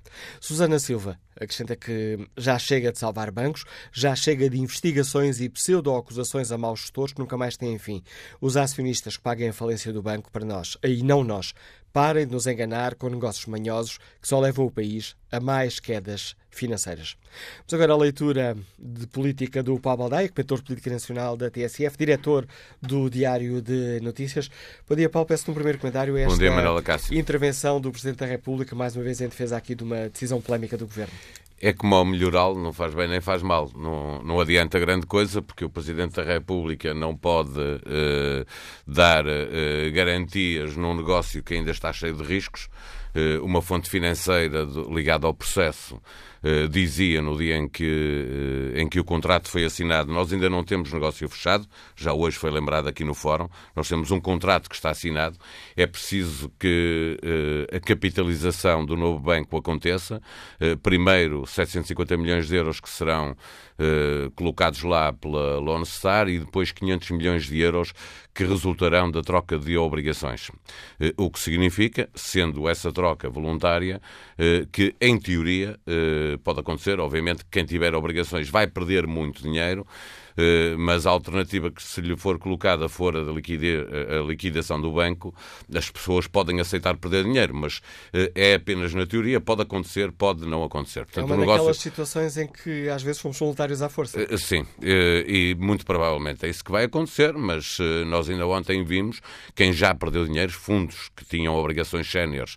Susana 0.40 0.78
Silva 0.78 1.18
acrescenta 1.40 1.76
que 1.76 2.28
já 2.36 2.58
chega 2.58 2.90
de 2.92 2.98
salvar 2.98 3.30
bancos, 3.30 3.64
já 3.92 4.14
chega 4.14 4.50
de 4.50 4.58
investigações 4.58 5.40
e 5.40 5.48
pseudo-acusações 5.48 6.50
a 6.50 6.58
maus 6.58 6.80
gestores 6.80 7.14
que 7.14 7.20
nunca 7.20 7.36
mais 7.36 7.56
têm 7.56 7.78
fim. 7.78 8.02
Os 8.40 8.56
acionistas 8.56 9.16
que 9.16 9.22
paguem 9.38 9.50
a 9.50 9.52
falência 9.52 9.92
do 9.92 10.02
banco 10.02 10.32
para 10.32 10.44
nós, 10.44 10.76
e 10.82 11.00
não 11.02 11.22
nós. 11.22 11.54
Parem 11.92 12.26
de 12.26 12.32
nos 12.32 12.46
enganar 12.46 12.96
com 12.96 13.08
negócios 13.08 13.46
manhosos 13.46 13.98
que 14.20 14.28
só 14.28 14.38
levam 14.38 14.66
o 14.66 14.70
país 14.70 15.16
a 15.32 15.40
mais 15.40 15.80
quedas 15.80 16.36
financeiras. 16.50 17.16
Vamos 17.58 17.72
agora 17.72 17.92
à 17.92 17.96
leitura 17.96 18.56
de 18.78 19.06
política 19.06 19.62
do 19.62 19.78
Paulo 19.78 20.00
Baldaia, 20.00 20.28
comentador 20.28 20.58
de 20.58 20.64
política 20.64 20.90
nacional 20.90 21.36
da 21.36 21.50
TSF, 21.50 21.96
diretor 21.96 22.46
do 22.82 23.08
Diário 23.08 23.62
de 23.62 24.00
Notícias. 24.00 24.50
Bom 24.88 24.96
dia, 24.96 25.08
Paulo. 25.08 25.26
Peço-te 25.26 25.50
um 25.50 25.54
primeiro 25.54 25.78
comentário 25.78 26.14
a 26.14 26.20
esta 26.20 26.30
Bom 26.30 26.38
dia, 26.38 26.50
Manuela 26.50 26.82
Cássio. 26.82 27.16
intervenção 27.16 27.80
do 27.80 27.90
Presidente 27.90 28.18
da 28.18 28.26
República, 28.26 28.74
mais 28.76 28.94
uma 28.94 29.04
vez 29.04 29.20
em 29.20 29.28
defesa 29.28 29.56
aqui 29.56 29.74
de 29.74 29.84
uma 29.84 30.08
decisão 30.08 30.40
polémica 30.40 30.76
do 30.76 30.84
Governo. 30.84 31.14
É 31.60 31.72
como 31.72 31.94
ao 31.96 32.04
melhoral, 32.04 32.54
não 32.54 32.72
faz 32.72 32.94
bem 32.94 33.08
nem 33.08 33.20
faz 33.20 33.42
mal. 33.42 33.70
Não, 33.76 34.22
não 34.22 34.40
adianta 34.40 34.78
grande 34.78 35.06
coisa, 35.06 35.42
porque 35.42 35.64
o 35.64 35.70
Presidente 35.70 36.14
da 36.14 36.22
República 36.22 36.94
não 36.94 37.16
pode 37.16 37.58
uh, 37.58 38.46
dar 38.86 39.26
uh, 39.26 39.92
garantias 39.92 40.76
num 40.76 40.94
negócio 40.94 41.42
que 41.42 41.54
ainda 41.54 41.72
está 41.72 41.92
cheio 41.92 42.14
de 42.14 42.22
riscos. 42.22 42.68
Uh, 43.14 43.44
uma 43.44 43.60
fonte 43.60 43.90
financeira 43.90 44.68
ligada 44.88 45.26
ao 45.26 45.34
processo 45.34 46.00
Uh, 46.42 46.68
dizia 46.68 47.20
no 47.20 47.36
dia 47.36 47.56
em 47.56 47.68
que, 47.68 47.84
uh, 47.84 48.78
em 48.78 48.88
que 48.88 49.00
o 49.00 49.04
contrato 49.04 49.48
foi 49.48 49.64
assinado, 49.64 50.12
nós 50.12 50.32
ainda 50.32 50.48
não 50.48 50.62
temos 50.62 50.92
negócio 50.92 51.28
fechado, 51.28 51.66
já 51.96 52.12
hoje 52.12 52.36
foi 52.38 52.48
lembrado 52.50 52.86
aqui 52.86 53.02
no 53.02 53.12
Fórum, 53.12 53.48
nós 53.74 53.88
temos 53.88 54.12
um 54.12 54.20
contrato 54.20 54.68
que 54.68 54.76
está 54.76 54.90
assinado, 54.90 55.36
é 55.76 55.84
preciso 55.84 56.48
que 56.56 57.18
uh, 57.24 57.76
a 57.76 57.80
capitalização 57.80 58.86
do 58.86 58.96
novo 58.96 59.18
banco 59.18 59.56
aconteça, 59.56 60.22
primeiro 60.82 61.44
750 61.44 62.16
milhões 62.16 62.46
de 62.46 62.54
euros 62.54 62.80
que 62.80 62.88
serão 62.88 63.36
colocados 64.34 64.82
lá 64.82 65.12
pela 65.12 65.58
Lone 65.58 65.86
Star 65.86 66.28
e 66.28 66.40
depois 66.40 66.72
500 66.72 67.10
milhões 67.12 67.46
de 67.46 67.60
euros 67.60 67.92
que 68.34 68.44
resultarão 68.44 69.08
da 69.08 69.22
troca 69.22 69.56
de 69.56 69.76
obrigações. 69.76 70.50
O 71.16 71.30
que 71.30 71.38
significa, 71.38 72.08
sendo 72.12 72.68
essa 72.68 72.92
troca 72.92 73.30
voluntária, 73.30 74.00
que 74.72 74.96
em 75.00 75.16
teoria 75.18 75.78
pode 76.36 76.60
acontecer. 76.60 77.00
Obviamente, 77.00 77.44
quem 77.50 77.64
tiver 77.64 77.94
obrigações 77.94 78.48
vai 78.48 78.66
perder 78.66 79.06
muito 79.06 79.42
dinheiro, 79.42 79.86
eh, 80.38 80.76
mas 80.78 81.04
a 81.04 81.10
alternativa 81.10 81.70
que 81.70 81.82
se 81.82 82.00
lhe 82.00 82.16
for 82.16 82.38
colocada 82.38 82.88
fora 82.88 83.24
da 83.24 83.32
a 83.32 84.26
liquidação 84.26 84.80
do 84.80 84.92
banco, 84.92 85.34
as 85.74 85.90
pessoas 85.90 86.26
podem 86.26 86.60
aceitar 86.60 86.96
perder 86.96 87.24
dinheiro, 87.24 87.54
mas 87.54 87.80
eh, 88.12 88.30
é 88.34 88.54
apenas 88.54 88.94
na 88.94 89.04
teoria, 89.04 89.40
pode 89.40 89.62
acontecer, 89.62 90.12
pode 90.12 90.46
não 90.46 90.62
acontecer. 90.62 91.04
Portanto, 91.04 91.24
é 91.24 91.26
uma 91.26 91.36
negócio... 91.36 91.58
daquelas 91.58 91.78
situações 91.78 92.36
em 92.36 92.46
que 92.46 92.88
às 92.88 93.02
vezes 93.02 93.20
fomos 93.20 93.38
voluntários 93.38 93.82
à 93.82 93.88
força. 93.88 94.20
Eh, 94.20 94.36
sim, 94.36 94.64
e 94.80 95.56
muito 95.58 95.84
provavelmente 95.84 96.46
é 96.46 96.48
isso 96.48 96.64
que 96.64 96.70
vai 96.70 96.84
acontecer, 96.84 97.32
mas 97.34 97.78
nós 98.06 98.28
ainda 98.28 98.46
ontem 98.46 98.84
vimos 98.84 99.20
quem 99.54 99.72
já 99.72 99.94
perdeu 99.94 100.24
dinheiro, 100.24 100.52
fundos 100.52 101.10
que 101.16 101.24
tinham 101.24 101.54
obrigações 101.54 102.10
séniores 102.10 102.56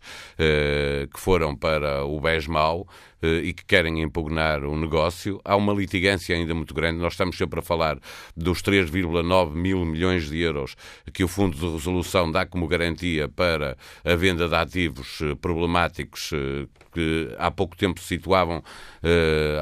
que 1.12 1.20
foram 1.20 1.56
para 1.56 2.04
o 2.06 2.20
BES 2.20 2.48
eh, 2.48 2.86
e 3.22 3.54
que 3.54 3.66
querem 3.66 4.02
impugnar 4.02 4.64
o 4.64 4.76
negócio. 4.76 5.40
Há 5.44 5.56
uma 5.56 5.74
litigância 5.74 6.36
ainda 6.36 6.54
muito 6.54 6.74
grande. 6.74 7.00
Nós 7.00 7.14
estamos 7.14 7.38
sempre 7.38 7.60
a 7.60 7.64
falar 7.64 8.00
dos 8.36 8.62
3,9 8.62 9.54
mil 9.54 9.86
milhões 9.86 10.30
de 10.30 10.40
euros 10.40 10.76
que 11.14 11.24
o 11.24 11.28
Fundo 11.28 11.58
de 11.58 11.66
Resolução 11.66 12.32
dá 12.32 12.46
como 12.46 12.68
garantia 12.68 13.30
para 13.30 13.78
a 14.04 14.16
venda 14.16 14.48
de 14.48 14.56
ativos 14.56 15.20
eh, 15.22 15.36
problemáticos 15.36 16.32
eh, 16.34 16.68
que 16.94 17.34
há 17.38 17.50
pouco 17.50 17.78
tempo 17.78 18.00
se 18.02 18.08
situavam 18.08 18.62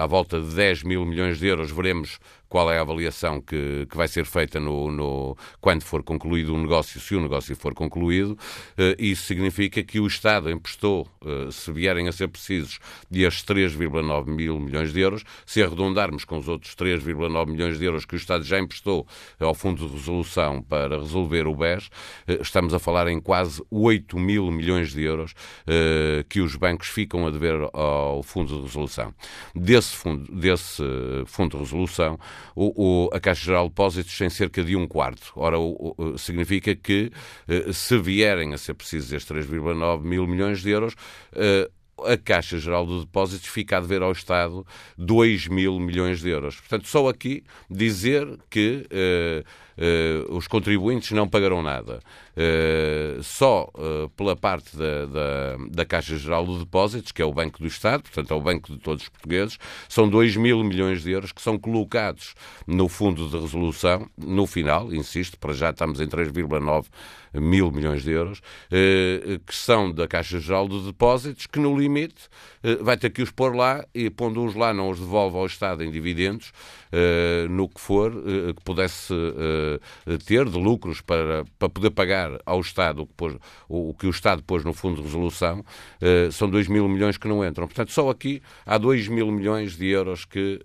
à 0.02 0.06
volta 0.08 0.42
de 0.42 0.54
10 0.56 0.84
mil 0.84 1.06
milhões 1.06 1.38
de 1.38 1.46
euros. 1.46 1.72
Veremos 1.72 2.20
qual 2.50 2.72
é 2.72 2.80
a 2.80 2.82
avaliação 2.82 3.40
que, 3.40 3.86
que 3.90 3.96
vai 3.96 4.08
ser 4.08 4.26
feita 4.26 4.60
no, 4.60 4.92
no, 4.92 5.38
quando 5.62 5.84
for 5.84 6.02
concluído 6.04 6.54
o 6.56 6.58
negócio, 6.58 7.00
se 7.00 7.16
o 7.16 7.22
negócio 7.22 7.56
for 7.56 7.74
concluído. 7.76 8.32
Uh, 8.32 8.96
isso 8.98 9.24
significa 9.24 9.84
que 9.84 10.00
o 10.00 10.08
Estado 10.08 10.50
emprestou, 10.50 11.08
uh, 11.22 11.52
se 11.52 11.72
vierem 11.72 12.08
a 12.08 12.12
ser 12.12 12.28
precisos, 12.28 12.80
destes 13.10 13.44
3,9 13.46 14.28
mil 14.28 14.60
milhões 14.60 14.92
de 14.92 15.00
euros, 15.00 15.24
se 15.46 15.62
arredondarmos 15.62 16.26
com 16.26 16.38
os 16.38 16.48
outros 16.48 16.76
3,9 16.76 17.48
milhões 17.48 17.78
de 17.78 17.86
euros 17.86 18.04
que 18.04 18.16
o 18.16 18.18
Estado 18.18 18.44
já 18.44 18.60
emprestou 18.60 19.06
ao 19.40 19.54
Fundo 19.54 19.88
de 19.88 19.94
Resolução 19.94 20.62
para 20.64 20.98
resolver 20.98 21.46
o 21.46 21.56
BES, 21.56 21.88
uh, 22.28 22.42
estamos 22.42 22.74
a 22.74 22.80
falar 22.80 23.08
em 23.08 23.20
quase 23.20 23.64
8 23.70 24.18
mil 24.18 24.50
milhões 24.50 24.92
de 24.92 25.04
euros 25.04 25.34
que 26.28 26.42
os 26.42 26.56
bancos 26.56 26.88
ficam 26.88 27.28
a 27.28 27.30
dever 27.30 27.70
ao 27.74 28.24
Fundo 28.24 28.56
de 28.56 28.62
Resolução. 28.64 29.14
Desse 29.54 29.96
fundo, 29.96 30.32
desse 30.34 30.84
fundo 31.26 31.58
de 31.58 31.64
resolução, 31.64 32.18
o, 32.56 33.06
o, 33.06 33.10
a 33.14 33.20
Caixa 33.20 33.46
Geral 33.46 33.64
de 33.64 33.70
Depósitos 33.70 34.18
tem 34.18 34.30
cerca 34.30 34.64
de 34.64 34.76
um 34.76 34.88
quarto. 34.88 35.32
Ora, 35.36 35.60
o, 35.60 36.16
significa 36.18 36.76
que 36.76 37.12
eh, 37.48 37.72
se 37.72 37.98
vierem 37.98 38.54
a 38.54 38.58
ser 38.58 38.74
precisos 38.74 39.12
estes 39.12 39.48
3,9 39.48 40.02
mil 40.04 40.28
milhões 40.28 40.62
de 40.62 40.70
euros, 40.70 40.96
eh, 41.34 41.70
a 42.06 42.18
Caixa 42.18 42.58
Geral 42.58 42.86
de 42.86 43.00
Depósitos 43.02 43.48
fica 43.48 43.78
a 43.78 43.82
dever 43.82 44.02
ao 44.02 44.12
Estado 44.12 44.66
2 44.98 45.48
mil 45.48 45.80
milhões 45.80 46.22
de 46.22 46.30
euros. 46.30 46.56
Portanto, 46.56 46.88
só 46.88 47.08
aqui 47.08 47.44
dizer 47.70 48.28
que 48.50 48.86
uh, 48.86 49.46
os 50.30 50.48
contribuintes 50.48 51.12
não 51.12 51.28
pagarão 51.28 51.62
nada. 51.62 52.00
Uh, 52.36 53.22
só 53.22 53.70
pela 54.16 54.36
parte 54.36 54.76
da, 54.78 55.06
da, 55.06 55.58
da, 55.70 55.86
Caixa 55.86 56.18
Geral 56.18 56.46
de 56.46 56.60
Depósitos, 56.60 57.12
que 57.12 57.22
é 57.22 57.26
o 57.26 57.34
Banco 57.34 57.60
do 57.60 57.68
Estado, 57.68 58.04
portanto 58.04 58.34
é 58.34 58.36
o 58.36 58.42
banco 58.42 58.72
de 58.72 58.80
todos 58.80 59.04
os 59.04 59.10
portugueses, 59.10 59.58
são 59.88 60.08
2 60.08 60.38
mil 60.38 60.64
milhões 60.64 61.04
de 61.04 61.12
euros 61.12 61.32
que 61.32 61.42
são 61.42 61.58
colocados 61.58 62.36
no 62.66 62.88
Fundo 62.88 63.28
de 63.28 63.38
Resolução, 63.38 64.08
no 64.18 64.48
final, 64.48 64.94
insisto, 64.94 65.38
para 65.38 65.54
já 65.54 65.70
estamos 65.70 66.00
em 66.00 66.08
3,9 66.08 66.86
mil 67.34 67.72
milhões 67.72 68.04
de 68.04 68.12
euros, 68.12 68.42
que 68.70 69.56
são 69.56 69.92
da 69.92 70.08
Caixa 70.08 70.40
Geral 70.40 70.68
de 70.68 70.80
Depósitos, 70.86 71.48
que 71.48 71.60
no 71.60 71.78
limite 71.78 72.30
eh, 72.64 72.76
vai 72.82 72.98
ter 72.98 73.10
que 73.10 73.22
os 73.22 73.32
pôr 73.32 73.56
lá 73.56 73.86
e, 73.94 74.10
pondo-os 74.10 74.56
lá, 74.56 74.74
não 74.74 74.90
os 74.90 75.00
devolve 75.00 75.38
ao 75.38 75.46
Estado 75.46 75.84
em 75.84 75.92
dividendos, 75.92 76.52
eh, 76.92 77.48
no 77.50 77.70
que 77.70 77.80
for, 77.80 78.12
eh, 78.12 78.54
que 78.54 78.64
pudesse 78.64 79.14
ter 80.26 80.46
de 80.46 80.58
lucros 80.58 81.02
para, 81.02 81.46
para 81.58 81.70
poder 81.70 81.92
pagar 81.92 82.40
ao 82.46 82.60
Estado 82.60 83.04
o 83.04 83.08
que, 83.08 83.14
pôs, 83.14 83.36
o 83.68 83.94
que 83.94 84.08
o 84.08 84.10
Estado 84.10 84.44
pôs 84.44 84.64
no 84.64 84.74
Fundo 84.74 84.98
de 84.98 85.04
Resolução, 85.04 85.64
são 86.32 86.50
2 86.50 86.68
mil 86.68 86.88
milhões 86.88 87.18
que 87.18 87.28
não 87.28 87.46
entram. 87.46 87.68
Portanto, 87.68 87.92
só 87.92 88.10
aqui 88.10 88.42
há 88.66 88.78
2 88.78 89.08
mil 89.08 89.32
milhões 89.32 89.76
de 89.76 89.88
euros 89.88 90.26
que 90.26 90.60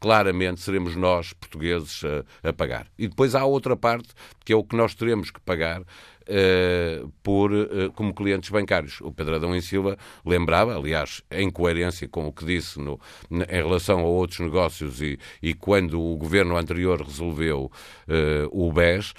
claramente 0.00 0.60
seremos 0.60 0.96
nós, 0.96 1.32
portugueses, 1.32 2.02
a 2.42 2.52
pagar. 2.52 2.86
E 2.98 3.08
depois 3.08 3.34
há 3.34 3.44
outra 3.44 3.76
parte, 3.76 4.08
que 4.44 4.52
é 4.52 4.56
o 4.56 4.64
que 4.64 4.76
nós 4.76 4.94
teremos 4.94 5.30
que 5.30 5.40
pagar 5.40 5.57
pagar 5.58 5.84
uh, 6.28 7.08
por, 7.22 7.52
uh, 7.52 7.92
como 7.94 8.14
clientes 8.14 8.50
bancários. 8.50 9.00
O 9.00 9.12
Pedro 9.12 9.36
Adão 9.36 9.54
e 9.54 9.62
Silva 9.62 9.96
lembrava, 10.24 10.76
aliás, 10.76 11.22
em 11.30 11.50
coerência 11.50 12.08
com 12.08 12.26
o 12.26 12.32
que 12.32 12.44
disse 12.44 12.78
no, 12.78 13.00
em 13.30 13.62
relação 13.62 14.00
a 14.00 14.04
outros 14.04 14.40
negócios 14.40 15.00
e, 15.00 15.18
e 15.42 15.54
quando 15.54 16.00
o 16.00 16.16
governo 16.16 16.56
anterior 16.56 17.00
resolveu 17.00 17.70
uh, 18.06 18.48
o 18.50 18.72
BES, 18.72 19.14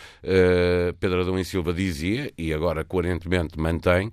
Pedro 1.00 1.22
Adão 1.22 1.40
e 1.40 1.46
Silva 1.46 1.74
dizia, 1.74 2.32
e 2.38 2.54
agora 2.54 2.84
coerentemente 2.84 3.60
mantém, 3.60 4.12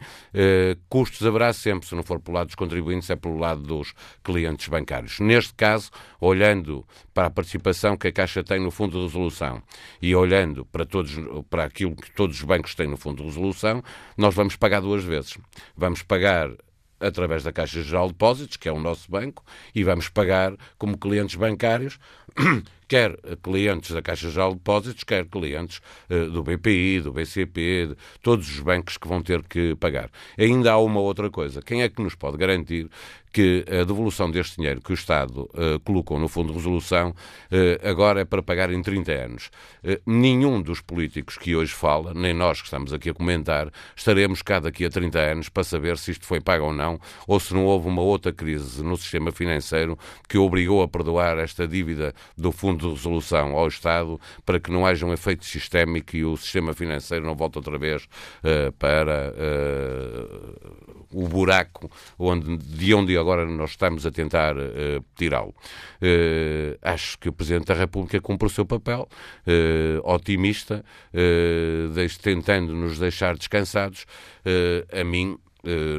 custos 0.88 1.26
haverá 1.26 1.52
sempre, 1.52 1.86
se 1.88 1.94
não 1.94 2.02
for 2.02 2.20
pelo 2.20 2.36
lado 2.36 2.46
dos 2.46 2.54
contribuintes, 2.54 3.10
é 3.10 3.16
pelo 3.16 3.38
lado 3.38 3.62
dos 3.62 3.92
clientes 4.22 4.68
bancários. 4.68 5.20
Neste 5.20 5.54
caso, 5.54 5.90
olhando 6.20 6.84
para 7.12 7.26
a 7.26 7.30
participação 7.30 7.96
que 7.96 8.08
a 8.08 8.12
Caixa 8.12 8.42
tem 8.42 8.60
no 8.60 8.70
Fundo 8.70 8.98
de 8.98 9.04
Resolução 9.04 9.62
e 10.00 10.14
olhando 10.14 10.64
para, 10.66 10.84
todos, 10.84 11.14
para 11.48 11.64
aquilo 11.64 11.96
que 11.96 12.10
todos 12.10 12.36
os 12.36 12.42
bancos 12.42 12.74
têm 12.74 12.85
no 12.86 12.96
Fundo 12.96 13.22
de 13.22 13.28
Resolução, 13.28 13.82
nós 14.16 14.34
vamos 14.34 14.56
pagar 14.56 14.80
duas 14.80 15.04
vezes. 15.04 15.36
Vamos 15.76 16.02
pagar 16.02 16.50
através 17.00 17.42
da 17.42 17.52
Caixa 17.52 17.82
Geral 17.82 18.06
de 18.06 18.14
Depósitos, 18.14 18.56
que 18.56 18.68
é 18.68 18.72
o 18.72 18.80
nosso 18.80 19.10
banco, 19.10 19.44
e 19.74 19.84
vamos 19.84 20.08
pagar 20.08 20.54
como 20.78 20.96
clientes 20.96 21.34
bancários, 21.36 21.98
quer 22.88 23.16
clientes 23.42 23.90
da 23.90 24.00
Caixa 24.00 24.30
Geral 24.30 24.50
de 24.50 24.56
Depósitos, 24.56 25.04
quer 25.04 25.26
clientes 25.26 25.80
uh, 26.10 26.30
do 26.30 26.42
BPI, 26.42 27.00
do 27.00 27.12
BCP, 27.12 27.88
de 27.88 27.96
todos 28.22 28.48
os 28.48 28.60
bancos 28.60 28.96
que 28.96 29.08
vão 29.08 29.22
ter 29.22 29.42
que 29.42 29.74
pagar. 29.76 30.10
Ainda 30.38 30.72
há 30.72 30.78
uma 30.78 31.00
outra 31.00 31.30
coisa. 31.30 31.60
Quem 31.60 31.82
é 31.82 31.88
que 31.88 32.02
nos 32.02 32.14
pode 32.14 32.36
garantir 32.36 32.88
que 33.36 33.66
a 33.68 33.84
devolução 33.84 34.30
deste 34.30 34.56
dinheiro 34.56 34.80
que 34.80 34.92
o 34.92 34.94
Estado 34.94 35.42
uh, 35.42 35.78
colocou 35.84 36.18
no 36.18 36.26
Fundo 36.26 36.52
de 36.52 36.54
Resolução 36.54 37.10
uh, 37.10 37.86
agora 37.86 38.22
é 38.22 38.24
para 38.24 38.42
pagar 38.42 38.72
em 38.72 38.80
30 38.80 39.12
anos. 39.12 39.50
Uh, 39.84 40.00
nenhum 40.06 40.62
dos 40.62 40.80
políticos 40.80 41.36
que 41.36 41.54
hoje 41.54 41.74
fala, 41.74 42.14
nem 42.14 42.32
nós 42.32 42.62
que 42.62 42.66
estamos 42.66 42.94
aqui 42.94 43.10
a 43.10 43.12
comentar, 43.12 43.70
estaremos 43.94 44.40
cá 44.40 44.58
daqui 44.58 44.86
a 44.86 44.88
30 44.88 45.18
anos 45.18 45.48
para 45.50 45.64
saber 45.64 45.98
se 45.98 46.12
isto 46.12 46.24
foi 46.24 46.40
pago 46.40 46.64
ou 46.64 46.72
não, 46.72 46.98
ou 47.28 47.38
se 47.38 47.52
não 47.52 47.66
houve 47.66 47.88
uma 47.88 48.00
outra 48.00 48.32
crise 48.32 48.82
no 48.82 48.96
sistema 48.96 49.30
financeiro 49.30 49.98
que 50.26 50.38
obrigou 50.38 50.80
a 50.80 50.88
perdoar 50.88 51.36
esta 51.36 51.68
dívida 51.68 52.14
do 52.38 52.50
Fundo 52.50 52.88
de 52.88 52.94
Resolução 52.94 53.54
ao 53.54 53.68
Estado 53.68 54.18
para 54.46 54.58
que 54.58 54.72
não 54.72 54.86
haja 54.86 55.04
um 55.04 55.12
efeito 55.12 55.44
sistémico 55.44 56.16
e 56.16 56.24
o 56.24 56.38
sistema 56.38 56.72
financeiro 56.72 57.26
não 57.26 57.34
volte 57.34 57.58
outra 57.58 57.76
vez 57.76 58.08
para 58.78 59.34
o 61.12 61.28
buraco 61.28 61.90
onde, 62.18 62.56
de 62.56 62.94
onde 62.94 63.16
agora 63.16 63.25
nós 63.46 63.70
estamos 63.70 64.06
a 64.06 64.10
tentar 64.10 64.56
uh, 64.56 65.04
tirá-lo. 65.16 65.54
Uh, 66.00 66.78
acho 66.82 67.18
que 67.18 67.28
o 67.28 67.32
Presidente 67.32 67.66
da 67.66 67.74
República 67.74 68.20
cumpre 68.20 68.46
o 68.46 68.50
seu 68.50 68.64
papel, 68.64 69.08
uh, 69.46 70.12
otimista, 70.12 70.84
tentando 72.22 72.74
nos 72.74 72.98
deixar 72.98 73.36
descansados. 73.36 74.06
a 74.92 75.04
mim, 75.04 75.38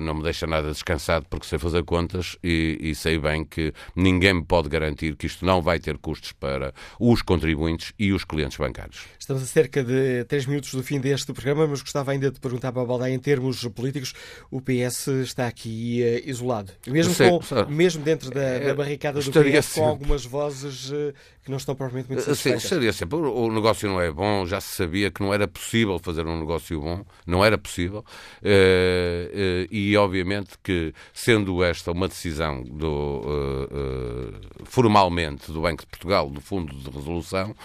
não 0.02 0.16
me 0.16 0.24
deixa 0.24 0.48
nada 0.48 0.72
descansado 0.72 1.26
porque 1.30 1.46
sei 1.46 1.60
fazer 1.60 1.84
contas 1.84 2.38
e, 2.44 2.78
e, 2.82 2.96
sei 2.96 3.18
bem 3.18 3.44
que 3.44 3.74
ninguém 3.96 4.34
me 4.36 4.44
pode 4.44 4.70
garantir 4.70 5.16
que 5.16 5.26
isto 5.26 5.46
não 5.46 5.62
vai 5.62 5.80
ter 5.80 5.98
custos 5.98 6.32
para 6.32 6.74
os 7.00 7.22
contribuintes 7.22 7.94
e 7.98 8.12
os 8.14 8.24
clientes 8.24 8.58
bancários. 8.58 9.06
Estamos 9.20 9.44
a 9.44 9.46
cerca 9.46 9.84
de 9.84 10.24
três 10.26 10.46
minutos 10.46 10.74
do 10.74 10.82
fim 10.82 11.00
deste 11.00 11.34
programa, 11.34 11.68
mas 11.68 11.82
gostava 11.82 12.12
ainda 12.12 12.32
de 12.32 12.40
perguntar 12.40 12.72
para 12.72 12.82
a 12.82 12.86
Baldaia, 12.86 13.14
em 13.14 13.20
termos 13.20 13.64
políticos, 13.68 14.14
o 14.50 14.62
PS 14.62 15.08
está 15.24 15.48
aqui 15.48 16.02
uh, 16.02 16.30
isolado. 16.30 16.72
Mesmo, 16.88 17.14
sei, 17.14 17.30
com, 17.30 17.42
mesmo 17.70 18.04
dentro 18.04 18.32
da, 18.32 18.60
da 18.60 18.74
barricada 18.74 19.20
do 19.20 19.32
PS, 19.32 19.34
sempre. 19.34 19.82
com 19.82 19.88
algumas 19.88 20.26
vozes 20.26 20.90
uh, 20.92 21.14
que 21.44 21.52
não 21.52 21.58
estão 21.58 21.76
propriamente 21.76 22.10
muito 22.10 22.24
satisfeitas. 22.24 22.62
Sim, 22.62 22.68
estaria 22.68 22.94
sempre. 22.94 23.18
O, 23.18 23.52
negócio 23.52 23.90
não 23.90 24.02
é 24.02 24.12
bom, 24.12 24.46
já 24.46 24.60
se 24.60 24.76
sabia 24.76 25.10
que 25.10 25.22
não 25.22 25.34
era 25.34 25.48
possível 25.48 25.98
fazer 26.00 26.26
um 26.26 26.40
negócio 26.40 26.80
bom, 26.80 27.06
não 27.26 27.44
era 27.44 27.58
possível. 27.58 28.04
Uh, 28.42 29.57
e 29.72 29.96
obviamente 29.98 30.58
que, 30.64 30.94
sendo 31.14 31.64
esta 31.64 31.92
uma 31.92 32.08
decisão 32.08 32.64
do, 32.64 32.88
uh, 32.88 34.62
uh, 34.62 34.66
formalmente 34.66 35.52
do 35.52 35.62
Banco 35.62 35.84
de 35.84 35.88
Portugal, 35.88 36.30
do 36.30 36.42
Fundo 36.42 36.76
de 36.76 36.90
Resolução, 36.90 37.56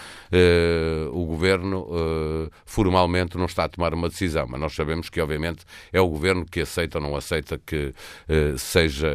o 1.12 1.24
Governo 1.26 1.86
formalmente 2.64 3.36
não 3.36 3.44
está 3.44 3.64
a 3.64 3.68
tomar 3.68 3.92
uma 3.92 4.08
decisão, 4.08 4.46
mas 4.48 4.60
nós 4.60 4.74
sabemos 4.74 5.10
que, 5.10 5.20
obviamente, 5.20 5.64
é 5.92 6.00
o 6.00 6.08
Governo 6.08 6.46
que 6.46 6.60
aceita 6.60 6.98
ou 6.98 7.04
não 7.04 7.16
aceita 7.16 7.60
que 7.64 7.92
seja 8.56 9.08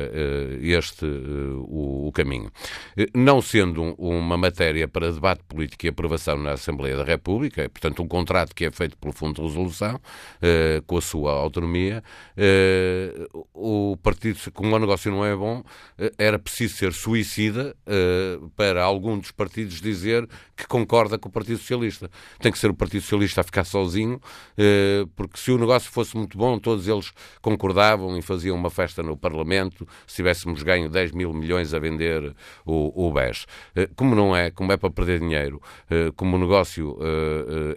este 0.61 1.05
o, 1.05 2.11
caminho. 2.13 2.51
não 3.13 3.41
sendo 3.41 3.81
um, 3.81 3.93
uma 3.97 4.37
matéria 4.37 4.87
para 4.87 5.11
debate 5.11 5.43
político 5.47 5.85
e 5.85 5.89
aprovação 5.89 6.37
na 6.37 6.51
Assembleia 6.51 6.97
da 6.97 7.03
República, 7.03 7.63
é, 7.63 7.67
portanto, 7.67 8.03
um 8.03 8.07
contrato 8.07 8.53
que 8.53 8.65
é 8.65 8.71
feito 8.71 8.97
pelo 8.97 9.13
Fundo 9.13 9.35
de 9.35 9.41
Resolução, 9.41 9.99
com 10.85 10.97
a 10.97 11.01
sua 11.01 11.31
autonomia, 11.31 12.03
o 13.53 13.97
partido, 13.97 14.39
como 14.51 14.75
o 14.75 14.79
negócio 14.79 15.11
não 15.11 15.25
é 15.25 15.35
bom, 15.35 15.63
eh, 15.97 16.11
era 16.17 16.39
preciso 16.39 16.75
ser 16.75 16.93
suicida 16.93 17.75
uh, 17.85 18.49
para 18.51 18.83
algum 18.83 19.17
dos 19.17 19.31
partidos 19.31 19.81
dizer 19.81 20.27
que 20.55 20.67
concorda 20.67 21.17
com 21.17 21.29
o 21.29 21.31
Partido 21.31 21.57
Socialista. 21.57 22.09
Tem 22.39 22.51
que 22.51 22.57
ser 22.57 22.69
o 22.69 22.73
Partido 22.73 23.01
Socialista 23.01 23.41
a 23.41 23.43
ficar 23.43 23.63
sozinho, 23.63 24.15
uh, 24.15 25.07
porque 25.15 25.39
se 25.39 25.51
o 25.51 25.57
negócio 25.57 25.91
fosse 25.91 26.15
muito 26.15 26.37
bom, 26.37 26.59
todos 26.59 26.87
eles 26.87 27.11
concordavam 27.41 28.17
e 28.17 28.21
faziam 28.21 28.55
uma 28.55 28.69
festa 28.69 29.03
no 29.03 29.17
Parlamento 29.17 29.87
se 30.05 30.17
tivéssemos 30.17 30.63
ganho 30.63 30.89
10 30.89 31.11
mil 31.11 31.33
milhões 31.33 31.73
a 31.73 31.79
vender 31.79 32.35
o, 32.65 33.07
o 33.07 33.11
BES. 33.11 33.45
Como 33.95 34.15
não 34.15 34.35
é, 34.35 34.51
como 34.51 34.71
é 34.71 34.77
para 34.77 34.89
perder 34.89 35.19
dinheiro, 35.19 35.61
como 36.15 36.35
o 36.35 36.39
negócio 36.39 36.97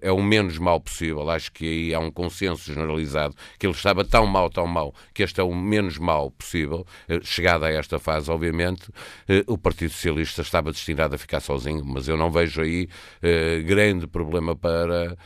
é 0.01 0.11
o 0.11 0.23
menos 0.23 0.59
mal 0.59 0.81
possível, 0.81 1.29
acho 1.31 1.53
que 1.53 1.67
aí 1.67 1.95
há 1.95 1.99
um 2.01 2.11
consenso 2.11 2.73
generalizado 2.73 3.35
que 3.59 3.67
ele 3.67 3.75
estava 3.75 4.05
tão 4.05 4.27
mal, 4.27 4.49
tão 4.51 4.67
mal, 4.71 4.95
que 5.13 5.23
este 5.23 5.41
é 5.41 5.45
o 5.45 5.55
menos 5.55 5.99
mal 5.99 6.31
possível. 6.31 6.87
Eh, 7.09 7.21
chegada 7.23 7.67
a 7.67 7.71
esta 7.71 7.99
fase, 7.99 8.31
obviamente, 8.31 8.89
eh, 9.29 9.45
o 9.47 9.59
Partido 9.59 9.91
Socialista 9.91 10.43
estava 10.43 10.73
destinado 10.73 11.15
a 11.15 11.19
ficar 11.19 11.41
sozinho, 11.41 11.85
mas 11.85 12.09
eu 12.09 12.17
não 12.17 12.31
vejo 12.31 12.63
aí 12.63 12.89
eh, 13.23 13.61
grande 13.61 14.07
problema 14.07 14.57
para, 14.57 15.17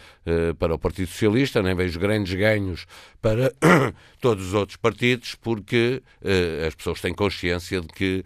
para 0.58 0.74
o 0.74 0.78
Partido 0.78 1.08
Socialista, 1.08 1.62
nem 1.62 1.74
vejo 1.74 2.00
grandes 2.00 2.32
ganhos 2.34 2.86
para 3.20 3.52
todos 4.20 4.46
os 4.48 4.54
outros 4.54 4.76
partidos, 4.76 5.34
porque 5.34 6.02
as 6.66 6.74
pessoas 6.74 7.00
têm 7.00 7.12
consciência 7.12 7.80
de 7.82 7.88
que 7.88 8.24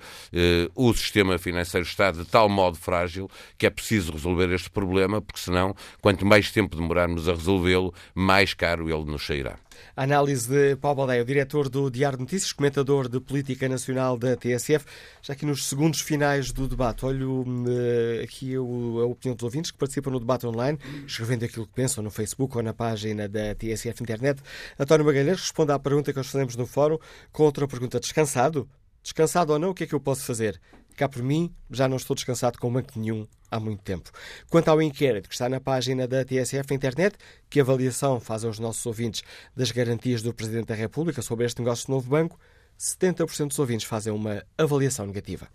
o 0.77 0.93
sistema 0.95 1.39
financeiro 1.39 1.85
está 1.85 2.13
de 2.13 2.25
tal 2.25 2.49
modo 2.49 2.77
frágil 2.77 3.29
que 3.57 3.67
é 3.67 3.71
preciso 3.71 4.13
resolver 4.13 4.53
este 4.53 4.71
problema, 4.71 5.21
porque 5.21 5.41
senão, 5.41 5.75
quanto 6.01 6.25
mais 6.25 6.53
tempo 6.53 6.77
demorarmos 6.77 7.29
a 7.29 7.33
resolvê-lo, 7.33 7.93
mais 8.15 8.55
caro 8.55 8.89
ele 8.89 9.05
nos 9.05 9.27
sairá. 9.27 9.59
A 9.97 10.05
análise 10.05 10.49
de 10.49 10.77
Paulo 10.77 10.97
Baldeia, 10.99 11.25
diretor 11.25 11.69
do 11.69 11.91
Diário 11.91 12.19
de 12.19 12.25
Notícias, 12.25 12.53
comentador 12.53 13.09
de 13.09 13.21
Política 13.21 13.69
Nacional 13.69 14.17
da 14.17 14.37
TSF, 14.37 14.85
já 15.23 15.33
aqui 15.33 15.45
nos 15.45 15.67
segundos 15.67 16.01
finais 16.01 16.53
do 16.53 16.69
debate. 16.69 17.05
Olho 17.05 17.43
uh, 17.43 18.23
aqui 18.23 18.55
a 18.55 18.61
opinião 18.61 19.35
dos 19.35 19.43
ouvintes 19.43 19.71
que 19.71 19.79
participam 19.79 20.11
no 20.11 20.21
debate 20.21 20.47
online, 20.47 20.79
escrevendo 21.07 21.45
aquilo 21.45 21.67
que 21.67 21.73
pensam 21.73 22.03
no 22.03 22.11
Facebook 22.11 22.57
ou 22.57 22.63
na 22.63 22.73
página 22.73 23.29
da 23.29 23.55
TSF 23.55 24.03
Internet. 24.03 24.43
António 24.79 25.05
Magalhães 25.05 25.41
responde 25.41 25.73
à 25.73 25.79
pergunta 25.79 26.13
que 26.13 26.19
nós 26.19 26.27
fazemos 26.27 26.57
no 26.57 26.67
fórum 26.67 26.99
com 27.33 27.45
outra 27.45 27.67
pergunta. 27.67 28.01
Descansado? 28.01 28.69
Descansado 29.03 29.53
ou 29.53 29.59
não, 29.59 29.71
o 29.71 29.75
que 29.75 29.85
é 29.85 29.87
que 29.87 29.95
eu 29.95 30.01
posso 30.01 30.23
fazer? 30.23 30.61
Cá 30.99 31.09
por 31.09 31.23
mim, 31.23 31.55
já 31.71 31.87
não 31.87 31.97
estou 31.97 32.17
descansado 32.17 32.59
com 32.59 32.73
banco 32.73 32.99
nenhum 32.99 33.25
há 33.49 33.61
muito 33.61 33.81
tempo. 33.85 34.11
Quanto 34.51 34.67
ao 34.67 34.83
inquérito 34.83 35.29
que 35.29 35.35
está 35.37 35.49
na 35.49 35.61
página 35.61 36.09
da 36.09 36.25
TSF 36.25 36.75
Internet, 36.75 37.17
que 37.49 37.61
avaliação 37.61 38.19
fazem 38.19 38.51
os 38.51 38.59
nossos 38.59 38.85
ouvintes 38.85 39.23
das 39.55 39.71
garantias 39.71 40.23
do 40.23 40.35
Presidente 40.35 40.67
da 40.67 40.75
República 40.75 41.23
sobre 41.23 41.47
este 41.47 41.61
negócio 41.61 41.87
de 41.87 41.93
novo 41.93 42.11
banco, 42.11 42.37
70% 42.77 43.47
dos 43.47 43.59
ouvintes 43.61 43.87
fazem 43.87 44.13
uma 44.13 44.43
avaliação 44.59 45.07
negativa. 45.07 45.49